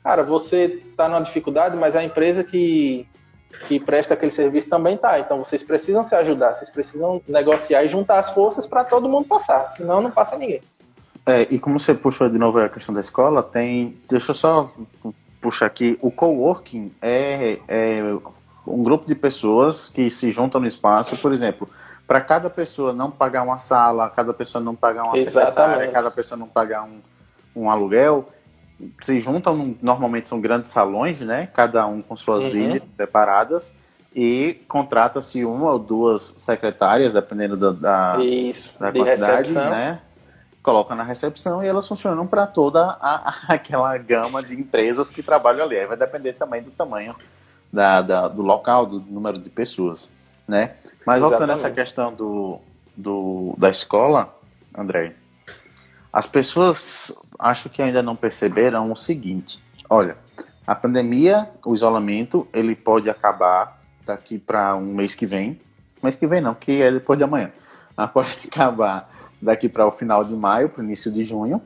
Cara, 0.03 0.23
você 0.23 0.81
está 0.89 1.07
numa 1.07 1.21
dificuldade, 1.21 1.77
mas 1.77 1.95
a 1.95 2.03
empresa 2.03 2.43
que, 2.43 3.07
que 3.67 3.79
presta 3.79 4.13
aquele 4.13 4.31
serviço 4.31 4.69
também 4.69 4.97
tá. 4.97 5.19
Então 5.19 5.39
vocês 5.39 5.63
precisam 5.63 6.03
se 6.03 6.15
ajudar, 6.15 6.53
vocês 6.53 6.69
precisam 6.69 7.21
negociar 7.27 7.83
e 7.83 7.89
juntar 7.89 8.19
as 8.19 8.31
forças 8.31 8.65
para 8.65 8.83
todo 8.83 9.09
mundo 9.09 9.27
passar, 9.27 9.67
senão 9.67 10.01
não 10.01 10.11
passa 10.11 10.37
ninguém. 10.37 10.61
É, 11.25 11.47
e 11.49 11.59
como 11.59 11.79
você 11.79 11.93
puxou 11.93 12.29
de 12.29 12.37
novo 12.37 12.59
a 12.59 12.69
questão 12.69 12.93
da 12.93 13.01
escola, 13.01 13.43
tem. 13.43 13.97
Deixa 14.09 14.31
eu 14.31 14.35
só 14.35 14.71
puxar 15.41 15.67
aqui. 15.67 15.97
O 16.01 16.09
coworking 16.09 16.91
é, 17.01 17.59
é 17.67 18.01
um 18.65 18.83
grupo 18.83 19.05
de 19.05 19.15
pessoas 19.15 19.89
que 19.89 20.09
se 20.09 20.31
juntam 20.31 20.59
no 20.61 20.67
espaço, 20.67 21.17
por 21.17 21.33
exemplo, 21.33 21.69
para 22.09 22.21
cada 22.21 22.49
pessoa 22.49 22.91
não 22.91 23.11
pagar 23.11 23.43
uma 23.43 23.59
sala, 23.59 24.09
cada 24.09 24.33
pessoa 24.33 24.59
não 24.63 24.73
pagar 24.73 25.03
uma 25.03 25.15
Exatamente. 25.15 25.45
secretária, 25.45 25.91
cada 25.91 26.09
pessoa 26.09 26.39
não 26.39 26.47
pagar 26.47 26.81
um, 26.83 27.01
um 27.55 27.69
aluguel, 27.69 28.27
se 28.99 29.19
juntam, 29.19 29.77
normalmente 29.79 30.27
são 30.27 30.41
grandes 30.41 30.71
salões, 30.71 31.21
né? 31.21 31.49
Cada 31.53 31.85
um 31.85 32.01
com 32.01 32.15
suas 32.15 32.55
uhum. 32.55 32.61
ilhas 32.61 32.81
separadas 32.97 33.75
e 34.15 34.59
contrata-se 34.67 35.45
uma 35.45 35.69
ou 35.69 35.77
duas 35.77 36.33
secretárias, 36.39 37.13
dependendo 37.13 37.55
da, 37.55 37.71
da, 37.73 38.23
Isso, 38.23 38.73
da 38.79 38.91
quantidade, 38.91 39.49
recepção. 39.49 39.69
né? 39.69 40.01
coloca 40.63 40.95
na 40.95 41.03
recepção 41.03 41.63
e 41.63 41.67
elas 41.67 41.87
funcionam 41.87 42.25
para 42.25 42.47
toda 42.47 42.97
a, 42.99 43.35
aquela 43.53 43.95
gama 43.99 44.41
de 44.41 44.59
empresas 44.59 45.11
que 45.11 45.21
trabalham 45.21 45.63
ali. 45.63 45.77
Aí 45.77 45.85
vai 45.85 45.95
depender 45.95 46.33
também 46.33 46.63
do 46.63 46.71
tamanho 46.71 47.15
da, 47.71 48.01
da, 48.01 48.27
do 48.27 48.41
local, 48.41 48.87
do 48.87 48.99
número 48.99 49.37
de 49.37 49.49
pessoas, 49.49 50.17
né? 50.49 50.71
Mas 51.05 51.21
voltando 51.21 51.51
a 51.51 51.53
essa 51.53 51.69
questão 51.69 52.11
do, 52.13 52.59
do, 52.97 53.55
da 53.57 53.69
escola, 53.69 54.35
André, 54.75 55.13
as 56.11 56.25
pessoas 56.25 57.13
acho 57.37 57.69
que 57.69 57.81
ainda 57.81 58.01
não 58.01 58.15
perceberam 58.15 58.91
o 58.91 58.95
seguinte: 58.95 59.63
olha, 59.89 60.17
a 60.65 60.73
pandemia, 60.73 61.49
o 61.63 61.73
isolamento, 61.73 62.47
ele 62.51 62.75
pode 62.75 63.09
acabar 63.09 63.79
daqui 64.05 64.39
para 64.39 64.75
um 64.75 64.93
mês 64.93 65.13
que 65.13 65.25
vem. 65.25 65.61
Mês 66.01 66.15
que 66.15 66.25
vem 66.25 66.41
não, 66.41 66.55
que 66.55 66.81
é 66.81 66.91
depois 66.91 67.17
de 67.17 67.23
amanhã. 67.23 67.51
Mas 67.95 68.09
pode 68.11 68.39
acabar 68.45 69.09
daqui 69.39 69.69
para 69.69 69.85
o 69.85 69.91
final 69.91 70.25
de 70.25 70.33
maio, 70.33 70.67
para 70.69 70.81
o 70.81 70.83
início 70.83 71.11
de 71.11 71.23
junho, 71.23 71.61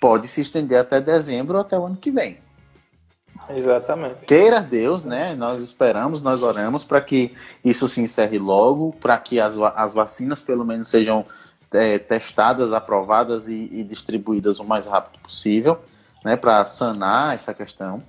pode 0.00 0.26
se 0.26 0.40
estender 0.40 0.78
até 0.78 1.00
dezembro, 1.00 1.58
até 1.58 1.78
o 1.78 1.84
ano 1.84 1.96
que 1.96 2.10
vem. 2.10 2.38
Exatamente. 3.50 4.26
Queira 4.26 4.60
Deus, 4.60 5.04
né? 5.04 5.34
Nós 5.34 5.60
esperamos, 5.60 6.22
nós 6.22 6.42
oramos 6.42 6.84
para 6.84 7.00
que 7.00 7.34
isso 7.64 7.88
se 7.88 8.00
encerre 8.00 8.38
logo, 8.38 8.92
para 9.00 9.16
que 9.18 9.40
as, 9.40 9.56
as 9.58 9.92
vacinas 9.92 10.40
pelo 10.40 10.64
menos 10.64 10.88
sejam 10.88 11.24
é, 11.72 11.98
testadas, 11.98 12.72
aprovadas 12.72 13.48
e, 13.48 13.68
e, 13.72 13.84
distribuídas 13.84 14.58
o 14.58 14.64
mais 14.64 14.86
rápido 14.86 15.20
possível, 15.20 15.80
né? 16.24 16.36
Para 16.36 16.64
sanar 16.64 17.34
essa 17.34 17.54
questão. 17.54 18.02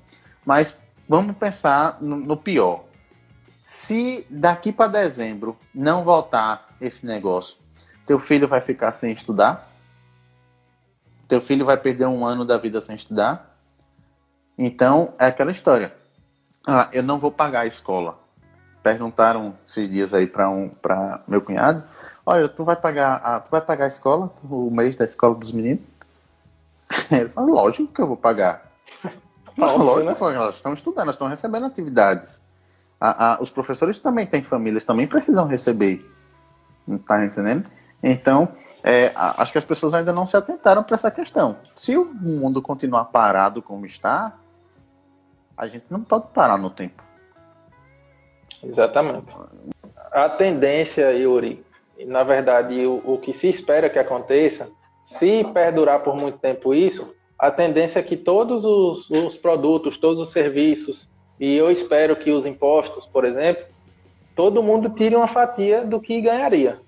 Mas 0.46 0.78
vamos 1.08 1.36
pensar 1.38 1.98
no, 2.02 2.18
no 2.18 2.38
pior. 2.38 2.84
Se 3.64 4.26
daqui 4.30 4.72
para 4.72 4.88
dezembro 4.88 5.58
não 5.74 6.04
voltar 6.04 6.70
esse 6.82 7.06
negócio, 7.06 7.58
teu 8.06 8.18
filho 8.18 8.48
vai 8.48 8.62
ficar 8.62 8.92
sem 8.92 9.12
estudar? 9.12 9.70
Teu 11.28 11.40
filho 11.40 11.64
vai 11.64 11.78
perder 11.78 12.08
um 12.08 12.26
ano 12.26 12.44
da 12.44 12.58
vida 12.58 12.82
sem 12.82 12.96
estudar? 12.96 13.49
Então, 14.62 15.14
é 15.18 15.28
aquela 15.28 15.52
história. 15.52 15.96
Ah, 16.68 16.90
eu 16.92 17.02
não 17.02 17.18
vou 17.18 17.32
pagar 17.32 17.62
a 17.62 17.66
escola. 17.66 18.20
Perguntaram 18.84 19.56
esses 19.66 19.90
dias 19.90 20.14
aí 20.14 20.28
para 20.28 20.50
um, 20.50 20.70
meu 21.26 21.42
cunhado, 21.42 21.82
olha, 22.26 22.50
tu 22.50 22.66
vai 22.66 22.76
pagar, 22.76 23.22
a, 23.24 23.40
tu 23.40 23.50
vai 23.50 23.62
pagar 23.62 23.86
a 23.86 23.88
escola, 23.88 24.30
o 24.44 24.70
mês 24.70 24.98
da 24.98 25.06
escola 25.06 25.34
dos 25.34 25.54
meninos? 25.54 25.88
Ele 27.10 27.30
falou, 27.30 27.56
lógico 27.56 27.94
que 27.94 28.02
eu 28.02 28.08
vou 28.08 28.18
pagar. 28.18 28.70
Lógico, 29.58 29.84
lógico 29.84 30.30
né? 30.30 30.36
elas 30.36 30.56
estão 30.56 30.72
estudando, 30.72 31.04
elas 31.04 31.16
estão 31.16 31.28
recebendo 31.28 31.66
atividades. 31.66 32.40
A, 32.98 33.34
a, 33.34 33.42
os 33.42 33.50
professores 33.50 33.98
também 33.98 34.26
têm 34.26 34.42
famílias, 34.42 34.86
também 34.86 35.06
precisam 35.06 35.48
receber. 35.48 36.10
Tá 37.06 37.26
entendendo? 37.26 37.66
Então, 38.02 38.48
é, 38.82 39.12
acho 39.16 39.52
que 39.52 39.58
as 39.58 39.66
pessoas 39.66 39.94
ainda 39.94 40.14
não 40.14 40.26
se 40.26 40.38
atentaram 40.38 40.82
para 40.82 40.96
essa 40.96 41.12
questão. 41.12 41.58
Se 41.76 41.98
o 41.98 42.06
mundo 42.06 42.62
continuar 42.62 43.06
parado 43.06 43.62
como 43.62 43.86
está, 43.86 44.39
a 45.60 45.68
gente 45.68 45.84
não 45.90 46.02
pode 46.02 46.28
parar 46.34 46.58
no 46.58 46.70
tempo. 46.70 47.04
Exatamente. 48.64 49.26
A 50.14 50.30
tendência, 50.30 51.12
Yuri, 51.12 51.64
na 52.06 52.24
verdade, 52.24 52.86
o, 52.86 53.02
o 53.04 53.18
que 53.18 53.34
se 53.34 53.50
espera 53.50 53.90
que 53.90 54.00
aconteça, 54.00 54.72
se 55.04 55.44
perdurar 55.54 56.00
por 56.00 56.16
muito 56.16 56.38
tempo 56.38 56.74
isso, 56.74 57.14
a 57.38 57.52
tendência 57.52 58.00
é 58.00 58.04
que 58.04 58.16
todos 58.16 58.64
os, 58.64 59.10
os 59.10 59.36
produtos, 59.36 59.98
todos 59.98 60.28
os 60.28 60.34
serviços, 60.34 61.10
e 61.38 61.56
eu 61.56 61.70
espero 61.70 62.16
que 62.16 62.32
os 62.32 62.46
impostos, 62.46 63.06
por 63.06 63.26
exemplo, 63.26 63.66
todo 64.36 64.64
mundo 64.64 64.90
tire 64.90 65.16
uma 65.16 65.28
fatia 65.28 65.84
do 65.84 66.00
que 66.00 66.22
ganharia. 66.22 66.80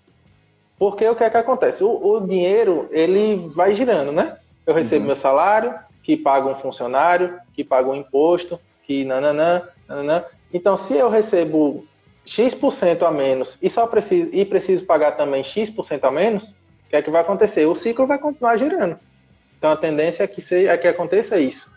Porque 0.80 1.08
o 1.08 1.16
que 1.16 1.26
é 1.26 1.30
que 1.30 1.38
acontece? 1.38 1.84
O, 1.84 2.14
o 2.14 2.26
dinheiro, 2.26 2.88
ele 2.92 3.36
vai 3.54 3.76
girando, 3.76 4.14
né? 4.14 4.38
Eu 4.66 4.74
recebo 4.74 5.02
uhum. 5.02 5.08
meu 5.08 5.16
salário, 5.16 5.76
que 6.04 6.18
paga 6.18 6.48
um 6.48 6.56
funcionário, 6.56 7.40
que 7.54 7.64
paga 7.64 7.90
um 7.90 7.96
imposto, 7.96 8.60
que 8.86 9.06
nananã, 9.06 9.64
nananã. 9.88 10.24
Então, 10.54 10.76
se 10.76 10.96
eu 10.96 11.10
recebo 11.10 11.86
X% 12.26 13.04
a 13.06 13.12
menos 13.12 13.58
e 13.62 13.70
só 13.70 13.88
preciso, 13.88 14.30
e 14.34 14.46
preciso 14.46 14.86
pagar 14.86 15.12
também 15.12 15.44
X% 15.44 16.04
a 16.04 16.12
menos, 16.12 16.52
o 16.52 16.90
que 16.90 16.96
é 16.96 17.02
que 17.02 17.10
vai 17.10 17.22
acontecer? 17.22 17.66
O 17.66 17.76
ciclo 17.76 18.06
vai 18.08 18.18
continuar 18.18 18.58
girando. 18.58 19.00
Então, 19.58 19.72
a 19.72 19.78
tendência 19.78 20.24
é 20.24 20.28
que, 20.28 20.42
seja, 20.42 20.72
é 20.72 20.78
que 20.78 20.88
aconteça 20.88 21.40
isso. 21.40 21.72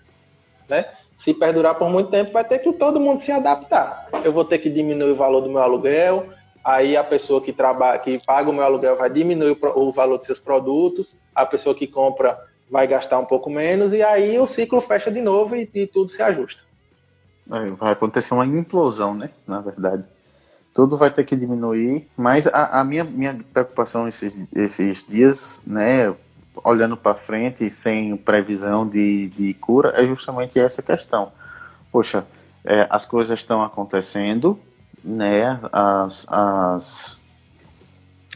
Né? 0.69 0.85
Se 1.17 1.35
perdurar 1.35 1.75
por 1.77 1.89
muito 1.89 2.11
tempo, 2.11 2.33
vai 2.33 2.45
ter 2.45 2.59
que 2.59 2.73
todo 2.73 2.99
mundo 3.01 3.21
se 3.21 3.31
adaptar. 3.31 4.09
Eu 4.25 4.33
vou 4.33 4.45
ter 4.45 4.59
que 4.59 4.71
diminuir 4.71 5.13
o 5.13 5.15
valor 5.15 5.41
do 5.43 5.51
meu 5.51 5.61
aluguel, 5.61 6.27
aí 6.65 6.97
a 6.97 7.05
pessoa 7.05 7.41
que 7.41 7.53
trabalha, 7.53 7.99
que 7.99 8.17
paga 8.25 8.49
o 8.49 8.53
meu 8.53 8.65
aluguel 8.65 8.97
vai 8.97 9.11
diminuir 9.11 9.57
o, 9.75 9.93
valor 9.93 10.17
dos 10.17 10.27
seus 10.27 10.39
produtos, 10.39 11.17
a 11.35 11.45
pessoa 11.45 11.75
que 11.75 11.87
compra 11.87 12.39
vai 12.71 12.87
gastar 12.87 13.19
um 13.19 13.25
pouco 13.25 13.51
menos 13.51 13.93
e 13.93 14.03
aí 14.03 14.39
o 14.39 14.47
ciclo 14.47 14.81
fecha 14.81 15.11
de 15.11 15.21
novo 15.21 15.55
e, 15.57 15.69
e 15.75 15.87
tudo 15.87 16.11
se 16.11 16.23
ajusta. 16.23 16.63
Vai 17.79 17.93
acontecer 17.93 18.33
uma 18.33 18.47
implosão, 18.47 19.15
né? 19.15 19.31
Na 19.47 19.61
verdade, 19.61 20.05
tudo 20.73 20.97
vai 20.97 21.11
ter 21.11 21.25
que 21.25 21.37
diminuir. 21.37 22.09
Mas 22.17 22.47
a, 22.47 22.81
a 22.81 22.85
minha, 22.85 23.05
minha 23.05 23.39
preocupação 23.53 24.09
esses, 24.09 24.47
esses 24.55 25.07
dias, 25.07 25.63
né? 25.67 26.15
Olhando 26.63 26.97
para 26.97 27.15
frente 27.15 27.69
sem 27.69 28.17
previsão 28.17 28.89
de, 28.89 29.29
de 29.29 29.55
cura, 29.55 29.93
é 29.97 30.07
justamente 30.07 30.59
essa 30.59 30.81
questão. 30.83 31.33
Poxa, 31.93 32.25
é, 32.65 32.87
as 32.89 33.05
coisas 33.05 33.39
estão 33.39 33.63
acontecendo, 33.63 34.59
né? 35.03 35.61
As, 35.71 36.27
as, 36.31 37.37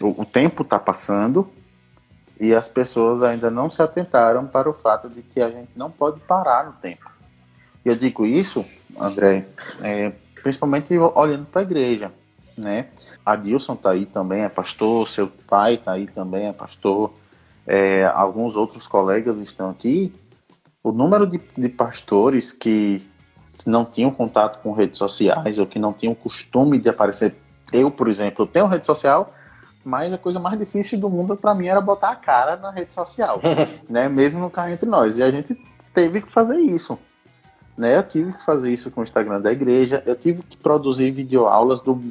o, 0.02 0.22
o 0.22 0.24
tempo 0.26 0.62
está 0.62 0.78
passando 0.78 1.48
e 2.40 2.54
as 2.54 2.68
pessoas 2.68 3.22
ainda 3.22 3.50
não 3.50 3.68
se 3.68 3.82
atentaram 3.82 4.46
para 4.46 4.68
o 4.68 4.74
fato 4.74 5.08
de 5.08 5.22
que 5.22 5.40
a 5.40 5.50
gente 5.50 5.70
não 5.76 5.90
pode 5.90 6.20
parar 6.20 6.66
no 6.66 6.72
tempo. 6.72 7.10
Eu 7.84 7.96
digo 7.96 8.26
isso, 8.26 8.64
André, 8.98 9.46
é, 9.82 10.12
principalmente 10.42 10.96
olhando 10.96 11.46
para 11.46 11.62
a 11.62 11.64
igreja, 11.64 12.12
né? 12.56 12.88
A 13.24 13.36
Dilson 13.36 13.74
está 13.74 13.90
aí 13.90 14.06
também, 14.06 14.42
é 14.42 14.48
pastor, 14.48 15.08
seu 15.08 15.28
pai 15.46 15.74
está 15.74 15.92
aí 15.92 16.06
também, 16.06 16.46
é 16.46 16.52
pastor, 16.52 17.12
é, 17.66 18.04
alguns 18.06 18.56
outros 18.56 18.86
colegas 18.86 19.38
estão 19.38 19.70
aqui. 19.70 20.12
O 20.82 20.92
número 20.92 21.26
de, 21.26 21.40
de 21.56 21.68
pastores 21.68 22.52
que 22.52 22.98
não 23.66 23.84
tinham 23.84 24.10
contato 24.10 24.62
com 24.62 24.72
redes 24.72 24.98
sociais 24.98 25.58
ou 25.58 25.66
que 25.66 25.78
não 25.78 25.92
tinham 25.92 26.14
costume 26.14 26.78
de 26.78 26.88
aparecer. 26.88 27.34
Eu, 27.72 27.90
por 27.90 28.08
exemplo, 28.08 28.46
tenho 28.46 28.66
rede 28.66 28.86
social, 28.86 29.34
mas 29.88 30.12
a 30.12 30.18
coisa 30.18 30.38
mais 30.38 30.58
difícil 30.58 31.00
do 31.00 31.08
mundo 31.08 31.34
para 31.34 31.54
mim 31.54 31.66
era 31.66 31.80
botar 31.80 32.10
a 32.10 32.16
cara 32.16 32.56
na 32.58 32.70
rede 32.70 32.92
social, 32.92 33.40
né? 33.88 34.06
Mesmo 34.06 34.38
no 34.38 34.50
carro 34.50 34.68
entre 34.68 34.86
nós. 34.86 35.16
E 35.16 35.22
a 35.22 35.30
gente 35.30 35.58
teve 35.94 36.20
que 36.20 36.30
fazer 36.30 36.58
isso. 36.58 36.98
Né? 37.76 37.96
Eu 37.96 38.02
tive 38.02 38.32
que 38.34 38.44
fazer 38.44 38.70
isso 38.70 38.90
com 38.90 39.00
o 39.00 39.04
Instagram 39.04 39.40
da 39.40 39.50
igreja, 39.50 40.02
eu 40.04 40.14
tive 40.14 40.42
que 40.42 40.58
produzir 40.58 41.10
videoaulas 41.10 41.80
do 41.80 42.02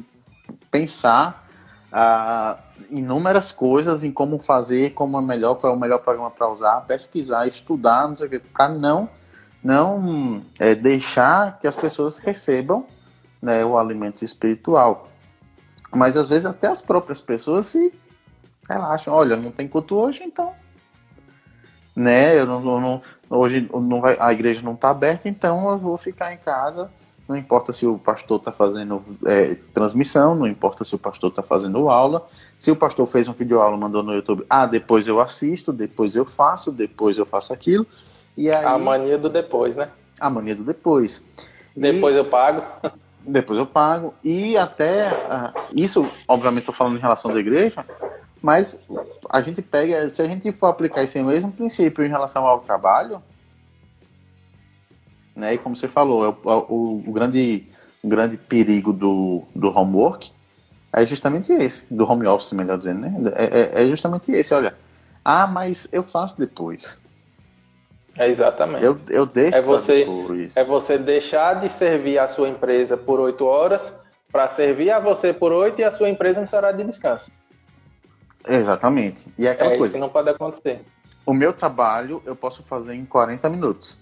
pensar 0.70 1.46
ah, 1.92 2.58
inúmeras 2.90 3.52
coisas 3.52 4.02
em 4.02 4.10
como 4.10 4.40
fazer, 4.40 4.90
como 4.90 5.16
é 5.16 5.22
melhor, 5.22 5.54
qual 5.54 5.72
é 5.72 5.76
o 5.76 5.78
melhor 5.78 5.98
programa 5.98 6.30
para 6.30 6.48
usar, 6.48 6.80
pesquisar, 6.80 7.46
estudar, 7.46 8.08
não 8.08 8.16
sei 8.16 8.26
o 8.26 8.30
que, 8.30 8.38
para 8.40 8.68
não 8.68 9.08
não 9.62 10.42
é, 10.58 10.74
deixar 10.74 11.58
que 11.60 11.66
as 11.66 11.76
pessoas 11.76 12.18
recebam 12.18 12.86
né, 13.40 13.64
o 13.64 13.76
alimento 13.76 14.24
espiritual. 14.24 15.08
Mas 15.94 16.16
às 16.16 16.28
vezes 16.28 16.46
até 16.46 16.66
as 16.68 16.82
próprias 16.82 17.20
pessoas 17.20 17.66
se 17.66 17.92
relaxam, 18.68 19.14
olha, 19.14 19.36
não 19.36 19.50
tem 19.50 19.66
culto 19.66 19.96
hoje, 19.96 20.22
então. 20.22 20.52
Né, 21.96 22.38
eu 22.38 22.46
não, 22.46 22.60
não 22.60 23.02
hoje 23.30 23.68
não 23.72 24.00
vai, 24.00 24.16
a 24.20 24.32
igreja 24.32 24.62
não 24.62 24.74
está 24.74 24.90
aberta, 24.90 25.28
então 25.28 25.68
eu 25.68 25.78
vou 25.78 25.96
ficar 25.96 26.32
em 26.32 26.38
casa. 26.38 26.90
Não 27.28 27.36
importa 27.36 27.74
se 27.74 27.86
o 27.86 27.98
pastor 27.98 28.38
está 28.38 28.50
fazendo 28.50 29.04
é, 29.26 29.54
transmissão, 29.74 30.34
não 30.34 30.46
importa 30.46 30.82
se 30.82 30.94
o 30.94 30.98
pastor 30.98 31.28
está 31.28 31.42
fazendo 31.42 31.90
aula. 31.90 32.26
Se 32.58 32.70
o 32.70 32.76
pastor 32.76 33.06
fez 33.06 33.28
um 33.28 33.34
vídeo 33.34 33.60
aula, 33.60 33.76
mandou 33.76 34.02
no 34.02 34.14
YouTube, 34.14 34.46
ah, 34.48 34.64
depois 34.64 35.06
eu 35.06 35.20
assisto, 35.20 35.70
depois 35.70 36.16
eu 36.16 36.24
faço, 36.24 36.72
depois 36.72 37.18
eu 37.18 37.26
faço 37.26 37.52
aquilo. 37.52 37.86
E 38.34 38.50
aí, 38.50 38.64
a 38.64 38.78
mania 38.78 39.18
do 39.18 39.28
depois, 39.28 39.76
né? 39.76 39.90
A 40.18 40.30
mania 40.30 40.56
do 40.56 40.64
depois. 40.64 41.26
Depois 41.76 42.14
e, 42.14 42.18
eu 42.18 42.24
pago. 42.24 42.62
Depois 43.28 43.58
eu 43.58 43.66
pago. 43.66 44.14
E 44.24 44.56
até. 44.56 45.08
Uh, 45.08 45.52
isso, 45.74 46.10
obviamente, 46.28 46.60
estou 46.60 46.74
falando 46.74 46.96
em 46.96 47.00
relação 47.00 47.32
da 47.32 47.38
igreja, 47.38 47.84
mas 48.42 48.84
a 49.28 49.40
gente 49.40 49.62
pega. 49.62 50.08
Se 50.08 50.22
a 50.22 50.26
gente 50.26 50.50
for 50.52 50.66
aplicar 50.66 51.04
esse 51.04 51.22
mesmo 51.22 51.52
princípio 51.52 52.04
em 52.04 52.08
relação 52.08 52.46
ao 52.46 52.60
trabalho, 52.60 53.22
né, 55.36 55.54
e 55.54 55.58
como 55.58 55.76
você 55.76 55.86
falou, 55.86 56.24
é 56.24 56.28
o, 56.28 56.50
é 56.50 56.56
o, 56.68 57.02
o 57.06 57.12
grande, 57.12 57.66
o 58.02 58.08
grande 58.08 58.36
perigo 58.36 58.92
do, 58.92 59.42
do 59.54 59.68
homework 59.68 60.32
é 60.92 61.04
justamente 61.04 61.52
esse, 61.52 61.92
do 61.92 62.10
home 62.10 62.26
office, 62.26 62.52
melhor 62.52 62.78
dizendo, 62.78 63.00
né? 63.00 63.14
É, 63.34 63.80
é, 63.80 63.84
é 63.84 63.88
justamente 63.88 64.32
esse, 64.32 64.54
olha. 64.54 64.74
Ah, 65.24 65.46
mas 65.46 65.86
eu 65.92 66.02
faço 66.02 66.38
depois. 66.38 67.02
É 68.18 68.28
exatamente. 68.28 68.84
Eu, 68.84 68.98
eu 69.08 69.24
deixo 69.24 69.56
é 69.56 69.62
você, 69.62 70.06
É 70.56 70.64
você 70.64 70.98
deixar 70.98 71.60
de 71.60 71.68
servir 71.68 72.18
a 72.18 72.28
sua 72.28 72.48
empresa 72.48 72.96
por 72.96 73.20
oito 73.20 73.46
horas 73.46 73.94
para 74.30 74.48
servir 74.48 74.90
a 74.90 74.98
você 74.98 75.32
por 75.32 75.52
oito 75.52 75.80
e 75.80 75.84
a 75.84 75.92
sua 75.92 76.08
empresa 76.08 76.40
no 76.40 76.46
seu 76.46 76.58
horário 76.58 76.78
de 76.78 76.84
descanso. 76.84 77.30
Exatamente. 78.46 79.32
E 79.38 79.46
é 79.46 79.52
aquela 79.52 79.72
é, 79.72 79.78
coisa. 79.78 79.94
Isso 79.94 80.00
não 80.00 80.08
pode 80.08 80.28
acontecer. 80.28 80.84
O 81.24 81.32
meu 81.32 81.52
trabalho 81.52 82.20
eu 82.26 82.34
posso 82.34 82.62
fazer 82.64 82.94
em 82.94 83.04
40 83.04 83.48
minutos. 83.50 84.00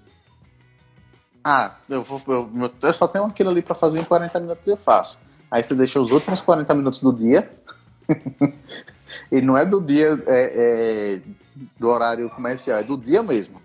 Ah, 1.44 1.74
eu, 1.88 2.02
vou, 2.02 2.20
eu, 2.26 2.70
eu 2.82 2.92
só 2.92 3.06
tenho 3.06 3.24
aquilo 3.24 3.50
ali 3.50 3.62
para 3.62 3.74
fazer 3.74 4.00
em 4.00 4.04
40 4.04 4.40
minutos 4.40 4.66
e 4.66 4.70
eu 4.70 4.76
faço. 4.76 5.20
Aí 5.50 5.62
você 5.62 5.74
deixa 5.74 6.00
os 6.00 6.10
últimos 6.10 6.40
40 6.40 6.74
minutos 6.74 7.02
do 7.02 7.12
dia. 7.12 7.50
e 9.30 9.40
não 9.42 9.56
é 9.56 9.64
do 9.64 9.80
dia 9.80 10.18
é, 10.26 11.18
é, 11.18 11.20
do 11.78 11.88
horário 11.88 12.28
comercial, 12.30 12.78
é 12.78 12.82
do 12.82 12.96
dia 12.96 13.22
mesmo. 13.22 13.60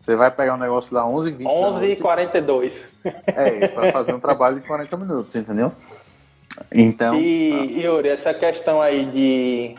Você 0.00 0.16
vai 0.16 0.30
pegar 0.30 0.54
um 0.54 0.58
negócio 0.58 0.94
lá 0.94 1.06
11 1.06 1.30
20 1.32 1.46
11 1.46 1.86
e 1.86 1.96
42 1.96 2.88
É, 3.26 3.68
para 3.68 3.92
fazer 3.92 4.12
um 4.14 4.20
trabalho 4.20 4.60
de 4.60 4.66
40 4.66 4.96
minutos, 4.96 5.34
entendeu? 5.34 5.72
Então. 6.74 7.14
E, 7.14 7.82
Yuri, 7.82 8.08
essa 8.08 8.32
questão 8.32 8.80
aí 8.80 9.04
de, 9.06 9.76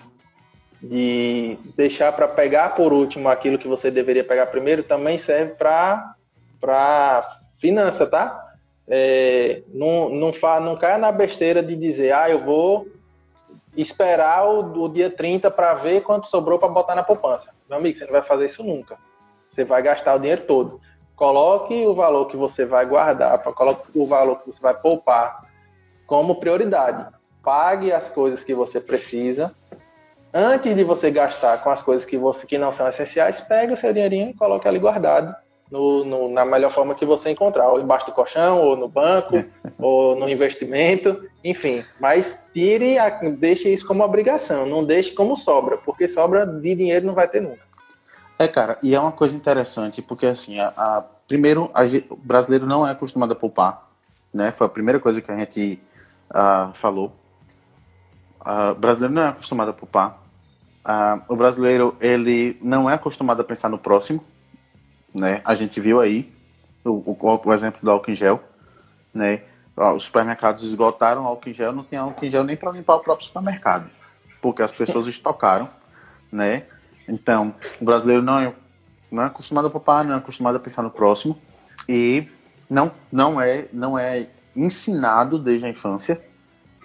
de 0.81 1.57
deixar 1.75 2.11
para 2.11 2.27
pegar 2.27 2.75
por 2.75 2.91
último 2.91 3.29
aquilo 3.29 3.57
que 3.57 3.67
você 3.67 3.89
deveria 3.89 4.23
pegar 4.23 4.47
primeiro 4.47 4.83
também 4.83 5.17
serve 5.17 5.53
para 5.53 7.23
finança, 7.57 8.05
tá? 8.05 8.41
É, 8.87 9.63
não, 9.73 10.09
não, 10.09 10.31
fa, 10.31 10.59
não 10.59 10.75
caia 10.75 10.97
na 10.97 11.11
besteira 11.11 11.63
de 11.63 11.75
dizer, 11.75 12.13
ah, 12.13 12.29
eu 12.29 12.39
vou 12.39 12.87
esperar 13.75 14.47
o, 14.47 14.83
o 14.83 14.89
dia 14.89 15.09
30 15.09 15.49
para 15.49 15.73
ver 15.73 16.01
quanto 16.01 16.27
sobrou 16.27 16.59
para 16.59 16.69
botar 16.69 16.95
na 16.95 17.03
poupança. 17.03 17.53
Meu 17.69 17.79
amigo, 17.79 17.97
você 17.97 18.05
não 18.05 18.11
vai 18.11 18.21
fazer 18.21 18.45
isso 18.45 18.63
nunca. 18.63 18.97
Você 19.55 19.63
vai 19.63 19.81
gastar 19.81 20.15
o 20.15 20.19
dinheiro 20.19 20.41
todo. 20.41 20.81
Coloque 21.15 21.73
o 21.85 21.95
valor 21.95 22.25
que 22.25 22.35
você 22.35 22.65
vai 22.65 22.85
guardar, 22.85 23.41
coloque 23.41 23.83
o 23.97 24.05
valor 24.05 24.37
que 24.41 24.47
você 24.51 24.61
vai 24.61 24.73
poupar 24.73 25.45
como 26.05 26.35
prioridade. 26.35 27.07
Pague 27.41 27.93
as 27.93 28.09
coisas 28.09 28.43
que 28.43 28.53
você 28.53 28.81
precisa. 28.81 29.55
Antes 30.33 30.75
de 30.75 30.83
você 30.83 31.09
gastar 31.09 31.63
com 31.63 31.69
as 31.69 31.81
coisas 31.81 32.05
que, 32.05 32.17
você, 32.17 32.45
que 32.45 32.57
não 32.57 32.69
são 32.69 32.89
essenciais, 32.89 33.39
pegue 33.39 33.71
o 33.71 33.77
seu 33.77 33.93
dinheirinho 33.93 34.31
e 34.31 34.33
coloque 34.33 34.67
ali 34.67 34.77
guardado 34.77 35.33
no, 35.71 36.03
no, 36.03 36.29
na 36.29 36.45
melhor 36.45 36.69
forma 36.69 36.93
que 36.93 37.05
você 37.05 37.29
encontrar, 37.29 37.69
ou 37.69 37.79
embaixo 37.79 38.05
do 38.05 38.11
colchão, 38.11 38.61
ou 38.61 38.75
no 38.75 38.87
banco, 38.87 39.43
ou 39.79 40.15
no 40.15 40.29
investimento, 40.29 41.27
enfim. 41.43 41.83
Mas 41.99 42.43
tire, 42.53 42.97
deixe 43.37 43.69
isso 43.69 43.87
como 43.87 44.03
obrigação, 44.03 44.65
não 44.65 44.83
deixe 44.83 45.11
como 45.11 45.35
sobra, 45.35 45.77
porque 45.77 46.07
sobra 46.07 46.45
de 46.45 46.75
dinheiro 46.75 47.05
não 47.05 47.13
vai 47.13 47.27
ter 47.27 47.41
nunca. 47.41 47.64
É, 48.37 48.47
cara, 48.47 48.77
e 48.83 48.93
é 48.93 48.99
uma 48.99 49.11
coisa 49.11 49.35
interessante, 49.35 50.01
porque 50.01 50.25
assim, 50.25 50.59
a, 50.59 50.73
a 50.75 51.01
primeiro, 51.27 51.71
a, 51.73 51.83
o 52.09 52.17
brasileiro 52.17 52.65
não 52.65 52.85
é 52.85 52.91
acostumado 52.91 53.31
a 53.31 53.35
poupar, 53.35 53.89
né? 54.33 54.51
Foi 54.51 54.67
a 54.67 54.69
primeira 54.69 54.99
coisa 54.99 55.21
que 55.21 55.31
a 55.31 55.37
gente 55.37 55.79
uh, 56.29 56.73
falou. 56.73 57.13
Uh, 58.41 58.71
o 58.71 58.75
brasileiro 58.75 59.13
não 59.13 59.21
é 59.21 59.27
acostumado 59.29 59.69
a 59.69 59.73
poupar. 59.73 60.21
Uh, 60.85 61.21
o 61.29 61.35
brasileiro 61.35 61.95
ele 61.99 62.57
não 62.61 62.89
é 62.89 62.93
acostumado 62.93 63.41
a 63.41 63.43
pensar 63.43 63.69
no 63.69 63.77
próximo, 63.77 64.23
né? 65.13 65.41
A 65.45 65.55
gente 65.55 65.79
viu 65.79 66.01
aí 66.01 66.31
o, 66.83 66.91
o, 66.91 67.41
o 67.45 67.53
exemplo 67.53 67.79
do 67.81 67.89
álcool 67.89 68.11
em 68.11 68.15
gel, 68.15 68.43
né? 69.13 69.41
Os 69.75 70.03
supermercados 70.03 70.63
esgotaram 70.63 71.25
álcool 71.25 71.49
em 71.49 71.53
gel, 71.53 71.73
não 71.73 71.83
tinha 71.83 72.01
álcool 72.01 72.25
em 72.25 72.29
gel 72.29 72.43
nem 72.43 72.55
para 72.55 72.71
limpar 72.71 72.95
o 72.95 72.99
próprio 72.99 73.25
supermercado, 73.25 73.89
porque 74.41 74.61
as 74.61 74.71
pessoas 74.71 75.07
estocaram, 75.07 75.67
né? 76.31 76.65
Então, 77.07 77.53
o 77.79 77.85
brasileiro 77.85 78.21
não 78.21 78.39
é, 78.39 78.53
não 79.11 79.23
é 79.23 79.25
acostumado 79.27 79.67
a 79.67 79.69
poupar, 79.69 80.03
não 80.03 80.15
é 80.15 80.17
acostumado 80.17 80.55
a 80.55 80.59
pensar 80.59 80.81
no 80.81 80.89
próximo 80.89 81.39
e 81.87 82.27
não, 82.69 82.91
não, 83.11 83.39
é, 83.39 83.67
não 83.71 83.97
é 83.97 84.27
ensinado 84.55 85.37
desde 85.37 85.67
a 85.67 85.69
infância 85.69 86.21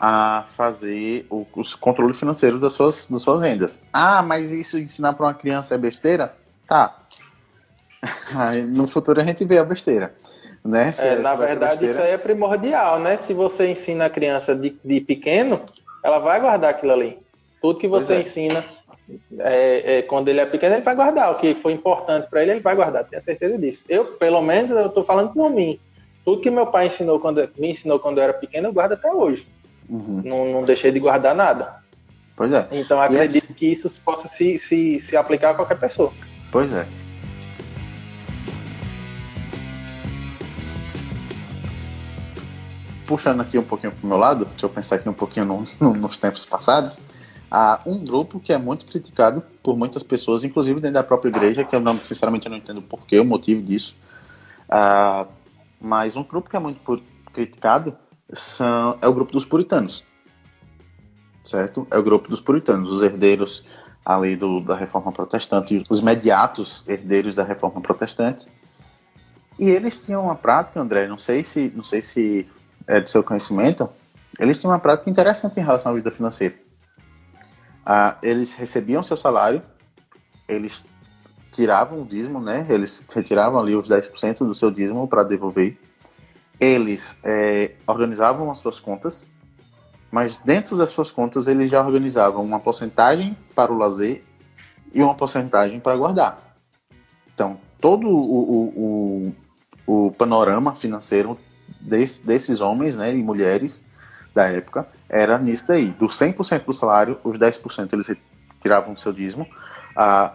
a 0.00 0.44
fazer 0.48 1.26
o, 1.28 1.46
os 1.54 1.74
controle 1.74 2.14
financeiro 2.14 2.58
das 2.58 2.72
suas, 2.72 3.06
das 3.06 3.22
suas 3.22 3.42
rendas. 3.42 3.84
Ah, 3.92 4.22
mas 4.22 4.50
isso 4.50 4.78
ensinar 4.78 5.12
para 5.12 5.26
uma 5.26 5.34
criança 5.34 5.74
é 5.74 5.78
besteira? 5.78 6.34
Tá. 6.66 6.96
no 8.68 8.86
futuro 8.86 9.20
a 9.20 9.24
gente 9.24 9.44
vê 9.44 9.58
a 9.58 9.64
besteira. 9.64 10.14
Né? 10.64 10.90
É, 10.98 11.16
na 11.16 11.34
verdade, 11.34 11.86
isso 11.86 12.00
aí 12.00 12.12
é 12.12 12.18
primordial, 12.18 12.98
né? 12.98 13.16
Se 13.16 13.32
você 13.32 13.70
ensina 13.70 14.06
a 14.06 14.10
criança 14.10 14.54
de, 14.54 14.76
de 14.84 15.00
pequeno, 15.00 15.62
ela 16.02 16.18
vai 16.18 16.38
guardar 16.38 16.70
aquilo 16.70 16.92
ali. 16.92 17.18
Tudo 17.62 17.78
que 17.78 17.88
você 17.88 18.14
é. 18.14 18.20
ensina 18.20 18.62
é, 19.38 19.98
é, 19.98 20.02
quando 20.02 20.28
ele 20.28 20.40
é 20.40 20.46
pequeno, 20.46 20.74
ele 20.74 20.84
vai 20.84 20.94
guardar. 20.94 21.32
O 21.32 21.36
que 21.36 21.54
foi 21.54 21.72
importante 21.72 22.28
para 22.28 22.42
ele, 22.42 22.52
ele 22.52 22.60
vai 22.60 22.74
guardar. 22.74 23.04
Tenho 23.04 23.22
certeza 23.22 23.56
disso. 23.58 23.84
Eu, 23.88 24.04
pelo 24.04 24.40
menos, 24.42 24.70
eu 24.70 24.86
estou 24.86 25.04
falando 25.04 25.32
por 25.32 25.50
mim. 25.50 25.78
Tudo 26.24 26.42
que 26.42 26.50
meu 26.50 26.66
pai 26.66 26.86
ensinou 26.86 27.18
quando, 27.18 27.48
me 27.56 27.70
ensinou 27.70 27.98
quando 27.98 28.18
eu 28.18 28.24
era 28.24 28.32
pequeno, 28.32 28.68
eu 28.68 28.72
guardo 28.72 28.92
até 28.92 29.12
hoje. 29.12 29.46
Uhum. 29.88 30.22
Não, 30.24 30.52
não, 30.52 30.62
deixei 30.62 30.92
de 30.92 31.00
guardar 31.00 31.34
nada. 31.34 31.76
Pois 32.36 32.52
é. 32.52 32.66
Então 32.70 33.00
acredito 33.00 33.44
assim... 33.44 33.54
que 33.54 33.66
isso 33.66 33.90
possa 34.04 34.28
se, 34.28 34.58
se, 34.58 35.00
se 35.00 35.16
aplicar 35.16 35.50
a 35.50 35.54
qualquer 35.54 35.78
pessoa. 35.78 36.12
Pois 36.50 36.72
é. 36.72 36.86
Puxando 43.06 43.40
aqui 43.40 43.58
um 43.58 43.64
pouquinho 43.64 43.92
para 43.92 44.04
o 44.04 44.08
meu 44.08 44.16
lado, 44.16 44.44
deixa 44.44 44.66
eu 44.66 44.70
pensar 44.70 44.96
aqui 44.96 45.08
um 45.08 45.12
pouquinho 45.12 45.44
no, 45.44 45.64
no, 45.80 45.94
nos 45.94 46.16
tempos 46.16 46.44
passados 46.44 47.00
há 47.50 47.80
um 47.84 47.98
grupo 47.98 48.38
que 48.38 48.52
é 48.52 48.58
muito 48.58 48.86
criticado 48.86 49.42
por 49.62 49.76
muitas 49.76 50.02
pessoas, 50.02 50.44
inclusive 50.44 50.80
dentro 50.80 50.94
da 50.94 51.02
própria 51.02 51.30
igreja, 51.30 51.64
que 51.64 51.74
eu 51.74 51.80
não, 51.80 52.00
sinceramente 52.00 52.46
eu 52.46 52.50
não 52.50 52.58
entendo 52.58 52.80
por 52.80 53.04
que, 53.06 53.18
o 53.18 53.24
motivo 53.24 53.60
disso. 53.60 53.98
Uh, 54.68 55.26
mas 55.80 56.16
um 56.16 56.22
grupo 56.22 56.48
que 56.48 56.56
é 56.56 56.60
muito 56.60 57.02
criticado 57.32 57.96
são, 58.32 58.96
é 59.02 59.08
o 59.08 59.12
grupo 59.12 59.32
dos 59.32 59.44
puritanos. 59.44 60.04
Certo? 61.42 61.86
É 61.90 61.98
o 61.98 62.02
grupo 62.02 62.28
dos 62.28 62.40
puritanos, 62.40 62.92
os 62.92 63.02
herdeiros 63.02 63.64
ali 64.04 64.36
do, 64.36 64.60
da 64.60 64.76
reforma 64.76 65.10
protestante, 65.10 65.82
os 65.90 66.00
imediatos 66.00 66.86
herdeiros 66.88 67.34
da 67.34 67.42
reforma 67.42 67.80
protestante. 67.80 68.46
E 69.58 69.68
eles 69.68 69.96
tinham 69.96 70.24
uma 70.24 70.34
prática, 70.34 70.80
André, 70.80 71.06
não 71.06 71.18
sei 71.18 71.42
se, 71.42 71.72
não 71.74 71.82
sei 71.82 72.00
se 72.00 72.46
é 72.86 73.00
de 73.00 73.10
seu 73.10 73.22
conhecimento, 73.22 73.88
eles 74.38 74.58
tinham 74.58 74.72
uma 74.72 74.78
prática 74.78 75.10
interessante 75.10 75.58
em 75.58 75.62
relação 75.62 75.92
à 75.92 75.94
vida 75.94 76.10
financeira 76.10 76.54
ah, 77.92 78.16
eles 78.22 78.52
recebiam 78.52 79.02
seu 79.02 79.16
salário, 79.16 79.60
eles 80.46 80.86
tiravam 81.50 82.02
o 82.02 82.04
dízimo, 82.04 82.40
né? 82.40 82.64
Eles 82.68 83.04
retiravam 83.12 83.58
ali 83.58 83.74
os 83.74 83.88
10% 83.90 84.46
do 84.46 84.54
seu 84.54 84.70
dízimo 84.70 85.08
para 85.08 85.24
devolver. 85.24 85.76
Eles 86.60 87.18
é, 87.24 87.72
organizavam 87.88 88.48
as 88.48 88.58
suas 88.58 88.78
contas, 88.78 89.28
mas 90.08 90.36
dentro 90.36 90.76
das 90.76 90.90
suas 90.90 91.10
contas 91.10 91.48
eles 91.48 91.68
já 91.68 91.84
organizavam 91.84 92.44
uma 92.44 92.60
porcentagem 92.60 93.36
para 93.56 93.72
o 93.72 93.76
lazer 93.76 94.22
e 94.94 95.02
uma 95.02 95.16
porcentagem 95.16 95.80
para 95.80 95.96
guardar. 95.96 96.38
Então, 97.34 97.58
todo 97.80 98.06
o, 98.06 98.14
o, 98.14 99.34
o, 99.86 100.06
o 100.06 100.12
panorama 100.12 100.76
financeiro 100.76 101.36
desse, 101.80 102.24
desses 102.24 102.60
homens 102.60 102.98
né, 102.98 103.12
e 103.12 103.20
mulheres 103.20 103.84
da 104.32 104.44
época 104.44 104.86
era 105.10 105.38
nisso 105.38 105.66
daí. 105.66 105.90
Do 105.90 106.06
100% 106.06 106.64
do 106.64 106.72
salário, 106.72 107.18
os 107.24 107.36
10% 107.36 107.92
eles 107.92 108.16
tiravam 108.62 108.94
do 108.94 109.00
seu 109.00 109.12
dízimo, 109.12 109.46
uh, 109.96 110.30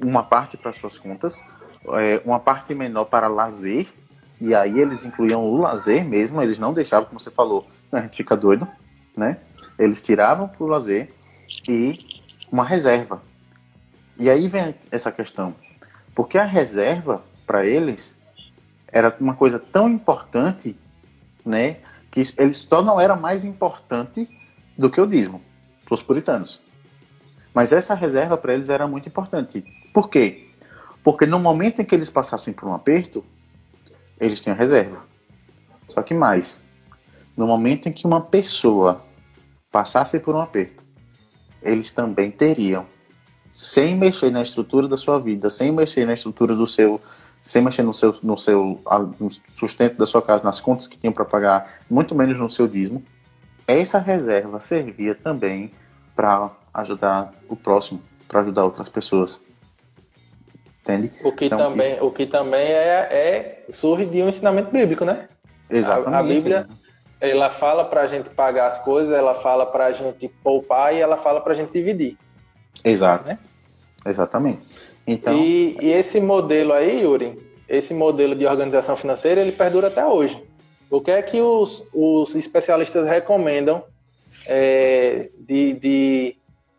uma 0.00 0.22
parte 0.22 0.56
para 0.56 0.72
suas 0.72 0.98
contas, 0.98 1.42
é, 1.92 2.20
uma 2.24 2.40
parte 2.40 2.74
menor 2.74 3.04
para 3.04 3.28
lazer, 3.28 3.86
e 4.40 4.54
aí 4.54 4.78
eles 4.78 5.04
incluíam 5.04 5.44
o 5.44 5.56
lazer 5.56 6.04
mesmo, 6.04 6.42
eles 6.42 6.58
não 6.58 6.72
deixavam, 6.72 7.06
como 7.06 7.20
você 7.20 7.30
falou, 7.30 7.66
senão 7.84 8.02
a 8.02 8.06
gente 8.06 8.16
fica 8.16 8.36
doido, 8.36 8.66
né? 9.16 9.38
Eles 9.78 10.02
tiravam 10.02 10.48
para 10.48 10.64
o 10.64 10.66
lazer 10.66 11.12
e 11.68 11.98
uma 12.50 12.64
reserva. 12.64 13.22
E 14.18 14.28
aí 14.28 14.48
vem 14.48 14.74
essa 14.90 15.12
questão, 15.12 15.54
porque 16.14 16.38
a 16.38 16.44
reserva 16.44 17.22
para 17.46 17.66
eles 17.66 18.18
era 18.88 19.14
uma 19.20 19.34
coisa 19.34 19.58
tão 19.58 19.88
importante, 19.88 20.76
né? 21.44 21.78
Que 22.24 22.42
ele 22.42 22.52
só 22.52 22.82
não 22.82 23.00
era 23.00 23.16
mais 23.16 23.44
importante 23.44 24.28
do 24.76 24.90
que 24.90 25.00
o 25.00 25.06
dízimo 25.06 25.42
para 25.84 25.94
os 25.94 26.02
puritanos. 26.02 26.60
Mas 27.54 27.72
essa 27.72 27.94
reserva 27.94 28.36
para 28.36 28.54
eles 28.54 28.68
era 28.68 28.86
muito 28.86 29.08
importante. 29.08 29.64
Por 29.92 30.08
quê? 30.08 30.48
Porque 31.02 31.26
no 31.26 31.38
momento 31.38 31.80
em 31.80 31.84
que 31.84 31.94
eles 31.94 32.10
passassem 32.10 32.52
por 32.52 32.68
um 32.68 32.74
aperto, 32.74 33.24
eles 34.20 34.40
tinham 34.40 34.56
reserva. 34.56 35.04
Só 35.86 36.02
que 36.02 36.12
mais, 36.12 36.68
no 37.36 37.46
momento 37.46 37.88
em 37.88 37.92
que 37.92 38.06
uma 38.06 38.20
pessoa 38.20 39.02
passasse 39.72 40.20
por 40.20 40.34
um 40.34 40.40
aperto, 40.40 40.84
eles 41.62 41.92
também 41.92 42.30
teriam, 42.30 42.86
sem 43.50 43.96
mexer 43.96 44.30
na 44.30 44.42
estrutura 44.42 44.86
da 44.86 44.96
sua 44.96 45.18
vida, 45.18 45.48
sem 45.50 45.72
mexer 45.72 46.06
na 46.06 46.12
estrutura 46.12 46.54
do 46.54 46.66
seu 46.66 47.00
sem 47.40 47.62
mexer 47.62 47.82
no 47.82 47.94
seu, 47.94 48.14
no 48.22 48.36
seu 48.36 48.80
no 49.18 49.30
sustento 49.54 49.96
da 49.96 50.06
sua 50.06 50.20
casa, 50.20 50.44
nas 50.44 50.60
contas 50.60 50.86
que 50.86 50.98
tinham 50.98 51.12
para 51.12 51.24
pagar, 51.24 51.80
muito 51.88 52.14
menos 52.14 52.38
no 52.38 52.48
seu 52.48 52.66
dízimo, 52.66 53.02
essa 53.66 53.98
reserva 53.98 54.60
servia 54.60 55.14
também 55.14 55.70
para 56.16 56.50
ajudar 56.74 57.32
o 57.48 57.56
próximo, 57.56 58.02
para 58.26 58.40
ajudar 58.40 58.64
outras 58.64 58.88
pessoas. 58.88 59.46
Entende? 60.82 61.12
O 61.22 61.30
que 61.32 61.46
então, 61.46 61.58
também, 61.58 61.94
isso... 61.94 62.04
o 62.04 62.10
que 62.10 62.26
também 62.26 62.66
é, 62.72 63.08
é 63.10 63.64
surge 63.72 64.06
de 64.06 64.22
um 64.22 64.28
ensinamento 64.28 64.70
bíblico, 64.70 65.04
né? 65.04 65.28
Exatamente. 65.68 66.14
A, 66.14 66.18
a 66.18 66.22
Bíblia, 66.22 66.68
ela 67.20 67.50
fala 67.50 67.84
para 67.84 68.02
a 68.02 68.06
gente 68.06 68.30
pagar 68.30 68.68
as 68.68 68.78
coisas, 68.78 69.14
ela 69.14 69.34
fala 69.34 69.66
para 69.66 69.86
a 69.86 69.92
gente 69.92 70.28
poupar 70.42 70.94
e 70.94 71.00
ela 71.00 71.18
fala 71.18 71.40
para 71.40 71.52
a 71.52 71.56
gente 71.56 71.72
dividir. 71.72 72.16
Exato. 72.82 73.28
Né? 73.28 73.38
Exatamente. 74.06 74.62
Então... 75.08 75.34
E, 75.38 75.78
e, 75.80 75.90
esse 75.90 76.20
modelo 76.20 76.74
aí, 76.74 77.00
Yuri, 77.00 77.38
esse 77.66 77.94
modelo 77.94 78.34
de 78.34 78.46
organização 78.46 78.94
financeira, 78.94 79.40
ele 79.40 79.52
perdura 79.52 79.88
até 79.88 80.04
hoje. 80.04 80.42
O 80.90 81.00
que 81.00 81.10
é 81.10 81.22
que 81.22 81.40
os, 81.40 81.82
os 81.94 82.34
especialistas 82.34 83.08
recomendam 83.08 83.82
é, 84.46 85.30
de, 85.38 85.72
de, 85.72 86.36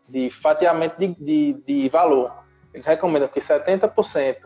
de, 0.08 0.30
fatiamento 0.30 0.94
de, 0.96 1.08
de, 1.18 1.52
de, 1.66 1.88
valor? 1.88 2.32
Eles 2.72 2.86
recomendam 2.86 3.28
que 3.28 3.40
70% 3.40 4.36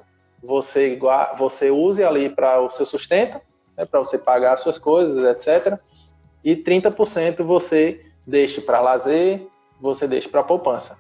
você, 0.43 0.99
você 1.37 1.71
use 1.71 2.03
ali 2.03 2.31
para 2.31 2.61
o 2.61 2.71
seu 2.71 2.87
sustento, 2.87 3.39
né, 3.77 3.85
para 3.85 4.01
você 4.01 4.17
pagar 4.17 4.55
as 4.55 4.61
suas 4.61 4.79
coisas, 4.79 5.25
etc. 5.27 5.79
E 6.43 6.57
30% 6.57 7.43
você 7.43 8.01
deixe 8.27 8.63
para 8.63 8.81
lazer, 8.81 9.47
você 9.79 10.09
deixe 10.09 10.29
para 10.29 10.43
poupança. 10.43 10.97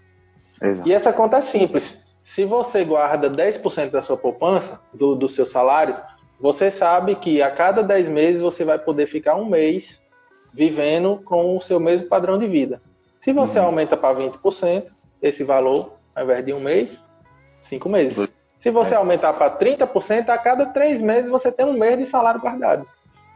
Exato. 0.60 0.86
E 0.86 0.92
essa 0.92 1.14
conta 1.14 1.38
é 1.38 1.40
simples. 1.40 2.03
Se 2.24 2.46
você 2.46 2.82
guarda 2.84 3.30
10% 3.30 3.90
da 3.90 4.02
sua 4.02 4.16
poupança, 4.16 4.80
do, 4.94 5.14
do 5.14 5.28
seu 5.28 5.44
salário, 5.44 5.94
você 6.40 6.70
sabe 6.70 7.14
que 7.16 7.42
a 7.42 7.50
cada 7.50 7.82
10 7.82 8.08
meses 8.08 8.40
você 8.40 8.64
vai 8.64 8.78
poder 8.78 9.06
ficar 9.06 9.36
um 9.36 9.44
mês 9.44 10.08
vivendo 10.52 11.20
com 11.22 11.54
o 11.54 11.60
seu 11.60 11.78
mesmo 11.78 12.08
padrão 12.08 12.38
de 12.38 12.46
vida. 12.46 12.80
Se 13.20 13.30
você 13.32 13.58
uhum. 13.58 13.66
aumenta 13.66 13.94
para 13.94 14.18
20%, 14.18 14.86
esse 15.20 15.44
valor, 15.44 15.92
ao 16.14 16.24
invés 16.24 16.44
de 16.44 16.52
um 16.54 16.60
mês, 16.60 16.98
cinco 17.60 17.88
meses. 17.90 18.28
Se 18.58 18.70
você 18.70 18.94
é. 18.94 18.96
aumentar 18.96 19.34
para 19.34 19.58
30%, 19.58 20.30
a 20.30 20.38
cada 20.38 20.66
três 20.66 21.02
meses 21.02 21.30
você 21.30 21.52
tem 21.52 21.66
um 21.66 21.74
mês 21.74 21.98
de 21.98 22.06
salário 22.06 22.40
guardado. 22.40 22.86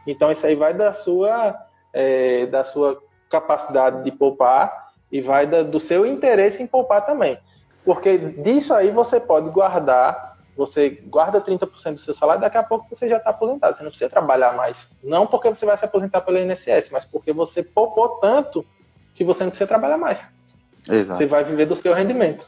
Então 0.07 0.31
isso 0.31 0.45
aí 0.47 0.55
vai 0.55 0.73
da 0.73 0.93
sua, 0.93 1.55
é, 1.93 2.47
da 2.47 2.63
sua 2.63 2.99
capacidade 3.29 4.03
de 4.03 4.11
poupar 4.11 4.89
e 5.11 5.21
vai 5.21 5.45
da, 5.45 5.61
do 5.61 5.79
seu 5.79 6.05
interesse 6.05 6.63
em 6.63 6.67
poupar 6.67 7.05
também. 7.05 7.37
Porque 7.89 8.19
disso 8.19 8.71
aí 8.71 8.91
você 8.91 9.19
pode 9.19 9.49
guardar, 9.49 10.37
você 10.55 10.91
guarda 11.07 11.41
30% 11.41 11.93
do 11.93 11.99
seu 11.99 12.13
salário, 12.13 12.39
daqui 12.39 12.55
a 12.55 12.61
pouco 12.61 12.85
você 12.87 13.09
já 13.09 13.17
está 13.17 13.31
aposentado, 13.31 13.75
você 13.75 13.81
não 13.81 13.89
precisa 13.89 14.07
trabalhar 14.07 14.53
mais. 14.53 14.91
Não 15.03 15.25
porque 15.25 15.49
você 15.49 15.65
vai 15.65 15.75
se 15.75 15.85
aposentar 15.85 16.21
pelo 16.21 16.37
INSS, 16.37 16.91
mas 16.91 17.03
porque 17.03 17.33
você 17.33 17.63
poupou 17.63 18.19
tanto 18.21 18.63
que 19.15 19.23
você 19.23 19.43
não 19.43 19.49
precisa 19.49 19.67
trabalhar 19.67 19.97
mais. 19.97 20.23
Exato. 20.87 21.17
Você 21.17 21.25
vai 21.25 21.43
viver 21.43 21.65
do 21.65 21.75
seu 21.75 21.91
rendimento. 21.91 22.45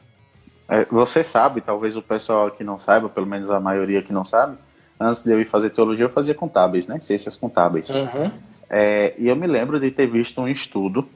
É, 0.70 0.86
você 0.86 1.24
sabe, 1.24 1.60
talvez 1.60 1.98
o 1.98 2.04
pessoal 2.04 2.52
que 2.52 2.64
não 2.64 2.78
saiba, 2.78 3.10
pelo 3.10 3.26
menos 3.26 3.50
a 3.50 3.60
maioria 3.60 4.04
que 4.04 4.14
não 4.14 4.24
sabe, 4.24 4.60
antes 5.00 5.24
de 5.24 5.32
eu 5.32 5.42
ir 5.42 5.46
fazer 5.46 5.72
teologia, 5.72 6.06
eu 6.06 6.10
fazia 6.10 6.36
contábeis, 6.36 6.86
né? 6.86 7.00
Ciências 7.00 7.36
contábeis. 7.36 7.90
Uhum. 7.90 8.30
É, 8.70 9.16
e 9.18 9.28
eu 9.28 9.36
me 9.36 9.48
lembro 9.48 9.80
de 9.80 9.90
ter 9.90 10.06
visto 10.06 10.40
um 10.40 10.48
estudo 10.48 11.10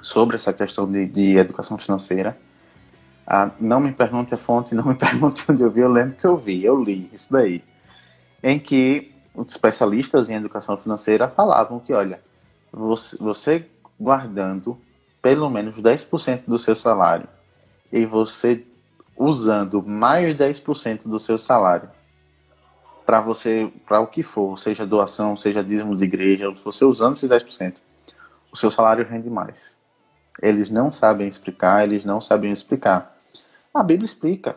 sobre 0.00 0.36
essa 0.36 0.50
questão 0.50 0.90
de, 0.90 1.06
de 1.06 1.36
educação 1.36 1.76
financeira. 1.76 2.34
Ah, 3.26 3.50
não 3.60 3.80
me 3.80 3.92
pergunte 3.92 4.34
a 4.34 4.38
fonte, 4.38 4.74
não 4.74 4.84
me 4.84 4.94
pergunte 4.96 5.44
onde 5.48 5.62
eu 5.62 5.70
vi, 5.70 5.80
eu 5.80 5.90
lembro 5.90 6.16
que 6.16 6.26
eu 6.26 6.36
vi, 6.36 6.64
eu 6.64 6.82
li 6.82 7.08
isso 7.12 7.32
daí. 7.32 7.62
Em 8.42 8.58
que 8.58 9.12
os 9.34 9.50
especialistas 9.50 10.28
em 10.28 10.34
educação 10.34 10.76
financeira 10.76 11.28
falavam 11.28 11.78
que, 11.78 11.92
olha, 11.92 12.20
você, 12.72 13.16
você 13.18 13.66
guardando 13.98 14.76
pelo 15.20 15.48
menos 15.48 15.80
10% 15.80 16.42
do 16.46 16.58
seu 16.58 16.74
salário 16.74 17.28
e 17.92 18.04
você 18.04 18.64
usando 19.16 19.82
mais 19.82 20.34
10% 20.34 21.06
do 21.06 21.18
seu 21.18 21.38
salário 21.38 21.88
para 23.04 23.20
você, 23.20 23.70
para 23.86 24.00
o 24.00 24.06
que 24.06 24.22
for, 24.22 24.58
seja 24.58 24.86
doação, 24.86 25.36
seja 25.36 25.62
dízimo 25.62 25.96
de 25.96 26.04
igreja, 26.04 26.50
você 26.64 26.84
usando 26.84 27.14
esses 27.14 27.28
10%, 27.28 27.74
o 28.52 28.56
seu 28.56 28.70
salário 28.70 29.06
rende 29.06 29.28
mais. 29.28 29.76
Eles 30.40 30.70
não 30.70 30.92
sabem 30.92 31.28
explicar, 31.28 31.84
eles 31.84 32.04
não 32.04 32.20
sabem 32.20 32.52
explicar. 32.52 33.11
A 33.72 33.82
Bíblia 33.82 34.06
explica. 34.06 34.56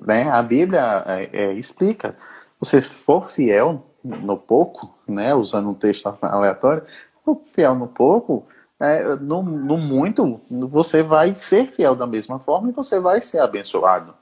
Né? 0.00 0.30
A 0.30 0.42
Bíblia 0.42 1.04
é, 1.06 1.30
é, 1.32 1.52
explica. 1.54 2.16
Você 2.60 2.80
for 2.80 3.28
fiel 3.28 3.86
no 4.02 4.36
pouco, 4.36 4.94
né? 5.08 5.34
usando 5.34 5.68
um 5.68 5.74
texto 5.74 6.16
aleatório, 6.22 6.84
for 7.24 7.40
fiel 7.44 7.74
no 7.74 7.88
pouco, 7.88 8.46
é, 8.78 9.16
no, 9.16 9.42
no 9.42 9.78
muito, 9.78 10.40
você 10.50 11.02
vai 11.02 11.34
ser 11.34 11.66
fiel 11.66 11.94
da 11.94 12.06
mesma 12.06 12.38
forma 12.38 12.68
e 12.68 12.72
você 12.72 13.00
vai 13.00 13.20
ser 13.20 13.40
abençoado. 13.40 14.14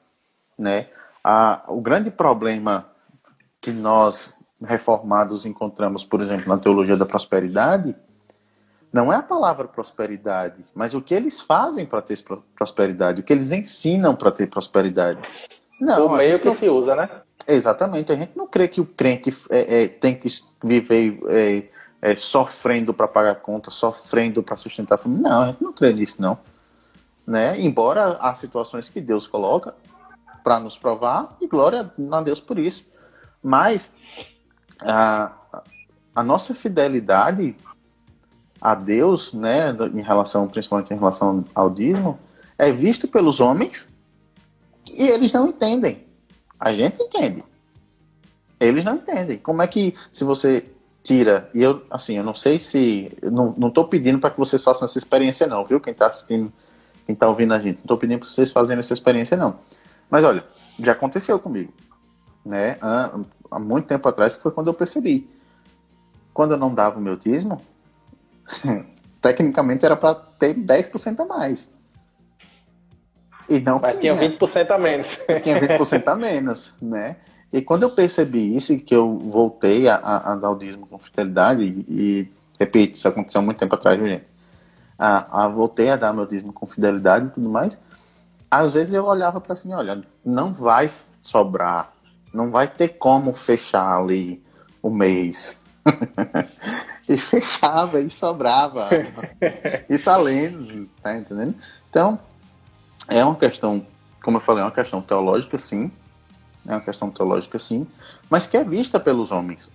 Né? 0.59 0.89
A, 1.23 1.65
o 1.69 1.81
grande 1.81 2.11
problema 2.11 2.87
que 3.61 3.73
nós 3.73 4.35
reformados 4.63 5.45
encontramos, 5.45 6.05
por 6.05 6.21
exemplo, 6.21 6.49
na 6.49 6.59
teologia 6.59 6.97
da 6.97 7.07
prosperidade, 7.07 7.95
não 8.95 9.13
é 9.13 9.17
a 9.17 9.23
palavra 9.23 9.67
prosperidade, 9.67 10.65
mas 10.73 10.95
o 10.95 11.03
que 11.03 11.13
eles 11.13 11.41
fazem 11.41 11.85
para 11.85 12.01
ter 12.01 12.17
prosperidade, 12.55 13.21
o 13.21 13.25
que 13.25 13.33
eles 13.33 13.51
ensinam 13.51 14.15
para 14.15 14.31
ter 14.31 14.47
prosperidade. 14.47 15.21
Não, 15.81 16.07
o 16.07 16.17
meio 16.17 16.39
que 16.39 16.47
não... 16.47 16.55
se 16.55 16.69
usa, 16.69 16.95
né? 16.95 17.11
Exatamente. 17.49 18.13
A 18.13 18.15
gente 18.15 18.37
não 18.37 18.47
crê 18.47 18.69
que 18.69 18.81
o 18.81 18.87
crente 18.87 19.37
é, 19.51 19.83
é, 19.83 19.89
tem 19.89 20.15
que 20.15 20.29
viver 20.63 21.19
é, 21.27 21.65
é 22.01 22.15
sofrendo 22.15 22.95
para 22.95 23.09
pagar 23.09 23.35
conta, 23.35 23.69
sofrendo 23.69 24.45
para 24.45 24.57
sustentar 24.57 24.95
a 24.95 24.99
família. 24.99 25.29
Não, 25.29 25.43
a 25.43 25.47
gente 25.49 25.65
não 25.65 25.73
crê 25.73 25.93
nisso, 25.93 26.23
não. 26.23 26.39
Né? 27.27 27.61
Embora 27.61 28.17
há 28.21 28.33
situações 28.33 28.89
que 28.89 29.01
Deus 29.01 29.27
coloca 29.27 29.75
para 30.45 30.61
nos 30.61 30.79
provar, 30.79 31.37
e 31.41 31.49
glória 31.49 31.93
a 32.13 32.21
Deus 32.21 32.39
por 32.39 32.61
isso. 32.61 32.93
Mas 33.43 33.91
a, 34.81 35.33
a 36.15 36.23
nossa 36.23 36.55
fidelidade 36.55 37.57
a 38.65 38.75
Deus, 38.75 39.35
né, 39.35 39.77
em 39.93 40.01
relação, 40.01 40.49
principalmente 40.49 40.95
em 40.95 40.97
relação 40.97 41.45
ao 41.55 41.69
dízimo, 41.69 42.19
é 42.57 42.73
visto 42.73 43.07
pelos 43.07 43.39
homens 43.39 43.95
e 44.91 45.07
eles 45.07 45.31
não 45.35 45.49
entendem. 45.49 46.03
A 46.59 46.73
gente 46.73 47.03
entende. 47.03 47.45
Eles 48.59 48.83
não 48.83 48.95
entendem. 48.95 49.37
Como 49.37 49.61
é 49.61 49.67
que, 49.67 49.95
se 50.11 50.25
você 50.25 50.65
tira, 51.03 51.51
e 51.53 51.63
eu, 51.63 51.85
assim, 51.91 52.17
eu 52.17 52.25
não 52.25 52.33
sei 52.33 52.59
se, 52.59 53.13
não, 53.23 53.55
não 53.59 53.69
tô 53.69 53.85
pedindo 53.85 54.19
para 54.19 54.31
que 54.31 54.39
vocês 54.39 54.65
façam 54.65 54.87
essa 54.87 54.97
experiência 54.97 55.47
não, 55.47 55.63
viu? 55.63 55.79
Quem 55.79 55.93
está 55.93 56.07
assistindo, 56.07 56.51
quem 57.05 57.13
está 57.13 57.29
ouvindo 57.29 57.53
a 57.53 57.59
gente, 57.59 57.81
não 57.81 57.87
tô 57.87 57.99
pedindo 57.99 58.21
para 58.21 58.29
vocês 58.31 58.51
fazerem 58.51 58.81
essa 58.81 58.95
experiência 58.95 59.37
não. 59.37 59.59
Mas 60.09 60.25
olha, 60.25 60.43
já 60.79 60.93
aconteceu 60.93 61.39
comigo, 61.39 61.71
né? 62.43 62.79
Há, 62.81 63.11
há 63.51 63.59
muito 63.59 63.87
tempo 63.87 64.09
atrás 64.09 64.37
que 64.37 64.43
foi 64.43 64.53
quando 64.53 64.69
eu 64.69 64.75
percebi. 64.75 65.29
Quando 66.33 66.53
eu 66.53 66.59
não 66.59 66.75
dava 66.75 66.99
o 66.99 67.03
meu 67.03 67.17
dízimo, 67.17 67.61
Tecnicamente 69.21 69.85
era 69.85 69.97
para 69.97 70.15
ter 70.15 70.55
10% 70.55 71.21
a 71.21 71.25
mais. 71.25 71.75
E 73.49 73.61
não 73.61 73.79
Mas 73.79 73.99
tinha, 73.99 74.17
tinha 74.17 74.39
20% 74.39 74.71
a 74.71 74.79
menos. 74.79 75.19
Tinha 75.43 75.61
20% 75.61 76.09
a 76.09 76.15
menos, 76.15 76.75
né? 76.81 77.17
E 77.53 77.63
quando 77.63 77.85
eu 77.85 77.91
percebi 77.91 78.57
isso 78.57 78.73
e 78.73 78.81
que 78.81 78.95
eu 78.95 79.17
voltei 79.17 79.87
a, 79.89 79.97
a, 79.97 80.33
a 80.33 80.37
dar 80.37 80.51
o 80.51 80.57
dízimo 80.57 80.87
com 80.87 80.99
fidelidade, 80.99 81.63
e, 81.63 81.87
e, 81.89 82.33
repito, 82.59 82.97
isso 82.97 83.07
aconteceu 83.07 83.41
muito 83.43 83.59
tempo 83.59 83.75
atrás, 83.75 84.01
gente? 84.01 84.25
A, 84.99 85.45
a, 85.45 85.49
voltei 85.49 85.91
a 85.91 85.97
dar 85.97 86.13
meu 86.13 86.27
dízimo 86.27 86.53
com 86.53 86.67
fidelidade 86.67 87.27
e 87.27 87.31
tudo 87.31 87.49
mais, 87.49 87.81
às 88.51 88.73
vezes 88.73 88.95
eu 88.95 89.05
olhava 89.05 89.41
para 89.41 89.53
assim, 89.53 89.73
olha, 89.73 90.03
não 90.25 90.53
vai 90.53 90.91
sobrar, 91.23 91.93
não 92.33 92.51
vai 92.51 92.67
ter 92.67 92.89
como 92.99 93.33
fechar 93.33 93.99
ali 93.99 94.43
o 94.83 94.91
mês. 94.91 95.63
e 97.09 97.19
fechava 97.19 98.01
e 98.01 98.11
sobrava. 98.11 98.89
Isso 99.89 100.09
além, 100.11 100.89
tá 101.03 101.15
entendendo? 101.17 101.55
Então, 101.91 102.19
é 103.09 103.25
uma 103.25 103.37
questão, 103.37 103.87
como 104.23 104.39
eu 104.39 104.41
falei, 104.41 104.63
é 104.63 104.65
uma 104.65 104.73
questão 104.73 105.01
teológica, 105.03 105.59
sim. 105.59 105.91
É 106.67 106.73
uma 106.73 106.81
questão 106.81 107.11
teológica, 107.11 107.59
sim. 107.59 107.87
Mas 108.31 108.47
que 108.47 108.57
é 108.57 108.65
vista 108.65 108.99
pelos 108.99 109.31
homens 109.31 109.71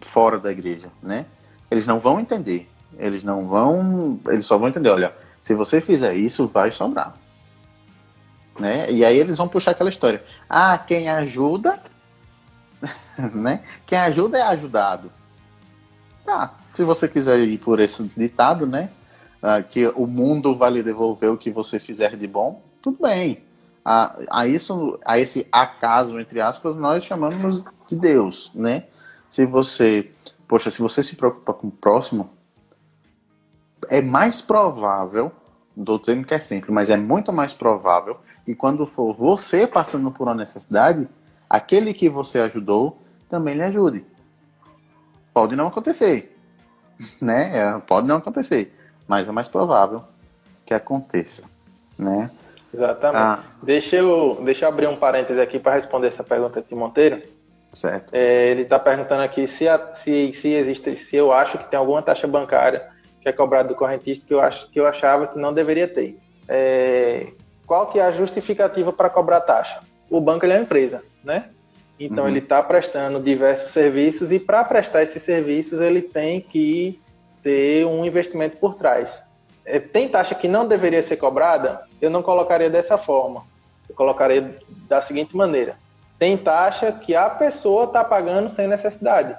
fora 0.00 0.38
da 0.38 0.52
igreja, 0.52 0.88
né? 1.02 1.26
Eles 1.70 1.86
não 1.86 1.98
vão 1.98 2.20
entender. 2.20 2.70
Eles 2.98 3.24
não 3.24 3.48
vão. 3.48 4.20
Eles 4.28 4.46
só 4.46 4.58
vão 4.58 4.68
entender, 4.68 4.90
olha, 4.90 5.14
se 5.40 5.54
você 5.54 5.80
fizer 5.80 6.14
isso, 6.14 6.46
vai 6.46 6.70
sobrar. 6.70 7.14
Né? 8.58 8.90
E 8.92 9.04
aí 9.04 9.18
eles 9.18 9.38
vão 9.38 9.48
puxar 9.48 9.72
aquela 9.72 9.90
história. 9.90 10.22
Ah, 10.48 10.78
quem 10.78 11.08
ajuda, 11.08 11.80
né? 13.34 13.64
Quem 13.86 13.98
ajuda 13.98 14.38
é 14.38 14.42
ajudado. 14.42 15.10
Tá, 16.24 16.54
se 16.72 16.82
você 16.82 17.06
quiser 17.06 17.38
ir 17.40 17.58
por 17.58 17.80
esse 17.80 18.02
ditado, 18.16 18.66
né? 18.66 18.90
Ah, 19.42 19.62
que 19.62 19.86
o 19.88 20.06
mundo 20.06 20.54
vai 20.54 20.70
lhe 20.70 20.82
devolver 20.82 21.30
o 21.30 21.36
que 21.36 21.50
você 21.50 21.78
fizer 21.78 22.16
de 22.16 22.26
bom, 22.26 22.62
tudo 22.80 23.02
bem. 23.02 23.42
A, 23.84 24.16
a, 24.30 24.46
isso, 24.46 24.98
a 25.04 25.18
esse 25.18 25.46
acaso, 25.52 26.18
entre 26.18 26.40
aspas, 26.40 26.78
nós 26.78 27.04
chamamos 27.04 27.62
de 27.86 27.94
Deus, 27.94 28.50
né? 28.54 28.84
Se 29.28 29.44
você, 29.44 30.10
poxa, 30.48 30.70
se 30.70 30.80
você 30.80 31.02
se 31.02 31.16
preocupa 31.16 31.52
com 31.52 31.66
o 31.66 31.70
próximo, 31.70 32.30
é 33.90 34.00
mais 34.00 34.40
provável, 34.40 35.30
não 35.76 35.82
estou 35.82 35.98
dizendo 35.98 36.26
que 36.26 36.32
é 36.32 36.38
sempre, 36.38 36.72
mas 36.72 36.88
é 36.88 36.96
muito 36.96 37.30
mais 37.30 37.52
provável 37.52 38.16
que 38.46 38.54
quando 38.54 38.86
for 38.86 39.12
você 39.12 39.66
passando 39.66 40.10
por 40.10 40.26
uma 40.26 40.34
necessidade, 40.34 41.06
aquele 41.50 41.92
que 41.92 42.08
você 42.08 42.38
ajudou 42.38 42.98
também 43.28 43.54
lhe 43.54 43.62
ajude. 43.62 44.04
Pode 45.34 45.56
não 45.56 45.66
acontecer, 45.66 46.38
né? 47.20 47.50
É, 47.58 47.78
pode 47.80 48.06
não 48.06 48.16
acontecer, 48.16 48.72
mas 49.08 49.28
é 49.28 49.32
mais 49.32 49.48
provável 49.48 50.04
que 50.64 50.72
aconteça, 50.72 51.50
né? 51.98 52.30
Exatamente. 52.72 53.20
Ah. 53.20 53.44
Deixa, 53.62 53.96
eu, 53.96 54.40
deixa 54.44 54.64
eu 54.64 54.68
abrir 54.68 54.86
um 54.86 54.96
parêntese 54.96 55.40
aqui 55.40 55.58
para 55.58 55.74
responder 55.74 56.08
essa 56.08 56.24
pergunta 56.24 56.62
de 56.62 56.74
Monteiro. 56.74 57.20
Certo. 57.72 58.14
É, 58.14 58.48
ele 58.48 58.62
está 58.62 58.78
perguntando 58.78 59.22
aqui 59.22 59.48
se, 59.48 59.68
a, 59.68 59.94
se, 59.94 60.32
se 60.32 60.52
existe, 60.52 60.94
se 60.94 61.16
eu 61.16 61.32
acho 61.32 61.58
que 61.58 61.68
tem 61.68 61.78
alguma 61.78 62.00
taxa 62.02 62.26
bancária 62.26 62.88
que 63.20 63.28
é 63.28 63.32
cobrada 63.32 63.68
do 63.68 63.74
correntista 63.74 64.26
que 64.26 64.34
eu, 64.34 64.40
acho, 64.40 64.70
que 64.70 64.78
eu 64.78 64.86
achava 64.86 65.26
que 65.26 65.38
não 65.38 65.52
deveria 65.52 65.88
ter. 65.88 66.18
É, 66.46 67.28
qual 67.66 67.88
que 67.88 67.98
é 67.98 68.04
a 68.04 68.12
justificativa 68.12 68.92
para 68.92 69.10
cobrar 69.10 69.40
taxa? 69.40 69.80
O 70.10 70.20
banco 70.20 70.44
é 70.46 70.50
uma 70.50 70.60
empresa, 70.60 71.02
né? 71.24 71.48
Então, 71.98 72.24
uhum. 72.24 72.30
ele 72.30 72.40
está 72.40 72.62
prestando 72.62 73.20
diversos 73.20 73.70
serviços 73.70 74.32
e, 74.32 74.38
para 74.38 74.64
prestar 74.64 75.02
esses 75.02 75.22
serviços, 75.22 75.80
ele 75.80 76.02
tem 76.02 76.40
que 76.40 77.00
ter 77.42 77.86
um 77.86 78.04
investimento 78.04 78.56
por 78.56 78.74
trás. 78.74 79.22
É, 79.64 79.78
tem 79.78 80.08
taxa 80.08 80.34
que 80.34 80.48
não 80.48 80.66
deveria 80.66 81.02
ser 81.02 81.16
cobrada? 81.16 81.82
Eu 82.00 82.10
não 82.10 82.22
colocaria 82.22 82.68
dessa 82.68 82.98
forma. 82.98 83.44
Eu 83.88 83.94
colocaria 83.94 84.56
da 84.88 85.00
seguinte 85.00 85.36
maneira: 85.36 85.76
tem 86.18 86.36
taxa 86.36 86.90
que 86.90 87.14
a 87.14 87.30
pessoa 87.30 87.84
está 87.84 88.02
pagando 88.02 88.50
sem 88.50 88.66
necessidade, 88.66 89.36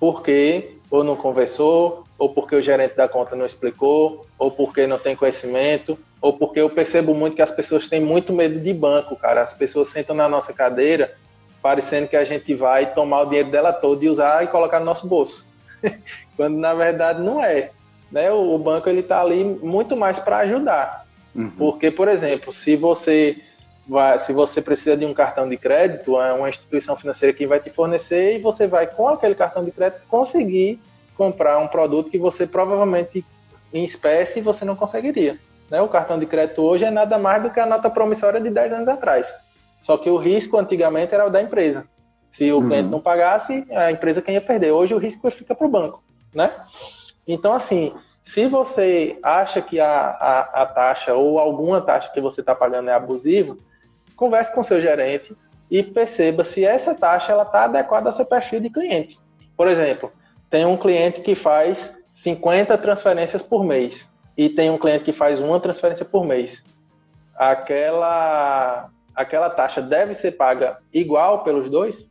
porque 0.00 0.74
ou 0.90 1.04
não 1.04 1.16
conversou, 1.16 2.04
ou 2.18 2.30
porque 2.30 2.56
o 2.56 2.62
gerente 2.62 2.96
da 2.96 3.06
conta 3.06 3.36
não 3.36 3.44
explicou, 3.44 4.26
ou 4.38 4.50
porque 4.50 4.86
não 4.86 4.98
tem 4.98 5.14
conhecimento, 5.14 5.98
ou 6.20 6.32
porque 6.32 6.60
eu 6.60 6.70
percebo 6.70 7.14
muito 7.14 7.36
que 7.36 7.42
as 7.42 7.50
pessoas 7.50 7.86
têm 7.86 8.00
muito 8.00 8.32
medo 8.32 8.58
de 8.58 8.72
banco, 8.72 9.14
cara. 9.14 9.42
As 9.42 9.52
pessoas 9.52 9.88
sentam 9.88 10.16
na 10.16 10.28
nossa 10.28 10.52
cadeira 10.52 11.14
parecendo 11.62 12.08
que 12.08 12.16
a 12.16 12.24
gente 12.24 12.54
vai 12.54 12.92
tomar 12.92 13.22
o 13.22 13.26
dinheiro 13.26 13.50
dela 13.50 13.72
todo 13.72 14.02
e 14.02 14.08
usar 14.08 14.44
e 14.44 14.48
colocar 14.48 14.78
no 14.78 14.86
nosso 14.86 15.06
bolso. 15.06 15.46
Quando 16.36 16.56
na 16.56 16.74
verdade 16.74 17.20
não 17.20 17.42
é. 17.42 17.70
Né? 18.10 18.30
O, 18.30 18.54
o 18.54 18.58
banco 18.58 18.88
ele 18.88 19.00
está 19.00 19.20
ali 19.20 19.44
muito 19.44 19.96
mais 19.96 20.18
para 20.18 20.38
ajudar. 20.38 21.06
Uhum. 21.34 21.50
Porque, 21.50 21.90
por 21.90 22.08
exemplo, 22.08 22.52
se 22.52 22.76
você 22.76 23.36
vai, 23.86 24.18
se 24.18 24.32
você 24.32 24.60
precisa 24.60 24.96
de 24.96 25.04
um 25.04 25.14
cartão 25.14 25.48
de 25.48 25.56
crédito, 25.56 26.20
é 26.20 26.32
uma 26.32 26.48
instituição 26.48 26.96
financeira 26.96 27.36
que 27.36 27.46
vai 27.46 27.60
te 27.60 27.70
fornecer 27.70 28.36
e 28.36 28.40
você 28.40 28.66
vai 28.66 28.86
com 28.86 29.08
aquele 29.08 29.34
cartão 29.34 29.64
de 29.64 29.70
crédito 29.70 30.02
conseguir 30.08 30.80
comprar 31.16 31.58
um 31.58 31.66
produto 31.66 32.10
que 32.10 32.18
você 32.18 32.46
provavelmente 32.46 33.24
em 33.72 33.84
espécie 33.84 34.40
você 34.40 34.64
não 34.64 34.76
conseguiria. 34.76 35.38
Né? 35.70 35.80
O 35.80 35.88
cartão 35.88 36.18
de 36.18 36.26
crédito 36.26 36.62
hoje 36.62 36.84
é 36.84 36.90
nada 36.90 37.18
mais 37.18 37.42
do 37.42 37.50
que 37.50 37.60
a 37.60 37.66
nota 37.66 37.90
promissória 37.90 38.40
de 38.40 38.50
10 38.50 38.72
anos 38.72 38.88
atrás. 38.88 39.26
Só 39.82 39.96
que 39.96 40.10
o 40.10 40.16
risco 40.16 40.58
antigamente 40.58 41.14
era 41.14 41.26
o 41.26 41.30
da 41.30 41.42
empresa. 41.42 41.88
Se 42.30 42.50
o 42.52 42.58
uhum. 42.58 42.68
cliente 42.68 42.88
não 42.88 43.00
pagasse, 43.00 43.64
a 43.70 43.90
empresa 43.90 44.22
quem 44.22 44.34
ia 44.34 44.40
perder. 44.40 44.72
Hoje 44.72 44.94
o 44.94 44.98
risco 44.98 45.30
fica 45.30 45.54
para 45.54 45.66
o 45.66 45.70
banco, 45.70 46.02
né? 46.34 46.52
Então, 47.26 47.52
assim, 47.54 47.94
se 48.22 48.46
você 48.46 49.18
acha 49.22 49.62
que 49.62 49.80
a, 49.80 49.90
a, 49.90 50.62
a 50.62 50.66
taxa 50.66 51.14
ou 51.14 51.38
alguma 51.38 51.80
taxa 51.80 52.10
que 52.12 52.20
você 52.20 52.40
está 52.40 52.54
pagando 52.54 52.90
é 52.90 52.92
abusiva, 52.92 53.56
converse 54.14 54.54
com 54.54 54.62
seu 54.62 54.80
gerente 54.80 55.34
e 55.70 55.82
perceba 55.82 56.44
se 56.44 56.64
essa 56.64 56.94
taxa 56.94 57.32
ela 57.32 57.44
está 57.44 57.64
adequada 57.64 58.08
ao 58.08 58.12
seu 58.12 58.26
perfil 58.26 58.60
de 58.60 58.70
cliente. 58.70 59.18
Por 59.56 59.66
exemplo, 59.66 60.12
tem 60.50 60.64
um 60.64 60.76
cliente 60.76 61.20
que 61.20 61.34
faz 61.34 62.04
50 62.16 62.76
transferências 62.78 63.42
por 63.42 63.64
mês 63.64 64.10
e 64.36 64.48
tem 64.48 64.70
um 64.70 64.78
cliente 64.78 65.04
que 65.04 65.12
faz 65.12 65.40
uma 65.40 65.60
transferência 65.60 66.04
por 66.04 66.24
mês. 66.24 66.64
Aquela 67.34 68.90
aquela 69.18 69.50
taxa 69.50 69.82
deve 69.82 70.14
ser 70.14 70.32
paga 70.32 70.78
igual 70.94 71.42
pelos 71.42 71.68
dois? 71.68 72.08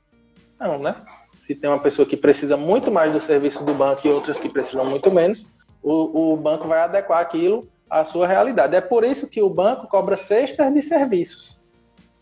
Não, 0.59 0.77
né? 0.77 0.93
Se 1.39 1.55
tem 1.55 1.69
uma 1.69 1.79
pessoa 1.79 2.05
que 2.05 2.17
precisa 2.17 2.57
muito 2.57 2.91
mais 2.91 3.13
do 3.13 3.21
serviço 3.21 3.63
do 3.63 3.73
banco 3.73 4.05
e 4.05 4.11
outras 4.11 4.37
que 4.37 4.49
precisam 4.49 4.85
muito 4.85 5.09
menos, 5.09 5.53
o, 5.81 6.33
o 6.33 6.37
banco 6.37 6.67
vai 6.67 6.79
adequar 6.79 7.21
aquilo 7.21 7.65
à 7.89 8.03
sua 8.03 8.27
realidade. 8.27 8.75
É 8.75 8.81
por 8.81 9.05
isso 9.05 9.29
que 9.29 9.41
o 9.41 9.49
banco 9.49 9.87
cobra 9.87 10.17
cestas 10.17 10.73
de 10.73 10.81
serviços. 10.81 11.57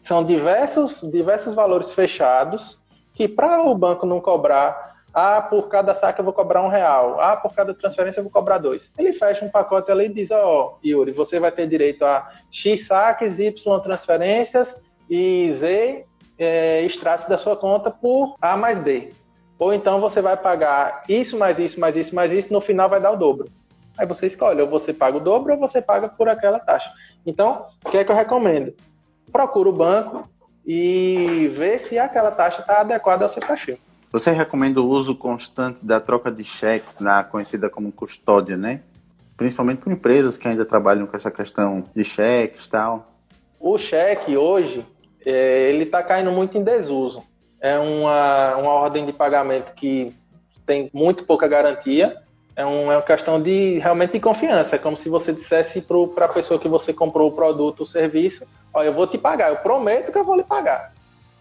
São 0.04 0.24
diversos, 0.24 1.02
diversos 1.12 1.56
valores 1.56 1.92
fechados 1.92 2.80
que, 3.16 3.28
para 3.28 3.64
o 3.64 3.74
banco 3.74 4.06
não 4.06 4.22
cobrar 4.22 4.95
ah, 5.16 5.42
por 5.42 5.70
cada 5.70 5.94
saque 5.94 6.20
eu 6.20 6.26
vou 6.26 6.34
cobrar 6.34 6.62
um 6.62 6.68
real. 6.68 7.22
Ah, 7.22 7.38
por 7.38 7.54
cada 7.56 7.74
transferência 7.74 8.20
eu 8.20 8.24
vou 8.26 8.32
cobrar 8.32 8.58
dois. 8.58 8.92
Ele 8.98 9.14
fecha 9.14 9.46
um 9.46 9.50
pacote 9.50 9.90
ali 9.90 10.08
e 10.08 10.14
diz, 10.14 10.30
ó, 10.30 10.76
oh, 10.76 10.86
Yuri, 10.86 11.14
você 11.14 11.40
vai 11.40 11.54
ter 11.54 11.68
direito 11.68 12.04
a 12.04 12.30
X 12.52 12.86
saques, 12.86 13.40
Y 13.40 13.80
transferências 13.80 14.84
e 15.10 15.54
Z 15.54 16.06
é, 16.38 16.82
extratos 16.82 17.30
da 17.30 17.38
sua 17.38 17.56
conta 17.56 17.90
por 17.90 18.36
A 18.42 18.58
mais 18.58 18.78
B. 18.80 19.14
Ou 19.58 19.74
então 19.74 20.02
você 20.02 20.22
vai 20.22 20.36
pagar 20.36 21.06
isso, 21.08 21.40
mais 21.40 21.58
isso, 21.60 21.80
mais 21.80 21.96
isso, 21.96 22.14
mais 22.14 22.34
isso, 22.34 22.52
no 22.52 22.60
final 22.60 22.90
vai 22.90 23.00
dar 23.00 23.12
o 23.12 23.16
dobro. 23.16 23.48
Aí 23.98 24.06
você 24.06 24.28
escolhe, 24.28 24.62
ou 24.62 24.68
você 24.68 24.94
paga 24.94 25.16
o 25.16 25.22
dobro 25.22 25.54
ou 25.54 25.60
você 25.60 25.82
paga 25.82 26.10
por 26.10 26.28
aquela 26.28 26.60
taxa. 26.60 26.92
Então, 27.26 27.68
o 27.86 27.90
que 27.90 27.98
é 27.98 28.04
que 28.04 28.12
eu 28.12 28.16
recomendo? 28.18 28.76
Procura 29.32 29.70
o 29.70 29.74
banco 29.74 30.28
e 30.66 31.48
vê 31.54 31.80
se 31.80 31.98
aquela 31.98 32.32
taxa 32.32 32.60
está 32.60 32.82
adequada 32.82 33.24
ao 33.24 33.30
seu 33.30 33.42
perfil. 33.42 33.78
Você 34.16 34.32
recomenda 34.32 34.82
o 34.82 34.88
uso 34.88 35.14
constante 35.14 35.86
da 35.86 36.00
troca 36.00 36.32
de 36.32 36.42
cheques, 36.42 37.02
na 37.02 37.22
conhecida 37.22 37.70
como 37.70 37.92
custódia, 37.92 38.56
né? 38.56 38.80
Principalmente 39.36 39.80
para 39.80 39.92
empresas 39.92 40.38
que 40.38 40.48
ainda 40.48 40.64
trabalham 40.64 41.06
com 41.06 41.14
essa 41.14 41.30
questão 41.30 41.84
de 41.94 42.02
cheques 42.06 42.64
e 42.64 42.70
tal. 42.70 43.08
O 43.60 43.78
cheque 43.78 44.38
hoje, 44.38 44.86
é, 45.26 45.70
ele 45.70 45.84
está 45.84 46.02
caindo 46.02 46.32
muito 46.32 46.58
em 46.58 46.64
desuso. 46.64 47.24
É 47.60 47.78
uma, 47.78 48.56
uma 48.56 48.72
ordem 48.72 49.06
de 49.06 49.12
pagamento 49.12 49.76
que 49.76 50.16
tem 50.66 50.90
muito 50.94 51.26
pouca 51.26 51.46
garantia. 51.46 52.16
É, 52.56 52.66
um, 52.66 52.90
é 52.90 52.96
uma 52.96 53.02
questão 53.02 53.42
de 53.42 53.80
realmente 53.80 54.14
de 54.14 54.22
confiança. 54.22 54.78
É 54.78 54.80
como 54.80 54.96
se 54.96 55.10
você 55.10 55.34
dissesse 55.34 55.82
para 55.82 56.24
a 56.24 56.30
pessoa 56.30 56.58
que 56.58 56.70
você 56.70 56.94
comprou 56.94 57.28
o 57.28 57.36
produto, 57.36 57.84
o 57.84 57.86
serviço, 57.86 58.48
olha, 58.74 58.88
eu 58.88 58.94
vou 58.94 59.08
te 59.08 59.18
pagar, 59.18 59.50
eu 59.50 59.58
prometo 59.58 60.10
que 60.14 60.18
eu 60.18 60.24
vou 60.24 60.38
lhe 60.38 60.44
pagar. 60.46 60.94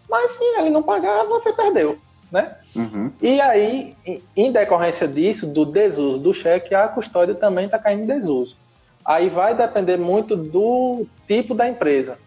Mas 0.09 0.31
se 0.31 0.43
ele 0.57 0.69
não 0.69 0.83
pagar, 0.83 1.23
você 1.23 1.53
perdeu 1.53 1.97
né? 2.31 2.55
Uhum. 2.75 3.11
E 3.21 3.39
aí, 3.39 3.95
em 4.35 4.51
decorrência 4.51 5.07
disso, 5.07 5.47
do 5.47 5.65
desuso 5.65 6.19
do 6.19 6.33
cheque, 6.33 6.75
a 6.75 6.87
custódia 6.87 7.33
também 7.33 7.65
está 7.65 7.79
caindo 7.79 8.03
em 8.03 8.05
desuso. 8.05 8.57
Aí 9.03 9.29
vai 9.29 9.55
depender 9.55 9.97
muito 9.97 10.35
do 10.35 11.05
tipo 11.27 11.53
da 11.53 11.69
empresa. 11.69 12.17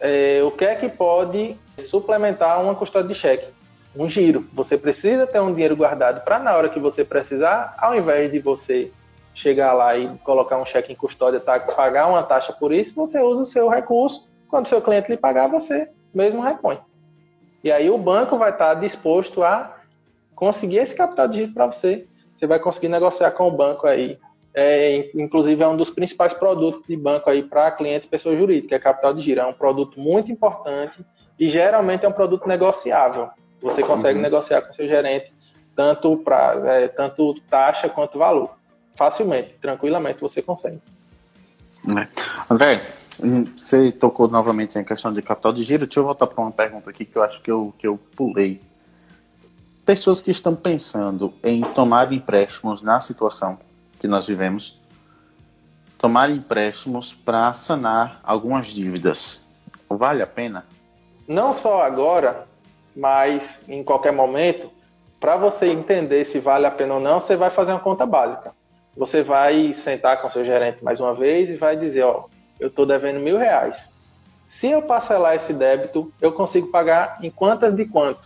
É, 0.00 0.40
o 0.42 0.50
que 0.50 0.64
é 0.64 0.74
que 0.74 0.88
pode 0.88 1.56
suplementar 1.78 2.60
uma 2.60 2.74
custódia 2.74 3.08
de 3.08 3.14
cheque? 3.14 3.46
Um 3.94 4.08
giro. 4.08 4.46
Você 4.52 4.76
precisa 4.76 5.26
ter 5.26 5.40
um 5.40 5.52
dinheiro 5.52 5.76
guardado 5.76 6.24
para 6.24 6.38
na 6.38 6.56
hora 6.56 6.68
que 6.68 6.80
você 6.80 7.04
precisar, 7.04 7.74
ao 7.78 7.94
invés 7.94 8.32
de 8.32 8.40
você 8.40 8.90
chegar 9.34 9.72
lá 9.74 9.96
e 9.96 10.08
colocar 10.24 10.58
um 10.58 10.66
cheque 10.66 10.92
em 10.92 10.96
custódia, 10.96 11.38
tá, 11.38 11.60
pagar 11.60 12.08
uma 12.08 12.22
taxa 12.22 12.52
por 12.52 12.72
isso, 12.72 12.94
você 12.94 13.20
usa 13.20 13.42
o 13.42 13.46
seu 13.46 13.68
recurso. 13.68 14.28
Quando 14.48 14.66
seu 14.66 14.82
cliente 14.82 15.10
lhe 15.10 15.16
pagar, 15.16 15.46
você 15.46 15.88
mesmo 16.12 16.40
repõe. 16.40 16.78
E 17.62 17.70
aí 17.70 17.90
o 17.90 17.98
banco 17.98 18.36
vai 18.36 18.50
estar 18.50 18.74
disposto 18.74 19.42
a 19.42 19.76
conseguir 20.34 20.78
esse 20.78 20.96
capital 20.96 21.28
de 21.28 21.38
giro 21.38 21.52
para 21.52 21.66
você. 21.66 22.06
Você 22.34 22.46
vai 22.46 22.58
conseguir 22.58 22.88
negociar 22.88 23.30
com 23.32 23.48
o 23.48 23.56
banco 23.56 23.86
aí. 23.86 24.18
É, 24.54 25.10
inclusive 25.14 25.62
é 25.62 25.68
um 25.68 25.76
dos 25.76 25.88
principais 25.88 26.34
produtos 26.34 26.82
de 26.86 26.96
banco 26.96 27.30
aí 27.30 27.42
para 27.42 27.70
cliente 27.70 28.06
pessoa 28.06 28.36
jurídica, 28.36 28.76
é 28.76 28.78
capital 28.78 29.14
de 29.14 29.22
giro. 29.22 29.40
É 29.40 29.46
um 29.46 29.52
produto 29.52 29.98
muito 29.98 30.30
importante 30.30 31.04
e 31.38 31.48
geralmente 31.48 32.04
é 32.04 32.08
um 32.08 32.12
produto 32.12 32.46
negociável. 32.46 33.30
Você 33.62 33.82
consegue 33.82 34.16
uhum. 34.16 34.22
negociar 34.22 34.62
com 34.62 34.72
seu 34.72 34.86
gerente 34.86 35.32
tanto 35.74 36.18
para 36.18 36.60
é, 36.66 36.88
tanto 36.88 37.34
taxa 37.48 37.88
quanto 37.88 38.18
valor. 38.18 38.50
Facilmente, 38.94 39.54
tranquilamente 39.60 40.20
você 40.20 40.42
consegue. 40.42 40.80
É. 41.96 42.08
André, 42.52 42.78
você 43.18 43.92
tocou 43.92 44.28
novamente 44.28 44.78
em 44.78 44.84
questão 44.84 45.10
de 45.10 45.20
capital 45.22 45.52
de 45.52 45.64
giro. 45.64 45.86
Deixa 45.86 46.00
eu 46.00 46.04
voltar 46.04 46.26
para 46.26 46.42
uma 46.42 46.50
pergunta 46.50 46.90
aqui 46.90 47.04
que 47.04 47.16
eu 47.16 47.22
acho 47.22 47.40
que 47.42 47.50
eu, 47.50 47.74
que 47.78 47.86
eu 47.86 47.98
pulei. 48.16 48.60
Pessoas 49.84 50.20
que 50.20 50.30
estão 50.30 50.54
pensando 50.54 51.34
em 51.42 51.60
tomar 51.62 52.12
empréstimos 52.12 52.82
na 52.82 53.00
situação 53.00 53.58
que 53.98 54.06
nós 54.06 54.26
vivemos, 54.26 54.80
tomar 55.98 56.30
empréstimos 56.30 57.12
para 57.12 57.52
sanar 57.52 58.20
algumas 58.22 58.68
dívidas, 58.68 59.44
vale 59.88 60.22
a 60.22 60.26
pena? 60.26 60.64
Não 61.28 61.52
só 61.52 61.82
agora, 61.82 62.46
mas 62.96 63.64
em 63.68 63.84
qualquer 63.84 64.12
momento, 64.12 64.70
para 65.20 65.36
você 65.36 65.66
entender 65.66 66.24
se 66.24 66.38
vale 66.38 66.66
a 66.66 66.70
pena 66.70 66.94
ou 66.94 67.00
não, 67.00 67.20
você 67.20 67.36
vai 67.36 67.50
fazer 67.50 67.72
uma 67.72 67.80
conta 67.80 68.04
básica. 68.04 68.52
Você 68.96 69.22
vai 69.22 69.72
sentar 69.72 70.20
com 70.20 70.30
seu 70.30 70.44
gerente 70.44 70.84
mais 70.84 71.00
uma 71.00 71.14
vez 71.14 71.48
e 71.48 71.56
vai 71.56 71.76
dizer, 71.76 72.02
ó, 72.02 72.24
eu 72.62 72.68
estou 72.68 72.86
devendo 72.86 73.18
mil 73.18 73.36
reais. 73.36 73.88
Se 74.46 74.70
eu 74.70 74.82
parcelar 74.82 75.34
esse 75.34 75.52
débito, 75.52 76.12
eu 76.20 76.32
consigo 76.32 76.68
pagar 76.68 77.18
em 77.20 77.30
quantas 77.30 77.74
de 77.74 77.84
quanto? 77.84 78.20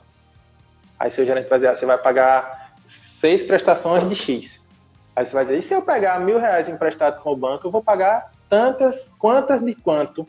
Aí 0.99 1.11
seu 1.11 1.25
gerente 1.25 1.49
vai 1.49 1.59
dizer, 1.59 1.69
ah, 1.69 1.75
você 1.75 1.87
vai 1.87 1.97
pagar 1.97 2.71
seis 2.85 3.43
prestações 3.43 4.07
de 4.07 4.15
X. 4.15 4.67
Aí 5.15 5.25
você 5.25 5.33
vai 5.33 5.47
dizer, 5.47 5.59
e 5.59 5.63
se 5.63 5.73
eu 5.73 5.81
pegar 5.81 6.21
mil 6.21 6.39
reais 6.39 6.69
emprestado 6.69 7.23
com 7.23 7.33
o 7.33 7.37
banco, 7.37 7.67
eu 7.67 7.71
vou 7.71 7.83
pagar 7.83 8.31
tantas, 8.51 9.15
quantas 9.19 9.65
de 9.65 9.75
quanto? 9.75 10.27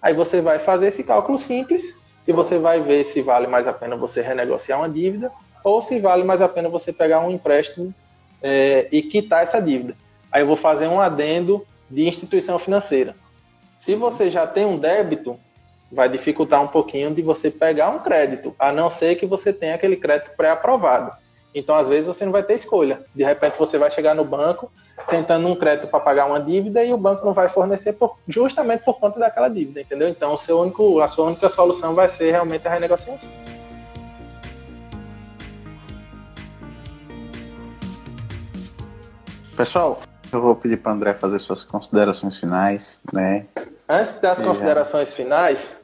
Aí 0.00 0.14
você 0.14 0.40
vai 0.40 0.58
fazer 0.58 0.88
esse 0.88 1.04
cálculo 1.04 1.38
simples 1.38 1.94
e 2.26 2.32
você 2.32 2.58
vai 2.58 2.80
ver 2.80 3.04
se 3.04 3.20
vale 3.20 3.46
mais 3.46 3.68
a 3.68 3.72
pena 3.74 3.96
você 3.96 4.22
renegociar 4.22 4.78
uma 4.78 4.88
dívida 4.88 5.30
ou 5.62 5.82
se 5.82 5.98
vale 5.98 6.24
mais 6.24 6.40
a 6.40 6.48
pena 6.48 6.70
você 6.70 6.92
pegar 6.92 7.20
um 7.20 7.30
empréstimo 7.30 7.94
é, 8.42 8.88
e 8.90 9.02
quitar 9.02 9.42
essa 9.42 9.60
dívida. 9.60 9.94
Aí 10.32 10.40
eu 10.42 10.46
vou 10.46 10.56
fazer 10.56 10.88
um 10.88 11.00
adendo 11.00 11.66
de 11.90 12.08
instituição 12.08 12.58
financeira. 12.58 13.14
Se 13.84 13.94
você 13.94 14.30
já 14.30 14.46
tem 14.46 14.64
um 14.64 14.78
débito, 14.78 15.38
vai 15.92 16.08
dificultar 16.08 16.62
um 16.62 16.68
pouquinho 16.68 17.14
de 17.14 17.20
você 17.20 17.50
pegar 17.50 17.90
um 17.90 17.98
crédito, 17.98 18.56
a 18.58 18.72
não 18.72 18.88
ser 18.88 19.14
que 19.16 19.26
você 19.26 19.52
tenha 19.52 19.74
aquele 19.74 19.94
crédito 19.94 20.34
pré-aprovado. 20.34 21.12
Então, 21.54 21.76
às 21.76 21.86
vezes, 21.86 22.06
você 22.06 22.24
não 22.24 22.32
vai 22.32 22.42
ter 22.42 22.54
escolha. 22.54 23.04
De 23.14 23.22
repente, 23.22 23.58
você 23.58 23.76
vai 23.76 23.90
chegar 23.90 24.14
no 24.14 24.24
banco 24.24 24.72
tentando 25.10 25.46
um 25.48 25.54
crédito 25.54 25.86
para 25.88 26.00
pagar 26.00 26.24
uma 26.24 26.40
dívida 26.40 26.82
e 26.82 26.94
o 26.94 26.96
banco 26.96 27.26
não 27.26 27.34
vai 27.34 27.46
fornecer 27.50 27.92
por, 27.92 28.16
justamente 28.26 28.82
por 28.84 28.98
conta 28.98 29.20
daquela 29.20 29.48
dívida, 29.48 29.82
entendeu? 29.82 30.08
Então, 30.08 30.34
seu 30.38 30.60
único, 30.60 31.02
a 31.02 31.08
sua 31.08 31.26
única 31.26 31.50
solução 31.50 31.94
vai 31.94 32.08
ser 32.08 32.30
realmente 32.30 32.66
a 32.66 32.70
renegociação. 32.70 33.30
Pessoal, 39.54 39.98
eu 40.36 40.42
vou 40.42 40.56
pedir 40.56 40.76
para 40.78 40.92
André 40.92 41.14
fazer 41.14 41.38
suas 41.38 41.64
considerações 41.64 42.36
finais, 42.36 43.02
né? 43.12 43.46
Antes 43.88 44.20
das 44.20 44.40
considerações 44.40 45.12
finais, 45.14 45.76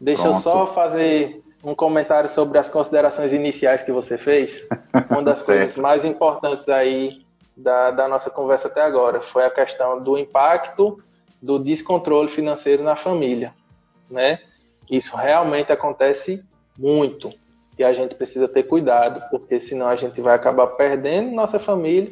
deixa 0.00 0.22
Pronto. 0.22 0.36
eu 0.36 0.42
só 0.42 0.66
fazer 0.68 1.42
um 1.62 1.74
comentário 1.74 2.28
sobre 2.28 2.58
as 2.58 2.68
considerações 2.68 3.32
iniciais 3.32 3.82
que 3.82 3.92
você 3.92 4.16
fez. 4.16 4.66
Uma 5.10 5.22
das 5.22 5.44
coisas 5.44 5.76
mais 5.76 6.04
importantes 6.04 6.68
aí 6.68 7.24
da, 7.56 7.90
da 7.90 8.08
nossa 8.08 8.30
conversa 8.30 8.68
até 8.68 8.82
agora 8.82 9.20
foi 9.20 9.44
a 9.44 9.50
questão 9.50 10.00
do 10.00 10.18
impacto 10.18 11.02
do 11.40 11.58
descontrole 11.58 12.28
financeiro 12.28 12.82
na 12.82 12.96
família, 12.96 13.54
né? 14.10 14.38
Isso 14.90 15.16
realmente 15.16 15.72
acontece 15.72 16.44
muito 16.78 17.32
e 17.78 17.84
a 17.84 17.92
gente 17.92 18.14
precisa 18.14 18.48
ter 18.48 18.62
cuidado, 18.62 19.22
porque 19.30 19.60
senão 19.60 19.88
a 19.88 19.96
gente 19.96 20.20
vai 20.20 20.34
acabar 20.34 20.66
perdendo 20.68 21.30
nossa 21.30 21.58
família 21.58 22.10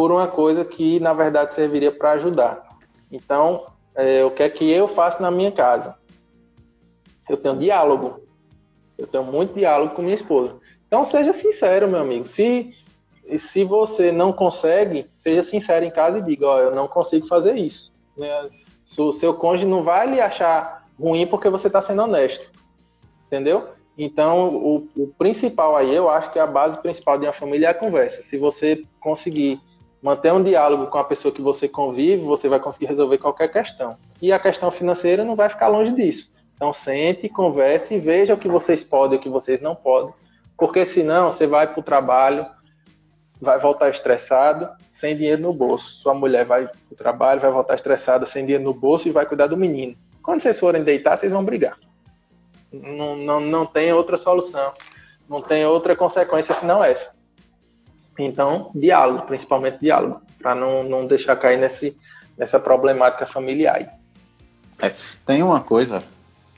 por 0.00 0.10
uma 0.10 0.26
coisa 0.26 0.64
que 0.64 0.98
na 0.98 1.12
verdade 1.12 1.52
serviria 1.52 1.92
para 1.92 2.12
ajudar. 2.12 2.66
Então, 3.12 3.66
é, 3.94 4.24
o 4.24 4.30
que 4.30 4.42
é 4.42 4.48
que 4.48 4.64
eu 4.70 4.88
faço 4.88 5.20
na 5.20 5.30
minha 5.30 5.52
casa? 5.52 5.94
Eu 7.28 7.36
tenho 7.36 7.58
diálogo. 7.58 8.22
Eu 8.96 9.06
tenho 9.06 9.24
muito 9.24 9.52
diálogo 9.52 9.94
com 9.94 10.00
minha 10.00 10.14
esposa. 10.14 10.56
Então, 10.86 11.04
seja 11.04 11.34
sincero, 11.34 11.86
meu 11.86 12.00
amigo. 12.00 12.26
Se, 12.26 12.74
se 13.36 13.62
você 13.62 14.10
não 14.10 14.32
consegue, 14.32 15.06
seja 15.14 15.42
sincero 15.42 15.84
em 15.84 15.90
casa 15.90 16.20
e 16.20 16.22
diga: 16.22 16.46
Ó, 16.46 16.58
eu 16.60 16.74
não 16.74 16.88
consigo 16.88 17.26
fazer 17.26 17.56
isso. 17.56 17.92
Né? 18.16 18.48
Se 18.86 19.02
o 19.02 19.12
seu 19.12 19.34
cônjuge 19.34 19.66
não 19.66 19.82
vai 19.82 20.10
lhe 20.10 20.18
achar 20.18 20.86
ruim 20.98 21.26
porque 21.26 21.50
você 21.50 21.66
está 21.66 21.82
sendo 21.82 22.04
honesto. 22.04 22.50
Entendeu? 23.26 23.68
Então, 23.98 24.48
o, 24.48 24.88
o, 24.96 25.08
principal 25.18 25.76
aí, 25.76 25.94
eu 25.94 26.08
acho 26.08 26.32
que 26.32 26.38
a 26.38 26.46
base 26.46 26.80
principal 26.80 27.18
de 27.18 27.26
uma 27.26 27.34
família 27.34 27.66
é 27.66 27.70
a 27.70 27.74
conversa. 27.74 28.22
Se 28.22 28.38
você 28.38 28.82
conseguir 28.98 29.60
manter 30.02 30.32
um 30.32 30.42
diálogo 30.42 30.86
com 30.86 30.98
a 30.98 31.04
pessoa 31.04 31.32
que 31.32 31.42
você 31.42 31.68
convive, 31.68 32.22
você 32.22 32.48
vai 32.48 32.58
conseguir 32.58 32.86
resolver 32.86 33.18
qualquer 33.18 33.48
questão. 33.48 33.96
E 34.20 34.32
a 34.32 34.38
questão 34.38 34.70
financeira 34.70 35.24
não 35.24 35.36
vai 35.36 35.48
ficar 35.48 35.68
longe 35.68 35.92
disso. 35.92 36.32
Então, 36.54 36.72
sente, 36.72 37.28
converse 37.28 37.94
e 37.94 37.98
veja 37.98 38.34
o 38.34 38.38
que 38.38 38.48
vocês 38.48 38.84
podem 38.84 39.16
e 39.16 39.20
o 39.20 39.22
que 39.22 39.28
vocês 39.28 39.60
não 39.60 39.74
podem. 39.74 40.12
Porque 40.56 40.84
senão, 40.84 41.30
você 41.30 41.46
vai 41.46 41.66
para 41.66 41.80
o 41.80 41.82
trabalho, 41.82 42.46
vai 43.40 43.58
voltar 43.58 43.88
estressado, 43.88 44.68
sem 44.90 45.16
dinheiro 45.16 45.40
no 45.40 45.52
bolso. 45.52 45.94
Sua 45.94 46.12
mulher 46.12 46.44
vai 46.44 46.66
para 46.66 46.74
o 46.90 46.94
trabalho, 46.94 47.40
vai 47.40 47.50
voltar 47.50 47.74
estressada, 47.74 48.26
sem 48.26 48.44
dinheiro 48.44 48.64
no 48.64 48.74
bolso 48.74 49.08
e 49.08 49.10
vai 49.10 49.24
cuidar 49.24 49.46
do 49.46 49.56
menino. 49.56 49.96
Quando 50.22 50.42
vocês 50.42 50.58
forem 50.58 50.82
deitar, 50.82 51.16
vocês 51.16 51.32
vão 51.32 51.44
brigar. 51.44 51.76
Não, 52.70 53.16
não, 53.16 53.40
não 53.40 53.66
tem 53.66 53.92
outra 53.92 54.18
solução. 54.18 54.70
Não 55.28 55.40
tem 55.40 55.64
outra 55.64 55.96
consequência 55.96 56.54
senão 56.54 56.84
essa. 56.84 57.19
Então, 58.24 58.70
diálogo, 58.74 59.26
principalmente 59.26 59.80
diálogo, 59.80 60.20
para 60.38 60.54
não, 60.54 60.82
não 60.82 61.06
deixar 61.06 61.36
cair 61.36 61.58
nesse, 61.58 61.96
nessa 62.36 62.58
problemática 62.58 63.26
familiar. 63.26 63.86
É, 64.78 64.94
tem 65.26 65.42
uma 65.42 65.60
coisa, 65.60 66.02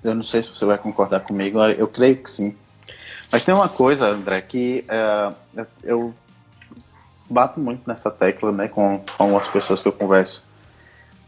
eu 0.03 0.15
não 0.15 0.23
sei 0.23 0.43
se 0.43 0.49
você 0.49 0.65
vai 0.65 0.79
concordar 0.79 1.21
comigo, 1.21 1.61
eu 1.61 1.89
creio 1.89 2.23
que 2.23 2.31
sim. 2.31 2.57
Mas 3.31 3.45
tem 3.45 3.55
uma 3.55 3.69
coisa, 3.69 4.09
André, 4.09 4.41
que 4.43 4.85
é, 4.89 5.65
eu 5.83 6.15
bato 7.29 7.59
muito 7.59 7.83
nessa 7.87 8.11
tecla, 8.11 8.53
né, 8.53 8.69
com, 8.69 9.03
com 9.17 9.37
as 9.37 9.49
pessoas 9.49 9.81
que 9.83 9.89
eu 9.89 9.93
converso, 9.93 10.45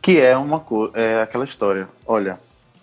que 0.01 0.20
é 0.20 0.36
uma 0.36 0.62
é 0.94 1.23
aquela 1.23 1.44
história. 1.44 1.89
Olha, 2.06 2.39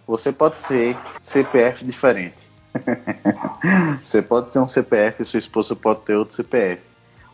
você 0.07 0.31
pode 0.31 0.59
ser 0.59 0.97
CPF 1.21 1.85
diferente. 1.85 2.49
você 4.03 4.21
pode 4.21 4.49
ter 4.49 4.59
um 4.59 4.67
CPF, 4.67 5.23
sua 5.23 5.39
esposa 5.39 5.75
pode 5.75 6.01
ter 6.01 6.15
outro 6.15 6.35
CPF. 6.35 6.90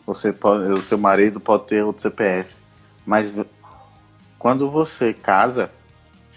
Você 0.08 0.32
pode, 0.32 0.72
o 0.72 0.80
seu 0.80 0.96
marido 0.96 1.38
pode 1.38 1.66
ter 1.66 1.84
outro 1.84 2.00
CPF. 2.00 2.56
Mas 3.04 3.34
quando 4.38 4.70
você 4.70 5.12
casa, 5.12 5.70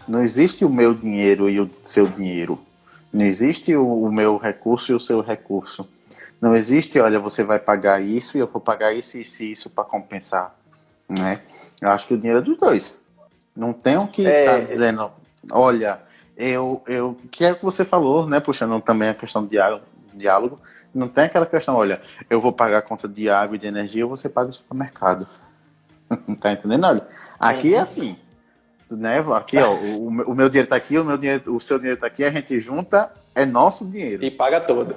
não 0.06 0.22
existe 0.22 0.66
o 0.66 0.70
meu 0.70 0.94
dinheiro 0.94 1.50
e 1.50 1.58
o 1.58 1.70
seu 1.82 2.06
dinheiro. 2.06 2.60
Não 3.14 3.26
existe 3.26 3.74
o, 3.74 4.04
o 4.04 4.12
meu 4.12 4.36
recurso 4.36 4.92
e 4.92 4.96
o 4.96 5.00
seu 5.00 5.22
recurso 5.22 5.88
não 6.42 6.56
existe, 6.56 7.00
olha, 7.00 7.20
você 7.20 7.44
vai 7.44 7.60
pagar 7.60 8.02
isso 8.02 8.36
e 8.36 8.42
eu 8.42 8.48
vou 8.48 8.60
pagar 8.60 8.94
isso 8.94 9.18
e 9.18 9.22
isso, 9.22 9.44
isso 9.44 9.70
para 9.70 9.84
compensar, 9.84 10.56
né? 11.08 11.40
Eu 11.80 11.90
acho 11.92 12.08
que 12.08 12.16
o 12.16 12.18
dinheiro 12.18 12.40
é 12.40 12.42
dos 12.42 12.58
dois. 12.58 13.04
Não 13.56 13.72
tem 13.72 13.96
o 13.96 14.08
que 14.08 14.26
é, 14.26 14.46
tá 14.46 14.60
dizendo, 14.60 15.12
olha, 15.52 16.00
eu, 16.36 16.82
eu, 16.88 17.16
que 17.32 17.46
é 17.46 17.52
o 17.52 17.56
que 17.56 17.64
você 17.64 17.86
falou, 17.86 18.28
né? 18.28 18.40
Puxando 18.40 18.82
também 18.82 19.10
a 19.10 19.14
questão 19.14 19.44
de 19.44 19.52
diálogo, 19.52 19.86
diálogo, 20.16 20.60
não 20.94 21.08
tem 21.08 21.26
aquela 21.26 21.46
questão, 21.46 21.76
olha, 21.76 22.02
eu 22.30 22.42
vou 22.42 22.52
pagar 22.52 22.80
a 22.80 22.82
conta 22.82 23.08
de 23.08 23.30
água 23.30 23.56
e 23.56 23.60
de 23.60 23.68
energia, 23.68 24.06
você 24.06 24.28
paga 24.30 24.50
o 24.50 24.54
supermercado. 24.54 25.28
tá 26.40 26.52
entendendo? 26.52 26.86
Olha, 26.86 27.08
aqui 27.40 27.74
é 27.74 27.80
assim, 27.80 28.18
né? 28.90 29.20
Aqui, 29.34 29.58
ó, 29.58 29.74
o, 29.74 30.08
o 30.08 30.36
meu 30.36 30.50
dinheiro 30.50 30.70
tá 30.70 30.76
aqui, 30.76 30.98
o 30.98 31.06
meu 31.06 31.18
dinheiro, 31.18 31.56
o 31.56 31.60
seu 31.60 31.78
dinheiro 31.78 32.00
tá 32.00 32.08
aqui, 32.08 32.24
a 32.24 32.32
gente 32.32 32.60
junta, 32.60 33.12
é 33.34 33.46
nosso 33.46 33.86
dinheiro. 33.86 34.24
E 34.24 34.32
paga 34.32 34.60
todo. 34.60 34.96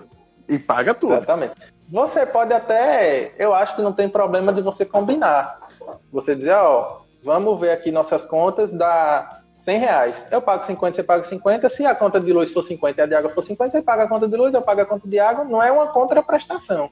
E 0.49 0.59
paga 0.59 0.95
tudo. 0.95 1.15
Exatamente. 1.15 1.55
Você 1.89 2.27
pode 2.27 2.53
até, 2.53 3.33
eu 3.39 3.55
acho 3.55 3.77
que 3.77 3.83
não 3.83 3.93
tem 3.93 4.09
problema 4.09 4.53
de 4.53 4.63
você 4.63 4.85
combinar. 4.85 5.69
Você 6.11 6.35
dizer, 6.35 6.55
ó, 6.55 7.03
vamos 7.23 7.61
ver 7.61 7.71
aqui 7.71 7.91
nossas 7.91 8.25
contas, 8.25 8.73
dá 8.73 9.44
100 9.65 9.79
reais. 9.79 10.27
Eu 10.31 10.43
pago 10.43 10.67
50, 10.67 10.95
você 10.95 11.03
paga 11.03 11.25
50. 11.25 11.69
Se 11.71 11.87
a 11.87 11.95
conta 11.95 12.21
de 12.21 12.31
luz 12.33 12.53
for 12.53 12.63
50 12.63 13.01
e 13.01 13.03
a 13.03 13.07
de 13.07 13.15
água 13.15 13.31
for 13.31 13.43
50, 13.43 13.71
você 13.71 13.83
paga 13.83 14.05
a 14.05 14.09
conta 14.09 14.29
de 14.29 14.37
luz, 14.37 14.53
eu 14.53 14.61
pago 14.61 14.83
a 14.83 14.85
conta 14.85 15.09
de 15.09 15.19
água. 15.19 15.43
Não 15.43 15.63
é 15.63 15.73
uma 15.73 15.87
contraprestação. 15.87 16.91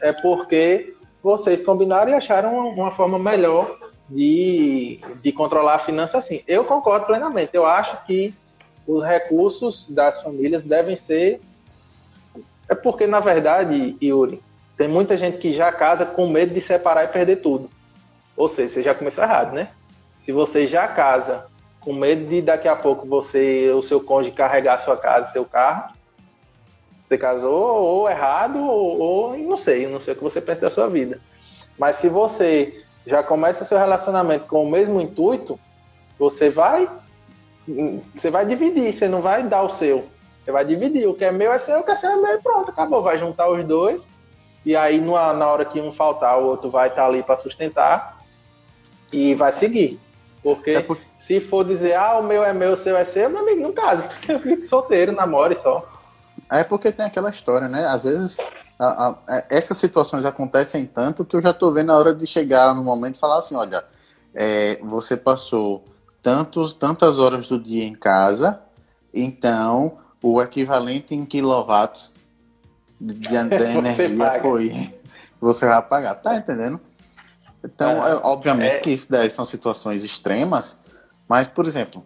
É 0.00 0.12
porque 0.12 0.94
vocês 1.22 1.62
combinaram 1.62 2.10
e 2.10 2.14
acharam 2.14 2.68
uma, 2.70 2.90
forma 2.90 3.18
melhor 3.18 3.78
de, 4.08 4.98
de 5.22 5.30
controlar 5.30 5.74
a 5.74 5.78
finança 5.78 6.16
assim. 6.16 6.42
Eu 6.48 6.64
concordo 6.64 7.04
plenamente. 7.04 7.50
Eu 7.52 7.66
acho 7.66 8.02
que 8.06 8.34
os 8.86 9.04
recursos 9.04 9.86
das 9.90 10.22
famílias 10.22 10.62
devem 10.62 10.96
ser 10.96 11.40
é 12.66 12.74
porque, 12.74 13.06
na 13.06 13.20
verdade, 13.20 13.96
Yuri, 14.02 14.42
tem 14.76 14.88
muita 14.88 15.18
gente 15.18 15.36
que 15.36 15.52
já 15.52 15.70
casa 15.70 16.06
com 16.06 16.26
medo 16.28 16.54
de 16.54 16.60
separar 16.62 17.04
e 17.04 17.08
perder 17.08 17.36
tudo. 17.36 17.70
Ou 18.34 18.48
seja, 18.48 18.74
você 18.74 18.82
já 18.82 18.94
começou 18.94 19.22
errado, 19.22 19.52
né? 19.52 19.68
Se 20.22 20.32
você 20.32 20.66
já 20.66 20.88
casa 20.88 21.46
com 21.86 21.92
medo 21.92 22.28
de 22.28 22.42
daqui 22.42 22.66
a 22.66 22.74
pouco 22.74 23.06
você, 23.06 23.70
o 23.70 23.80
seu 23.80 24.00
cônjuge 24.00 24.34
carregar 24.34 24.80
sua 24.80 24.96
casa, 24.96 25.30
seu 25.30 25.44
carro, 25.44 25.94
você 27.00 27.16
casou 27.16 27.54
ou 27.54 28.10
errado 28.10 28.58
ou, 28.58 28.98
ou 28.98 29.38
não 29.38 29.56
sei, 29.56 29.86
não 29.86 30.00
sei 30.00 30.14
o 30.14 30.16
que 30.16 30.22
você 30.24 30.40
pensa 30.40 30.62
da 30.62 30.70
sua 30.70 30.88
vida. 30.88 31.20
Mas 31.78 31.96
se 31.96 32.08
você 32.08 32.82
já 33.06 33.22
começa 33.22 33.62
o 33.62 33.66
seu 33.68 33.78
relacionamento 33.78 34.46
com 34.46 34.64
o 34.64 34.68
mesmo 34.68 35.00
intuito, 35.00 35.60
você 36.18 36.50
vai 36.50 36.90
você 38.16 38.30
vai 38.30 38.44
dividir, 38.44 38.92
você 38.92 39.06
não 39.06 39.22
vai 39.22 39.44
dar 39.44 39.62
o 39.62 39.70
seu. 39.70 40.08
Você 40.44 40.50
vai 40.50 40.64
dividir. 40.64 41.06
O 41.06 41.14
que 41.14 41.24
é 41.24 41.30
meu 41.30 41.52
é 41.52 41.58
seu, 41.58 41.78
o 41.78 41.84
que 41.84 41.92
é 41.92 41.96
seu 41.96 42.10
é 42.10 42.16
meu 42.16 42.36
e 42.36 42.42
pronto, 42.42 42.70
acabou. 42.70 43.00
Vai 43.00 43.16
juntar 43.16 43.48
os 43.48 43.64
dois. 43.64 44.08
E 44.64 44.74
aí, 44.74 45.00
numa, 45.00 45.32
na 45.32 45.46
hora 45.48 45.64
que 45.64 45.80
um 45.80 45.92
faltar, 45.92 46.36
o 46.40 46.46
outro 46.46 46.68
vai 46.68 46.88
estar 46.88 47.02
tá 47.02 47.08
ali 47.08 47.22
para 47.22 47.36
sustentar 47.36 48.20
e 49.12 49.34
vai 49.34 49.52
seguir. 49.52 49.98
Porque 50.42 50.70
é 50.70 50.80
por... 50.80 50.98
se 51.26 51.40
for 51.40 51.64
dizer, 51.64 51.94
ah, 51.94 52.18
o 52.18 52.22
meu 52.22 52.44
é 52.44 52.52
meu, 52.52 52.74
o 52.74 52.76
seu 52.76 52.96
é 52.96 53.04
seu, 53.04 53.28
meu 53.28 53.40
amigo, 53.40 53.60
não 53.60 53.72
case. 53.72 54.08
Fique 54.40 54.64
solteiro, 54.64 55.10
namore 55.10 55.56
só. 55.56 55.84
É 56.48 56.62
porque 56.62 56.92
tem 56.92 57.04
aquela 57.04 57.30
história, 57.30 57.66
né? 57.66 57.84
Às 57.84 58.04
vezes 58.04 58.38
a, 58.78 59.08
a, 59.08 59.10
a, 59.26 59.44
essas 59.50 59.76
situações 59.76 60.24
acontecem 60.24 60.86
tanto 60.86 61.24
que 61.24 61.34
eu 61.34 61.40
já 61.40 61.52
tô 61.52 61.72
vendo 61.72 61.90
a 61.90 61.96
hora 61.96 62.14
de 62.14 62.24
chegar 62.28 62.72
no 62.76 62.84
momento 62.84 63.16
e 63.16 63.18
falar 63.18 63.38
assim, 63.38 63.56
olha, 63.56 63.82
é, 64.32 64.78
você 64.80 65.16
passou 65.16 65.84
tantos, 66.22 66.72
tantas 66.72 67.18
horas 67.18 67.48
do 67.48 67.58
dia 67.58 67.82
em 67.82 67.96
casa, 67.96 68.60
então 69.12 69.98
o 70.22 70.40
equivalente 70.40 71.12
em 71.12 71.26
quilowatts 71.26 72.14
de, 73.00 73.14
de 73.14 73.34
energia 73.34 74.30
foi. 74.40 74.94
Você 75.40 75.66
vai 75.66 75.82
pagar, 75.82 76.14
tá 76.14 76.36
entendendo? 76.36 76.80
Então, 77.64 78.06
é, 78.06 78.14
obviamente 78.22 78.76
é... 78.76 78.78
que 78.78 78.90
isso 78.90 79.10
daí 79.10 79.28
são 79.28 79.44
situações 79.44 80.04
extremas, 80.04 80.85
mas, 81.28 81.48
por 81.48 81.66
exemplo, 81.66 82.04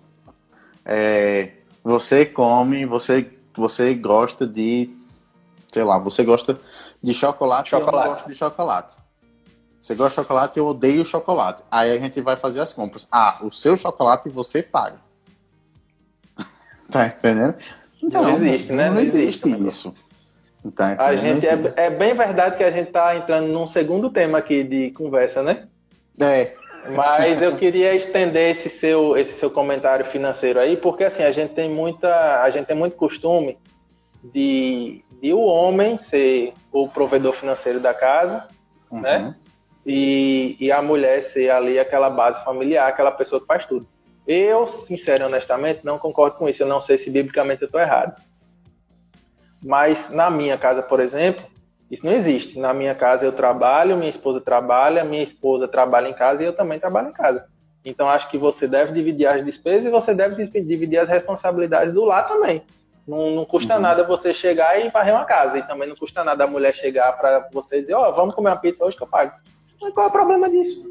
é, 0.85 1.51
você 1.83 2.25
come, 2.25 2.87
você, 2.87 3.31
você 3.55 3.95
gosta 3.95 4.47
de, 4.47 4.91
sei 5.73 5.85
lá, 5.85 5.99
você 5.99 6.25
gosta 6.25 6.59
de 7.03 7.15
chocolate, 7.15 7.71
chocolate. 7.71 7.95
eu 7.97 8.01
não 8.01 8.11
gosto 8.11 8.29
de 8.29 8.35
chocolate. 8.35 8.97
Você 9.81 9.95
gosta 9.95 10.11
de 10.11 10.27
chocolate, 10.27 10.59
eu 10.59 10.67
odeio 10.67 11.05
chocolate. 11.05 11.63
Aí 11.71 11.97
a 11.97 11.99
gente 11.99 12.21
vai 12.21 12.37
fazer 12.37 12.61
as 12.61 12.73
compras. 12.73 13.09
Ah, 13.11 13.39
o 13.43 13.51
seu 13.51 13.77
chocolate 13.77 14.29
você 14.29 14.63
paga. 14.63 14.99
tá 16.91 17.07
entendendo? 17.07 17.55
Não, 18.03 18.23
não 18.23 18.31
existe, 18.31 18.73
né? 18.73 18.87
Não, 18.87 18.95
não 18.95 19.01
existe, 19.01 19.49
existe 19.49 19.67
isso. 19.67 19.95
Tá, 20.75 20.95
a 21.03 21.17
gente 21.17 21.47
é, 21.47 21.73
é, 21.77 21.91
bem 21.91 22.15
verdade 22.15 22.59
que 22.59 22.63
a 22.63 22.71
gente 22.71 22.89
está 22.89 23.17
entrando 23.17 23.49
num 23.49 23.67
segundo 23.67 24.11
tema 24.11 24.39
aqui 24.39 24.63
de 24.63 24.91
conversa, 24.91 25.43
né? 25.43 25.67
É. 26.21 26.55
Mas 26.89 27.43
eu 27.43 27.57
queria 27.57 27.95
estender 27.95 28.51
esse 28.51 28.71
seu, 28.71 29.17
esse 29.17 29.33
seu 29.35 29.51
comentário 29.51 30.05
financeiro 30.05 30.59
aí, 30.59 30.77
porque 30.77 31.05
assim, 31.05 31.23
a 31.23 31.33
gente 31.33 31.53
tem 31.53 31.69
muita, 31.71 32.43
a 32.43 32.51
gente 32.51 32.67
tem 32.67 32.77
muito 32.77 32.97
costume 32.97 33.59
de, 34.25 35.05
de 35.21 35.33
o 35.33 35.41
homem 35.41 35.99
ser 35.99 36.55
o 36.73 36.89
provedor 36.89 37.33
financeiro 37.33 37.81
da 37.81 37.93
casa, 37.93 38.49
uhum. 38.91 39.01
né? 39.01 39.37
E, 39.85 40.57
e 40.61 40.71
a 40.71 40.81
mulher 40.83 41.23
ser 41.23 41.51
ali 41.51 41.79
aquela 41.79 42.11
base 42.11 42.43
familiar, 42.45 42.89
aquela 42.89 43.11
pessoa 43.11 43.41
que 43.41 43.47
faz 43.47 43.65
tudo. 43.65 43.87
Eu, 44.27 44.69
sincero 44.69 45.25
e 45.25 45.27
honestamente, 45.27 45.81
não 45.85 45.99
concordo 45.99 46.37
com 46.37 46.49
isso. 46.49 46.63
Eu 46.63 46.67
não 46.67 46.81
sei 46.81 46.99
se 46.99 47.11
biblicamente 47.11 47.63
eu 47.63 47.67
estou 47.67 47.81
errado. 47.81 48.15
Mas 49.65 50.11
na 50.11 50.31
minha 50.31 50.57
casa, 50.57 50.83
por 50.83 51.01
exemplo, 51.01 51.45
isso 51.91 52.07
não 52.07 52.13
existe. 52.13 52.59
Na 52.59 52.73
minha 52.73 52.95
casa 52.95 53.25
eu 53.25 53.33
trabalho, 53.33 53.97
minha 53.97 54.11
esposa 54.11 54.41
trabalha, 54.41 55.05
minha 55.05 55.23
esposa 55.23 55.67
trabalha 55.67 56.09
em 56.09 56.15
casa 56.15 56.43
e 56.43 56.47
eu 56.47 56.53
também 56.53 56.79
trabalho 56.79 57.09
em 57.09 57.13
casa. 57.13 57.47
Então 57.85 58.09
acho 58.09 58.29
que 58.31 58.39
você 58.39 58.69
deve 58.69 58.93
dividir 58.93 59.27
as 59.27 59.45
despesas 59.45 59.87
e 59.87 59.91
você 59.91 60.15
deve 60.15 60.37
dividir 60.47 60.99
as 60.99 61.09
responsabilidades 61.09 61.93
do 61.93 62.05
lar 62.05 62.29
também. 62.29 62.63
Não, 63.09 63.31
não 63.31 63.45
custa 63.45 63.75
uhum. 63.75 63.81
nada 63.81 64.07
você 64.07 64.33
chegar 64.33 64.79
e 64.79 64.91
varrer 64.91 65.15
uma 65.15 65.25
casa. 65.25 65.59
E 65.59 65.63
também 65.63 65.89
não 65.89 65.97
custa 65.97 66.23
nada 66.23 66.45
a 66.45 66.47
mulher 66.47 66.75
chegar 66.75 67.13
para 67.15 67.49
você 67.53 67.81
dizer, 67.81 67.95
ó, 67.95 68.09
oh, 68.09 68.13
vamos 68.13 68.35
comer 68.35 68.51
uma 68.51 68.57
pizza 68.57 68.85
hoje 68.85 68.97
que 68.97 69.03
eu 69.03 69.09
pago. 69.09 69.33
Mas 69.81 69.93
qual 69.93 70.07
é 70.07 70.09
o 70.09 70.13
problema 70.13 70.49
disso? 70.49 70.89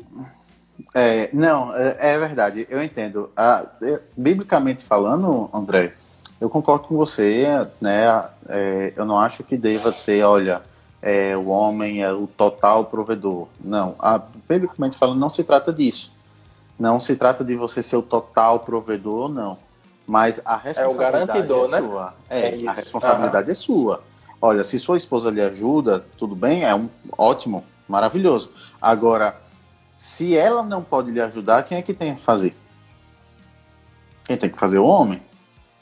É, 0.96 1.30
não, 1.32 1.76
é, 1.76 1.96
é, 2.00 2.18
verdade, 2.18 2.68
eu 2.70 2.84
entendo. 2.84 3.32
Ah, 3.38 3.66
eu, 3.82 4.00
biblicamente 4.18 4.84
falando, 4.84 5.50
André, 5.54 5.94
eu 6.42 6.50
concordo 6.50 6.88
com 6.88 6.98
você, 6.98 7.46
né? 7.80 8.30
É, 8.48 8.94
eu 8.96 9.06
não 9.06 9.20
acho 9.20 9.44
que 9.44 9.56
deva 9.56 9.92
ter, 9.92 10.24
olha, 10.24 10.62
é, 11.02 11.36
o 11.36 11.48
homem 11.48 12.04
é 12.04 12.12
o 12.12 12.28
total 12.28 12.86
provedor. 12.86 13.48
Não, 13.60 13.96
a, 14.00 14.22
biblicamente 14.48 14.98
falando, 14.98 15.20
não 15.20 15.30
se 15.30 15.44
trata 15.44 15.72
disso. 15.72 16.12
Não 16.78 17.00
se 17.00 17.16
trata 17.16 17.44
de 17.44 17.56
você 17.56 17.82
ser 17.84 17.98
o 17.98 18.02
total 18.02 18.60
provedor, 18.60 19.30
não. 19.30 19.58
Mas 20.08 20.42
a 20.46 20.56
responsabilidade 20.56 21.52
é, 21.52 21.56
é 21.56 21.68
né? 21.68 21.80
sua. 21.80 22.14
É, 22.30 22.64
é 22.64 22.68
a 22.68 22.72
responsabilidade 22.72 23.48
uhum. 23.48 23.52
é 23.52 23.56
sua. 23.56 24.04
Olha, 24.42 24.64
se 24.64 24.80
sua 24.80 24.98
esposa 24.98 25.30
lhe 25.30 25.42
ajuda, 25.42 26.06
tudo 26.18 26.36
bem, 26.36 26.64
é 26.64 26.74
um 26.74 26.90
ótimo, 27.18 27.64
maravilhoso. 27.88 28.52
Agora, 28.82 29.36
se 29.96 30.36
ela 30.36 30.64
não 30.64 30.82
pode 30.82 31.12
lhe 31.12 31.20
ajudar, 31.20 31.64
quem 31.64 31.78
é 31.78 31.82
que 31.82 31.94
tem 31.94 32.16
que 32.16 32.22
fazer? 32.22 32.56
Quem 34.24 34.38
tem 34.38 34.50
que 34.50 34.58
fazer 34.58 34.78
é 34.78 34.80
o 34.80 34.86
homem. 34.86 35.22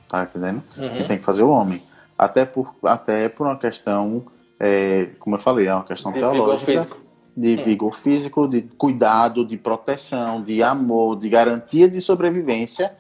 Tá 0.10 0.24
entendendo? 0.24 0.64
Uhum. 0.76 0.90
Quem 0.90 1.06
tem 1.06 1.18
que 1.20 1.24
fazer 1.24 1.42
é 1.42 1.46
o 1.46 1.50
homem. 1.50 1.84
Até 2.18 2.46
por, 2.46 2.76
até 2.84 3.30
por 3.30 3.46
uma 3.46 3.58
questão, 3.58 4.26
é, 4.60 5.10
como 5.20 5.36
eu 5.36 5.40
falei, 5.40 5.68
é 5.68 5.74
uma 5.74 5.84
questão 5.84 6.12
de 6.12 6.20
teológica. 6.20 6.88
De 7.36 7.56
hum. 7.56 7.64
vigor 7.64 7.94
físico, 7.94 8.48
de 8.48 8.64
cuidado, 8.64 9.46
de 9.46 9.58
proteção, 9.58 10.42
de 10.42 10.64
amor, 10.64 11.18
de 11.18 11.30
garantia 11.30 11.88
de 11.88 12.02
sobrevivência, 12.02 12.96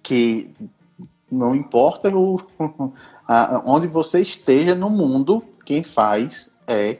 que 0.00 0.54
não 1.30 1.56
importa 1.56 2.08
o, 2.08 2.40
a, 3.26 3.62
onde 3.66 3.88
você 3.88 4.20
esteja 4.20 4.76
no 4.76 4.88
mundo, 4.88 5.42
quem 5.64 5.82
faz 5.82 6.56
é 6.68 6.98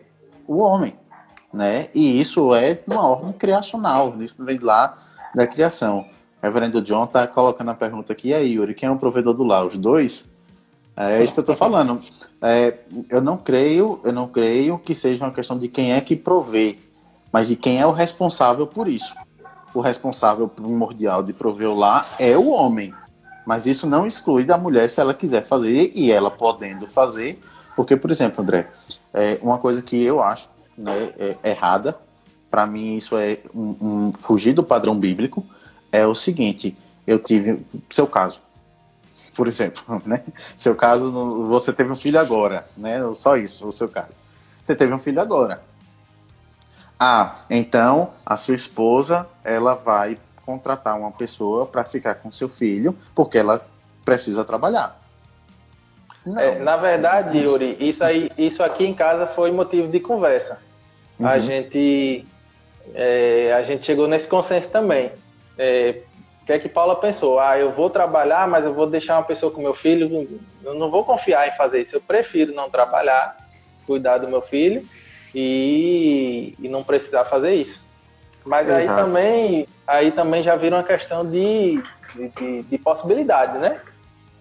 o 0.48 0.58
homem, 0.58 0.94
né? 1.52 1.88
E 1.94 2.20
isso 2.20 2.52
é 2.54 2.80
uma 2.86 3.06
ordem 3.06 3.32
criacional, 3.32 4.20
isso 4.20 4.44
vem 4.44 4.58
lá 4.58 4.98
da 5.32 5.46
criação. 5.46 6.00
O 6.00 6.42
reverendo 6.42 6.82
John 6.82 7.04
está 7.04 7.24
colocando 7.26 7.70
a 7.70 7.74
pergunta 7.74 8.12
aqui, 8.12 8.28
e 8.28 8.34
aí, 8.34 8.52
Yuri, 8.54 8.74
quem 8.74 8.88
é 8.88 8.92
o 8.92 8.96
provedor 8.96 9.34
do 9.34 9.44
lar? 9.44 9.64
Os 9.64 9.76
dois? 9.76 10.32
É 10.96 11.22
isso 11.22 11.32
que 11.32 11.40
eu 11.40 11.42
estou 11.42 11.56
falando. 11.56 12.02
É, 12.42 12.74
eu 13.08 13.20
não 13.20 13.36
creio, 13.36 14.00
eu 14.02 14.12
não 14.12 14.26
creio 14.26 14.78
que 14.78 14.94
seja 14.94 15.24
uma 15.24 15.32
questão 15.32 15.58
de 15.58 15.68
quem 15.68 15.92
é 15.92 16.00
que 16.00 16.16
provê, 16.16 16.78
mas 17.32 17.48
de 17.48 17.56
quem 17.56 17.80
é 17.80 17.86
o 17.86 17.92
responsável 17.92 18.66
por 18.66 18.88
isso. 18.88 19.14
O 19.74 19.80
responsável 19.80 20.48
primordial 20.48 21.22
de 21.22 21.32
prover 21.32 21.72
lar 21.72 22.06
é 22.18 22.36
o 22.36 22.48
homem. 22.48 22.92
Mas 23.46 23.66
isso 23.66 23.86
não 23.86 24.06
exclui 24.06 24.44
da 24.44 24.58
mulher 24.58 24.88
se 24.88 25.00
ela 25.00 25.14
quiser 25.14 25.44
fazer 25.44 25.92
e 25.94 26.10
ela 26.10 26.30
podendo 26.30 26.86
fazer. 26.86 27.40
Porque, 27.76 27.96
por 27.96 28.10
exemplo, 28.10 28.42
André, 28.42 28.68
é 29.14 29.38
uma 29.42 29.58
coisa 29.58 29.80
que 29.82 30.02
eu 30.02 30.22
acho 30.22 30.48
né, 30.76 31.12
é 31.18 31.50
errada, 31.50 31.96
para 32.50 32.66
mim 32.66 32.96
isso 32.96 33.16
é 33.16 33.38
um, 33.54 33.76
um, 33.80 34.12
fugir 34.12 34.52
do 34.52 34.62
padrão 34.62 34.98
bíblico, 34.98 35.44
é 35.92 36.06
o 36.06 36.14
seguinte: 36.14 36.76
eu 37.06 37.18
tive. 37.18 37.64
Seu 37.88 38.06
caso, 38.06 38.40
por 39.34 39.48
exemplo, 39.48 40.02
né? 40.06 40.22
Seu 40.56 40.74
caso, 40.74 41.10
você 41.48 41.72
teve 41.72 41.92
um 41.92 41.96
filho 41.96 42.18
agora, 42.18 42.66
né? 42.76 43.00
Só 43.14 43.36
isso, 43.36 43.68
o 43.68 43.72
seu 43.72 43.88
caso. 43.88 44.20
Você 44.62 44.74
teve 44.74 44.92
um 44.92 44.98
filho 44.98 45.20
agora. 45.20 45.62
Ah, 46.98 47.36
então 47.48 48.10
a 48.26 48.36
sua 48.36 48.54
esposa 48.54 49.26
ela 49.42 49.74
vai 49.74 50.18
contratar 50.44 50.98
uma 50.98 51.10
pessoa 51.10 51.64
para 51.64 51.82
ficar 51.82 52.16
com 52.16 52.30
seu 52.30 52.48
filho 52.48 52.94
porque 53.14 53.38
ela 53.38 53.66
precisa 54.04 54.44
trabalhar. 54.44 55.00
É, 56.36 56.58
na 56.58 56.76
verdade, 56.76 57.38
Yuri, 57.38 57.76
isso 57.80 58.04
aí, 58.04 58.30
isso 58.36 58.62
aqui 58.62 58.84
em 58.84 58.92
casa 58.92 59.26
foi 59.26 59.50
motivo 59.50 59.88
de 59.88 59.98
conversa. 60.00 60.58
Uhum. 61.18 61.26
A 61.26 61.38
gente, 61.38 62.26
é, 62.94 63.54
a 63.54 63.62
gente 63.62 63.86
chegou 63.86 64.06
nesse 64.06 64.28
consenso 64.28 64.70
também. 64.70 65.10
É, 65.56 66.02
o 66.42 66.46
que 66.46 66.52
é 66.52 66.58
que 66.58 66.68
Paula 66.68 66.96
pensou? 66.96 67.38
Ah, 67.38 67.58
eu 67.58 67.70
vou 67.70 67.90
trabalhar, 67.90 68.48
mas 68.48 68.64
eu 68.64 68.74
vou 68.74 68.86
deixar 68.86 69.18
uma 69.18 69.24
pessoa 69.24 69.52
com 69.52 69.60
meu 69.60 69.74
filho. 69.74 70.28
Eu 70.64 70.74
não 70.74 70.90
vou 70.90 71.04
confiar 71.04 71.48
em 71.48 71.52
fazer 71.52 71.82
isso. 71.82 71.96
Eu 71.96 72.00
prefiro 72.00 72.54
não 72.54 72.70
trabalhar, 72.70 73.36
cuidar 73.86 74.18
do 74.18 74.28
meu 74.28 74.42
filho 74.42 74.82
e, 75.34 76.54
e 76.58 76.68
não 76.68 76.82
precisar 76.82 77.24
fazer 77.24 77.54
isso. 77.54 77.82
Mas 78.44 78.68
Exato. 78.68 78.90
aí 78.90 79.04
também, 79.04 79.68
aí 79.86 80.12
também 80.12 80.42
já 80.42 80.56
vira 80.56 80.76
uma 80.76 80.82
questão 80.82 81.24
de, 81.24 81.82
de, 82.36 82.62
de 82.62 82.78
possibilidade, 82.78 83.58
né? 83.58 83.80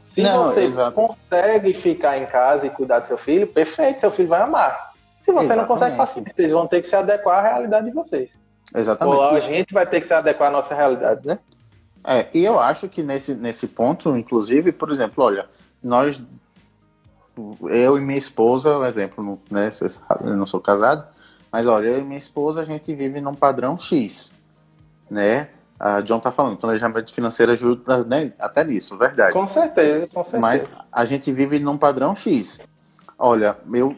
Se 0.03 0.21
não, 0.21 0.45
você 0.45 0.61
exato. 0.61 0.93
consegue 0.93 1.73
ficar 1.73 2.17
em 2.17 2.25
casa 2.25 2.65
e 2.65 2.69
cuidar 2.69 2.99
do 2.99 3.07
seu 3.07 3.17
filho, 3.17 3.45
perfeito, 3.45 3.99
seu 3.99 4.09
filho 4.09 4.29
vai 4.29 4.41
amar. 4.41 4.93
Se 5.21 5.31
você 5.31 5.45
Exatamente. 5.45 5.57
não 5.57 5.67
consegue, 5.67 5.97
paciência, 5.97 6.33
vocês 6.35 6.51
vão 6.51 6.65
ter 6.65 6.81
que 6.81 6.87
se 6.87 6.95
adequar 6.95 7.39
à 7.45 7.49
realidade 7.49 7.85
de 7.85 7.91
vocês. 7.91 8.31
Exatamente. 8.73 9.15
Ou 9.15 9.23
a 9.29 9.39
gente 9.39 9.73
vai 9.73 9.85
ter 9.85 10.01
que 10.01 10.07
se 10.07 10.13
adequar 10.13 10.49
à 10.49 10.51
nossa 10.51 10.73
realidade, 10.73 11.27
né? 11.27 11.39
É, 12.03 12.27
e 12.33 12.43
eu 12.43 12.59
acho 12.59 12.87
que 12.87 13.03
nesse, 13.03 13.33
nesse 13.33 13.67
ponto, 13.67 14.15
inclusive, 14.15 14.71
por 14.71 14.89
exemplo, 14.91 15.23
olha, 15.23 15.47
nós, 15.83 16.19
eu 17.63 17.97
e 17.97 18.01
minha 18.01 18.17
esposa, 18.17 18.77
um 18.77 18.85
exemplo, 18.85 19.39
né, 19.49 19.69
eu 20.21 20.35
não 20.35 20.45
sou 20.45 20.59
casado, 20.59 21.05
mas 21.51 21.67
olha, 21.67 21.87
eu 21.87 21.99
e 21.99 22.03
minha 22.03 22.17
esposa, 22.17 22.61
a 22.61 22.65
gente 22.65 22.93
vive 22.95 23.19
num 23.19 23.35
padrão 23.35 23.77
X, 23.77 24.33
né? 25.09 25.49
A 25.79 26.01
John 26.01 26.19
tá 26.19 26.29
falando, 26.29 26.57
planejamento 26.57 27.13
financeiro 27.13 27.53
ajuda 27.53 28.03
né, 28.03 28.33
até 28.37 28.65
nisso, 28.65 28.97
verdade. 28.97 29.31
Com 29.31 29.47
certeza, 29.47 30.07
com 30.07 30.23
certeza. 30.23 30.41
Mas 30.41 30.65
a 30.91 31.05
gente 31.05 31.31
vive 31.31 31.57
num 31.57 31.77
padrão 31.77 32.13
X. 32.13 32.59
Olha, 33.17 33.57
eu 33.73 33.95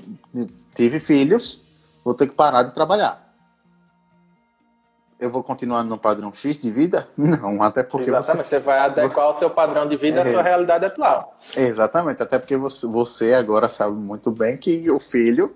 tive 0.76 1.00
filhos, 1.00 1.60
vou 2.04 2.14
ter 2.14 2.28
que 2.28 2.36
parar 2.36 2.64
de 2.64 2.72
trabalhar 2.72 3.31
eu 5.22 5.30
vou 5.30 5.44
continuar 5.44 5.84
no 5.84 6.00
padrão 6.00 6.34
X 6.34 6.60
de 6.60 6.72
vida? 6.72 7.08
Não, 7.16 7.62
até 7.62 7.84
porque 7.84 8.10
Exatamente, 8.10 8.48
você, 8.48 8.56
você 8.56 8.60
vai 8.60 8.80
adequar 8.80 9.30
o 9.30 9.36
seu 9.36 9.52
padrão 9.52 9.88
de 9.88 9.96
vida 9.96 10.20
é, 10.20 10.24
à 10.28 10.32
sua 10.32 10.42
realidade 10.42 10.84
atual. 10.84 11.40
Exatamente, 11.56 12.24
até 12.24 12.40
porque 12.40 12.58
você, 12.58 12.88
você 12.88 13.34
agora 13.34 13.70
sabe 13.70 13.96
muito 13.96 14.32
bem 14.32 14.58
que 14.58 14.90
o 14.90 15.00
filho, 15.00 15.56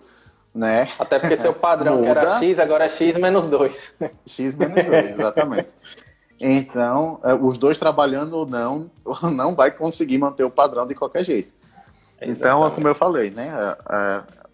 né? 0.54 0.88
Até 1.00 1.18
porque 1.18 1.36
seu 1.36 1.52
padrão 1.52 1.98
muda, 1.98 2.10
era 2.10 2.40
X, 2.40 2.60
agora 2.60 2.86
é 2.86 2.90
X 2.90 3.18
menos 3.18 3.46
2. 3.46 3.98
X 4.28 4.56
menos 4.56 4.86
2, 4.86 5.06
exatamente. 5.20 5.74
Então, 6.40 7.20
é, 7.24 7.34
os 7.34 7.58
dois 7.58 7.78
trabalhando 7.78 8.34
ou 8.34 8.46
não, 8.46 8.92
não 9.34 9.56
vai 9.56 9.72
conseguir 9.72 10.20
manter 10.20 10.44
o 10.44 10.52
padrão 10.52 10.86
de 10.86 10.94
qualquer 10.94 11.24
jeito. 11.24 11.52
Exatamente. 12.22 12.40
Então, 12.40 12.72
como 12.72 12.88
eu 12.88 12.96
falei, 12.96 13.32
né? 13.32 13.50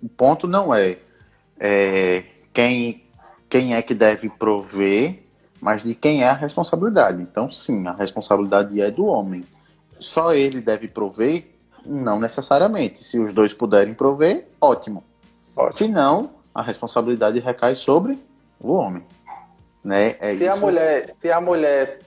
o 0.01 0.09
ponto 0.09 0.47
não 0.47 0.73
é, 0.73 0.97
é 1.59 2.23
quem 2.53 3.03
quem 3.51 3.75
é 3.75 3.81
que 3.81 3.93
deve 3.93 4.29
prover, 4.29 5.23
mas 5.59 5.83
de 5.83 5.93
quem 5.93 6.23
é 6.23 6.29
a 6.29 6.33
responsabilidade. 6.33 7.21
Então, 7.21 7.51
sim, 7.51 7.85
a 7.85 7.91
responsabilidade 7.91 8.79
é 8.79 8.89
do 8.89 9.05
homem. 9.05 9.43
Só 9.99 10.33
ele 10.33 10.61
deve 10.61 10.87
prover? 10.87 11.51
Não 11.85 12.17
necessariamente. 12.17 13.03
Se 13.03 13.19
os 13.19 13.33
dois 13.33 13.53
puderem 13.53 13.93
prover, 13.93 14.47
ótimo. 14.61 15.03
ótimo. 15.53 15.73
Se 15.73 15.87
não, 15.89 16.31
a 16.55 16.61
responsabilidade 16.61 17.39
recai 17.41 17.75
sobre 17.75 18.17
o 18.57 18.71
homem. 18.71 19.03
Né? 19.83 20.15
É 20.21 20.33
se, 20.33 20.45
isso. 20.45 20.53
A 20.53 20.55
mulher, 20.55 21.13
se 21.19 21.31
a 21.31 21.41
mulher 21.41 21.99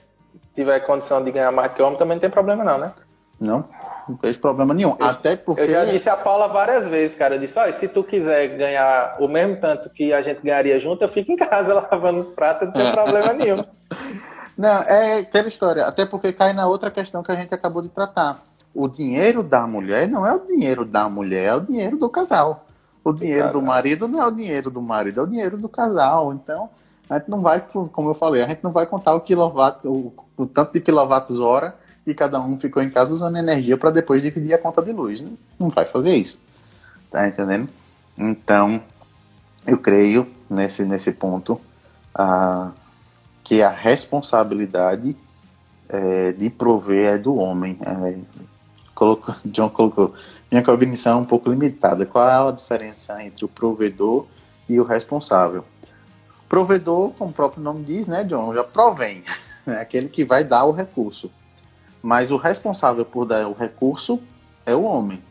tiver 0.55 0.79
condição 0.79 1.23
de 1.23 1.31
ganhar 1.31 1.51
mais 1.51 1.71
que 1.73 1.81
o 1.81 1.85
homem, 1.85 1.99
também 1.99 2.15
não 2.15 2.21
tem 2.21 2.29
problema 2.29 2.63
não, 2.63 2.79
né? 2.79 2.91
Não. 3.39 3.65
Não 4.07 4.17
vejo 4.21 4.39
problema 4.39 4.73
nenhum. 4.73 4.95
Eu, 4.99 5.05
Até 5.05 5.35
porque. 5.35 5.61
Eu 5.61 5.69
já 5.69 5.85
disse 5.85 6.09
a 6.09 6.15
Paula 6.15 6.47
várias 6.47 6.87
vezes, 6.87 7.17
cara. 7.17 7.35
Eu 7.35 7.39
disse: 7.39 7.57
olha, 7.57 7.73
se 7.73 7.87
tu 7.87 8.03
quiser 8.03 8.55
ganhar 8.55 9.17
o 9.19 9.27
mesmo 9.27 9.57
tanto 9.57 9.89
que 9.89 10.13
a 10.13 10.21
gente 10.21 10.41
ganharia 10.41 10.79
junto, 10.79 11.03
eu 11.03 11.09
fico 11.09 11.31
em 11.31 11.35
casa 11.35 11.73
lavando 11.91 12.19
os 12.19 12.29
pratos, 12.29 12.67
não 12.67 12.73
tem 12.73 12.91
problema 12.91 13.33
nenhum. 13.33 13.65
Não, 14.57 14.83
é 14.83 15.19
aquela 15.19 15.47
história. 15.47 15.85
Até 15.85 16.05
porque 16.05 16.31
cai 16.31 16.53
na 16.53 16.67
outra 16.67 16.91
questão 16.91 17.23
que 17.23 17.31
a 17.31 17.35
gente 17.35 17.53
acabou 17.53 17.81
de 17.81 17.89
tratar. 17.89 18.43
O 18.73 18.87
dinheiro 18.87 19.41
da 19.41 19.65
mulher 19.65 20.07
não 20.07 20.25
é 20.25 20.33
o 20.33 20.45
dinheiro 20.45 20.85
da 20.85 21.09
mulher, 21.09 21.45
é 21.45 21.55
o 21.55 21.61
dinheiro 21.61 21.97
do 21.97 22.09
casal. 22.09 22.65
O 23.03 23.13
dinheiro 23.13 23.51
do 23.51 23.61
marido 23.61 24.07
não 24.07 24.21
é 24.21 24.25
o 24.25 24.31
dinheiro 24.31 24.69
do 24.69 24.81
marido, 24.81 25.19
é 25.21 25.23
o 25.23 25.27
dinheiro 25.27 25.57
do 25.57 25.69
casal. 25.69 26.33
Então, 26.33 26.69
a 27.09 27.17
gente 27.17 27.29
não 27.29 27.41
vai, 27.41 27.61
como 27.61 28.09
eu 28.09 28.13
falei, 28.13 28.43
a 28.43 28.47
gente 28.47 28.63
não 28.63 28.71
vai 28.71 28.85
contar 28.85 29.13
o 29.13 29.21
quilowatt, 29.21 29.87
o, 29.87 30.11
o 30.35 30.45
tanto 30.45 30.73
de 30.73 30.81
quilowatts 30.81 31.39
hora 31.39 31.75
e 32.05 32.13
cada 32.13 32.39
um 32.39 32.57
ficou 32.57 32.83
em 32.83 32.89
casa 32.89 33.13
usando 33.13 33.37
energia 33.37 33.77
para 33.77 33.89
depois 33.89 34.21
dividir 34.21 34.53
a 34.53 34.57
conta 34.57 34.81
de 34.81 34.91
luz. 34.91 35.23
Não 35.59 35.69
vai 35.69 35.85
fazer 35.85 36.15
isso. 36.15 36.39
Tá 37.09 37.27
entendendo? 37.27 37.67
Então, 38.17 38.81
eu 39.65 39.77
creio 39.77 40.27
nesse, 40.49 40.85
nesse 40.85 41.11
ponto 41.13 41.59
uh, 42.17 42.71
que 43.43 43.61
a 43.61 43.69
responsabilidade 43.69 45.17
é, 45.89 46.31
de 46.31 46.49
prover 46.49 47.15
é 47.15 47.17
do 47.17 47.35
homem. 47.35 47.77
É, 47.81 48.17
colocou, 48.93 49.35
John 49.45 49.69
colocou, 49.69 50.13
minha 50.51 50.63
cognição 50.63 51.19
é 51.19 51.21
um 51.21 51.25
pouco 51.25 51.49
limitada. 51.49 52.05
Qual 52.05 52.27
é 52.27 52.49
a 52.49 52.51
diferença 52.51 53.23
entre 53.23 53.45
o 53.45 53.47
provedor 53.47 54.27
e 54.69 54.79
o 54.79 54.83
responsável? 54.83 55.65
Provedor, 56.47 57.11
como 57.13 57.31
o 57.31 57.33
próprio 57.33 57.63
nome 57.63 57.83
diz, 57.83 58.05
né, 58.05 58.23
John, 58.23 58.53
já 58.53 58.63
provém. 58.63 59.23
É 59.67 59.81
aquele 59.81 60.07
que 60.09 60.23
vai 60.23 60.43
dar 60.43 60.63
o 60.65 60.71
recurso 60.71 61.31
mas 62.05 62.29
o 62.29 62.37
responsável 62.37 63.03
por 63.03 63.25
dar 63.25 63.47
o 63.47 63.53
recurso 63.53 64.21
é 64.63 64.75
o 64.75 64.83
homem. 64.83 65.23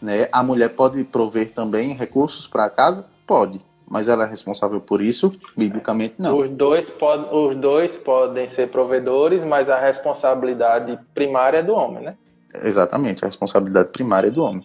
Né? 0.00 0.28
A 0.30 0.44
mulher 0.44 0.68
pode 0.68 1.02
prover 1.02 1.50
também 1.52 1.92
recursos 1.92 2.46
para 2.46 2.66
a 2.66 2.70
casa? 2.70 3.04
Pode, 3.26 3.60
mas 3.84 4.08
ela 4.08 4.22
é 4.22 4.28
responsável 4.28 4.80
por 4.80 5.00
isso? 5.00 5.34
Biblicamente, 5.56 6.14
não. 6.16 6.38
Os 6.38 6.48
dois, 6.50 6.88
pod 6.88 7.26
os 7.34 7.56
dois 7.56 7.96
podem 7.96 8.46
ser 8.46 8.68
provedores, 8.68 9.44
mas 9.44 9.68
a 9.68 9.76
responsabilidade 9.76 10.96
primária 11.12 11.58
é 11.58 11.62
do 11.64 11.74
homem, 11.74 12.04
né? 12.04 12.16
Exatamente, 12.62 13.24
a 13.24 13.26
responsabilidade 13.26 13.88
primária 13.88 14.28
é 14.28 14.30
do 14.30 14.44
homem. 14.44 14.64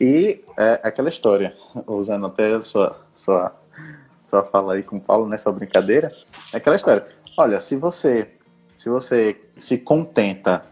E 0.00 0.42
é 0.58 0.80
aquela 0.82 1.10
história, 1.10 1.54
usando 1.86 2.24
até 2.24 2.54
a 2.54 2.62
sua, 2.62 2.96
sua, 3.14 3.52
sua 4.24 4.42
fala 4.44 4.72
aí 4.72 4.82
com 4.82 4.96
o 4.96 5.00
Paulo 5.00 5.28
nessa 5.28 5.52
brincadeira, 5.52 6.10
é 6.54 6.56
aquela 6.56 6.76
história. 6.76 7.06
Olha, 7.36 7.60
se 7.60 7.76
você 7.76 8.30
se 8.80 8.88
você 8.88 9.38
se 9.58 9.76
contenta 9.76 10.64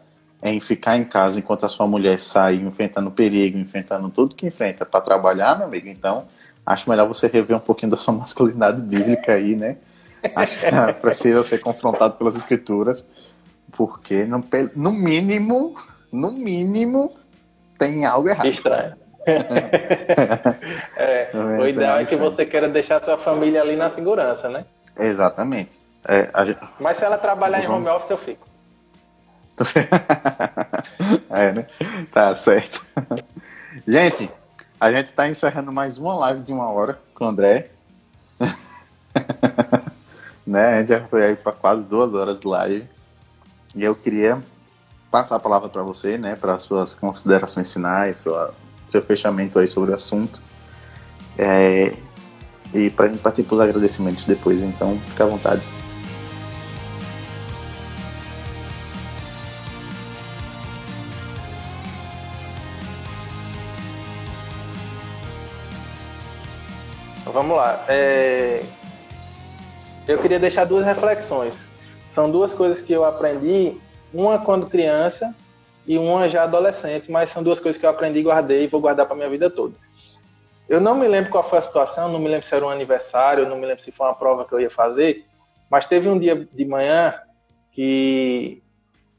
em 0.42 0.60
ficar 0.60 0.96
em 0.96 1.04
casa 1.04 1.38
enquanto 1.38 1.66
a 1.66 1.68
sua 1.68 1.86
mulher 1.86 2.20
sai 2.20 2.56
enfrentando 2.56 3.10
perigo, 3.10 3.58
enfrentando 3.58 4.08
tudo 4.08 4.34
que 4.34 4.46
enfrenta 4.46 4.86
para 4.86 5.00
trabalhar, 5.00 5.56
meu 5.56 5.66
amigo, 5.66 5.88
então 5.88 6.26
acho 6.64 6.88
melhor 6.88 7.08
você 7.08 7.26
rever 7.26 7.56
um 7.56 7.60
pouquinho 7.60 7.90
da 7.90 7.96
sua 7.96 8.14
masculinidade 8.18 8.82
bíblica 8.82 9.32
aí, 9.32 9.56
né? 9.56 9.76
Acho 10.34 10.58
que 10.58 10.66
precisa 11.00 11.42
ser 11.42 11.58
confrontado 11.58 12.14
pelas 12.14 12.36
escrituras, 12.36 13.06
porque 13.76 14.24
no, 14.24 14.44
no 14.76 14.92
mínimo, 14.92 15.74
no 16.12 16.32
mínimo, 16.32 17.16
tem 17.78 18.04
algo 18.04 18.28
errado. 18.28 18.48
Estranho. 18.48 18.94
é, 20.96 21.30
o 21.34 21.66
ideal 21.66 21.98
é 21.98 22.04
que 22.04 22.16
você 22.16 22.46
queira 22.46 22.68
deixar 22.68 23.00
sua 23.00 23.18
família 23.18 23.60
ali 23.60 23.76
na 23.76 23.90
segurança, 23.90 24.48
né? 24.48 24.64
Exatamente. 24.96 25.78
É, 26.06 26.30
gente... 26.46 26.58
Mas 26.80 26.96
se 26.96 27.04
ela 27.04 27.18
trabalhar 27.18 27.62
em 27.62 27.68
home 27.68 27.88
office, 27.88 28.10
eu 28.10 28.16
fico. 28.16 28.47
é, 31.30 31.52
né? 31.52 31.66
Tá 32.12 32.36
certo. 32.36 32.84
Gente, 33.86 34.30
a 34.80 34.92
gente 34.92 35.06
está 35.06 35.28
encerrando 35.28 35.72
mais 35.72 35.98
uma 35.98 36.14
live 36.16 36.42
de 36.42 36.52
uma 36.52 36.70
hora 36.70 36.98
com 37.14 37.24
o 37.24 37.28
André. 37.28 37.70
né? 40.46 40.74
A 40.74 40.80
gente 40.80 40.88
já 40.88 41.04
foi 41.06 41.24
aí 41.24 41.36
para 41.36 41.52
quase 41.52 41.84
duas 41.84 42.14
horas 42.14 42.40
de 42.40 42.46
live. 42.46 42.88
E 43.74 43.82
eu 43.82 43.94
queria 43.94 44.42
passar 45.10 45.36
a 45.36 45.40
palavra 45.40 45.68
para 45.68 45.82
você, 45.82 46.16
né? 46.16 46.36
Para 46.36 46.56
suas 46.58 46.94
considerações 46.94 47.72
finais, 47.72 48.18
sua, 48.18 48.54
seu 48.88 49.02
fechamento 49.02 49.58
aí 49.58 49.68
sobre 49.68 49.90
o 49.90 49.94
assunto. 49.94 50.42
É, 51.36 51.94
e 52.74 52.90
para 52.90 53.06
a 53.06 53.08
gente 53.08 53.20
partir 53.20 53.42
para 53.42 53.54
os 53.54 53.60
agradecimentos 53.60 54.24
depois. 54.24 54.62
Então, 54.62 54.98
fica 54.98 55.24
à 55.24 55.26
vontade. 55.26 55.62
Vamos 67.38 67.56
lá. 67.56 67.84
É... 67.86 68.64
Eu 70.08 70.18
queria 70.18 70.40
deixar 70.40 70.64
duas 70.64 70.84
reflexões. 70.84 71.68
São 72.10 72.28
duas 72.28 72.52
coisas 72.52 72.82
que 72.82 72.92
eu 72.92 73.04
aprendi, 73.04 73.76
uma 74.12 74.40
quando 74.40 74.68
criança 74.68 75.32
e 75.86 75.96
uma 75.96 76.28
já 76.28 76.42
adolescente, 76.42 77.08
mas 77.12 77.30
são 77.30 77.40
duas 77.40 77.60
coisas 77.60 77.78
que 77.78 77.86
eu 77.86 77.90
aprendi, 77.90 78.22
guardei 78.22 78.64
e 78.64 78.66
vou 78.66 78.80
guardar 78.80 79.06
para 79.06 79.14
minha 79.14 79.30
vida 79.30 79.48
toda. 79.48 79.72
Eu 80.68 80.80
não 80.80 80.96
me 80.96 81.06
lembro 81.06 81.30
qual 81.30 81.44
foi 81.44 81.60
a 81.60 81.62
situação, 81.62 82.10
não 82.10 82.18
me 82.18 82.26
lembro 82.26 82.44
se 82.44 82.56
era 82.56 82.66
um 82.66 82.70
aniversário, 82.70 83.48
não 83.48 83.56
me 83.56 83.66
lembro 83.66 83.84
se 83.84 83.92
foi 83.92 84.08
uma 84.08 84.16
prova 84.16 84.44
que 84.44 84.52
eu 84.52 84.60
ia 84.60 84.68
fazer, 84.68 85.24
mas 85.70 85.86
teve 85.86 86.08
um 86.08 86.18
dia 86.18 86.34
de 86.52 86.64
manhã 86.64 87.14
que 87.70 88.60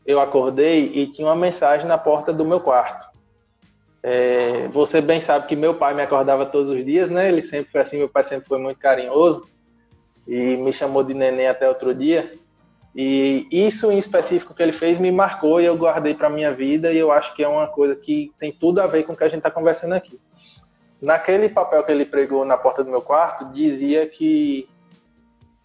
eu 0.06 0.20
acordei 0.20 0.92
e 0.94 1.08
tinha 1.08 1.26
uma 1.26 1.38
mensagem 1.38 1.88
na 1.88 1.98
porta 1.98 2.34
do 2.34 2.44
meu 2.44 2.60
quarto. 2.60 3.09
É, 4.02 4.68
você 4.70 5.02
bem 5.02 5.20
sabe 5.20 5.48
que 5.48 5.56
meu 5.56 5.76
pai 5.76 5.94
me 5.94 6.02
acordava 6.02 6.46
todos 6.46 6.70
os 6.70 6.86
dias, 6.86 7.10
né? 7.10 7.28
Ele 7.28 7.42
sempre 7.42 7.72
foi 7.72 7.82
assim, 7.82 7.98
meu 7.98 8.10
pai 8.10 8.24
sempre 8.24 8.48
foi 8.48 8.58
muito 8.58 8.80
carinhoso 8.80 9.46
e 10.28 10.56
me 10.58 10.72
chamou 10.72 11.04
de 11.04 11.14
neném 11.14 11.48
até 11.48 11.68
outro 11.68 11.94
dia. 11.94 12.32
E 12.96 13.48
isso 13.52 13.92
em 13.92 13.98
específico 13.98 14.54
que 14.54 14.64
ele 14.64 14.72
fez 14.72 15.00
me 15.00 15.12
marcou 15.12 15.62
e 15.62 15.66
eu 15.66 15.78
guardei 15.78 16.14
para 16.14 16.30
minha 16.30 16.52
vida 16.52 16.92
e 16.92 16.98
eu 16.98 17.12
acho 17.12 17.36
que 17.36 17.44
é 17.44 17.48
uma 17.48 17.68
coisa 17.68 17.96
que 17.96 18.32
tem 18.40 18.52
tudo 18.52 18.82
a 18.82 18.88
ver 18.88 19.04
com 19.04 19.14
o 19.14 19.16
que 19.16 19.24
a 19.24 19.28
gente 19.28 19.40
está 19.40 19.52
conversando 19.52 19.94
aqui. 19.94 20.20
Naquele 21.02 21.48
papel 21.50 21.84
que 21.84 21.92
ele 21.92 22.06
pregou 22.06 22.44
na 22.44 22.58
porta 22.58 22.84
do 22.84 22.92
meu 22.92 23.02
quarto, 23.02 23.54
dizia 23.54 24.06
que, 24.08 24.68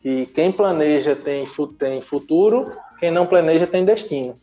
que 0.01 0.27
quem 0.27 0.53
planeja 0.53 1.17
tem, 1.17 1.47
tem 1.79 2.01
futuro, 2.01 2.73
quem 3.01 3.11
não 3.11 3.27
planeja 3.27 3.67
tem 3.67 3.85
destino. 3.85 4.39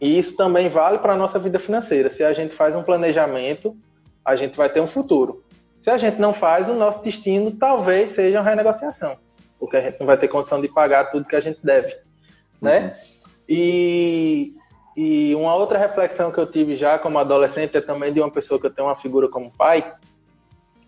E 0.00 0.18
isso 0.18 0.36
também 0.36 0.68
vale 0.68 0.98
para 0.98 1.14
a 1.14 1.16
nossa 1.16 1.38
vida 1.38 1.58
financeira. 1.58 2.10
Se 2.10 2.22
a 2.22 2.32
gente 2.32 2.54
faz 2.54 2.76
um 2.76 2.82
planejamento, 2.82 3.76
a 4.24 4.36
gente 4.36 4.56
vai 4.56 4.68
ter 4.68 4.80
um 4.80 4.86
futuro. 4.86 5.42
Se 5.80 5.90
a 5.90 5.96
gente 5.96 6.18
não 6.18 6.32
faz, 6.32 6.68
o 6.68 6.74
nosso 6.74 7.02
destino 7.02 7.52
talvez 7.52 8.10
seja 8.10 8.40
uma 8.40 8.50
renegociação, 8.50 9.16
porque 9.58 9.76
a 9.76 9.80
gente 9.80 10.00
não 10.00 10.06
vai 10.06 10.18
ter 10.18 10.28
condição 10.28 10.60
de 10.60 10.68
pagar 10.68 11.10
tudo 11.10 11.26
que 11.26 11.36
a 11.36 11.40
gente 11.40 11.64
deve, 11.64 11.94
né? 12.60 12.86
Uhum. 12.86 13.26
E, 13.48 14.52
e 14.96 15.34
uma 15.36 15.54
outra 15.54 15.78
reflexão 15.78 16.32
que 16.32 16.38
eu 16.38 16.50
tive 16.50 16.74
já 16.74 16.98
como 16.98 17.18
adolescente 17.18 17.76
é 17.76 17.80
também 17.80 18.12
de 18.12 18.20
uma 18.20 18.30
pessoa 18.30 18.58
que 18.58 18.66
eu 18.66 18.70
tenho 18.70 18.88
uma 18.88 18.96
figura 18.96 19.28
como 19.28 19.52
pai, 19.56 19.94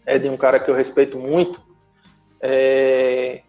é 0.05 0.19
de 0.19 0.29
um 0.29 0.37
cara 0.37 0.59
que 0.59 0.71
eu 0.71 0.75
respeito 0.75 1.17
muito. 1.17 1.61
É, 2.41 3.43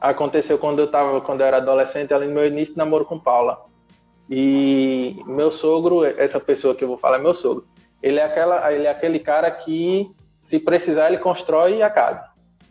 aconteceu 0.00 0.58
quando 0.58 0.78
eu 0.80 0.90
tava, 0.90 1.20
quando 1.20 1.40
eu 1.40 1.46
era 1.46 1.56
adolescente, 1.56 2.14
ali 2.14 2.26
no 2.26 2.34
meu 2.34 2.46
início 2.46 2.74
de 2.74 2.78
namoro 2.78 3.04
com 3.04 3.18
Paula. 3.18 3.71
E 4.34 5.22
meu 5.26 5.50
sogro, 5.50 6.06
essa 6.06 6.40
pessoa 6.40 6.74
que 6.74 6.82
eu 6.82 6.88
vou 6.88 6.96
falar 6.96 7.18
é 7.18 7.20
meu 7.20 7.34
sogro. 7.34 7.66
Ele 8.02 8.18
é, 8.18 8.24
aquela, 8.24 8.72
ele 8.72 8.86
é 8.86 8.90
aquele 8.90 9.18
cara 9.18 9.50
que, 9.50 10.10
se 10.40 10.58
precisar, 10.58 11.08
ele 11.08 11.18
constrói 11.18 11.82
a 11.82 11.90
casa. 11.90 12.26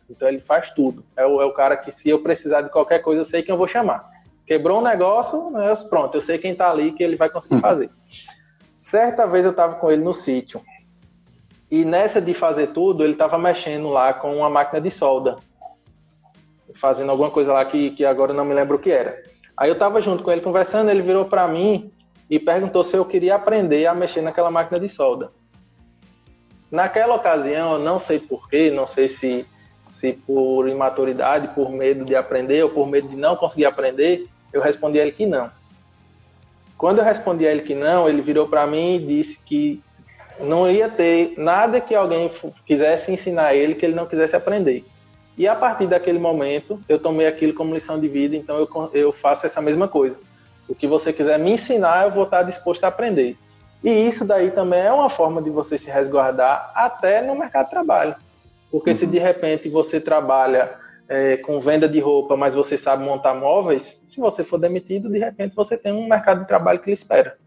Então 0.10 0.28
ele 0.28 0.40
faz 0.40 0.72
tudo. 0.72 1.06
É 1.16 1.24
o, 1.24 1.40
é 1.40 1.46
o 1.46 1.54
cara 1.54 1.78
que, 1.78 1.92
se 1.92 2.10
eu 2.10 2.24
precisar 2.24 2.62
de 2.62 2.72
qualquer 2.72 3.04
coisa, 3.04 3.22
eu 3.22 3.26
sei 3.26 3.44
quem 3.44 3.54
eu 3.54 3.60
vou 3.60 3.68
chamar. 3.68 4.10
Quebrou 4.48 4.80
um 4.80 4.84
negócio, 4.84 5.52
né, 5.52 5.72
pronto, 5.88 6.18
eu 6.18 6.22
sei 6.22 6.40
quem 6.40 6.56
tá 6.56 6.72
ali 6.72 6.94
que 6.94 7.04
ele 7.04 7.16
vai 7.16 7.30
conseguir 7.30 7.54
uhum. 7.54 7.62
fazer. 7.62 7.92
Certa 8.82 9.28
vez 9.28 9.46
eu 9.46 9.54
tava 9.54 9.76
com 9.76 9.92
ele 9.92 10.04
no 10.04 10.16
sítio. 10.16 10.60
E 11.70 11.86
nessa 11.86 12.20
de 12.20 12.34
fazer 12.34 12.70
tudo, 12.70 13.04
ele 13.04 13.14
tava 13.14 13.38
mexendo 13.38 13.88
lá 13.88 14.16
com 14.16 14.36
uma 14.36 14.50
máquina 14.50 14.82
de 14.82 14.90
solda. 14.90 15.38
Fazendo 16.74 17.12
alguma 17.12 17.30
coisa 17.30 17.54
lá 17.54 17.64
que, 17.64 17.92
que 17.92 18.04
agora 18.04 18.34
não 18.34 18.46
me 18.46 18.56
lembro 18.56 18.78
o 18.78 18.80
que 18.80 18.90
era. 18.90 19.16
Aí 19.62 19.70
eu 19.70 19.74
estava 19.74 20.02
junto 20.02 20.24
com 20.24 20.32
ele 20.32 20.42
conversando, 20.42 20.90
ele 20.90 21.04
virou 21.04 21.26
para 21.26 21.48
mim 21.48 21.92
e 22.28 22.40
perguntou 22.40 22.84
se 22.84 22.98
eu 22.98 23.06
queria 23.06 23.36
aprender 23.36 23.86
a 23.86 23.94
mexer 23.94 24.20
naquela 24.20 24.50
máquina 24.50 24.80
de 24.80 24.90
solda. 24.90 25.30
Naquela 26.72 27.14
ocasião, 27.14 27.78
não 27.78 28.00
sei 28.00 28.18
porquê, 28.18 28.72
não 28.72 28.88
sei 28.88 29.08
se, 29.08 29.46
se 29.94 30.14
por 30.14 30.68
imaturidade, 30.68 31.50
por 31.50 31.72
medo 31.72 32.04
de 32.04 32.16
aprender 32.16 32.64
ou 32.64 32.72
por 32.72 32.88
medo 32.88 33.08
de 33.08 33.16
não 33.16 33.36
conseguir 33.36 33.66
aprender, 33.66 34.26
eu 34.52 34.64
respondi 34.64 35.00
a 35.00 35.04
ele 35.04 35.12
que 35.12 35.28
não. 35.28 35.52
Quando 36.76 36.98
eu 36.98 37.06
respondi 37.06 37.46
a 37.46 37.52
ele 37.52 37.62
que 37.62 37.76
não, 37.76 38.10
ele 38.10 38.24
virou 38.24 38.48
para 38.48 38.66
mim 38.66 38.96
e 38.96 39.06
disse 39.06 39.46
que 39.46 39.80
não 40.40 40.72
ia 40.72 40.90
ter 40.90 41.36
nada 41.38 41.80
que 41.80 41.94
alguém 41.94 42.32
quisesse 42.66 43.12
ensinar 43.12 43.54
ele 43.54 43.76
que 43.76 43.86
ele 43.86 43.94
não 43.94 44.08
quisesse 44.08 44.36
aprender. 44.36 44.84
E 45.38 45.48
a 45.48 45.56
partir 45.56 45.88
daquele 45.88 46.20
momento, 46.20 46.82
eu 46.88 47.00
tomei 47.00 47.28
aquilo 47.28 47.54
como 47.54 47.74
lição 47.74 48.00
de 48.00 48.08
vida, 48.08 48.36
então 48.36 48.58
eu, 48.58 48.90
eu 48.94 49.12
faço 49.12 49.46
essa 49.46 49.62
mesma 49.62 49.88
coisa. 49.88 50.18
O 50.68 50.76
que 50.76 50.88
você 50.88 51.12
quiser 51.12 51.40
me 51.40 51.52
ensinar, 51.52 52.06
eu 52.06 52.12
vou 52.12 52.26
estar 52.26 52.44
disposto 52.44 52.84
a 52.84 52.88
aprender. 52.88 53.38
E 53.84 53.90
isso 53.90 54.24
daí 54.26 54.52
também 54.52 54.82
é 54.82 54.92
uma 54.92 55.10
forma 55.10 55.42
de 55.42 55.50
você 55.50 55.78
se 55.78 55.90
resguardar 55.90 56.72
até 56.76 57.22
no 57.22 57.38
mercado 57.38 57.66
de 57.66 57.72
trabalho. 57.72 58.16
Porque 58.70 58.92
uhum. 58.92 58.96
se 58.96 59.08
de 59.08 59.18
repente 59.18 59.70
você 59.70 60.00
trabalha 60.00 60.76
é, 61.10 61.38
com 61.38 61.60
venda 61.60 61.90
de 61.90 62.00
roupa, 62.00 62.38
mas 62.38 62.54
você 62.54 62.78
sabe 62.78 63.04
montar 63.04 63.34
móveis, 63.34 64.02
se 64.08 64.20
você 64.20 64.44
for 64.44 64.58
demitido, 64.58 65.10
de 65.10 65.20
repente 65.20 65.56
você 65.56 65.78
tem 65.78 65.92
um 65.92 66.08
mercado 66.08 66.42
de 66.42 66.48
trabalho 66.48 66.80
que 66.80 66.88
lhe 66.88 66.94
espera. 66.94 67.38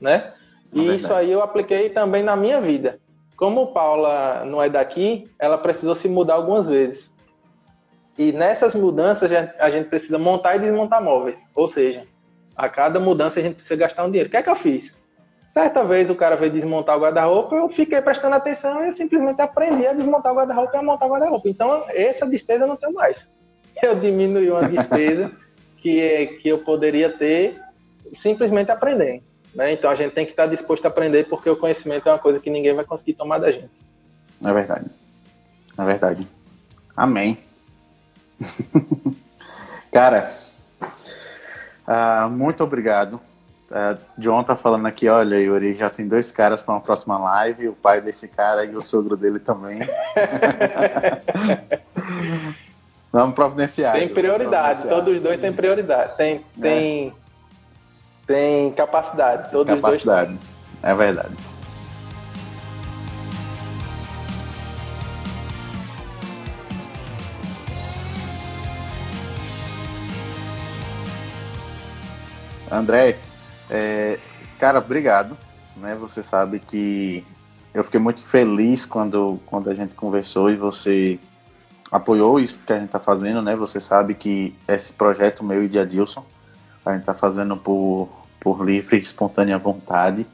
Né? 0.00 0.32
É 0.74 0.78
e 0.78 0.94
isso 0.94 1.12
aí 1.12 1.30
eu 1.30 1.42
apliquei 1.42 1.90
também 1.90 2.22
na 2.22 2.36
minha 2.36 2.60
vida. 2.60 2.98
Como 3.42 3.72
Paula 3.72 4.44
não 4.44 4.62
é 4.62 4.68
daqui, 4.68 5.28
ela 5.36 5.58
precisou 5.58 5.96
se 5.96 6.08
mudar 6.08 6.34
algumas 6.34 6.68
vezes. 6.68 7.12
E 8.16 8.30
nessas 8.30 8.72
mudanças 8.72 9.32
a 9.58 9.68
gente 9.68 9.88
precisa 9.88 10.16
montar 10.16 10.54
e 10.54 10.60
desmontar 10.60 11.02
móveis. 11.02 11.50
Ou 11.52 11.66
seja, 11.66 12.04
a 12.54 12.68
cada 12.68 13.00
mudança 13.00 13.40
a 13.40 13.42
gente 13.42 13.56
precisa 13.56 13.74
gastar 13.74 14.04
um 14.04 14.12
dinheiro. 14.12 14.28
O 14.28 14.30
que 14.30 14.36
é 14.36 14.44
que 14.44 14.48
eu 14.48 14.54
fiz? 14.54 14.96
Certa 15.48 15.82
vez 15.82 16.08
o 16.08 16.14
cara 16.14 16.36
veio 16.36 16.52
desmontar 16.52 16.96
o 16.96 17.00
guarda-roupa, 17.00 17.56
eu 17.56 17.68
fiquei 17.68 18.00
prestando 18.00 18.36
atenção 18.36 18.84
e 18.84 18.86
eu 18.86 18.92
simplesmente 18.92 19.42
aprendi 19.42 19.88
a 19.88 19.92
desmontar 19.92 20.32
o 20.32 20.36
guarda-roupa 20.36 20.76
e 20.76 20.78
a 20.78 20.82
montar 20.84 21.06
o 21.06 21.10
guarda-roupa. 21.10 21.48
Então, 21.48 21.84
essa 21.88 22.24
despesa 22.24 22.62
eu 22.62 22.68
não 22.68 22.76
tenho 22.76 22.94
mais. 22.94 23.28
Eu 23.82 23.96
diminui 23.96 24.48
uma 24.52 24.68
despesa 24.68 25.32
que, 25.78 26.38
que 26.40 26.48
eu 26.48 26.58
poderia 26.58 27.10
ter 27.10 27.60
simplesmente 28.14 28.70
aprendendo. 28.70 29.31
Né? 29.54 29.72
Então 29.72 29.90
a 29.90 29.94
gente 29.94 30.12
tem 30.12 30.24
que 30.24 30.32
estar 30.32 30.46
disposto 30.46 30.84
a 30.84 30.88
aprender 30.88 31.28
porque 31.28 31.48
o 31.48 31.56
conhecimento 31.56 32.08
é 32.08 32.12
uma 32.12 32.18
coisa 32.18 32.40
que 32.40 32.50
ninguém 32.50 32.74
vai 32.74 32.84
conseguir 32.84 33.14
tomar 33.14 33.38
da 33.38 33.50
gente. 33.50 33.70
É 34.44 34.52
verdade. 34.52 34.86
É 35.78 35.84
verdade. 35.84 36.26
Amém. 36.96 37.38
Cara, 39.92 40.32
uh, 41.86 42.30
muito 42.30 42.64
obrigado. 42.64 43.20
Uh, 43.70 43.96
John 44.18 44.42
tá 44.42 44.54
falando 44.54 44.86
aqui, 44.86 45.08
olha, 45.08 45.36
Yuri, 45.36 45.74
já 45.74 45.88
tem 45.88 46.06
dois 46.06 46.30
caras 46.30 46.60
para 46.60 46.74
uma 46.74 46.80
próxima 46.80 47.18
live, 47.18 47.68
o 47.68 47.72
pai 47.72 48.02
desse 48.02 48.28
cara 48.28 48.66
e 48.66 48.76
o 48.76 48.82
sogro 48.82 49.16
dele 49.16 49.38
também. 49.38 49.80
Vamos 53.10 53.34
providenciar. 53.34 53.94
Tem 53.94 54.08
prioridade, 54.08 54.88
todos 54.88 55.16
os 55.16 55.22
dois 55.22 55.40
têm 55.40 55.52
prioridade. 55.52 56.16
Tem, 56.16 56.44
é. 56.62 57.12
Tem 58.26 58.70
capacidade. 58.72 59.50
Todos 59.50 59.74
capacidade. 59.74 60.38
É 60.82 60.94
verdade. 60.94 61.34
André, 72.70 73.18
é, 73.68 74.18
cara, 74.58 74.78
obrigado. 74.78 75.36
Né? 75.76 75.94
Você 76.00 76.22
sabe 76.22 76.58
que 76.58 77.24
eu 77.74 77.84
fiquei 77.84 78.00
muito 78.00 78.22
feliz 78.22 78.86
quando, 78.86 79.38
quando 79.46 79.68
a 79.68 79.74
gente 79.74 79.94
conversou 79.94 80.50
e 80.50 80.56
você 80.56 81.18
apoiou 81.90 82.40
isso 82.40 82.60
que 82.66 82.72
a 82.72 82.76
gente 82.76 82.86
está 82.86 82.98
fazendo, 82.98 83.42
né? 83.42 83.54
Você 83.54 83.78
sabe 83.78 84.14
que 84.14 84.54
esse 84.66 84.94
projeto 84.94 85.44
meu 85.44 85.62
e 85.62 85.68
de 85.68 85.78
Adilson, 85.78 86.24
a 86.84 86.92
gente 86.92 87.00
está 87.00 87.14
fazendo 87.14 87.56
por, 87.56 88.08
por 88.40 88.64
livre 88.64 88.98
e 88.98 89.02
espontânea 89.02 89.58
vontade, 89.58 90.26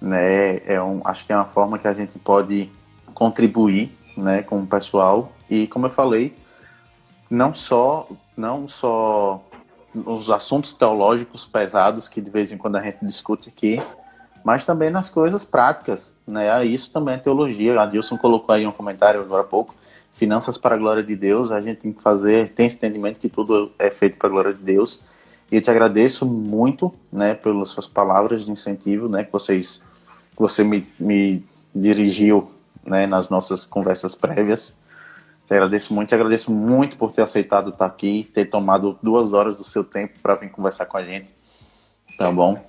né? 0.00 0.58
É 0.66 0.82
um, 0.82 1.00
acho 1.04 1.24
que 1.26 1.32
é 1.32 1.36
uma 1.36 1.44
forma 1.44 1.78
que 1.78 1.88
a 1.88 1.92
gente 1.92 2.18
pode 2.18 2.70
contribuir, 3.14 3.96
né, 4.16 4.42
com 4.42 4.60
o 4.60 4.66
pessoal 4.66 5.32
e 5.48 5.66
como 5.66 5.86
eu 5.86 5.90
falei, 5.90 6.36
não 7.30 7.52
só 7.52 8.08
não 8.36 8.66
só 8.66 9.42
os 9.94 10.30
assuntos 10.30 10.72
teológicos 10.72 11.46
pesados 11.46 12.08
que 12.08 12.20
de 12.20 12.30
vez 12.30 12.52
em 12.52 12.58
quando 12.58 12.76
a 12.76 12.82
gente 12.82 13.04
discute 13.04 13.48
aqui, 13.48 13.80
mas 14.44 14.64
também 14.64 14.90
nas 14.90 15.08
coisas 15.08 15.44
práticas, 15.44 16.18
né? 16.26 16.64
Isso 16.64 16.92
também 16.92 17.14
é 17.14 17.18
teologia. 17.18 17.80
A 17.80 17.86
Dilson 17.86 18.18
colocou 18.18 18.54
aí 18.54 18.66
um 18.66 18.72
comentário 18.72 19.20
agora 19.20 19.42
há 19.42 19.44
pouco, 19.44 19.74
finanças 20.14 20.56
para 20.58 20.74
a 20.74 20.78
glória 20.78 21.02
de 21.02 21.16
Deus, 21.16 21.50
a 21.50 21.60
gente 21.60 21.80
tem 21.80 21.92
que 21.92 22.02
fazer, 22.02 22.50
tem 22.50 22.66
esse 22.66 22.76
entendimento 22.76 23.18
que 23.18 23.28
tudo 23.28 23.72
é 23.78 23.90
feito 23.90 24.16
para 24.16 24.28
a 24.28 24.30
glória 24.30 24.52
de 24.52 24.62
Deus. 24.62 25.08
E 25.50 25.56
eu 25.56 25.62
te 25.62 25.70
agradeço 25.70 26.26
muito, 26.26 26.92
né, 27.12 27.34
pelas 27.34 27.70
suas 27.70 27.86
palavras 27.86 28.44
de 28.44 28.50
incentivo, 28.50 29.08
né, 29.08 29.24
que 29.24 29.32
vocês, 29.32 29.84
que 30.32 30.40
você 30.40 30.64
me, 30.64 30.86
me 30.98 31.44
dirigiu, 31.74 32.50
né, 32.84 33.06
nas 33.06 33.28
nossas 33.28 33.66
conversas 33.66 34.14
prévias. 34.14 34.78
Te 35.46 35.54
agradeço 35.54 35.94
muito, 35.94 36.08
te 36.08 36.14
agradeço 36.14 36.52
muito 36.52 36.96
por 36.96 37.12
ter 37.12 37.22
aceitado 37.22 37.70
estar 37.70 37.86
aqui, 37.86 38.28
ter 38.34 38.46
tomado 38.46 38.98
duas 39.00 39.32
horas 39.32 39.56
do 39.56 39.62
seu 39.62 39.84
tempo 39.84 40.18
para 40.20 40.34
vir 40.34 40.50
conversar 40.50 40.86
com 40.86 40.96
a 40.96 41.04
gente, 41.04 41.32
tá 42.18 42.30
bom? 42.32 42.60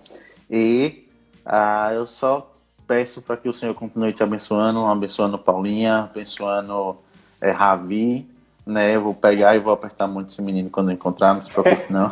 E 0.50 1.08
ah, 1.44 1.92
eu 1.94 2.06
só 2.06 2.54
peço 2.86 3.22
para 3.22 3.36
que 3.36 3.50
o 3.50 3.54
Senhor 3.54 3.74
continue 3.74 4.14
te 4.14 4.22
abençoando, 4.22 4.86
abençoando 4.86 5.40
Paulinha, 5.40 6.10
abençoando 6.12 6.98
é, 7.42 7.52
Ravi, 7.52 8.28
né? 8.68 8.96
Eu 8.96 9.02
vou 9.02 9.14
pegar 9.14 9.56
e 9.56 9.60
vou 9.60 9.74
apertar 9.74 10.08
muito 10.08 10.30
esse 10.30 10.42
menino 10.42 10.70
quando 10.70 10.92
encontrar, 10.92 11.34
não 11.34 11.42
se 11.42 11.50
preocupe 11.50 11.92
não. 11.92 12.10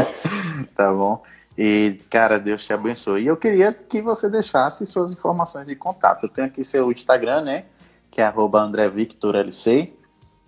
tá 0.74 0.92
bom? 0.92 1.22
E, 1.56 2.00
cara, 2.10 2.38
Deus 2.38 2.64
te 2.64 2.72
abençoe. 2.72 3.22
E 3.22 3.26
eu 3.26 3.36
queria 3.36 3.72
que 3.72 4.02
você 4.02 4.28
deixasse 4.28 4.84
suas 4.84 5.12
informações 5.12 5.66
de 5.66 5.76
contato. 5.76 6.24
Eu 6.24 6.28
tenho 6.28 6.46
aqui 6.48 6.64
seu 6.64 6.90
Instagram, 6.90 7.42
né? 7.42 7.64
Que 8.10 8.20
é 8.20 8.24
arroba 8.24 8.60
André 8.60 8.88
Victor 8.88 9.36
LC. 9.36 9.92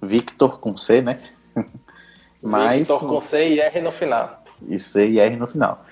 Victor 0.02 0.58
com 0.58 0.76
C, 0.76 1.00
né? 1.00 1.20
Mas, 2.42 2.88
Victor 2.88 3.08
com 3.08 3.20
C 3.20 3.48
e 3.50 3.60
R 3.60 3.80
no 3.80 3.92
final. 3.92 4.42
E 4.68 4.78
C 4.78 5.08
e 5.08 5.18
R 5.20 5.36
no 5.36 5.46
final. 5.46 5.84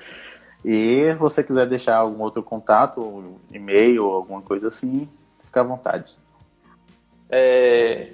E 0.65 1.15
você 1.15 1.43
quiser 1.43 1.67
deixar 1.67 1.97
algum 1.97 2.23
outro 2.23 2.43
contato, 2.43 3.37
e-mail, 3.53 4.05
alguma 4.05 4.43
coisa 4.43 4.69
assim, 4.69 5.09
fica 5.45 5.61
à 5.61 5.65
vontade. 5.65 6.17
É, 7.31 8.13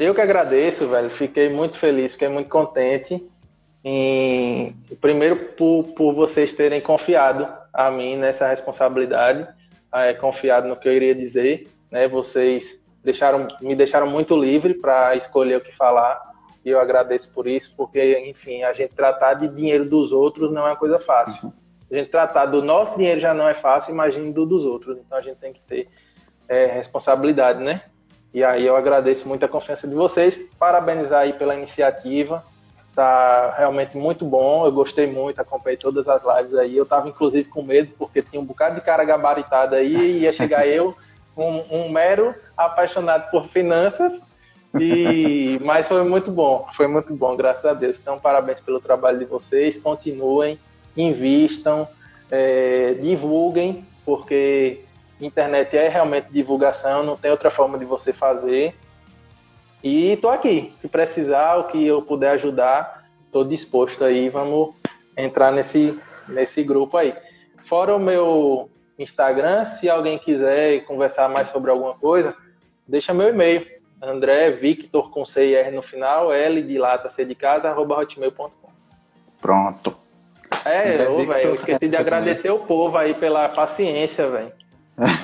eu 0.00 0.14
que 0.14 0.20
agradeço, 0.20 0.88
velho. 0.88 1.10
Fiquei 1.10 1.50
muito 1.50 1.76
feliz, 1.76 2.12
fiquei 2.12 2.28
muito 2.28 2.48
contente. 2.48 3.22
Em, 3.84 4.74
primeiro, 5.00 5.36
por, 5.56 5.84
por 5.94 6.14
vocês 6.14 6.54
terem 6.54 6.80
confiado 6.80 7.46
a 7.72 7.90
mim 7.90 8.16
nessa 8.16 8.48
responsabilidade, 8.48 9.46
é, 9.92 10.14
confiado 10.14 10.66
no 10.66 10.76
que 10.76 10.88
eu 10.88 10.92
iria 10.92 11.14
dizer. 11.14 11.70
Né? 11.90 12.08
Vocês 12.08 12.86
deixaram, 13.04 13.46
me 13.60 13.76
deixaram 13.76 14.06
muito 14.06 14.34
livre 14.34 14.72
para 14.72 15.14
escolher 15.16 15.56
o 15.56 15.60
que 15.60 15.70
falar. 15.70 16.18
E 16.64 16.70
eu 16.70 16.80
agradeço 16.80 17.34
por 17.34 17.46
isso, 17.46 17.74
porque, 17.76 18.18
enfim, 18.26 18.62
a 18.62 18.72
gente 18.72 18.94
tratar 18.94 19.34
de 19.34 19.48
dinheiro 19.48 19.84
dos 19.84 20.12
outros 20.12 20.50
não 20.50 20.66
é 20.66 20.70
uma 20.70 20.76
coisa 20.76 20.98
fácil. 20.98 21.52
A 21.90 21.94
gente 21.94 22.08
tratar 22.08 22.46
do 22.46 22.62
nosso 22.62 22.96
dinheiro 22.96 23.20
já 23.20 23.34
não 23.34 23.46
é 23.46 23.54
fácil, 23.54 23.92
imagine 23.92 24.32
do 24.32 24.46
dos 24.46 24.64
outros. 24.64 24.98
Então 24.98 25.18
a 25.18 25.22
gente 25.22 25.36
tem 25.36 25.52
que 25.52 25.60
ter 25.60 25.88
é, 26.48 26.66
responsabilidade, 26.66 27.62
né? 27.62 27.82
E 28.32 28.44
aí 28.44 28.66
eu 28.66 28.76
agradeço 28.76 29.28
muito 29.28 29.44
a 29.44 29.48
confiança 29.48 29.88
de 29.88 29.94
vocês, 29.94 30.38
parabenizar 30.58 31.22
aí 31.22 31.32
pela 31.32 31.54
iniciativa. 31.54 32.44
Tá 32.94 33.54
realmente 33.56 33.96
muito 33.96 34.24
bom, 34.24 34.64
eu 34.66 34.72
gostei 34.72 35.06
muito, 35.06 35.40
acompanhei 35.40 35.76
todas 35.76 36.08
as 36.08 36.22
lives 36.24 36.54
aí. 36.54 36.76
Eu 36.76 36.86
tava 36.86 37.08
inclusive 37.08 37.48
com 37.48 37.62
medo, 37.62 37.90
porque 37.98 38.22
tinha 38.22 38.40
um 38.40 38.44
bocado 38.44 38.76
de 38.76 38.80
cara 38.80 39.04
gabaritada 39.04 39.76
aí, 39.76 39.94
e 39.94 40.18
ia 40.20 40.32
chegar 40.32 40.66
eu, 40.66 40.96
um, 41.36 41.62
um 41.70 41.88
mero 41.88 42.34
apaixonado 42.56 43.30
por 43.30 43.46
finanças, 43.48 44.20
e 44.78 45.58
mas 45.64 45.86
foi 45.86 46.04
muito 46.04 46.30
bom, 46.30 46.68
foi 46.74 46.86
muito 46.86 47.14
bom, 47.14 47.36
graças 47.36 47.64
a 47.64 47.74
Deus. 47.74 47.98
Então, 48.00 48.18
parabéns 48.18 48.60
pelo 48.60 48.80
trabalho 48.80 49.18
de 49.18 49.24
vocês, 49.24 49.80
continuem 49.80 50.58
invistam, 50.96 51.86
é, 52.30 52.94
divulguem, 53.00 53.84
porque 54.04 54.80
internet 55.26 55.76
é 55.76 55.88
realmente 55.88 56.28
divulgação, 56.30 57.02
não 57.02 57.16
tem 57.16 57.30
outra 57.30 57.50
forma 57.50 57.78
de 57.78 57.84
você 57.84 58.12
fazer. 58.12 58.74
E 59.82 60.12
estou 60.12 60.30
aqui, 60.30 60.72
se 60.80 60.88
precisar, 60.88 61.56
o 61.56 61.64
que 61.64 61.86
eu 61.86 62.02
puder 62.02 62.32
ajudar, 62.32 63.04
estou 63.26 63.44
disposto 63.44 64.04
aí, 64.04 64.28
vamos 64.28 64.74
entrar 65.16 65.50
nesse, 65.50 65.98
nesse 66.28 66.62
grupo 66.62 66.96
aí. 66.96 67.14
Fora 67.64 67.94
o 67.94 67.98
meu 67.98 68.70
Instagram, 68.98 69.64
se 69.64 69.88
alguém 69.88 70.18
quiser 70.18 70.84
conversar 70.84 71.28
mais 71.28 71.48
sobre 71.48 71.70
alguma 71.70 71.94
coisa, 71.94 72.34
deixa 72.86 73.14
meu 73.14 73.28
e-mail, 73.28 73.66
André 74.02 74.50
Victor 74.50 75.10
com 75.10 75.24
C 75.24 75.50
e 75.50 75.54
R 75.54 75.70
no 75.70 75.82
final, 75.82 76.32
L 76.32 76.62
de 76.62 76.78
lata 76.78 77.08
C 77.08 77.24
de 77.24 77.34
casa, 77.34 77.68
arroba 77.68 77.98
hotmail.com. 77.98 78.50
Pronto. 79.40 79.96
É, 80.64 81.06
eu, 81.06 81.26
véio, 81.26 81.48
eu 81.48 81.54
esqueci 81.54 81.88
de 81.88 81.96
agradecer 81.96 82.50
o 82.50 82.58
povo 82.58 82.96
aí 82.98 83.14
pela 83.14 83.48
paciência, 83.48 84.28
velho. 84.28 84.52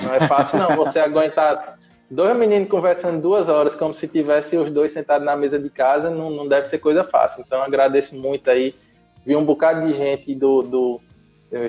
Não 0.03 0.13
é 0.13 0.19
fácil 0.27 0.59
não, 0.59 0.75
você 0.75 0.99
aguentar 0.99 1.77
dois 2.09 2.35
meninos 2.35 2.69
conversando 2.69 3.21
duas 3.21 3.49
horas 3.49 3.75
como 3.75 3.93
se 3.93 4.07
tivesse 4.07 4.57
os 4.57 4.71
dois 4.71 4.91
sentados 4.91 5.25
na 5.25 5.35
mesa 5.35 5.59
de 5.59 5.69
casa, 5.69 6.09
não, 6.09 6.29
não 6.29 6.47
deve 6.47 6.67
ser 6.67 6.79
coisa 6.79 7.03
fácil. 7.03 7.43
Então 7.45 7.61
agradeço 7.61 8.15
muito 8.15 8.49
aí. 8.49 8.73
Vi 9.25 9.35
um 9.35 9.45
bocado 9.45 9.85
de 9.85 9.93
gente 9.93 10.33
do, 10.33 10.61
do 10.61 11.01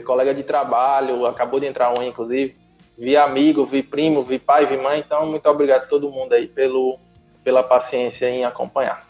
colega 0.04 0.34
de 0.34 0.42
trabalho, 0.42 1.26
acabou 1.26 1.60
de 1.60 1.66
entrar 1.66 1.98
um 1.98 2.02
inclusive. 2.02 2.56
Vi 2.96 3.16
amigo, 3.16 3.64
vi 3.64 3.82
primo, 3.82 4.22
vi 4.22 4.38
pai, 4.38 4.66
vi 4.66 4.76
mãe. 4.76 5.00
Então 5.00 5.26
muito 5.26 5.48
obrigado 5.48 5.84
a 5.84 5.86
todo 5.86 6.10
mundo 6.10 6.32
aí 6.32 6.46
pelo, 6.46 6.98
pela 7.44 7.62
paciência 7.62 8.28
em 8.28 8.44
acompanhar. 8.44 9.06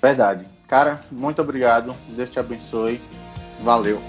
Verdade. 0.00 0.46
Cara, 0.66 1.00
muito 1.10 1.40
obrigado. 1.40 1.94
Deus 2.08 2.30
te 2.30 2.38
abençoe. 2.38 3.00
Valeu. 3.60 4.00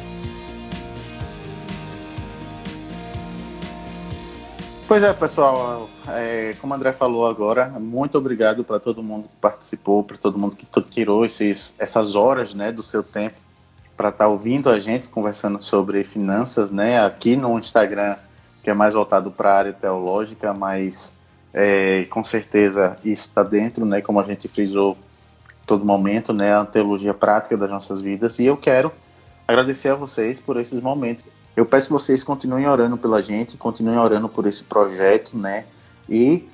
Pois 4.90 5.04
é, 5.04 5.14
pessoal, 5.14 5.88
é, 6.08 6.56
como 6.60 6.74
o 6.74 6.76
André 6.76 6.92
falou 6.92 7.28
agora, 7.28 7.68
muito 7.80 8.18
obrigado 8.18 8.64
para 8.64 8.80
todo 8.80 9.04
mundo 9.04 9.30
que 9.30 9.36
participou, 9.36 10.04
para 10.04 10.18
todo 10.18 10.40
mundo 10.40 10.56
que 10.56 10.66
tirou 10.82 11.24
esses, 11.24 11.76
essas 11.78 12.16
horas 12.16 12.56
né, 12.56 12.72
do 12.72 12.82
seu 12.82 13.04
tempo 13.04 13.36
para 13.96 14.10
estar 14.10 14.26
tá 14.26 14.28
ouvindo 14.28 14.68
a 14.68 14.80
gente 14.80 15.08
conversando 15.08 15.62
sobre 15.62 16.04
finanças, 16.04 16.72
né, 16.72 17.06
aqui 17.06 17.36
no 17.36 17.60
Instagram, 17.60 18.16
que 18.64 18.72
é 18.72 18.74
mais 18.74 18.96
voltado 18.96 19.30
para 19.30 19.54
a 19.54 19.58
área 19.60 19.74
teológica, 19.74 20.56
mas 20.56 21.16
é, 21.54 22.06
com 22.06 22.24
certeza 22.24 22.98
isso 23.06 23.28
está 23.28 23.44
dentro, 23.44 23.86
né, 23.86 24.02
como 24.02 24.20
a 24.20 24.24
gente 24.24 24.48
frisou 24.48 24.98
todo 25.68 25.86
momento, 25.86 26.34
né, 26.34 26.56
a 26.56 26.66
teologia 26.66 27.14
prática 27.14 27.56
das 27.56 27.70
nossas 27.70 28.02
vidas, 28.02 28.40
e 28.40 28.46
eu 28.48 28.58
quero 28.58 28.92
agradecer 29.48 29.90
a 29.90 29.96
vocês 29.96 30.40
por 30.40 30.60
esses 30.60 30.82
momentos. 30.82 31.24
Eu 31.56 31.66
peço 31.66 31.88
que 31.88 31.94
vocês 31.94 32.24
continuem 32.24 32.68
orando 32.68 32.98
pela 32.98 33.22
gente, 33.22 33.58
continuem 33.58 33.98
orando 33.98 34.30
por 34.30 34.48
esse 34.48 34.64
projeto, 34.64 35.38
né? 35.38 35.66
E, 36.08 36.48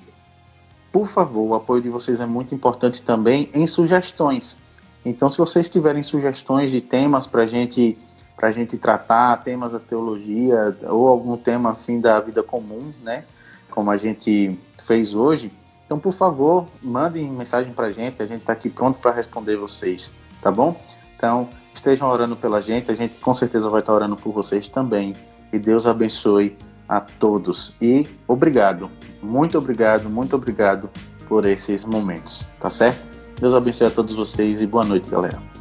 por 0.92 1.08
favor, 1.08 1.50
o 1.50 1.56
apoio 1.56 1.82
de 1.82 1.90
vocês 1.90 2.20
é 2.20 2.26
muito 2.26 2.56
importante 2.56 3.02
também 3.02 3.50
em 3.54 3.68
sugestões. 3.68 4.64
Então, 5.06 5.30
se 5.30 5.38
vocês 5.38 5.70
tiverem 5.70 6.02
sugestões 6.02 6.72
de 6.72 6.82
temas 6.82 7.28
para 7.28 7.46
gente, 7.46 7.98
a 8.38 8.52
gente 8.52 8.78
tratar, 8.78 9.38
temas 9.44 9.72
da 9.72 9.80
teologia 9.80 10.76
ou 10.84 11.08
algum 11.08 11.38
tema 11.38 11.72
assim 11.72 12.00
da 12.00 12.20
vida 12.20 12.42
comum, 12.42 12.92
né? 13.04 13.26
Como 13.70 13.92
a 13.92 13.98
gente 13.98 14.60
fez 14.84 15.14
hoje, 15.16 15.52
então, 15.86 16.00
por 16.00 16.14
favor, 16.14 16.66
mandem 16.82 17.30
mensagem 17.30 17.72
para 17.72 17.88
a 17.88 17.92
gente, 17.92 18.22
a 18.22 18.26
gente 18.26 18.42
está 18.42 18.54
aqui 18.54 18.70
pronto 18.70 19.00
para 19.00 19.12
responder 19.12 19.56
vocês, 19.56 20.16
tá 20.42 20.52
bom? 20.52 20.80
Então, 21.16 21.48
estejam 21.76 22.08
orando 22.10 22.36
pela 22.36 22.62
gente, 22.62 22.92
a 22.92 22.96
gente 22.96 23.20
com 23.20 23.34
certeza 23.34 23.70
vai 23.70 23.82
estar 23.82 23.94
orando 23.94 24.16
por 24.16 24.34
vocês 24.34 24.68
também. 24.68 25.16
E 25.54 25.60
Deus 25.60 25.86
abençoe 25.86 26.58
a 26.88 27.00
todos. 27.00 27.74
E 27.82 28.08
obrigado, 28.28 28.90
muito 29.22 29.58
obrigado, 29.58 30.10
muito 30.10 30.36
obrigado 30.36 30.90
por 31.28 31.46
esses 31.46 31.84
momentos, 31.86 32.48
tá 32.60 32.70
certo? 32.70 33.16
Deus 33.40 33.54
abençoe 33.54 33.88
a 33.88 33.92
todos 33.92 34.14
vocês 34.14 34.62
e 34.62 34.68
boa 34.68 34.86
noite, 34.86 35.10
galera. 35.10 35.55